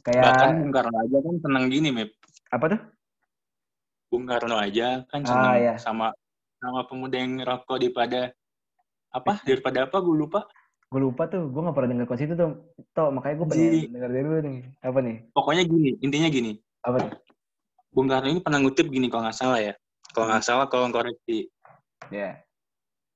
Bahkan 0.05 0.13
Kayak 0.13 0.61
Bung 0.61 0.73
Karno 0.73 0.97
aja 1.01 1.17
kan 1.17 1.35
seneng 1.41 1.63
gini, 1.73 1.89
Mep. 1.89 2.09
apa 2.53 2.65
tuh? 2.69 2.81
Bung 4.13 4.25
Karno 4.29 4.55
aja 4.61 5.01
kan 5.09 5.25
Ah, 5.25 5.29
seneng 5.33 5.53
iya. 5.57 5.75
sama 5.81 6.13
sama 6.61 6.85
pemuda 6.85 7.17
yang 7.17 7.41
ngerokok 7.41 7.77
daripada 7.81 8.21
apa? 9.09 9.41
Daripada 9.41 9.89
apa? 9.89 9.97
Gue 10.05 10.13
lupa. 10.13 10.45
Gue 10.95 11.11
lupa 11.11 11.27
tuh, 11.27 11.51
gue 11.51 11.59
gak 11.59 11.75
pernah 11.75 11.91
denger 11.91 12.07
konsep 12.07 12.31
itu 12.31 12.39
tuh. 12.39 12.55
Toh, 12.95 13.11
makanya 13.11 13.35
gue 13.35 13.47
pengen 13.51 13.91
denger 13.91 14.09
dari 14.15 14.23
dulu 14.23 14.39
nih. 14.47 14.57
Apa 14.79 14.99
nih? 15.03 15.15
Pokoknya 15.35 15.63
gini, 15.67 15.89
intinya 15.99 16.29
gini. 16.31 16.51
Apa 16.87 16.97
tuh? 17.03 17.11
Bung 17.91 18.07
Karno 18.07 18.31
ini 18.31 18.39
pernah 18.39 18.63
ngutip 18.63 18.87
gini 18.87 19.11
kalau 19.11 19.27
nggak 19.27 19.35
salah 19.35 19.59
ya. 19.59 19.75
Kalau 20.15 20.31
nggak 20.31 20.47
salah, 20.47 20.71
kalau 20.71 20.87
koreksi. 20.95 21.51
Ya. 22.15 22.39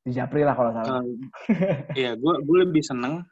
Di 0.04 0.12
Japri 0.12 0.44
lah 0.44 0.60
kalau 0.60 0.76
salah. 0.76 1.08
Iya, 1.96 2.20
gue 2.20 2.34
gue 2.44 2.58
lebih 2.68 2.84
seneng. 2.84 3.24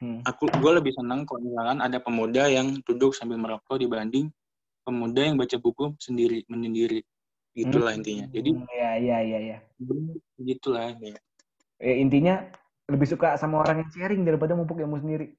Hmm. 0.00 0.24
Aku 0.24 0.48
gue 0.48 0.72
lebih 0.72 0.96
seneng 0.96 1.28
kalau 1.28 1.44
misalkan 1.44 1.84
ada 1.84 2.00
pemuda 2.00 2.48
yang 2.48 2.80
duduk 2.88 3.12
sambil 3.12 3.36
merokok 3.36 3.76
dibanding 3.76 4.32
pemuda 4.88 5.20
yang 5.20 5.36
baca 5.36 5.60
buku 5.60 5.92
sendiri 6.00 6.48
menyendiri. 6.48 7.04
Gitulah 7.52 7.92
intinya. 7.92 8.24
Jadi 8.32 8.56
Hmm, 8.56 8.64
Iya, 8.72 8.90
iya, 8.96 9.18
iya, 9.20 9.38
iya. 9.52 9.58
gitulah. 10.40 10.96
Ya. 10.96 11.20
Eh, 11.76 12.00
intinya 12.00 12.40
lebih 12.92 13.08
suka 13.08 13.34
sama 13.40 13.62
orang 13.64 13.82
yang 13.82 13.90
sharing 13.94 14.22
daripada 14.28 14.52
mumpuk 14.54 14.78
ilmu 14.78 15.00
sendiri. 15.00 15.32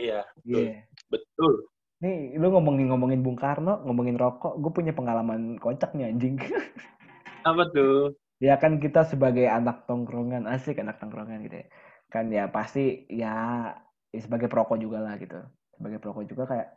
Iya, 0.00 0.24
Iya. 0.46 0.86
betul. 1.12 1.52
Nih, 2.00 2.32
lu 2.40 2.48
ngomongin 2.48 2.88
ngomongin 2.88 3.20
Bung 3.20 3.36
Karno, 3.36 3.84
ngomongin 3.84 4.16
rokok, 4.16 4.56
gue 4.56 4.72
punya 4.72 4.92
pengalaman 4.96 5.60
kocak 5.60 5.92
nih 5.92 6.08
anjing. 6.08 6.36
Apa 7.48 7.64
tuh? 7.72 8.16
ya 8.40 8.56
kan 8.56 8.80
kita 8.80 9.04
sebagai 9.04 9.44
anak 9.44 9.84
tongkrongan, 9.84 10.48
asik 10.48 10.80
anak 10.80 10.96
tongkrongan 10.96 11.44
gitu 11.44 11.60
ya. 11.60 11.66
Kan 12.08 12.32
ya 12.32 12.48
pasti 12.48 13.04
ya, 13.12 13.68
ya 14.10 14.20
sebagai 14.24 14.48
perokok 14.48 14.80
juga 14.80 14.98
lah 15.04 15.14
gitu. 15.20 15.36
Sebagai 15.76 16.00
perokok 16.00 16.24
juga 16.24 16.44
kayak, 16.48 16.68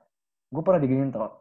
gue 0.52 0.62
pernah 0.62 0.82
diginin 0.84 1.10
toh. 1.16 1.32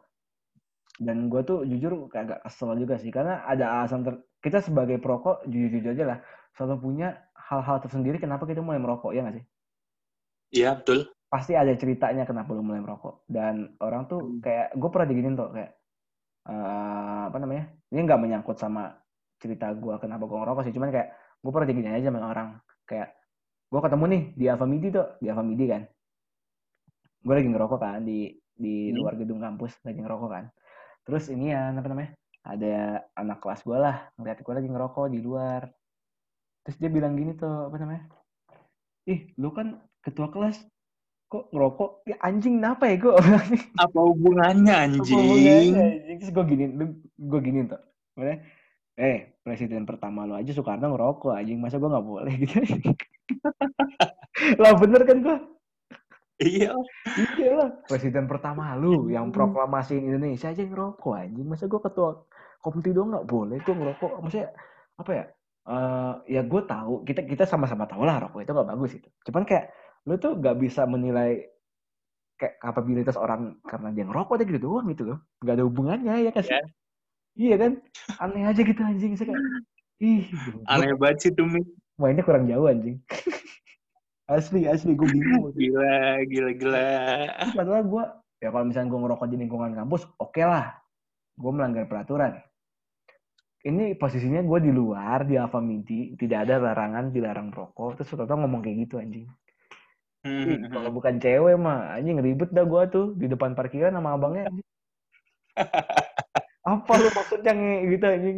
Dan 0.95 1.27
gue 1.27 1.41
tuh 1.43 1.67
jujur 1.67 2.07
kayak 2.07 2.23
agak 2.23 2.39
kesel 2.47 2.71
juga 2.79 2.95
sih, 3.01 3.11
karena 3.11 3.43
ada 3.43 3.81
alasan 3.83 4.05
ter... 4.07 4.15
kita 4.39 4.63
sebagai 4.63 4.97
perokok 5.03 5.43
jujur-jujur 5.49 5.91
aja 5.91 6.05
lah, 6.05 6.19
selalu 6.55 6.75
punya 6.79 7.07
hal-hal 7.49 7.77
tersendiri 7.83 8.17
kenapa 8.23 8.43
kita 8.49 8.61
mulai 8.65 8.79
merokok, 8.83 9.11
ya 9.15 9.21
nggak 9.23 9.35
sih? 9.39 9.45
Iya, 10.55 10.69
betul. 10.79 10.99
pasti 11.33 11.53
ada 11.57 11.73
ceritanya 11.81 12.23
kenapa 12.29 12.49
lu 12.53 12.61
mulai 12.61 12.81
merokok 12.85 13.25
dan 13.25 13.73
orang 13.81 14.05
tuh 14.05 14.19
Hmm. 14.21 14.37
kayak 14.43 14.77
gue 14.77 14.89
pernah 14.93 15.07
diginin 15.09 15.33
tuh 15.33 15.49
kayak 15.55 15.71
eh, 16.49 17.21
apa 17.29 17.37
namanya 17.43 17.63
ini 17.91 17.99
nggak 18.07 18.21
menyangkut 18.23 18.57
sama 18.63 18.81
cerita 19.41 19.65
gue 19.73 19.95
kenapa 20.03 20.23
gue 20.29 20.37
ngerokok 20.41 20.63
sih 20.67 20.73
cuman 20.77 20.89
kayak 20.95 21.09
gue 21.43 21.51
pernah 21.53 21.69
diginin 21.69 21.93
aja 21.97 22.07
sama 22.13 22.21
orang 22.33 22.49
kayak 22.89 23.09
gue 23.71 23.79
ketemu 23.85 24.05
nih 24.13 24.23
di 24.39 24.45
Alfamidi 24.51 24.87
tuh 24.97 25.05
di 25.23 25.27
Alfamidi 25.31 25.65
kan 25.73 25.83
gue 27.23 27.33
lagi 27.33 27.49
ngerokok 27.49 27.79
kan 27.79 28.01
di 28.03 28.19
di 28.53 28.73
Hmm. 28.87 28.95
luar 28.95 29.13
gedung 29.17 29.39
kampus 29.41 29.79
lagi 29.87 29.99
ngerokok 30.03 30.29
kan 30.29 30.45
terus 31.05 31.25
ini 31.33 31.51
ya 31.55 31.73
apa 31.73 31.87
namanya 31.89 32.11
ada 32.43 32.75
anak 33.17 33.37
kelas 33.41 33.61
gue 33.67 33.77
lah 33.79 33.95
ngeliat 34.19 34.39
gue 34.45 34.53
lagi 34.53 34.69
ngerokok 34.69 35.05
di 35.09 35.19
luar 35.23 35.61
terus 36.63 36.77
dia 36.79 36.89
bilang 36.89 37.13
gini 37.13 37.35
tuh 37.35 37.67
apa 37.67 37.75
namanya? 37.77 38.03
Ih 39.03 39.27
lu 39.35 39.51
kan 39.51 39.83
ketua 39.99 40.31
kelas 40.31 40.63
kok 41.27 41.49
ngerokok? 41.51 42.07
Ya 42.07 42.15
anjing 42.21 42.59
kenapa 42.59 42.87
ya 42.87 42.95
gue 42.97 43.13
Apa 43.83 43.99
hubungannya 43.99 44.73
Apa 44.73 44.83
anjing? 44.87 45.17
hubungannya, 45.17 45.53
anjing? 45.59 46.17
Terus 46.23 46.31
gue 46.31 46.43
gini 46.47 46.63
gue 47.19 47.39
gini 47.41 47.59
tuh. 47.67 47.81
Maksudnya, 48.13 48.37
eh 48.95 49.17
presiden 49.41 49.83
pertama 49.83 50.23
lo 50.23 50.37
aja 50.37 50.53
Soekarno 50.53 50.93
ngerokok 50.93 51.33
anjing 51.33 51.59
masa 51.59 51.81
gue 51.81 51.89
nggak 51.89 52.07
boleh? 52.07 52.33
Gitu. 52.43 52.59
Lah 54.59 54.73
bener 54.75 55.01
kan 55.03 55.17
gue 55.19 55.37
Iya. 56.43 56.75
iya 57.39 57.51
lah 57.55 57.69
presiden 57.87 58.25
pertama 58.27 58.73
lu 58.75 59.07
yang 59.07 59.29
proklamasiin 59.31 60.03
Indonesia 60.03 60.49
aja 60.51 60.63
ngerokok 60.63 61.13
anjing. 61.15 61.45
Masa 61.47 61.67
gue 61.67 61.79
ketua 61.79 62.23
komite 62.59 62.91
dong 62.91 63.11
nggak 63.13 63.27
boleh 63.27 63.57
gue 63.59 63.73
ngerokok? 63.73 64.11
Maksudnya 64.19 64.49
apa 64.97 65.11
ya 65.13 65.25
Eh 65.63 66.13
ya 66.27 66.43
gue 66.43 66.61
tahu 66.67 67.07
kita 67.07 67.23
kita 67.23 67.47
sama-sama 67.47 67.87
tahu 67.87 68.03
lah 68.03 68.19
rokok 68.19 68.43
itu 68.43 68.51
nggak 68.51 68.67
bagus 68.67 68.99
itu 68.99 69.07
cuman 69.23 69.47
kayak 69.47 69.71
lu 70.03 70.19
tuh 70.19 70.35
nggak 70.35 70.59
bisa 70.59 70.83
menilai 70.83 71.39
kayak 72.35 72.59
kapabilitas 72.59 73.15
orang 73.15 73.55
karena 73.63 73.95
dia 73.95 74.03
ngerokok 74.03 74.35
aja 74.35 74.43
gitu 74.43 74.59
doang 74.59 74.91
gitu 74.91 75.03
loh 75.07 75.23
nggak 75.39 75.55
ada 75.55 75.63
hubungannya 75.63 76.13
ya 76.27 76.31
kan? 76.35 76.43
Ya. 76.43 76.61
iya 77.39 77.55
kan 77.55 77.71
aneh 78.19 78.43
aja 78.43 78.59
gitu 78.59 78.81
anjing 78.83 79.15
saya 79.15 79.31
kayak 79.31 79.43
ih 80.03 80.27
goblok. 80.35 80.67
Aneh 80.67 80.91
banget 80.99 81.17
sih 81.23 81.31
tuh, 81.31 81.47
mainnya 81.95 82.27
kurang 82.27 82.43
jauh 82.51 82.67
anjing 82.67 82.99
asli 84.35 84.67
asli 84.67 84.99
gue 84.99 85.07
bingung 85.07 85.47
Gila, 85.55 86.27
gila, 86.27 86.51
gila. 86.59 86.91
padahal 87.55 87.87
gue 87.87 88.03
ya 88.43 88.51
kalau 88.51 88.67
misalnya 88.67 88.91
gue 88.91 88.99
ngerokok 88.99 89.27
di 89.31 89.37
lingkungan 89.39 89.71
kampus 89.79 90.11
oke 90.19 90.43
lah 90.43 90.75
gue 91.39 91.51
melanggar 91.55 91.87
peraturan 91.87 92.35
ini 93.69 93.83
posisinya 94.01 94.41
gue 94.49 94.59
di 94.67 94.71
luar 94.79 95.19
di 95.29 95.35
Alfamidi 95.43 95.99
tidak 96.21 96.39
ada 96.47 96.55
larangan 96.65 97.05
dilarang 97.15 97.47
merokok 97.51 97.89
terus 97.99 98.09
ternyata 98.11 98.35
ngomong 98.39 98.61
kayak 98.65 98.77
gitu 98.87 98.95
anjing. 99.03 99.25
Ih, 100.47 100.57
Hmm. 100.59 100.69
kalau 100.73 100.89
bukan 100.97 101.15
cewek 101.23 101.55
mah 101.65 101.77
anjing 101.95 102.17
ribet 102.25 102.49
dah 102.57 102.65
gue 102.71 102.81
tuh. 102.95 103.05
Di 103.21 103.25
depan 103.33 103.51
parkiran 103.57 103.93
sama 103.97 104.09
abangnya 104.15 104.43
anjing. 104.49 104.67
apa 106.63 106.93
lu 107.01 107.09
maksudnya 107.17 107.51
nge 107.59 107.75
gitu 107.91 108.05
anjing? 108.15 108.37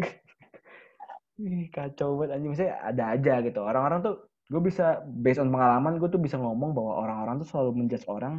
Ih, 1.40 1.68
kacau 1.76 2.10
banget 2.20 2.32
anjing. 2.36 2.50
Maksudnya 2.52 2.76
ada 2.90 3.04
aja 3.14 3.34
gitu. 3.46 3.60
Orang-orang 3.70 4.00
tuh 4.06 4.16
gue 4.52 4.62
bisa 4.70 4.84
based 5.24 5.42
on 5.44 5.50
pengalaman 5.54 5.94
gue 6.02 6.10
tuh 6.14 6.22
bisa 6.26 6.38
ngomong 6.40 6.72
bahwa 6.78 6.94
orang-orang 7.04 7.36
tuh 7.42 7.48
selalu 7.52 7.72
menjudge 7.84 8.06
orang 8.08 8.34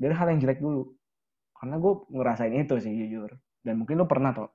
dari 0.00 0.14
hal 0.18 0.26
yang 0.32 0.40
jelek 0.42 0.60
dulu. 0.64 0.82
Karena 1.58 1.76
gue 1.84 1.92
ngerasain 2.16 2.54
itu 2.56 2.74
sih 2.84 2.92
jujur. 3.00 3.30
Dan 3.64 3.74
mungkin 3.80 3.94
lu 4.00 4.06
pernah 4.08 4.30
toh 4.36 4.48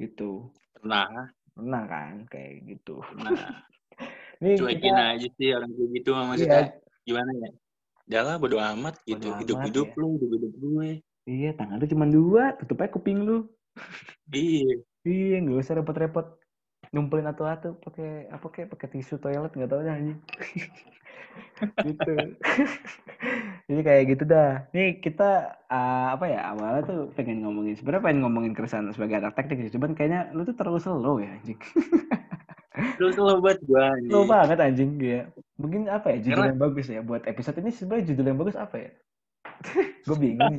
gitu 0.00 0.48
Pernah, 0.72 1.28
pernah 1.52 1.82
kan 1.84 2.24
kayak 2.26 2.64
gitu 2.64 3.04
pernah. 3.04 3.36
ini 4.40 4.56
Cuekin 4.56 4.80
kita 4.80 5.02
aja 5.12 5.28
sih 5.36 5.48
orang 5.52 5.70
kayak 5.76 5.90
gitu 6.00 6.10
iya, 6.10 6.22
maksudnya. 6.24 6.62
Gimana 7.04 7.30
ya? 7.36 7.50
Lah, 8.24 8.36
bodo 8.40 8.56
amat 8.56 8.94
gitu. 9.04 9.28
Bodo 9.28 9.28
amat, 9.28 9.40
Hidup-hidup 9.44 9.86
ya. 9.92 10.00
lu, 10.00 10.06
hidup-hidup 10.16 10.52
gue. 10.56 10.90
iya 11.28 11.50
tangan 11.52 11.76
lu 11.78 11.86
cuma 11.86 12.06
dua 12.08 12.44
tutup 12.56 12.80
aja 12.80 12.90
kuping 12.90 13.22
lu 13.22 13.44
Iya. 14.32 14.80
iya 15.04 15.36
nggak 15.44 15.60
usah 15.62 15.78
repot-repot 15.78 16.26
ngumpulin 16.90 17.28
atu-atu 17.28 17.78
pakai 17.78 18.26
apa 18.32 18.46
kayak 18.50 18.68
pakai 18.74 18.88
tisu 18.98 19.20
toilet 19.20 19.52
nggak 19.54 19.70
tahu 19.70 19.84
dah 19.84 19.94
anjing 19.94 20.18
gitu. 21.84 22.12
Jadi 23.68 23.80
kayak 23.84 24.04
gitu 24.10 24.24
dah. 24.24 24.64
Nih 24.72 24.98
kita 24.98 25.54
ah, 25.68 26.16
apa 26.16 26.24
ya 26.26 26.40
awalnya 26.50 26.82
tuh 26.82 27.00
pengen 27.14 27.44
ngomongin 27.44 27.76
sebenarnya 27.76 28.04
pengen 28.04 28.20
ngomongin 28.24 28.52
keresahan 28.56 28.88
sebagai 28.90 29.20
anak 29.20 29.36
teknik 29.36 29.68
sih 29.68 29.74
cuman 29.76 29.92
kayaknya 29.92 30.32
lu 30.32 30.42
tuh 30.42 30.56
terlalu 30.56 30.80
slow 30.80 31.16
ya 31.20 31.30
anjing. 31.30 31.60
Lu 33.02 33.12
slow 33.12 33.42
banget 33.44 33.60
gue 33.66 33.76
anjing. 33.76 34.08
slow 34.08 34.24
banget 34.24 34.58
anjing 34.62 34.90
ya 34.96 35.20
mungkin 35.60 35.90
apa 35.90 36.16
ya 36.16 36.18
judul 36.22 36.32
Karena- 36.38 36.48
yang 36.54 36.60
bagus 36.64 36.86
ya 36.88 37.00
buat 37.04 37.22
episode 37.28 37.60
ini 37.60 37.70
sebenarnya 37.76 38.04
judul 38.08 38.24
yang 38.30 38.38
bagus 38.40 38.56
apa 38.56 38.76
ya? 38.80 38.90
Gue 40.08 40.16
bingung 40.16 40.56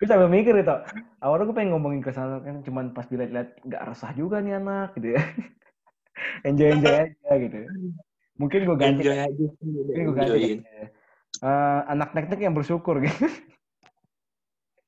gue 0.00 0.06
sambil 0.10 0.26
mikir 0.26 0.58
gitu 0.58 0.74
awalnya 1.22 1.44
gue 1.46 1.54
pengen 1.54 1.70
ngomongin 1.76 2.02
keresahan 2.02 2.42
kan 2.42 2.56
cuman 2.66 2.90
pas 2.90 3.06
dilihat-lihat 3.06 3.62
nggak 3.62 3.82
resah 3.94 4.10
juga 4.16 4.42
nih 4.42 4.58
anak 4.58 4.98
gitu 4.98 5.14
ya. 5.14 5.22
Enjoy 6.48 6.68
enjoy 6.74 6.94
aja 7.06 7.32
gitu 7.38 7.58
mungkin 8.40 8.60
gue 8.64 8.76
ganti 8.80 9.04
Enjoy 9.04 9.18
aja 9.18 9.46
mungkin 9.60 10.02
gue 10.08 10.16
ganti. 10.16 10.42
Eh, 11.42 11.80
anak 11.90 12.14
teknik 12.14 12.40
yang 12.40 12.54
bersyukur 12.54 13.02
gitu. 13.02 13.26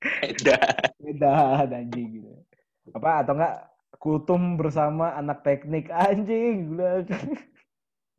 Udah. 0.05 0.61
beda 1.01 1.64
anjing 1.68 2.20
gitu. 2.20 2.30
Apa 2.92 3.24
atau 3.24 3.36
enggak 3.36 3.55
kultum 4.01 4.61
bersama 4.61 5.16
anak 5.16 5.45
teknik 5.45 5.88
anjing 5.92 6.76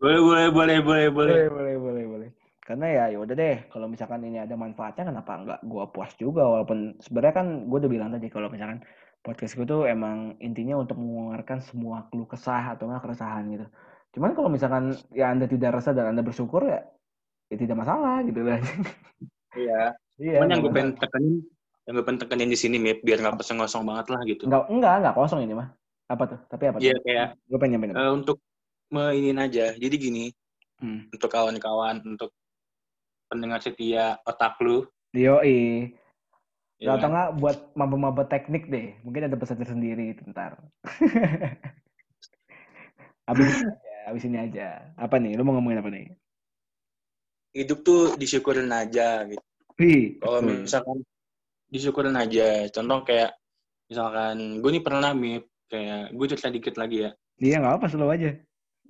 boleh, 0.01 0.19
boleh, 0.21 0.47
boleh, 0.49 0.77
boleh. 0.81 1.05
boleh. 1.09 1.35
Boleh 1.49 1.75
boleh 1.77 2.05
boleh 2.05 2.29
karena 2.65 2.89
ya 2.89 3.03
ya 3.13 3.17
udah 3.21 3.35
deh 3.37 3.57
kalau 3.69 3.85
misalkan 3.85 4.25
ini 4.25 4.41
ada 4.41 4.57
manfaatnya 4.57 5.13
kenapa 5.13 5.31
enggak 5.37 5.59
gua 5.69 5.85
puas 5.93 6.09
juga? 6.17 6.49
Walaupun 6.49 6.97
sebenarnya 6.97 7.33
kan 7.37 7.47
gue 7.69 7.77
udah 7.77 7.91
bilang 7.93 8.09
tadi 8.09 8.25
kalau 8.33 8.49
misalkan 8.49 8.81
podcast 9.21 9.53
gue 9.53 9.69
tuh 9.69 9.85
emang 9.85 10.33
intinya 10.41 10.81
untuk 10.81 10.97
mengeluarkan 10.97 11.61
semua 11.61 12.09
keluh 12.09 12.25
kesah 12.25 12.73
atau 12.73 12.89
enggak 12.89 13.05
keresahan 13.05 13.45
gitu 13.53 13.69
cuman 14.15 14.31
kalau 14.31 14.47
misalkan 14.47 14.95
ya 15.11 15.29
anda 15.29 15.43
tidak 15.45 15.75
resah 15.75 15.91
dan 15.91 16.15
anda 16.15 16.23
bersyukur 16.23 16.63
ya 16.63 16.87
ya 17.45 17.55
tidak 17.59 17.77
masalah 17.77 18.23
gitu 18.23 18.41
lah 18.41 18.57
Iya. 19.55 19.95
iya 20.17 20.39
Cuman 20.39 20.51
yang 20.51 20.61
gue 20.63 20.71
pengen 20.71 20.91
tekenin, 20.95 21.35
yang 21.83 21.93
gue 21.95 22.03
pengen 22.03 22.19
tekenin 22.19 22.49
di 22.49 22.59
sini, 22.59 22.75
Mip, 22.75 23.03
biar 23.03 23.19
nggak 23.19 23.39
kosong-kosong 23.39 23.83
banget 23.83 24.07
lah 24.11 24.21
gitu. 24.23 24.43
enggak 24.47 24.63
enggak 24.67 24.93
enggak 24.99 25.15
kosong 25.15 25.39
ini 25.43 25.53
mah 25.55 25.69
apa 26.05 26.23
tuh 26.27 26.39
tapi 26.47 26.63
apa 26.67 26.77
Iya, 26.79 26.95
kayak 26.99 27.27
gue 27.43 27.57
pengen 27.57 27.71
nyampein 27.79 27.91
apa? 27.95 28.03
eh, 28.03 28.11
untuk 28.11 28.37
mainin 28.91 29.37
aja. 29.37 29.71
Jadi 29.73 29.95
gini, 29.95 30.25
Hmm. 30.75 31.07
untuk 31.07 31.31
kawan-kawan, 31.31 32.03
untuk 32.03 32.35
pendengar 33.27 33.63
setia 33.63 34.19
otak 34.27 34.59
lu, 34.59 34.83
Yoi. 35.15 35.87
ya 36.77 36.99
atau 36.99 37.07
kan? 37.07 37.09
enggak 37.15 37.29
buat 37.39 37.57
maba-maba 37.73 38.27
teknik 38.27 38.67
deh. 38.67 38.91
Mungkin 39.01 39.31
ada 39.31 39.39
pesan 39.39 39.55
tersendiri 39.55 40.11
itu 40.11 40.21
ntar. 40.29 40.59
abis 43.25 43.55
abis 44.05 44.23
ini 44.29 44.37
aja. 44.37 44.93
Apa 44.95 45.17
nih? 45.17 45.33
Lu 45.35 45.43
mau 45.43 45.57
ngomongin 45.57 45.81
apa 45.81 45.89
nih? 45.91 46.13
hidup 47.55 47.87
tuh 47.87 48.19
disyukurin 48.19 48.67
aja 48.67 49.23
gitu. 49.23 49.39
Wih, 49.79 50.19
Kalau 50.19 50.43
misalkan 50.43 50.99
disyukurin 51.71 52.15
aja, 52.19 52.67
contoh 52.67 53.07
kayak 53.07 53.31
misalkan 53.87 54.59
gue 54.59 54.71
nih 54.75 54.83
pernah 54.83 55.15
Mip, 55.15 55.47
kayak 55.71 56.11
gue 56.11 56.25
cerita 56.35 56.51
dikit 56.51 56.75
lagi 56.75 57.07
ya. 57.07 57.11
Iya 57.39 57.55
nggak 57.63 57.75
apa, 57.79 57.85
slow 57.87 58.11
aja. 58.11 58.35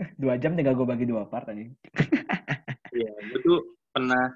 Dua 0.21 0.33
jam 0.41 0.57
tinggal 0.57 0.73
gue 0.73 0.87
bagi 0.89 1.05
dua 1.05 1.29
part 1.29 1.45
aja. 1.53 1.61
Iya, 2.95 3.11
gue 3.27 3.39
tuh 3.43 3.75
pernah 3.91 4.31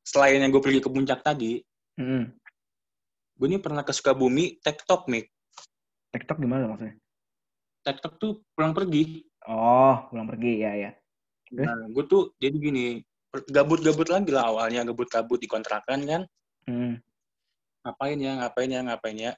selain 0.00 0.40
yang 0.40 0.48
gue 0.48 0.64
pergi 0.64 0.80
ke 0.80 0.88
puncak 0.88 1.20
tadi, 1.20 1.60
Hmm. 2.00 2.24
gue 3.36 3.46
nih 3.52 3.60
pernah 3.60 3.84
ke 3.84 3.92
Sukabumi, 3.92 4.56
tektok 4.64 5.12
Mip. 5.12 5.28
TikTok 6.16 6.40
gimana 6.40 6.72
maksudnya? 6.72 6.96
Tektok 7.84 8.16
tuh 8.16 8.40
pulang 8.56 8.72
pergi. 8.72 9.27
Oh, 9.48 9.96
pulang 10.12 10.28
pergi, 10.28 10.60
ya 10.60 10.72
ya. 10.76 10.90
Terus? 11.48 11.64
Nah, 11.64 11.88
gue 11.88 12.04
tuh 12.04 12.36
jadi 12.36 12.56
gini, 12.60 12.84
gabut-gabut 13.48 14.08
lagi 14.12 14.28
lah 14.28 14.52
awalnya, 14.52 14.84
gabut-gabut 14.84 15.40
di 15.40 15.48
kontrakan 15.48 16.04
kan. 16.04 16.22
Hmm. 16.68 17.00
Ngapain 17.82 18.18
ya, 18.20 18.32
ngapain 18.44 18.68
ya, 18.68 18.80
ngapain 18.84 19.16
ya. 19.16 19.32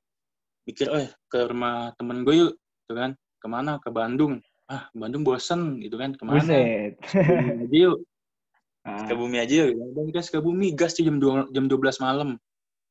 Mikir, 0.66 0.91
eh 0.91 1.09
ke 1.31 1.47
rumah 1.47 1.95
temen 1.95 2.27
gue 2.27 2.35
yuk, 2.35 2.53
gitu 2.59 2.93
kan. 2.99 3.15
Ke 3.39 3.47
mana? 3.47 3.78
Ke 3.78 3.95
Bandung. 3.95 4.43
Ah, 4.66 4.91
Bandung 4.91 5.23
bosen, 5.23 5.78
gitu 5.78 5.95
kan. 5.95 6.19
Ke 6.19 6.23
mana? 6.27 6.43
Buset. 6.43 6.99
Aja 7.70 7.78
yuk, 7.78 8.03
Ah, 8.81 9.05
Sukabumi 9.05 9.37
aja 9.37 9.69
yuk. 9.69 9.77
Dan 9.93 10.09
kita 10.09 10.24
Sukabumi, 10.24 10.73
gas 10.73 10.97
tuh 10.97 11.05
jam, 11.05 11.20
2, 11.20 11.53
jam 11.53 11.69
12 11.69 12.01
malam. 12.01 12.41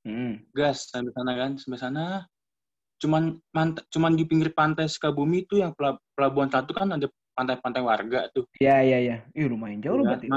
hmm. 0.05 0.53
Gas, 0.53 0.93
sampai 0.93 1.11
sana 1.17 1.31
kan, 1.33 1.51
sampai 1.57 1.79
sana. 1.81 2.03
Cuman 2.99 3.39
mant 3.55 3.79
cuman 3.87 4.11
di 4.13 4.27
pinggir 4.27 4.51
pantai 4.51 4.91
Sukabumi 4.91 5.47
itu 5.47 5.55
yang 5.63 5.71
pela- 5.71 5.99
pelabuhan 6.13 6.51
satu 6.51 6.75
kan 6.75 6.91
ada 6.91 7.07
pantai-pantai 7.31 7.79
warga 7.79 8.27
tuh. 8.35 8.43
Iya 8.59 8.83
iya 8.83 8.97
iya. 8.99 9.17
Ih 9.31 9.47
lumayan 9.47 9.79
jauh 9.79 10.03
Iya, 10.03 10.19
berarti. 10.19 10.27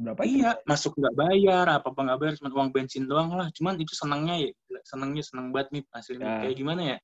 Berapa 0.00 0.20
itu? 0.24 0.40
Iya, 0.40 0.50
masuk 0.64 0.92
nggak 0.96 1.16
bayar, 1.16 1.66
apa 1.68 1.86
apa 1.92 2.00
nggak 2.00 2.18
bayar, 2.20 2.34
cuma 2.40 2.48
uang 2.52 2.70
bensin 2.72 3.04
doang 3.08 3.32
lah. 3.32 3.48
Cuman 3.56 3.76
itu 3.80 3.92
senangnya 3.96 4.36
ya, 4.36 4.50
senangnya 4.84 5.24
senang 5.24 5.52
banget 5.52 5.80
nih 5.80 5.82
nih. 5.84 6.20
Ya. 6.20 6.36
Kayak 6.44 6.56
gimana 6.56 6.82
ya? 6.84 6.96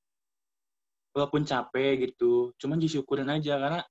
Walaupun 1.17 1.43
capek 1.49 1.93
gitu, 2.13 2.53
cuman 2.61 2.77
disyukurin 2.77 3.29
aja 3.33 3.57
karena 3.57 3.83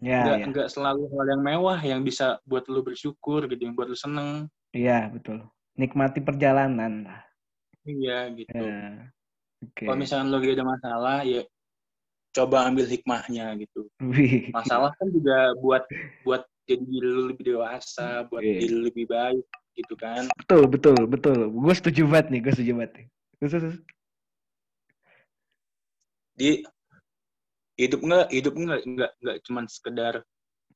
Ya, 0.00 0.24
nggak 0.24 0.36
ya. 0.40 0.46
nggak 0.48 0.68
selalu 0.72 1.12
hal 1.12 1.26
yang 1.28 1.42
mewah 1.44 1.78
yang 1.84 2.00
bisa 2.00 2.40
buat 2.48 2.64
lu 2.72 2.80
bersyukur 2.80 3.44
gitu, 3.46 3.60
yang 3.60 3.76
buat 3.76 3.86
lu 3.86 3.94
seneng. 3.94 4.48
Iya, 4.72 5.12
betul. 5.12 5.44
Nikmati 5.76 6.24
perjalanan 6.24 7.04
lah. 7.04 7.20
Iya 7.84 8.32
gitu. 8.32 8.64
Ya. 8.64 9.12
Oke. 9.60 9.84
Kalau 9.84 9.98
misalkan 10.00 10.28
lo 10.32 10.40
lagi 10.40 10.56
ada 10.56 10.64
masalah, 10.66 11.18
ya 11.24 11.42
coba 12.32 12.56
ambil 12.70 12.86
hikmahnya 12.88 13.52
gitu. 13.60 13.90
Masalah 14.54 14.94
kan 14.96 15.08
juga 15.12 15.52
buat 15.60 15.84
buat 16.24 16.42
jadi 16.64 16.84
diri 16.86 17.08
lu 17.10 17.22
lebih 17.34 17.44
dewasa, 17.56 18.24
buat 18.30 18.40
Iya. 18.40 18.64
diri 18.64 18.72
lu 18.72 18.82
lebih 18.88 19.06
baik 19.10 19.44
gitu 19.74 19.94
kan. 19.98 20.30
Betul, 20.38 20.62
betul, 20.70 20.98
betul. 21.10 21.38
Gue 21.50 21.74
setuju 21.74 22.06
banget 22.06 22.26
nih, 22.32 22.40
gue 22.46 22.52
setuju 22.54 22.72
banget 22.78 22.92
nih. 22.96 23.06
Di 26.40 26.50
hidup 27.80 28.00
nggak 28.04 28.26
hidup 28.32 28.54
nggak 28.56 28.80
nggak 28.84 29.12
nggak 29.24 29.36
cuman 29.48 29.64
sekedar 29.68 30.14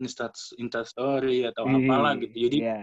insta 0.00 0.32
insta 0.56 0.82
story 0.84 1.44
atau 1.44 1.68
apalah 1.68 2.16
Wih, 2.16 2.28
gitu 2.28 2.36
jadi 2.48 2.58
Iya. 2.64 2.80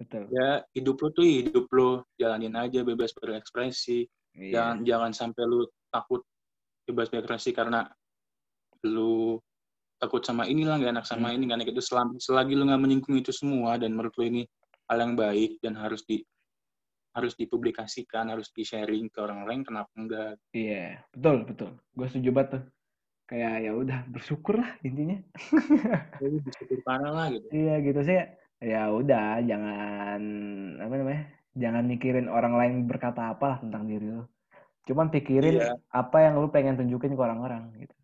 betul. 0.00 0.22
Ya 0.32 0.48
hidup 0.76 0.96
lu 1.00 1.08
tuh 1.12 1.26
hidup 1.26 1.66
lu 1.72 1.90
jalanin 2.20 2.54
aja 2.56 2.80
bebas 2.84 3.12
berekspresi. 3.16 4.08
Iya. 4.34 4.52
Jangan 4.54 4.76
jangan 4.82 5.12
sampai 5.14 5.42
lu 5.46 5.62
takut 5.88 6.22
bebas 6.84 7.08
berekspresi 7.08 7.54
karena 7.54 7.86
lu 8.84 9.38
takut 9.96 10.20
sama 10.20 10.44
inilah 10.44 10.76
nggak 10.76 10.92
enak 11.00 11.06
sama 11.08 11.32
Hmm. 11.32 11.40
ini 11.40 11.42
nggak 11.48 11.58
enak 11.64 11.70
itu 11.72 11.82
selagi, 11.82 12.16
selagi 12.20 12.52
lu 12.52 12.68
nggak 12.68 12.82
menyinggung 12.82 13.16
itu 13.16 13.32
semua 13.32 13.80
dan 13.80 13.96
menurut 13.96 14.12
lu 14.20 14.24
ini 14.28 14.42
hal 14.90 15.00
yang 15.00 15.16
baik 15.16 15.56
dan 15.64 15.80
harus 15.80 16.04
di 16.04 16.20
harus 17.14 17.32
dipublikasikan 17.38 18.26
harus 18.28 18.50
di 18.50 18.66
sharing 18.66 19.06
ke 19.08 19.22
orang 19.22 19.46
lain 19.46 19.62
kenapa 19.62 19.88
enggak 19.96 20.34
Iya, 20.50 20.98
betul, 21.14 21.36
betul. 21.46 21.70
Gue 21.94 22.06
setuju 22.10 22.30
banget 22.34 22.50
tuh. 22.58 22.62
Kayak 23.24 23.54
ya 23.64 23.72
udah 23.72 23.98
bersyukur 24.10 24.60
lah 24.60 24.70
intinya. 24.84 25.16
ya, 26.20 26.28
bersyukur 26.42 26.78
parah 26.84 27.12
lah 27.14 27.26
gitu 27.32 27.46
Iya 27.54 27.74
gitu 27.80 28.00
sih. 28.04 28.18
Ya 28.60 28.82
udah, 28.92 29.40
jangan 29.46 30.20
apa 30.82 30.94
namanya? 31.00 31.24
Jangan 31.54 31.86
mikirin 31.86 32.26
orang 32.26 32.54
lain 32.58 32.74
berkata 32.90 33.30
apa 33.30 33.44
lah 33.46 33.58
tentang 33.62 33.86
diri 33.86 34.10
lu. 34.10 34.26
Cuman 34.84 35.08
pikirin 35.08 35.56
Iya. 35.62 35.78
apa 35.94 36.18
yang 36.20 36.42
lu 36.42 36.50
pengen 36.50 36.76
tunjukin 36.76 37.14
ke 37.14 37.22
orang-orang 37.22 37.72
gitu. 37.78 37.94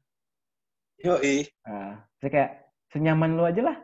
Yoi. 1.05 1.49
Nah, 1.67 2.07
saya 2.21 2.31
kayak 2.31 2.51
senyaman 2.95 3.35
lu 3.37 3.45
aja 3.45 3.63
lah. 3.65 3.77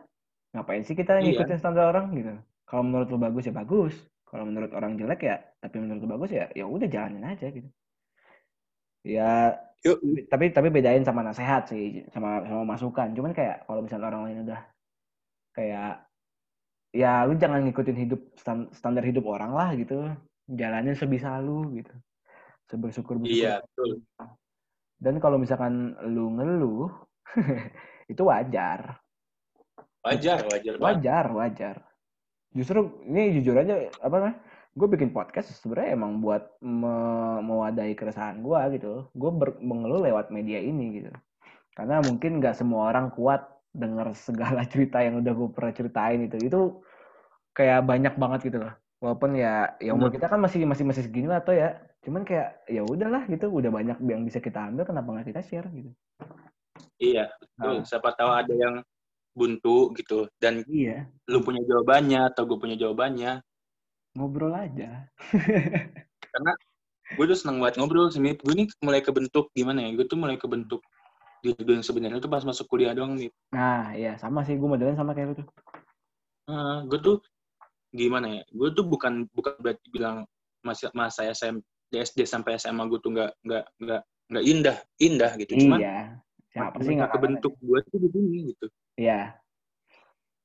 Ngapain 0.55 0.81
sih 0.87 0.95
kita 0.95 1.19
Iya. 1.19 1.35
ngikutin 1.35 1.59
standar 1.59 1.91
orang 1.91 2.15
gitu? 2.15 2.33
Kalau 2.63 2.83
menurut 2.87 3.07
lu 3.11 3.19
bagus 3.19 3.45
ya 3.45 3.53
bagus. 3.53 3.93
Kalau 4.27 4.43
menurut 4.43 4.71
orang 4.75 4.99
jelek 4.99 5.23
ya, 5.23 5.39
tapi 5.63 5.79
menurut 5.79 6.03
lu 6.03 6.09
bagus 6.19 6.31
ya, 6.35 6.51
ya 6.51 6.67
udah 6.67 6.87
jalanin 6.87 7.23
aja 7.23 7.47
gitu. 7.47 7.69
Ya, 9.07 9.55
Yoi. 9.87 10.27
tapi 10.27 10.51
tapi 10.51 10.67
bedain 10.67 11.03
sama 11.07 11.23
nasihat 11.23 11.63
sih, 11.69 12.03
sama 12.11 12.43
sama 12.43 12.63
masukan. 12.67 13.07
Cuman 13.15 13.31
kayak 13.31 13.63
kalau 13.67 13.83
misalnya 13.83 14.11
orang 14.11 14.23
lain 14.27 14.43
udah 14.43 14.61
kayak 15.55 16.06
ya 16.97 17.21
lu 17.29 17.37
jangan 17.37 17.61
ngikutin 17.61 17.97
hidup 17.97 18.21
stan- 18.33 18.73
standar 18.73 19.05
hidup 19.05 19.29
orang 19.29 19.53
lah 19.53 19.69
gitu. 19.77 20.09
Jalanin 20.49 20.97
sebisa 20.97 21.37
lu 21.37 21.69
gitu. 21.77 21.93
Sebersyukur 22.65 23.21
bersyukur. 23.21 23.37
Iya, 23.37 23.61
betul. 23.61 24.01
Dan 24.97 25.21
kalau 25.21 25.37
misalkan 25.37 25.93
lu 26.09 26.33
ngeluh, 26.33 26.89
itu 28.11 28.21
wajar. 28.25 28.97
Wajar, 30.01 30.39
wajar 30.49 30.73
banget. 30.79 30.83
Wajar, 30.83 31.25
wajar. 31.35 31.75
Justru 32.55 33.03
ini 33.05 33.37
jujur 33.37 33.59
aja 33.59 33.91
apa 34.01 34.15
namanya? 34.17 34.37
Gue 34.77 34.87
bikin 34.93 35.09
podcast 35.09 35.51
sebenarnya 35.57 35.97
emang 35.97 36.21
buat 36.21 36.57
me- 36.63 37.41
mewadahi 37.45 37.93
keresahan 37.93 38.41
gue 38.41 38.61
gitu. 38.79 39.09
Gue 39.13 39.31
mengeluh 39.61 40.01
lewat 40.01 40.33
media 40.33 40.57
ini 40.57 41.01
gitu. 41.03 41.11
Karena 41.77 42.01
mungkin 42.01 42.41
nggak 42.41 42.57
semua 42.57 42.89
orang 42.89 43.13
kuat 43.13 43.45
dengar 43.75 44.15
segala 44.17 44.65
cerita 44.71 45.03
yang 45.03 45.21
udah 45.21 45.33
gue 45.33 45.49
pernah 45.53 45.73
ceritain 45.75 46.19
itu. 46.25 46.37
Itu 46.41 46.59
kayak 47.57 47.81
banyak 47.81 48.13
banget 48.13 48.53
gitu 48.53 48.57
loh. 48.61 48.73
Walaupun 49.01 49.33
ya 49.33 49.73
ya 49.81 49.97
umur 49.97 50.13
kita 50.13 50.29
kan 50.29 50.37
masih 50.37 50.65
masih 50.69 50.85
masih 50.85 51.09
segini 51.09 51.25
lah 51.25 51.41
tuh 51.41 51.57
ya. 51.57 51.73
Cuman 52.05 52.21
kayak 52.21 52.69
ya 52.69 52.85
udahlah 52.85 53.25
gitu, 53.25 53.49
udah 53.49 53.73
banyak 53.73 53.97
yang 54.05 54.21
bisa 54.21 54.37
kita 54.37 54.69
ambil 54.69 54.85
kenapa 54.85 55.09
nggak 55.09 55.33
kita 55.33 55.41
share 55.41 55.67
gitu. 55.73 55.89
Iya, 57.01 57.33
betul. 57.41 57.81
Nah. 57.81 57.85
Siapa 57.85 58.09
tahu 58.13 58.29
ada 58.29 58.53
yang 58.53 58.75
buntu 59.37 59.93
gitu 59.93 60.29
dan 60.41 60.65
Iya, 60.65 61.05
lu 61.29 61.45
punya 61.45 61.61
jawabannya 61.65 62.29
atau 62.33 62.45
gue 62.45 62.57
punya 62.57 62.77
jawabannya. 62.77 63.41
ngobrol 64.17 64.49
aja. 64.49 65.05
Gue 67.13 67.23
tuh 67.29 67.37
seneng 67.37 67.61
banget 67.61 67.77
ngobrol 67.77 68.09
sih. 68.09 68.17
Gue 68.17 68.53
nih 68.57 68.67
mulai 68.81 69.05
kebentuk 69.05 69.53
gimana 69.53 69.85
ya? 69.85 69.93
Gue 69.93 70.09
tuh 70.09 70.17
mulai 70.17 70.41
kebentuk 70.41 70.81
gue 71.45 71.53
yang 71.53 71.85
sebenarnya 71.85 72.19
tuh 72.19 72.27
pas 72.33 72.41
masuk 72.41 72.65
kuliah 72.67 72.91
doang, 72.97 73.13
Mit. 73.13 73.31
Nah, 73.53 73.93
iya 73.93 74.17
sama 74.17 74.41
sih 74.43 74.57
gue 74.57 74.67
modelnya 74.67 74.97
sama 74.97 75.13
kayak 75.13 75.27
lu 75.31 75.35
tuh. 75.39 75.47
Nah, 76.49 76.83
gue 76.89 76.99
tuh 76.99 77.15
gimana 77.97 78.27
ya? 78.29 78.43
Gue 78.53 78.69
tuh 78.71 78.85
bukan 78.85 79.25
bukan 79.33 79.57
berarti 79.57 79.87
bilang 79.89 80.23
masa 80.61 80.93
masa 80.93 81.25
SM 81.25 81.57
SD 81.89 82.27
sampai 82.29 82.61
SMA 82.61 82.85
gue 82.85 82.99
tuh 83.01 83.11
nggak 83.11 83.31
nggak 83.41 83.65
nggak 83.81 84.01
nggak 84.29 84.45
indah 84.45 84.77
indah 85.01 85.31
gitu. 85.41 85.51
Cuman 85.65 85.79
iya. 85.81 85.97
Siapa 86.53 86.77
sih 86.79 86.93
nggak 86.95 87.11
kebentuk 87.11 87.53
gue 87.59 87.79
tuh 87.89 87.99
begini 87.99 88.37
gitu. 88.53 88.65
Iya. 88.97 89.35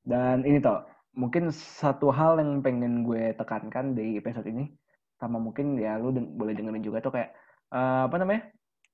Dan 0.03 0.43
ini 0.43 0.59
toh, 0.59 0.83
mungkin 1.15 1.55
satu 1.55 2.11
hal 2.11 2.43
yang 2.43 2.59
pengen 2.61 3.07
gue 3.07 3.33
tekankan 3.39 3.95
di 3.95 4.19
episode 4.19 4.47
ini, 4.51 4.67
sama 5.17 5.39
mungkin 5.39 5.79
ya 5.79 5.95
lu 5.97 6.11
deng- 6.11 6.35
boleh 6.35 6.53
dengerin 6.59 6.83
juga 6.83 6.99
tuh 6.99 7.13
kayak 7.15 7.31
eh, 7.73 8.03
apa 8.11 8.17
namanya? 8.19 8.51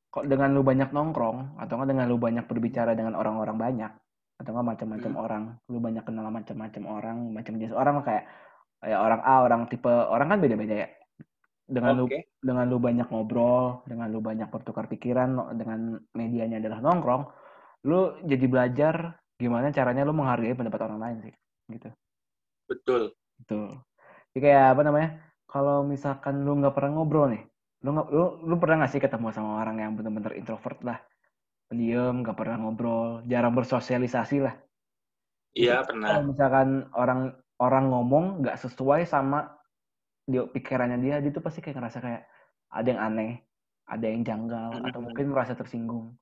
Kok 0.09 0.25
dengan 0.25 0.53
lu 0.57 0.65
banyak 0.65 0.89
nongkrong 0.93 1.61
atau 1.61 1.73
nggak 1.81 1.91
dengan 1.93 2.07
lu 2.09 2.17
banyak 2.21 2.45
berbicara 2.49 2.93
dengan 2.97 3.17
orang-orang 3.17 3.57
banyak 3.57 3.93
atau 4.39 4.51
nggak 4.55 4.69
macam-macam 4.77 5.13
Hmm. 5.13 5.25
orang, 5.25 5.45
lu 5.67 5.79
banyak 5.83 6.05
kenal 6.07 6.31
macam-macam 6.31 6.83
orang, 6.87 7.19
macam 7.35 7.53
jenis 7.59 7.75
orang 7.75 8.01
kayak 8.07 8.25
ya 8.83 8.97
orang 9.03 9.21
A, 9.27 9.35
orang 9.43 9.63
tipe 9.67 9.91
orang 9.91 10.29
kan 10.31 10.39
beda-beda 10.39 10.75
ya. 10.87 10.89
Dengan 11.69 11.93
lu 12.01 12.05
Oke. 12.09 12.33
dengan 12.41 12.65
lu 12.65 12.81
banyak 12.81 13.07
ngobrol, 13.13 13.85
dengan 13.85 14.09
lu 14.09 14.25
banyak 14.25 14.49
bertukar 14.49 14.89
pikiran, 14.89 15.53
dengan 15.53 16.01
medianya 16.17 16.65
adalah 16.65 16.81
nongkrong, 16.81 17.23
lu 17.85 18.17
jadi 18.25 18.47
belajar 18.49 19.21
gimana 19.37 19.69
caranya 19.71 20.03
lu 20.09 20.17
menghargai 20.17 20.57
pendapat 20.57 20.81
orang 20.89 20.99
lain 20.99 21.17
sih, 21.29 21.35
gitu. 21.77 21.93
Betul. 22.67 23.13
Betul. 23.39 23.85
Jadi 24.33 24.39
kayak 24.49 24.65
apa 24.75 24.83
namanya? 24.83 25.11
Kalau 25.49 25.85
misalkan 25.85 26.45
lu 26.45 26.57
nggak 26.57 26.73
pernah 26.73 26.91
ngobrol 26.97 27.33
nih, 27.37 27.43
lu 27.85 27.89
nggak 27.95 28.09
lu, 28.13 28.25
lu 28.49 28.55
pernah 28.57 28.85
nggak 28.85 28.93
sih 28.93 29.01
ketemu 29.05 29.29
sama 29.33 29.61
orang 29.61 29.77
yang 29.81 29.93
benar-benar 29.97 30.33
introvert 30.37 30.81
lah, 30.85 30.99
pendiam, 31.69 32.25
nggak 32.25 32.37
pernah 32.37 32.57
ngobrol, 32.61 33.25
jarang 33.29 33.53
bersosialisasi 33.53 34.37
lah. 34.41 34.55
Iya 35.57 35.85
Kalau 35.85 35.87
pernah. 35.89 36.09
misalkan 36.25 36.69
orang 36.93 37.21
orang 37.59 37.91
ngomong 37.91 38.43
nggak 38.43 38.57
sesuai 38.59 39.03
sama 39.05 39.59
dia 40.29 40.45
pikirannya 40.45 40.99
dia, 41.01 41.17
dia 41.25 41.33
tuh 41.33 41.41
pasti 41.41 41.59
kayak 41.59 41.81
ngerasa 41.81 41.99
kayak 41.99 42.23
ada 42.69 42.89
yang 42.89 43.01
aneh, 43.01 43.33
ada 43.89 44.05
yang 44.05 44.21
janggal, 44.23 44.71
atau 44.85 45.01
mungkin 45.01 45.33
merasa 45.33 45.57
tersinggung. 45.57 46.13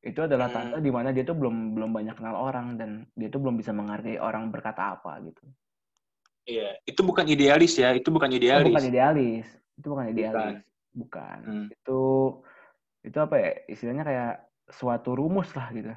Itu 0.00 0.24
adalah 0.24 0.48
Hmm. 0.48 0.56
tanda 0.56 0.76
di 0.80 0.88
mana 0.88 1.12
dia 1.12 1.28
tuh 1.28 1.36
belum 1.36 1.76
belum 1.76 1.92
banyak 1.92 2.16
kenal 2.16 2.40
orang 2.40 2.80
dan 2.80 2.90
dia 3.12 3.28
tuh 3.28 3.36
belum 3.44 3.60
bisa 3.60 3.76
menghargai 3.76 4.16
orang 4.16 4.48
berkata 4.48 4.96
apa 4.96 5.20
gitu. 5.20 5.44
Iya. 6.48 6.80
Itu 6.88 7.04
bukan 7.04 7.28
idealis 7.28 7.76
ya. 7.76 7.92
Itu 7.92 8.08
bukan 8.08 8.32
Itu 8.32 8.40
idealis. 8.40 8.72
bukan 8.72 8.84
idealis, 8.88 9.46
itu 9.76 9.86
bukan 9.92 10.06
idealis, 10.08 10.56
bukan. 10.96 11.38
Hmm. 11.44 11.66
Itu 11.68 12.00
itu 13.04 13.18
apa 13.20 13.34
ya? 13.36 13.50
Istilahnya 13.68 14.04
kayak 14.08 14.32
suatu 14.72 15.12
rumus 15.12 15.52
lah 15.52 15.68
gitu. 15.76 15.92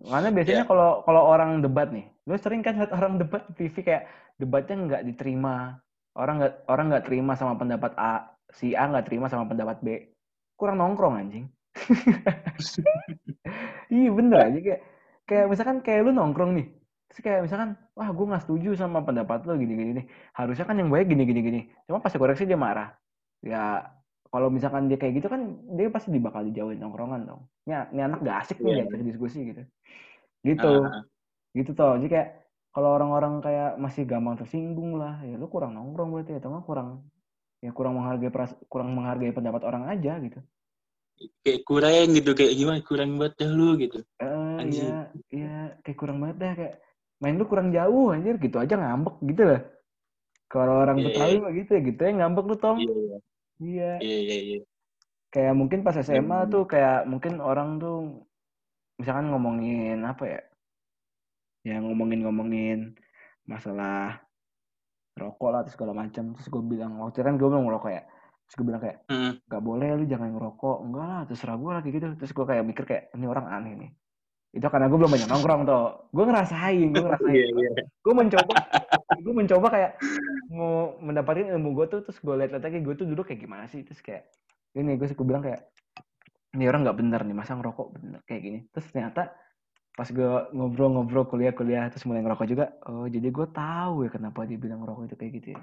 Karena 0.00 0.28
biasanya 0.32 0.64
Iya. 0.64 0.70
kalau 0.70 0.90
kalau 1.04 1.22
orang 1.28 1.60
debat 1.60 1.88
nih, 1.92 2.06
lu 2.24 2.34
sering 2.40 2.64
kan 2.64 2.80
lihat 2.80 2.92
orang 2.96 3.20
debat 3.20 3.44
di 3.52 3.68
TV 3.68 3.76
kayak 3.84 4.04
debatnya 4.40 4.74
nggak 4.88 5.02
diterima, 5.12 5.76
orang 6.16 6.34
nggak 6.40 6.54
orang 6.72 6.86
nggak 6.90 7.04
terima 7.06 7.32
sama 7.36 7.54
pendapat 7.60 7.92
A, 8.00 8.32
si 8.50 8.72
A 8.72 8.88
nggak 8.88 9.06
terima 9.08 9.28
sama 9.28 9.44
pendapat 9.46 9.78
B, 9.84 9.88
kurang 10.56 10.80
nongkrong 10.80 11.14
anjing. 11.20 11.46
iya 13.92 14.08
bener 14.12 14.38
aja. 14.48 14.58
Kayak 14.64 14.80
kayak 15.28 15.46
misalkan 15.52 15.76
kayak 15.84 16.00
lu 16.08 16.12
nongkrong 16.16 16.52
nih, 16.56 16.66
terus 17.08 17.20
kayak 17.24 17.40
misalkan 17.46 17.70
wah 17.96 18.08
gue 18.10 18.26
nggak 18.28 18.42
setuju 18.44 18.68
sama 18.76 19.04
pendapat 19.06 19.44
lu 19.46 19.56
gini 19.60 19.72
gini 19.76 19.90
nih, 20.02 20.06
harusnya 20.36 20.64
kan 20.68 20.76
yang 20.80 20.90
baik 20.92 21.06
gini 21.12 21.22
gini 21.28 21.40
gini, 21.44 21.60
cuma 21.86 22.00
pas 22.02 22.12
koreksi 22.16 22.44
dia 22.48 22.58
marah, 22.58 22.92
ya 23.44 23.86
kalau 24.32 24.48
misalkan 24.56 24.88
dia 24.90 24.98
kayak 25.00 25.14
gitu 25.20 25.28
kan 25.34 25.42
dia 25.78 25.88
pasti 25.96 26.08
bakal 26.26 26.42
dijauhin 26.48 26.80
nongkrongan 26.82 27.22
dong. 27.28 27.42
Ini, 27.68 27.74
ini 27.94 28.00
anak 28.08 28.18
gak 28.26 28.38
asik 28.42 28.56
nih 28.64 28.72
Iya. 28.72 28.84
diajak 28.88 29.02
diskusi 29.10 29.38
gitu. 29.50 29.62
Gitu. 30.48 30.66
Ah, 30.68 31.04
Gitu 31.58 31.70
toh. 31.78 31.92
Jadi 32.00 32.08
kayak 32.14 32.28
kalau 32.74 32.90
orang-orang 32.96 33.34
kayak 33.44 33.70
masih 33.84 34.02
gampang 34.10 34.36
tersinggung 34.40 34.96
lah, 35.00 35.14
ya 35.28 35.34
lu 35.40 35.46
kurang 35.54 35.72
nongkrong 35.76 36.08
berarti 36.14 36.32
atau 36.40 36.48
nggak 36.52 36.66
kurang 36.70 36.88
ya 37.64 37.70
kurang 37.76 37.94
menghargai 37.98 38.30
peras, 38.34 38.52
kurang 38.72 38.90
menghargai 38.96 39.32
pendapat 39.36 39.62
orang 39.68 39.84
aja 39.92 40.12
gitu. 40.26 40.38
kayak 41.44 41.60
kurang 41.68 42.06
gitu 42.18 42.30
kayak 42.38 42.54
gimana 42.58 42.80
kurang 42.82 43.10
banget 43.20 43.34
dah 43.40 43.50
lu 43.58 43.68
gitu. 43.78 43.98
Eh 44.22 44.56
Anjing. 44.60 44.88
iya, 44.88 44.98
iya 45.36 45.52
kayak 45.82 45.98
kurang 46.00 46.18
banget 46.22 46.36
dah 46.42 46.52
kayak 46.58 46.74
main 47.22 47.34
lu 47.40 47.44
kurang 47.50 47.68
jauh 47.76 48.06
anjir 48.14 48.34
gitu 48.44 48.56
aja 48.62 48.74
ngambek 48.80 49.14
gitu 49.30 49.42
lah. 49.50 49.60
Kalau 50.52 50.74
orang 50.84 50.98
Iya, 51.00 51.06
Betawi 51.06 51.34
iya. 51.34 51.42
mah 51.44 51.52
gitu 51.58 51.70
ya, 51.76 51.80
gitu 51.88 52.00
ya 52.06 52.12
ngambek 52.18 52.44
lu 52.50 52.56
Tom. 52.62 52.76
Iya 52.82 52.92
iya 53.02 53.18
Iya. 53.62 53.90
iya 54.02 54.18
iya. 54.18 54.36
iya. 54.42 54.60
Kayak 55.32 55.54
mungkin 55.56 55.80
pas 55.86 55.96
SMA 55.96 56.44
Bener. 56.44 56.52
tuh 56.52 56.64
kayak 56.68 57.08
mungkin 57.08 57.40
orang 57.40 57.78
tuh 57.80 58.26
misalkan 58.98 59.30
ngomongin 59.30 60.02
apa 60.02 60.24
ya? 60.28 60.40
Ya 61.62 61.76
ngomongin-ngomongin 61.78 62.98
masalah 63.46 64.18
rokok 65.14 65.50
lah 65.54 65.60
terus 65.62 65.78
segala 65.78 65.94
macam. 65.94 66.34
Terus 66.34 66.48
gue 66.50 66.62
bilang 66.66 66.98
waktu 67.00 67.22
itu 67.22 67.26
kan 67.30 67.34
gue 67.38 67.48
belum 67.48 67.64
ngerokok 67.70 67.90
ya. 67.94 68.02
Terus 68.50 68.54
gue 68.58 68.66
bilang 68.66 68.82
kayak 68.82 68.98
Hmm. 69.08 69.32
gak 69.46 69.62
boleh 69.62 69.88
lu 69.96 70.04
jangan 70.04 70.34
ngerokok. 70.34 70.76
Enggak 70.84 71.06
lah 71.06 71.20
terserah 71.24 71.56
gue 71.56 71.70
lagi 71.72 71.88
gitu. 71.94 72.06
Terus 72.18 72.32
gue 72.34 72.44
kayak 72.44 72.64
mikir 72.66 72.84
kayak 72.84 73.04
ini 73.14 73.24
orang 73.30 73.46
aneh 73.48 73.72
nih. 73.78 73.90
Itu 74.52 74.68
karena 74.68 74.92
gue 74.92 74.98
belum 75.00 75.12
banyak 75.16 75.28
nongkrong 75.32 75.62
tuh. 75.64 76.12
Gue 76.12 76.24
ngerasain, 76.28 76.88
gue 76.92 77.04
ngerasain. 77.08 77.32
Iya 77.32 77.46
iya. 77.56 77.70
gue 77.88 78.12
mencoba 78.12 78.54
gue 79.22 79.32
mencoba 79.32 79.66
kayak 79.70 79.92
mau 80.50 80.98
mendapatkan 80.98 81.54
ilmu 81.54 81.78
gue 81.78 81.86
tuh 81.88 82.00
terus 82.02 82.18
gue 82.18 82.34
liat-liat 82.34 82.62
lagi 82.62 82.78
gue 82.82 82.94
tuh 82.98 83.06
dulu 83.06 83.22
kayak 83.22 83.40
gimana 83.40 83.64
sih? 83.70 83.86
Terus 83.86 84.02
kayak 84.02 84.28
ini 84.76 84.98
gue 84.98 85.06
gue 85.06 85.26
bilang 85.26 85.40
kayak 85.46 85.62
ini 86.52 86.68
orang 86.68 86.84
nggak 86.84 86.98
bener 86.98 87.20
nih 87.24 87.36
masa 87.36 87.56
ngerokok 87.56 87.86
bener? 87.96 88.20
Kayak 88.26 88.40
gini. 88.42 88.58
Terus 88.74 88.86
ternyata 88.90 89.22
pas 89.92 90.08
gue 90.08 90.30
ngobrol-ngobrol 90.56 91.28
kuliah-kuliah 91.28 91.92
terus 91.92 92.08
mulai 92.08 92.24
ngerokok 92.24 92.46
juga 92.48 92.72
oh 92.88 93.04
jadi 93.04 93.28
gue 93.28 93.46
tahu 93.52 94.08
ya 94.08 94.10
kenapa 94.10 94.48
dia 94.48 94.56
bilang 94.56 94.80
ngerokok 94.80 95.04
itu 95.08 95.16
kayak 95.16 95.32
gitu 95.38 95.48
ya. 95.54 95.60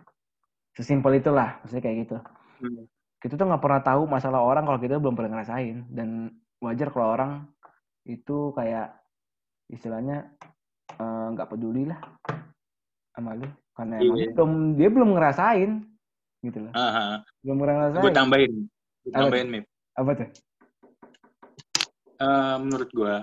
Sesimpel 0.78 1.20
itulah 1.20 1.60
maksudnya 1.62 1.84
kayak 1.84 1.98
gitu. 2.08 2.18
Hmm. 2.60 2.84
kita 3.20 3.36
tuh 3.36 3.48
nggak 3.52 3.64
pernah 3.64 3.82
tahu 3.84 4.08
masalah 4.08 4.40
orang 4.40 4.64
kalau 4.64 4.80
kita 4.80 4.96
belum 4.96 5.16
pernah 5.18 5.38
ngerasain. 5.38 5.92
Dan 5.92 6.32
wajar 6.64 6.88
kalau 6.94 7.08
orang 7.14 7.32
itu 8.08 8.56
kayak 8.56 8.96
istilahnya 9.70 10.34
eh, 10.98 11.26
nggak 11.36 11.50
peduli 11.52 11.86
lah 11.86 12.00
sama 13.12 13.36
lu 13.36 13.48
karena 13.74 13.96
emang 14.00 14.16
Iya. 14.16 14.26
dia 14.26 14.30
belum 14.36 14.52
dia 14.76 14.90
belum 14.92 15.10
ngerasain 15.16 15.72
gitu 16.40 16.58
loh 16.64 16.72
Ah, 16.74 17.20
belum 17.44 17.56
pernah 17.58 17.76
ngerasain 17.84 18.04
gue 18.04 18.12
tambahin, 18.14 18.54
gue 19.04 19.12
Apa 19.12 19.20
tambahin 19.26 19.48
Mip. 19.50 19.66
apa 19.96 20.12
tuh 20.16 20.30
Eh, 22.20 22.56
menurut 22.60 22.90
gue 22.92 23.16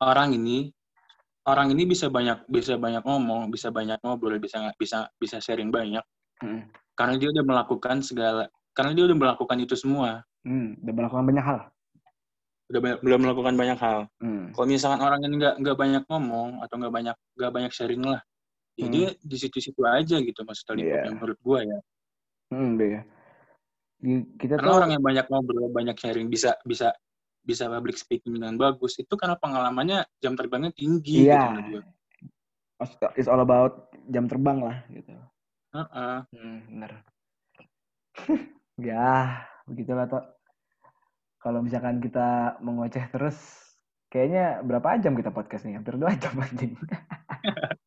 orang 0.00 0.32
ini 0.32 0.72
orang 1.44 1.76
ini 1.76 1.84
bisa 1.84 2.08
banyak 2.08 2.48
bisa 2.48 2.80
banyak 2.80 3.04
ngomong, 3.04 3.52
bisa 3.52 3.68
banyak 3.68 4.00
ngobrol, 4.00 4.40
bisa 4.40 4.72
bisa 4.80 5.08
bisa 5.16 5.36
sharing 5.38 5.68
banyak 5.68 6.00
Hmm. 6.40 6.64
karena 6.96 7.20
dia 7.20 7.28
udah 7.28 7.44
melakukan 7.44 8.00
segala 8.00 8.48
karena 8.72 8.96
dia 8.96 9.04
udah 9.04 9.18
melakukan 9.18 9.60
itu 9.60 9.76
semua. 9.76 10.24
hmm, 10.40 10.80
udah 10.80 10.94
melakukan 10.96 11.24
banyak 11.28 11.44
hal 11.44 11.58
Udah 12.72 12.80
banyak, 12.80 12.98
belum 13.04 13.18
melakukan 13.20 13.54
banyak 13.60 13.76
hal. 13.76 13.98
hmm. 14.24 14.56
Kalau 14.56 14.64
misalkan 14.64 15.00
orang 15.04 15.20
yang 15.20 15.36
nggak 15.36 15.54
nggak 15.60 15.76
banyak 15.76 16.02
ngomong 16.08 16.64
atau 16.64 16.74
nggak 16.80 16.94
banyak 16.96 17.16
nggak 17.36 17.52
banyak 17.52 17.72
sharing 17.76 18.00
lah, 18.00 18.24
ya 18.80 18.86
Hmm. 18.88 18.94
dia 18.96 19.08
di 19.20 19.36
situ-situ 19.36 19.80
aja 19.84 20.16
gitu 20.18 20.40
maksudnya 20.42 20.80
Iya. 20.80 21.00
yang 21.12 21.20
menurut 21.20 21.38
gue 21.38 21.60
ya. 21.68 21.78
Hmm, 22.50 22.72
ya. 22.80 23.02
Di- 24.00 24.26
Kita 24.40 24.56
Karena 24.56 24.68
tuh 24.72 24.76
orang 24.80 24.90
yang 24.96 25.04
banyak 25.04 25.26
ngobrol, 25.28 25.68
banyak 25.68 25.96
sharing, 26.00 26.32
bisa 26.32 26.56
bisa 26.64 26.96
bisa 27.40 27.68
public 27.68 27.96
speaking 27.96 28.36
dengan 28.36 28.56
bagus, 28.56 29.00
itu 29.00 29.12
karena 29.16 29.36
pengalamannya 29.36 30.04
jam 30.20 30.36
terbangnya 30.36 30.72
tinggi 30.72 31.24
gitu 31.24 31.32
iya. 31.32 31.52
menurut 31.52 31.68
gue. 31.80 31.84
It's 33.16 33.28
all 33.28 33.40
about 33.44 33.92
jam 34.08 34.24
terbang 34.28 34.60
lah 34.64 34.76
gitu. 34.88 35.12
Heeh. 35.76 36.16
Hmm, 36.32 36.58
bener. 36.68 36.92
ya, 38.92 39.40
begitulah 39.68 40.08
toh. 40.08 40.24
Kalau 41.40 41.64
misalkan 41.64 42.04
kita 42.04 42.60
mengoceh 42.60 43.04
terus, 43.08 43.36
kayaknya 44.12 44.60
berapa 44.60 45.00
jam 45.00 45.16
kita 45.16 45.32
podcast 45.32 45.64
nih? 45.64 45.80
Hampir 45.80 45.96
dua 45.96 46.12
jam 46.20 46.36
anjing. 46.36 46.76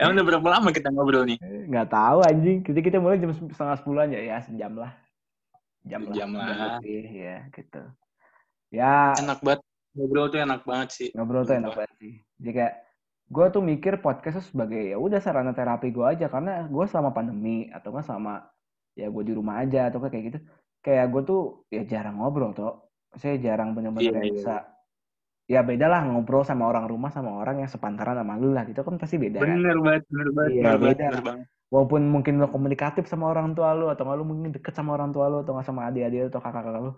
Emang 0.00 0.16
udah 0.16 0.26
berapa 0.32 0.48
lama 0.48 0.68
kita 0.72 0.88
ngobrol 0.88 1.28
nih? 1.28 1.36
Nggak 1.68 1.88
tahu 1.92 2.18
anjing. 2.24 2.58
Kita 2.64 2.78
kita 2.80 2.96
mulai 2.96 3.20
jam 3.20 3.36
setengah 3.36 3.76
sepuluh 3.76 4.00
aja 4.08 4.16
ya, 4.16 4.40
sejam 4.40 4.72
lah. 4.80 4.96
Jam 5.84 6.08
lah. 6.08 6.14
Sejam 6.16 6.30
lah. 6.32 6.46
lebih, 6.80 7.04
ya 7.12 7.36
gitu. 7.52 7.82
Ya, 8.72 9.12
Enak 9.20 9.44
banget. 9.44 9.60
Ngobrol 9.92 10.26
tuh 10.32 10.40
enak 10.40 10.62
banget 10.64 10.88
sih. 10.94 11.08
ngobrol 11.12 11.44
tuh 11.44 11.58
enak 11.60 11.76
banget 11.76 11.92
sih. 12.00 12.12
Jadi 12.40 12.50
kayak 12.56 12.74
gue 13.30 13.46
tuh 13.54 13.62
mikir 13.62 13.92
podcast 14.02 14.42
tuh 14.42 14.46
sebagai 14.54 14.82
ya 14.90 14.96
udah 14.98 15.22
sarana 15.22 15.54
terapi 15.54 15.94
gue 15.94 16.02
aja 16.02 16.26
karena 16.26 16.66
gue 16.66 16.84
selama 16.90 17.14
pandemi 17.14 17.70
atau 17.70 17.94
nggak 17.94 18.06
sama 18.06 18.42
ya 18.98 19.06
gue 19.06 19.22
di 19.22 19.34
rumah 19.34 19.62
aja 19.62 19.86
atau 19.86 20.02
kayak 20.02 20.34
gitu 20.34 20.38
kayak 20.82 21.14
gue 21.14 21.22
tuh 21.22 21.42
ya 21.70 21.86
jarang 21.86 22.18
ngobrol 22.18 22.50
tuh 22.50 22.90
saya 23.14 23.38
jarang 23.38 23.70
bener-bener 23.74 24.18
yang 24.18 24.34
iya. 24.34 24.66
Ya 25.50 25.60
beda 25.66 25.86
lah 25.90 26.00
ngobrol 26.06 26.46
sama 26.46 26.70
orang 26.70 26.86
rumah 26.86 27.10
sama 27.10 27.30
orang 27.42 27.66
yang 27.66 27.70
sepantaran 27.74 28.14
sama 28.22 28.38
lu 28.38 28.54
lah 28.54 28.62
gitu 28.70 28.80
kan 28.86 28.94
pasti 29.02 29.16
beda 29.18 29.42
kan? 29.42 29.58
Bener 29.58 29.76
banget, 29.82 30.02
bener 30.12 30.28
banget, 30.36 30.52
Iya, 30.54 30.62
bener 30.62 30.78
beda. 30.78 31.06
bener 31.10 31.22
banget. 31.26 31.46
walaupun 31.70 32.02
mungkin 32.14 32.34
lo 32.42 32.46
komunikatif 32.50 33.04
sama 33.06 33.30
orang 33.30 33.54
tua 33.54 33.74
lu 33.78 33.86
atau 33.90 34.02
nggak 34.06 34.18
lu 34.18 34.24
mungkin 34.26 34.50
deket 34.54 34.74
sama 34.74 34.90
orang 34.98 35.10
tua 35.14 35.26
lu 35.30 35.42
atau 35.42 35.54
nggak 35.54 35.66
sama 35.66 35.86
adik-adik 35.90 36.30
atau 36.30 36.42
kakak-kakak 36.42 36.82
lu 36.82 36.92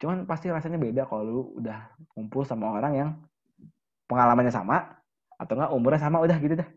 cuman 0.00 0.16
pasti 0.30 0.46
rasanya 0.52 0.78
beda 0.80 1.02
kalau 1.08 1.22
lu 1.24 1.42
udah 1.60 1.78
kumpul 2.12 2.44
sama 2.44 2.72
orang 2.76 2.92
yang 2.96 3.10
pengalamannya 4.08 4.52
sama 4.52 4.76
atau 5.36 5.52
nggak 5.56 5.72
umurnya 5.72 6.00
sama 6.00 6.18
udah 6.24 6.36
gitu 6.40 6.54
dah. 6.60 6.68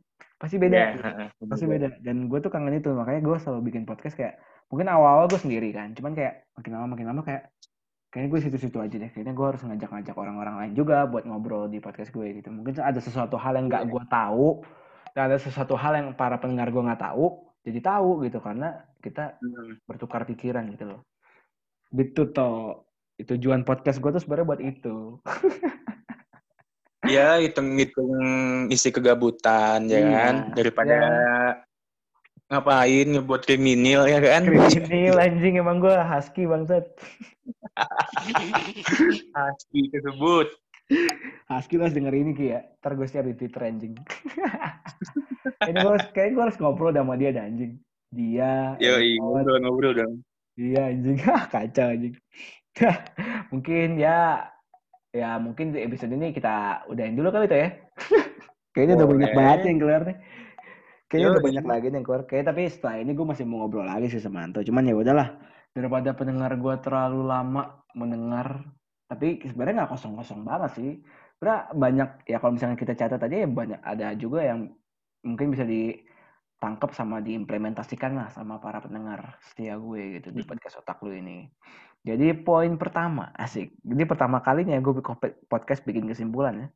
Pasti 0.42 0.56
beda. 0.58 0.76
Iya, 0.76 0.88
heeh, 1.00 1.28
bener 1.38 1.50
pasti 1.54 1.66
beda. 1.70 1.88
Dan 2.02 2.18
gue 2.32 2.40
tuh 2.42 2.52
kangen 2.52 2.76
itu 2.80 2.90
makanya 2.92 3.22
gue 3.22 3.36
selalu 3.40 3.60
bikin 3.72 3.84
podcast 3.86 4.16
kayak 4.18 4.42
mungkin 4.72 4.88
awal-awal 4.88 5.28
gue 5.28 5.40
sendiri 5.42 5.70
kan 5.76 5.92
cuman 5.92 6.16
kayak 6.16 6.48
makin 6.56 6.72
lama 6.72 6.88
makin 6.96 7.08
lama 7.12 7.22
kayak 7.28 7.52
kayaknya 8.12 8.30
gue 8.30 8.40
situ-situ 8.44 8.78
aja 8.78 8.96
deh. 9.00 9.10
Kayaknya 9.10 9.34
gue 9.34 9.46
harus 9.48 9.62
ngajak-ngajak 9.64 10.16
orang-orang 10.16 10.56
lain 10.60 10.74
juga 10.76 11.08
buat 11.08 11.24
ngobrol 11.24 11.72
di 11.72 11.80
podcast 11.80 12.12
gue 12.12 12.28
gitu. 12.36 12.52
Mungkin 12.52 12.76
ada 12.78 13.00
sesuatu 13.00 13.40
hal 13.40 13.56
yang 13.56 13.72
nggak 13.72 13.88
Iya. 13.88 13.92
gue 13.96 14.04
tahu 14.06 14.48
dan 15.16 15.22
ada 15.32 15.38
sesuatu 15.40 15.80
hal 15.80 15.94
yang 15.96 16.08
para 16.14 16.36
pendengar 16.36 16.68
gue 16.70 16.84
nggak 16.84 17.02
tahu 17.02 17.26
jadi 17.64 17.80
tahu 17.80 18.28
gitu. 18.28 18.44
Karena 18.44 18.70
kita 19.00 19.40
Hmm. 19.40 19.80
bertukar 19.88 20.28
pikiran 20.28 20.68
gitu 20.70 20.92
loh. 20.92 21.02
Gitu 21.90 22.30
toh. 22.30 22.84
Tujuan 23.16 23.64
podcast 23.64 23.98
gue 23.98 24.12
tuh 24.12 24.20
sebenarnya 24.20 24.48
buat 24.48 24.62
itu. 24.62 24.96
Ya, 27.02 27.42
hitung-hitung 27.42 28.14
isi 28.70 28.94
kegabutan, 28.94 29.90
ya 29.90 29.98
Iya, 29.98 30.10
kan? 30.14 30.36
Daripada 30.54 30.98
ngapain 32.52 33.08
ngebuat 33.16 33.48
kriminal, 33.48 34.04
ya 34.12 34.20
kan? 34.20 34.44
kriminal 34.44 35.18
anjing 35.24 35.56
emang 35.56 35.80
gue 35.80 35.96
husky 35.96 36.44
bangsat 36.44 36.84
Asli 39.40 39.88
tersebut. 39.90 40.48
Husky 41.48 41.80
lu 41.80 41.88
harus 41.88 41.96
denger 41.96 42.14
ini 42.14 42.32
Ki 42.36 42.46
ya. 42.52 42.60
Ntar 42.84 43.00
gue 43.00 43.08
share 43.08 43.28
di 43.28 43.36
Twitter 43.40 43.64
anjing. 43.64 43.96
ini 45.70 45.78
gue 45.80 45.92
harus, 45.96 46.08
kayaknya 46.12 46.34
gue 46.36 46.44
harus 46.52 46.58
ngobrol 46.60 46.92
sama 46.92 47.16
dia 47.16 47.32
dah 47.32 47.48
anjing. 47.48 47.80
Dia. 48.12 48.76
Yo, 48.84 49.00
Emon, 49.00 49.48
ngobrol-ngobrol 49.48 49.94
dong. 49.96 50.14
Dia 50.60 50.92
anjing. 50.92 51.18
Hah, 51.24 51.48
Kacau 51.54 51.88
anjing. 51.96 52.16
mungkin 53.52 54.00
ya 54.00 54.48
ya 55.12 55.36
mungkin 55.44 55.76
di 55.76 55.84
episode 55.84 56.16
ini 56.16 56.32
kita 56.32 56.88
udahin 56.88 57.16
dulu 57.20 57.32
kali 57.32 57.48
itu 57.48 57.56
ya. 57.56 57.70
Kayaknya 58.72 58.94
udah 59.04 59.08
banyak 59.08 59.32
banget 59.36 59.60
yang 59.68 59.80
keluar 59.80 60.02
nih. 60.08 60.18
Kayaknya 61.12 61.30
udah 61.36 61.44
banyak 61.44 61.66
lagi 61.68 61.86
nih 61.92 61.98
yang 62.00 62.06
keluar. 62.08 62.24
Kayak 62.24 62.56
tapi 62.56 62.62
setelah 62.72 62.96
ini 63.04 63.12
gue 63.12 63.26
masih 63.28 63.44
mau 63.44 63.68
ngobrol 63.68 63.84
lagi 63.84 64.08
sih 64.08 64.24
sama 64.24 64.48
Anto. 64.48 64.64
Cuman 64.64 64.88
ya 64.88 64.96
udahlah. 64.96 65.28
Daripada 65.76 66.16
pendengar 66.16 66.56
gue 66.56 66.76
terlalu 66.80 67.28
lama 67.28 67.84
mendengar. 67.92 68.64
Tapi 69.12 69.44
sebenarnya 69.44 69.84
nggak 69.84 69.92
kosong-kosong 69.92 70.48
banget 70.48 70.72
sih. 70.80 70.92
Sebenarnya 71.36 71.62
banyak 71.76 72.10
ya 72.32 72.38
kalau 72.40 72.56
misalnya 72.56 72.80
kita 72.80 72.96
catat 72.96 73.20
aja 73.28 73.36
ya 73.44 73.50
banyak 73.52 73.84
ada 73.84 74.16
juga 74.16 74.40
yang 74.40 74.72
mungkin 75.28 75.52
bisa 75.52 75.68
ditangkap 75.68 76.96
sama 76.96 77.20
diimplementasikan 77.20 78.16
lah 78.16 78.32
sama 78.32 78.64
para 78.64 78.80
pendengar 78.80 79.36
setia 79.44 79.76
gue 79.76 80.24
gitu 80.24 80.32
di 80.32 80.48
podcast 80.48 80.80
otak 80.80 81.04
lu 81.04 81.12
ini. 81.12 81.52
Jadi 82.08 82.40
poin 82.40 82.80
pertama 82.80 83.36
asik. 83.36 83.76
Jadi 83.84 84.04
pertama 84.08 84.40
kalinya 84.40 84.80
gue 84.80 84.94
bikin 84.96 85.20
podcast 85.52 85.84
bikin 85.84 86.08
kesimpulan 86.08 86.56
ya. 86.56 86.68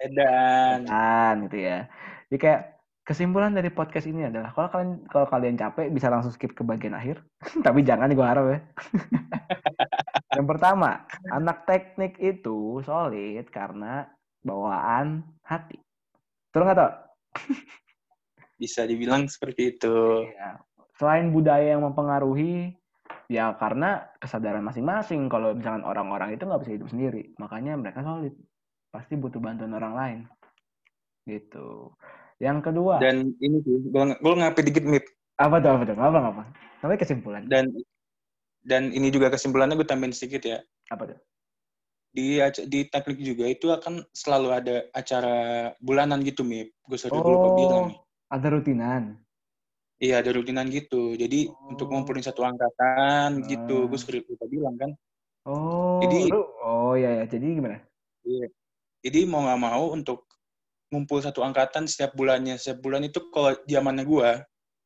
Edan. 0.00 0.88
kan 0.88 1.34
gitu 1.48 1.58
ya. 1.60 1.88
Jadi 2.28 2.38
kayak 2.40 2.79
kesimpulan 3.10 3.50
dari 3.50 3.74
podcast 3.74 4.06
ini 4.06 4.30
adalah 4.30 4.54
kalau 4.54 4.70
kalian 4.70 5.02
kalau 5.10 5.26
kalian 5.26 5.58
capek 5.58 5.90
bisa 5.90 6.06
langsung 6.06 6.30
skip 6.30 6.54
ke 6.54 6.62
bagian 6.62 6.94
akhir. 6.94 7.18
Tapi 7.66 7.82
jangan 7.82 8.14
gue 8.14 8.22
harap 8.22 8.46
ya. 8.46 8.58
Yang 10.38 10.46
pertama, 10.46 11.10
anak 11.34 11.66
teknik 11.66 12.14
itu 12.22 12.78
solid 12.86 13.50
karena 13.50 14.06
bawaan 14.46 15.26
hati. 15.42 15.82
Betul 16.54 16.70
nggak 16.70 16.78
tau? 16.78 16.92
Bisa 18.62 18.86
dibilang 18.86 19.26
seperti 19.26 19.74
itu. 19.74 20.30
Iya. 20.30 20.62
Selain 20.94 21.34
budaya 21.34 21.74
yang 21.74 21.82
mempengaruhi, 21.82 22.78
ya 23.26 23.56
karena 23.58 24.06
kesadaran 24.22 24.62
masing-masing. 24.62 25.26
Kalau 25.26 25.56
misalkan 25.56 25.82
orang-orang 25.82 26.36
itu 26.36 26.44
nggak 26.44 26.60
bisa 26.60 26.76
hidup 26.76 26.92
sendiri, 26.92 27.32
makanya 27.40 27.72
mereka 27.80 28.04
solid. 28.04 28.36
Pasti 28.92 29.16
butuh 29.16 29.40
bantuan 29.40 29.72
orang 29.72 29.94
lain. 29.96 30.18
Gitu. 31.24 31.88
Yang 32.40 32.58
kedua, 32.72 32.96
Dan 32.98 33.36
ini 33.36 33.60
sih, 33.60 33.76
gue 33.84 34.32
ngapain 34.34 34.64
dikit, 34.64 34.80
Mip. 34.82 35.04
apa 35.36 35.60
tuh 35.60 35.70
apa 35.76 35.82
tuh? 35.84 35.96
Apa 35.96 36.18
apa? 36.24 36.42
Namanya 36.80 36.98
kesimpulan. 36.98 37.44
Dan 37.44 37.68
dan 38.60 38.92
ini 38.92 39.12
juga 39.12 39.28
kesimpulannya 39.28 39.76
gue 39.76 39.84
tambahin 39.84 40.12
sedikit 40.12 40.48
ya. 40.48 40.58
Apa 40.88 41.12
tuh? 41.12 41.18
Di 42.10 42.40
di 42.66 42.88
teknik 42.88 43.20
juga 43.20 43.44
itu 43.44 43.68
akan 43.68 44.02
selalu 44.16 44.48
ada 44.56 44.76
acara 44.96 45.36
bulanan 45.84 46.24
gitu, 46.24 46.40
Mip. 46.40 46.72
Gue 46.80 46.96
sering 46.96 47.20
dulu 47.20 47.36
kok 47.36 47.52
bilang. 47.60 47.86
Oh, 47.92 48.04
ada 48.32 48.46
rutinan. 48.48 49.02
Iya, 50.00 50.24
ada 50.24 50.32
rutinan 50.32 50.72
gitu. 50.72 51.12
Jadi 51.12 51.44
untuk 51.68 51.92
Oh. 51.92 52.00
ngumpulin 52.00 52.24
satu 52.24 52.40
angkatan 52.40 53.44
gitu, 53.44 53.84
Ah. 53.84 53.88
gue 53.88 53.98
sering 54.00 54.24
lupa 54.24 54.48
bilang 54.48 54.76
kan. 54.80 54.90
Oh, 55.44 56.00
Jadi- 56.00 56.32
lu, 56.32 56.40
oh 56.64 56.96
ya 56.96 57.20
ya. 57.20 57.24
Jadi 57.28 57.46
gimana? 57.52 57.76
Iya. 58.24 58.48
Jadi 59.04 59.20
mau 59.28 59.44
nggak 59.44 59.60
mau 59.60 59.92
untuk 59.92 60.24
ngumpul 60.90 61.22
satu 61.22 61.40
angkatan 61.46 61.86
setiap 61.86 62.12
bulannya. 62.18 62.58
Setiap 62.58 62.82
bulan 62.82 63.06
itu 63.06 63.30
kalau 63.30 63.54
zamannya 63.64 64.04
gue, 64.04 64.30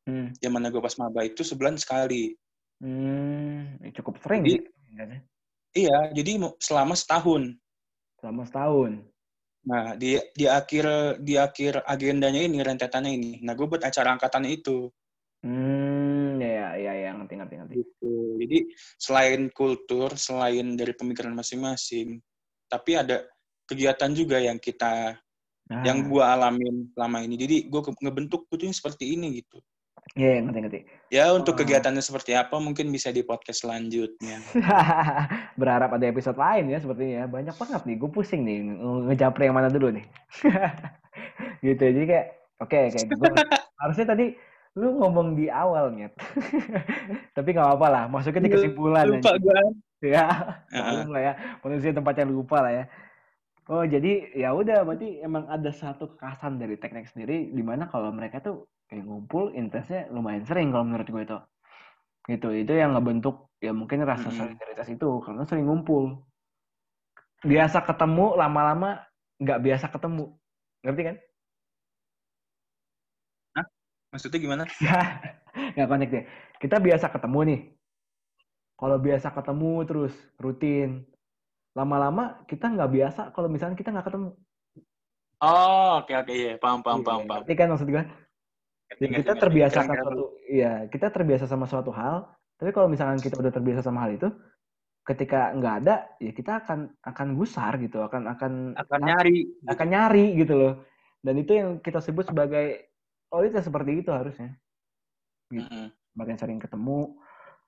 Hmm. 0.05 0.29
zamannya 0.37 0.69
gue 0.69 0.81
pas 0.85 0.95
maba 1.01 1.25
itu 1.25 1.41
sebulan 1.41 1.81
sekali. 1.81 2.37
Hmm, 2.77 3.81
ya 3.81 3.89
cukup 4.01 4.21
sering 4.21 4.45
Jadi- 4.45 4.53
sih. 4.53 4.63
sebenarnya. 4.85 5.19
Iya, 5.75 5.97
jadi 6.15 6.31
selama 6.61 6.93
setahun. 6.95 7.43
Selama 8.21 8.41
setahun. 8.47 8.91
Nah, 9.65 9.97
di 9.97 10.15
di 10.37 10.45
akhir 10.45 11.17
di 11.25 11.35
akhir 11.41 11.81
agendanya 11.83 12.37
ini 12.39 12.61
rentetannya 12.61 13.11
ini. 13.11 13.31
Nah, 13.41 13.57
gue 13.57 13.65
buat 13.65 13.81
acara 13.81 14.13
angkatannya 14.13 14.61
itu. 14.61 14.87
Hmm, 15.41 16.37
ya 16.41 16.77
ya 16.77 16.93
ya 16.93 17.09
ngerti 17.17 17.33
ngerti 17.37 17.55
ngerti. 17.59 17.73
Gitu. 17.81 18.13
Jadi 18.45 18.57
selain 19.01 19.41
kultur, 19.51 20.13
selain 20.15 20.77
dari 20.77 20.93
pemikiran 20.93 21.33
masing-masing, 21.33 22.21
tapi 22.69 22.91
ada 22.93 23.25
kegiatan 23.65 24.13
juga 24.13 24.37
yang 24.37 24.61
kita 24.61 25.17
Nah, 25.65 25.81
yang 25.81 26.05
gue 26.05 26.21
alamin 26.21 26.93
selama 26.93 27.25
ini. 27.25 27.35
Jadi 27.41 27.55
gue 27.73 27.81
ngebentuk 28.05 28.45
tuh 28.45 28.57
seperti 28.69 29.17
ini 29.17 29.41
gitu. 29.41 29.57
Iya, 30.13 30.37
yeah, 30.37 30.43
ngerti-ngerti. 30.45 30.79
Ya, 31.09 31.25
untuk 31.33 31.57
Oh. 31.57 31.65
kegiatannya 31.65 32.03
seperti 32.05 32.37
apa 32.37 32.61
mungkin 32.61 32.93
bisa 32.93 33.09
di 33.09 33.25
podcast 33.25 33.65
selanjutnya. 33.65 34.37
Berharap 35.59 35.97
ada 35.97 36.05
episode 36.05 36.37
lain 36.37 36.69
ya 36.69 36.77
sepertinya. 36.77 37.25
Banyak 37.25 37.57
banget 37.57 37.81
nih. 37.89 37.95
Gue 37.97 38.09
pusing 38.13 38.45
nih 38.45 38.61
ngejapre 39.09 39.49
yang 39.49 39.57
mana 39.57 39.73
dulu 39.73 39.89
nih. 39.89 40.05
gitu. 41.65 41.81
Jadi 41.81 42.05
kayak 42.05 42.27
oke 42.61 42.79
kayak 42.93 43.07
gue 43.09 43.33
harusnya 43.81 44.05
tadi 44.13 44.25
lu 44.77 45.01
ngomong 45.01 45.33
di 45.33 45.49
awal 45.49 45.89
nyet. 45.97 46.13
Tapi 47.33 47.49
nggak 47.57 47.65
apa-apa 47.73 47.87
lah. 47.89 48.03
Masuknya 48.05 48.45
di 48.45 48.51
kesimpulan. 48.53 49.09
Lupa 49.09 49.41
gue. 49.41 49.57
Ya, 50.05 50.29
Heeh. 50.69 51.01
malum 51.01 51.09
lah 51.17 51.21
ya. 51.23 51.33
Manusia 51.65 51.89
tempat 51.89 52.13
yang 52.21 52.29
lupa 52.29 52.61
lah 52.61 52.71
ya. 52.71 52.85
Oh 53.73 53.81
jadi 53.93 54.09
ya 54.41 54.49
udah 54.59 54.77
berarti 54.87 55.07
emang 55.27 55.45
ada 55.55 55.71
satu 55.81 56.03
kekasan 56.13 56.53
dari 56.61 56.75
teknik 56.81 57.05
sendiri 57.11 57.49
di 57.57 57.63
mana 57.69 57.83
kalau 57.93 58.09
mereka 58.17 58.37
tuh 58.45 58.55
kayak 58.87 59.03
ngumpul 59.09 59.43
intensnya 59.59 60.05
lumayan 60.15 60.45
sering 60.49 60.67
kalau 60.73 60.85
menurut 60.87 61.07
gue 61.13 61.23
itu. 61.27 61.37
Gitu 62.31 62.47
itu 62.61 62.73
yang 62.81 62.91
ngebentuk 62.93 63.35
ya 63.65 63.71
mungkin 63.79 63.99
rasa 64.11 64.29
Mm-mm. 64.29 64.37
solidaritas 64.37 64.87
itu 64.95 65.07
karena 65.25 65.43
sering 65.49 65.65
ngumpul. 65.69 66.03
Biasa 67.51 67.79
ketemu 67.87 68.25
lama-lama 68.41 68.89
nggak 69.41 69.59
biasa 69.65 69.85
ketemu. 69.93 70.25
Ngerti 70.83 71.01
kan? 71.07 71.15
Maksudnya 74.11 74.39
gimana? 74.39 74.63
Ya, 74.85 74.99
nggak 75.75 75.87
connect 75.91 76.11
deh. 76.15 76.23
Kita 76.61 76.75
biasa 76.85 77.07
ketemu 77.13 77.39
nih. 77.49 77.59
Kalau 78.79 78.97
biasa 79.05 79.27
ketemu 79.35 79.71
terus 79.89 80.13
rutin, 80.43 80.89
lama-lama 81.75 82.41
kita 82.47 82.71
nggak 82.71 82.91
biasa 82.95 83.21
kalau 83.35 83.51
misalnya 83.51 83.75
kita 83.75 83.91
nggak 83.91 84.07
ketemu. 84.07 84.31
Oh, 85.43 85.99
oke 85.99 86.13
oke 86.15 86.31
iya, 86.31 86.55
paham 86.55 86.79
paham 86.79 87.03
paham 87.03 87.21
Iya, 87.21 87.27
paham. 87.27 87.41
Ngerti 87.43 87.53
kan 87.59 87.67
maksud 87.75 87.87
gue? 87.91 87.99
Ya, 87.99 88.07
Ngerti, 88.95 89.03
kita 89.11 89.33
ngerti, 89.35 89.43
terbiasa 89.43 89.79
keren. 89.83 89.91
suatu, 89.99 90.23
iya 90.47 90.73
kita 90.87 91.07
terbiasa 91.11 91.45
sama 91.45 91.65
suatu 91.67 91.91
hal. 91.91 92.31
Tapi 92.55 92.71
kalau 92.71 92.87
misalkan 92.87 93.19
kita 93.19 93.35
udah 93.35 93.51
terbiasa 93.51 93.83
sama 93.83 94.07
hal 94.07 94.15
itu, 94.15 94.31
ketika 95.03 95.51
nggak 95.51 95.75
ada, 95.83 95.95
ya 96.23 96.31
kita 96.31 96.63
akan 96.63 96.95
akan 97.03 97.27
gusar 97.35 97.75
gitu, 97.83 97.99
akan 97.99 98.31
akan 98.31 98.53
akan 98.79 98.99
nyari. 99.03 99.43
akan 99.67 99.87
nyari 99.91 100.25
gitu 100.39 100.55
loh. 100.55 100.73
Dan 101.19 101.43
itu 101.43 101.51
yang 101.59 101.83
kita 101.83 101.99
sebut 101.99 102.31
sebagai 102.31 102.95
oh 103.35 103.43
itu 103.43 103.59
seperti 103.59 103.99
itu 103.99 104.15
harusnya. 104.15 104.55
Mm-mm. 105.51 105.91
Semakin 106.15 106.35
sering 106.39 106.59
ketemu, 106.63 107.19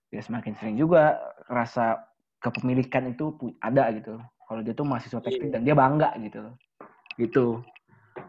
ya 0.08 0.22
semakin 0.24 0.54
sering 0.56 0.80
juga 0.80 1.20
rasa 1.52 2.07
kepemilikan 2.42 3.10
itu 3.12 3.34
ada 3.62 3.90
gitu. 3.94 4.22
Kalau 4.48 4.62
dia 4.64 4.74
tuh 4.78 4.88
mahasiswa 4.88 5.20
teknik 5.20 5.52
Iya. 5.52 5.54
dan 5.60 5.62
dia 5.68 5.76
bangga 5.76 6.10
gitu. 6.22 6.40
Gitu. 7.20 7.46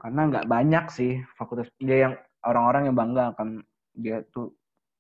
Karena 0.03 0.21
nggak 0.29 0.47
banyak 0.49 0.85
sih 0.93 1.23
fakultas 1.39 1.71
dia 1.79 2.09
yang 2.09 2.15
orang-orang 2.45 2.91
yang 2.91 2.97
bangga 2.97 3.33
akan 3.37 3.63
dia 3.95 4.23
tuh 4.35 4.55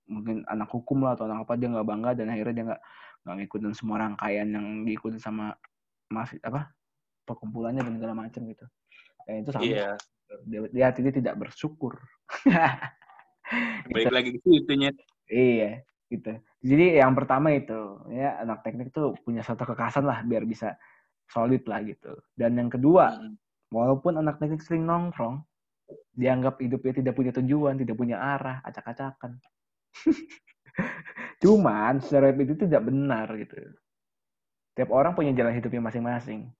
mungkin 0.08 0.40
anak 0.48 0.72
hukum 0.72 1.04
lah 1.04 1.14
atau 1.18 1.28
anak 1.28 1.44
apa 1.44 1.60
dia 1.60 1.68
nggak 1.68 1.88
bangga 1.88 2.10
dan 2.16 2.32
akhirnya 2.32 2.54
dia 2.54 2.64
nggak 2.72 2.82
nggak 3.24 3.36
ngikutin 3.44 3.72
semua 3.76 3.96
rangkaian 4.00 4.48
yang 4.48 4.66
diikutin 4.88 5.20
sama 5.20 5.52
masih 6.08 6.40
apa 6.40 6.72
perkumpulannya 7.28 7.84
dan 7.84 8.00
segala 8.00 8.14
macam 8.16 8.40
gitu. 8.48 8.64
Ya 9.28 9.32
itu 9.36 9.50
sama. 9.52 9.64
Iya. 9.64 9.90
Dia, 10.48 10.60
dia 10.72 10.84
hatinya 10.88 11.12
tidak 11.12 11.34
bersyukur. 11.40 11.96
Balik 13.92 14.12
lagi 14.12 14.28
ke 14.36 14.38
situ. 14.44 14.72
Iya, 15.28 15.84
gitu. 16.08 16.32
Jadi 16.64 16.98
yang 17.00 17.12
pertama 17.12 17.52
itu, 17.52 18.00
ya 18.12 18.40
anak 18.42 18.64
teknik 18.64 18.90
tuh 18.92 19.14
punya 19.22 19.44
satu 19.44 19.64
kekasan 19.68 20.08
lah 20.08 20.24
biar 20.24 20.44
bisa 20.48 20.74
solid 21.28 21.62
lah 21.68 21.84
gitu. 21.84 22.16
Dan 22.32 22.56
yang 22.56 22.72
kedua, 22.72 23.12
Mm. 23.20 23.36
walaupun 23.68 24.16
anak 24.16 24.40
teknik 24.40 24.64
sering 24.64 24.88
nongkrong, 24.88 25.44
dianggap 26.16 26.60
hidupnya 26.60 26.92
tidak 27.00 27.14
punya 27.16 27.32
tujuan, 27.36 27.76
tidak 27.76 27.96
punya 27.96 28.16
arah, 28.18 28.60
acak-acakan. 28.64 29.38
Cuman 31.42 32.00
stereotip 32.02 32.48
itu 32.48 32.54
tidak 32.66 32.82
benar 32.88 33.28
gitu. 33.36 33.56
Tiap 34.74 34.90
orang 34.94 35.14
punya 35.14 35.34
jalan 35.34 35.54
hidupnya 35.54 35.82
masing-masing. 35.82 36.50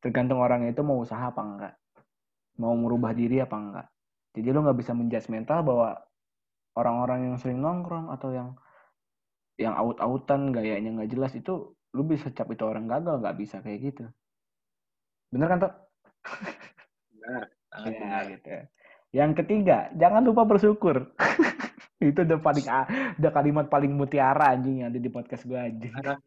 Tergantung 0.00 0.40
orang 0.40 0.68
itu 0.68 0.80
mau 0.84 1.00
usaha 1.00 1.30
apa 1.30 1.40
enggak. 1.42 1.74
Mau 2.60 2.72
merubah 2.76 3.12
diri 3.12 3.40
apa 3.40 3.56
enggak. 3.56 3.86
Jadi 4.36 4.48
lo 4.52 4.64
nggak 4.64 4.78
bisa 4.80 4.92
menjudge 4.92 5.28
mental 5.32 5.64
bahwa 5.64 5.96
orang-orang 6.76 7.32
yang 7.32 7.36
sering 7.40 7.58
nongkrong 7.58 8.12
atau 8.12 8.30
yang 8.30 8.48
yang 9.56 9.72
out-outan 9.72 10.52
gayanya 10.52 10.92
nggak 10.92 11.10
jelas 11.16 11.32
itu 11.32 11.72
lu 11.96 12.02
bisa 12.04 12.28
cap 12.30 12.46
itu 12.52 12.60
orang 12.62 12.84
gagal 12.84 13.24
nggak 13.24 13.36
bisa 13.40 13.56
kayak 13.64 13.80
gitu 13.90 14.04
bener 15.32 15.48
kan 15.48 15.58
toh 15.64 15.72
Benar. 17.16 17.42
ya 17.72 17.80
benar. 17.88 18.22
gitu 18.30 18.48
ya. 18.48 18.62
yang 19.16 19.32
ketiga 19.32 19.88
jangan 19.96 20.22
lupa 20.22 20.44
bersyukur 20.44 21.16
itu 22.04 22.20
udah 22.20 22.38
paling 22.38 22.66
udah 23.16 23.30
kalimat 23.32 23.66
paling 23.72 23.92
mutiara 23.96 24.52
anjing 24.52 24.84
yang 24.84 24.92
ada 24.92 25.00
di 25.00 25.08
podcast 25.08 25.48
gue 25.48 25.56
anjing 25.56 25.92
Parah. 25.96 26.20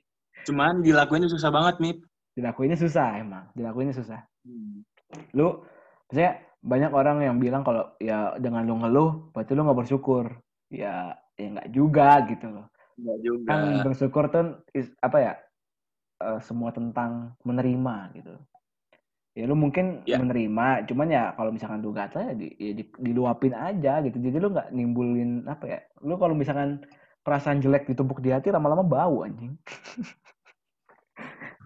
Cuman 0.48 0.80
dilakuin 0.80 1.28
susah 1.28 1.52
banget, 1.52 1.78
Mip. 1.84 1.98
dilakuinnya 2.34 2.80
susah 2.80 3.20
emang 3.20 3.46
dilakuinnya 3.54 3.94
susah 3.94 4.24
Hmm. 4.40 4.88
lu 5.36 5.60
maksudnya 6.08 6.40
banyak 6.60 6.92
orang 6.92 7.24
yang 7.24 7.38
bilang 7.40 7.64
kalau 7.64 7.96
ya 8.04 8.36
dengan 8.40 8.68
lu 8.68 8.76
ngeluh 8.84 9.32
berarti 9.32 9.52
lu 9.56 9.64
nggak 9.64 9.80
bersyukur 9.80 10.26
ya 10.70 11.16
ya 11.40 11.48
nggak 11.56 11.70
juga 11.72 12.28
gitu 12.28 12.48
loh 12.52 12.66
Enggak 13.00 13.18
juga. 13.24 13.48
kan 13.50 13.60
bersyukur 13.88 14.24
tuh 14.28 14.46
is- 14.76 14.96
apa 15.00 15.18
ya 15.24 15.34
eh, 16.20 16.40
semua 16.44 16.76
tentang 16.76 17.32
menerima 17.48 17.96
gitu 18.20 18.36
ya 19.40 19.44
lu 19.48 19.56
mungkin 19.56 20.04
Ya. 20.04 20.20
menerima 20.20 20.84
cuman 20.90 21.08
ya 21.08 21.24
kalau 21.38 21.54
misalkan 21.56 21.80
lu 21.80 21.96
gatel 21.96 22.28
ya, 22.28 22.34
di, 22.36 22.48
ya 22.60 22.72
di- 22.76 22.98
diluapin 23.08 23.56
aja 23.56 24.04
gitu 24.04 24.20
jadi 24.20 24.36
lu 24.42 24.52
nggak 24.52 24.70
nimbulin 24.76 25.48
apa 25.48 25.66
ya 25.70 25.80
lu 26.04 26.20
kalau 26.20 26.36
misalkan 26.36 26.84
perasaan 27.24 27.64
jelek 27.64 27.88
ditumpuk 27.88 28.20
di 28.20 28.36
hati 28.36 28.52
lama-lama 28.52 28.84
bau 28.84 29.24
anjing 29.24 29.56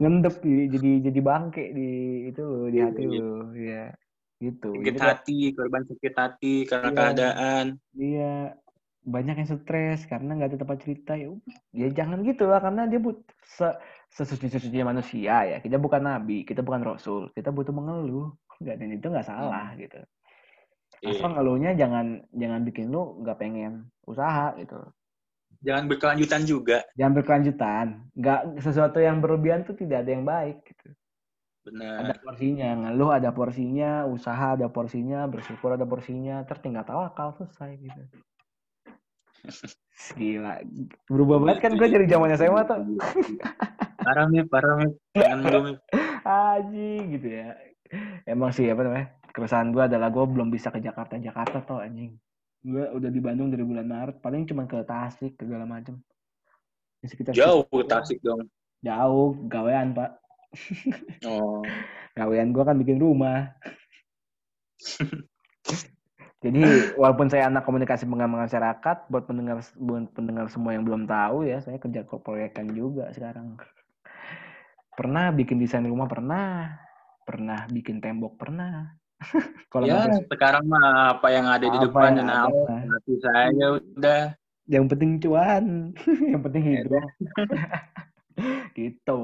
ngendep 0.02 0.36
di- 0.44 0.70
jadi 0.74 0.90
jadi 1.10 1.20
bangke 1.24 1.64
di 1.78 1.88
itu 2.30 2.44
di 2.74 2.78
Iya, 2.78 2.86
hati 2.86 3.02
iya. 3.02 3.10
lu 3.10 3.26
ya 3.58 3.84
gitu 4.44 4.72
sakit 4.76 5.00
hati, 5.00 5.38
korban 5.56 5.84
sakit 5.88 6.14
hati 6.14 6.56
karena 6.68 6.90
Iya. 6.90 6.98
keadaan. 6.98 7.66
Iya, 7.94 8.34
banyak 9.04 9.36
yang 9.44 9.50
stres 9.50 10.08
karena 10.08 10.32
nggak 10.36 10.50
ada 10.56 10.60
tempat 10.60 10.78
cerita 10.84 11.14
ya. 11.16 11.30
Ya 11.72 11.88
jangan 11.92 12.24
gitu 12.28 12.48
lah 12.48 12.60
karena 12.60 12.88
dia 12.88 13.00
but 13.00 13.20
se 13.44 13.68
sesuci-sucinya 14.14 14.92
manusia 14.92 15.36
ya. 15.48 15.58
Kita 15.60 15.78
bukan 15.80 16.04
nabi, 16.04 16.44
kita 16.44 16.62
bukan 16.62 16.82
rasul, 16.84 17.30
kita 17.36 17.50
butuh 17.52 17.72
mengeluh. 17.72 18.36
Nggak 18.62 18.76
dan 18.80 18.90
itu 18.92 19.08
nggak 19.10 19.28
salah 19.28 19.74
gitu. 19.76 20.00
Asal 21.04 21.30
Iya. 21.30 21.36
ngeluhnya 21.36 21.72
jangan 21.76 22.06
jangan 22.32 22.62
bikin 22.64 22.88
lu 22.94 23.20
nggak 23.24 23.38
pengen 23.40 23.92
usaha 24.08 24.56
gitu. 24.56 24.80
Jangan 25.64 25.88
berkelanjutan 25.88 26.44
juga. 26.44 26.84
Jangan 27.00 27.14
berkelanjutan. 27.20 27.88
Nggak 28.16 28.40
sesuatu 28.60 29.00
yang 29.00 29.20
berlebihan 29.24 29.64
tuh 29.64 29.76
tidak 29.80 30.04
ada 30.04 30.12
yang 30.12 30.24
baik 30.28 30.64
gitu. 30.68 30.92
Ada 31.64 31.72
Benar. 31.72 32.20
porsinya, 32.20 32.70
ngeluh 32.76 33.12
ada 33.16 33.30
porsinya, 33.32 34.04
usaha 34.04 34.60
ada 34.60 34.68
porsinya, 34.68 35.24
bersyukur 35.32 35.80
ada 35.80 35.88
porsinya, 35.88 36.44
tertinggal 36.44 36.84
tawakal 36.84 37.32
selesai 37.40 37.80
gitu. 37.80 38.02
Gila, 40.20 40.60
berubah 41.08 41.38
banget 41.40 41.58
kan 41.64 41.72
gue 41.80 41.88
dari 41.88 42.04
zamannya 42.08 42.36
SMA 42.36 42.62
tuh. 42.68 42.80
Parah, 44.06 44.28
Mip. 44.28 44.52
Parah, 44.52 44.76
Mip. 44.84 45.00
Aji 46.28 46.92
gitu 47.16 47.28
ya. 47.32 47.56
Emang 48.28 48.52
sih 48.52 48.68
apa 48.68 48.84
namanya? 48.84 49.08
Keresahan 49.32 49.72
gue 49.72 49.84
adalah 49.88 50.12
gue 50.12 50.26
belum 50.28 50.52
bisa 50.52 50.68
ke 50.68 50.84
Jakarta 50.84 51.16
Jakarta 51.16 51.64
tuh 51.64 51.80
anjing. 51.80 52.12
Gue 52.64 52.84
udah 52.92 53.08
di 53.12 53.20
Bandung 53.24 53.52
dari 53.52 53.64
bulan 53.64 53.88
Maret, 53.88 54.20
paling 54.20 54.48
cuma 54.48 54.68
ke 54.68 54.84
Tasik 54.84 55.40
ke 55.40 55.48
segala 55.48 55.68
sekitar 57.04 57.32
Jauh 57.36 57.68
ke 57.68 57.84
Tasik 57.88 58.20
dong. 58.24 58.48
Jauh, 58.84 59.36
gawean 59.48 59.96
pak. 59.96 60.23
Oh. 61.26 61.62
Gawean 62.18 62.54
gue 62.54 62.64
kan 62.64 62.78
bikin 62.78 63.02
rumah. 63.02 63.54
Jadi 66.44 66.60
walaupun 67.00 67.32
saya 67.32 67.48
anak 67.48 67.64
komunikasi 67.64 68.04
pengembangan 68.04 68.52
masyarakat, 68.52 68.98
buat 69.08 69.24
pendengar 69.24 69.64
buat 69.80 70.12
pendengar 70.12 70.52
semua 70.52 70.76
yang 70.76 70.84
belum 70.84 71.08
tahu 71.08 71.48
ya, 71.48 71.64
saya 71.64 71.80
kerja 71.80 72.04
proyekan 72.04 72.68
juga 72.76 73.08
sekarang. 73.16 73.56
Pernah 74.94 75.32
bikin 75.32 75.64
desain 75.64 75.88
rumah 75.88 76.06
pernah, 76.12 76.68
pernah 77.24 77.64
bikin 77.72 78.04
tembok 78.04 78.36
pernah. 78.36 78.92
Kalau 79.72 79.88
ya, 79.88 80.04
sekarang 80.28 80.68
mah 80.68 81.16
apa 81.16 81.28
yang 81.32 81.48
ada 81.48 81.64
di 81.64 81.80
Apa 81.80 81.86
depan 81.88 82.12
yang 82.12 82.28
dan 82.28 82.28
ada. 82.28 82.52
awal 82.52 82.68
hati 82.92 83.14
saya 83.24 83.66
udah. 83.80 84.24
yang 84.68 84.86
penting 84.88 85.12
cuan, 85.24 85.96
yang 86.28 86.42
penting 86.44 86.64
hidup. 86.76 87.08
gitu. 88.76 89.24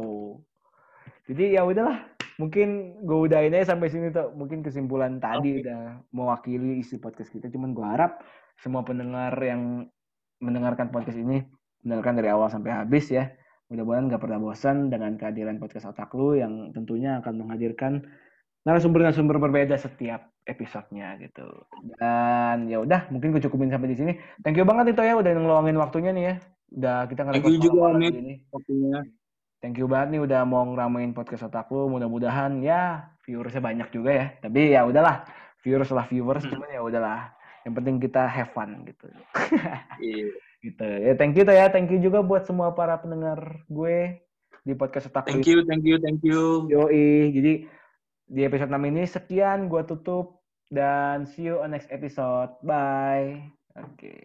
Jadi 1.29 1.53
ya 1.53 1.61
udahlah, 1.61 2.09
mungkin 2.41 2.97
gue 3.05 3.17
udahin 3.29 3.53
aja 3.53 3.77
sampai 3.77 3.93
sini 3.93 4.09
tuh. 4.09 4.33
Mungkin 4.33 4.65
kesimpulan 4.65 5.21
tadi 5.21 5.61
Oke. 5.61 5.69
udah 5.69 5.81
mewakili 6.09 6.81
isi 6.81 6.97
podcast 6.97 7.29
kita. 7.29 7.53
Cuman 7.53 7.77
gue 7.77 7.85
harap 7.85 8.25
semua 8.57 8.81
pendengar 8.81 9.37
yang 9.37 9.85
mendengarkan 10.41 10.89
podcast 10.89 11.21
ini 11.21 11.45
mendengarkan 11.85 12.17
dari 12.17 12.29
awal 12.33 12.49
sampai 12.49 12.73
habis 12.73 13.13
ya. 13.13 13.29
Mudah-mudahan 13.69 14.09
gak 14.09 14.21
pernah 14.25 14.41
bosan 14.41 14.89
dengan 14.89 15.13
kehadiran 15.13 15.61
podcast 15.61 15.93
otak 15.93 16.09
lu 16.17 16.33
yang 16.33 16.73
tentunya 16.73 17.21
akan 17.21 17.45
menghadirkan 17.45 18.01
narasumber-narasumber 18.65 19.37
berbeda 19.37 19.77
setiap 19.77 20.33
episodenya 20.49 21.21
gitu. 21.21 21.45
Dan 22.01 22.65
ya 22.65 22.81
udah, 22.81 23.05
mungkin 23.13 23.29
gue 23.29 23.45
cukupin 23.45 23.69
sampai 23.69 23.93
di 23.93 23.97
sini. 24.01 24.13
Thank 24.41 24.57
you 24.57 24.65
banget 24.65 24.97
itu 24.97 25.05
ya 25.05 25.13
udah 25.13 25.29
ngeluangin 25.29 25.77
waktunya 25.77 26.09
nih 26.09 26.23
ya. 26.25 26.35
Udah 26.73 26.97
kita 27.05 27.21
you 27.37 27.61
juga 27.61 27.93
ini. 28.01 28.41
waktunya. 28.49 29.05
Thank 29.59 29.75
you 29.75 29.91
banget 29.91 30.15
nih 30.15 30.21
udah 30.23 30.47
mau 30.47 30.63
ngeramein 30.63 31.11
podcast 31.11 31.51
otak 31.51 31.67
lu. 31.71 31.91
Mudah-mudahan 31.91 32.63
ya 32.63 33.11
viewersnya 33.27 33.59
banyak 33.59 33.87
juga 33.91 34.11
ya. 34.15 34.25
Tapi 34.39 34.71
ya 34.71 34.87
udahlah, 34.87 35.27
viewers 35.59 35.91
lah 35.91 36.07
viewers, 36.07 36.47
Hmm. 36.47 36.55
cuman 36.55 36.69
ya 36.71 36.81
udahlah. 36.81 37.19
Yang 37.67 37.73
penting 37.75 37.95
kita 37.99 38.23
have 38.23 38.51
fun 38.55 38.87
gitu. 38.87 39.07
Iya. 39.99 40.31
gitu. 40.63 40.87
Ya 40.87 41.13
thank 41.19 41.35
you 41.35 41.43
ya. 41.43 41.67
Thank 41.67 41.91
you 41.91 41.99
juga 41.99 42.23
buat 42.23 42.47
semua 42.47 42.71
para 42.71 42.95
pendengar 42.99 43.63
gue 43.67 44.23
di 44.63 44.73
podcast 44.75 45.11
otak 45.11 45.27
Thank 45.27 45.47
you, 45.47 45.63
thank 45.67 45.83
you, 45.83 45.99
thank 45.99 46.21
you. 46.23 46.67
Yoi. 46.71 47.31
Jadi 47.35 47.53
di 48.29 48.41
episode 48.45 48.69
6 48.69 48.89
ini 48.93 49.03
sekian 49.09 49.65
gua 49.65 49.81
tutup 49.83 50.45
dan 50.69 51.25
see 51.25 51.49
you 51.49 51.57
on 51.59 51.73
next 51.73 51.89
episode. 51.89 52.53
Bye. 52.61 53.49
Oke. 53.73 54.21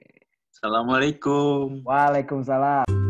Assalamualaikum. 0.52 1.82
Waalaikumsalam. 1.82 3.03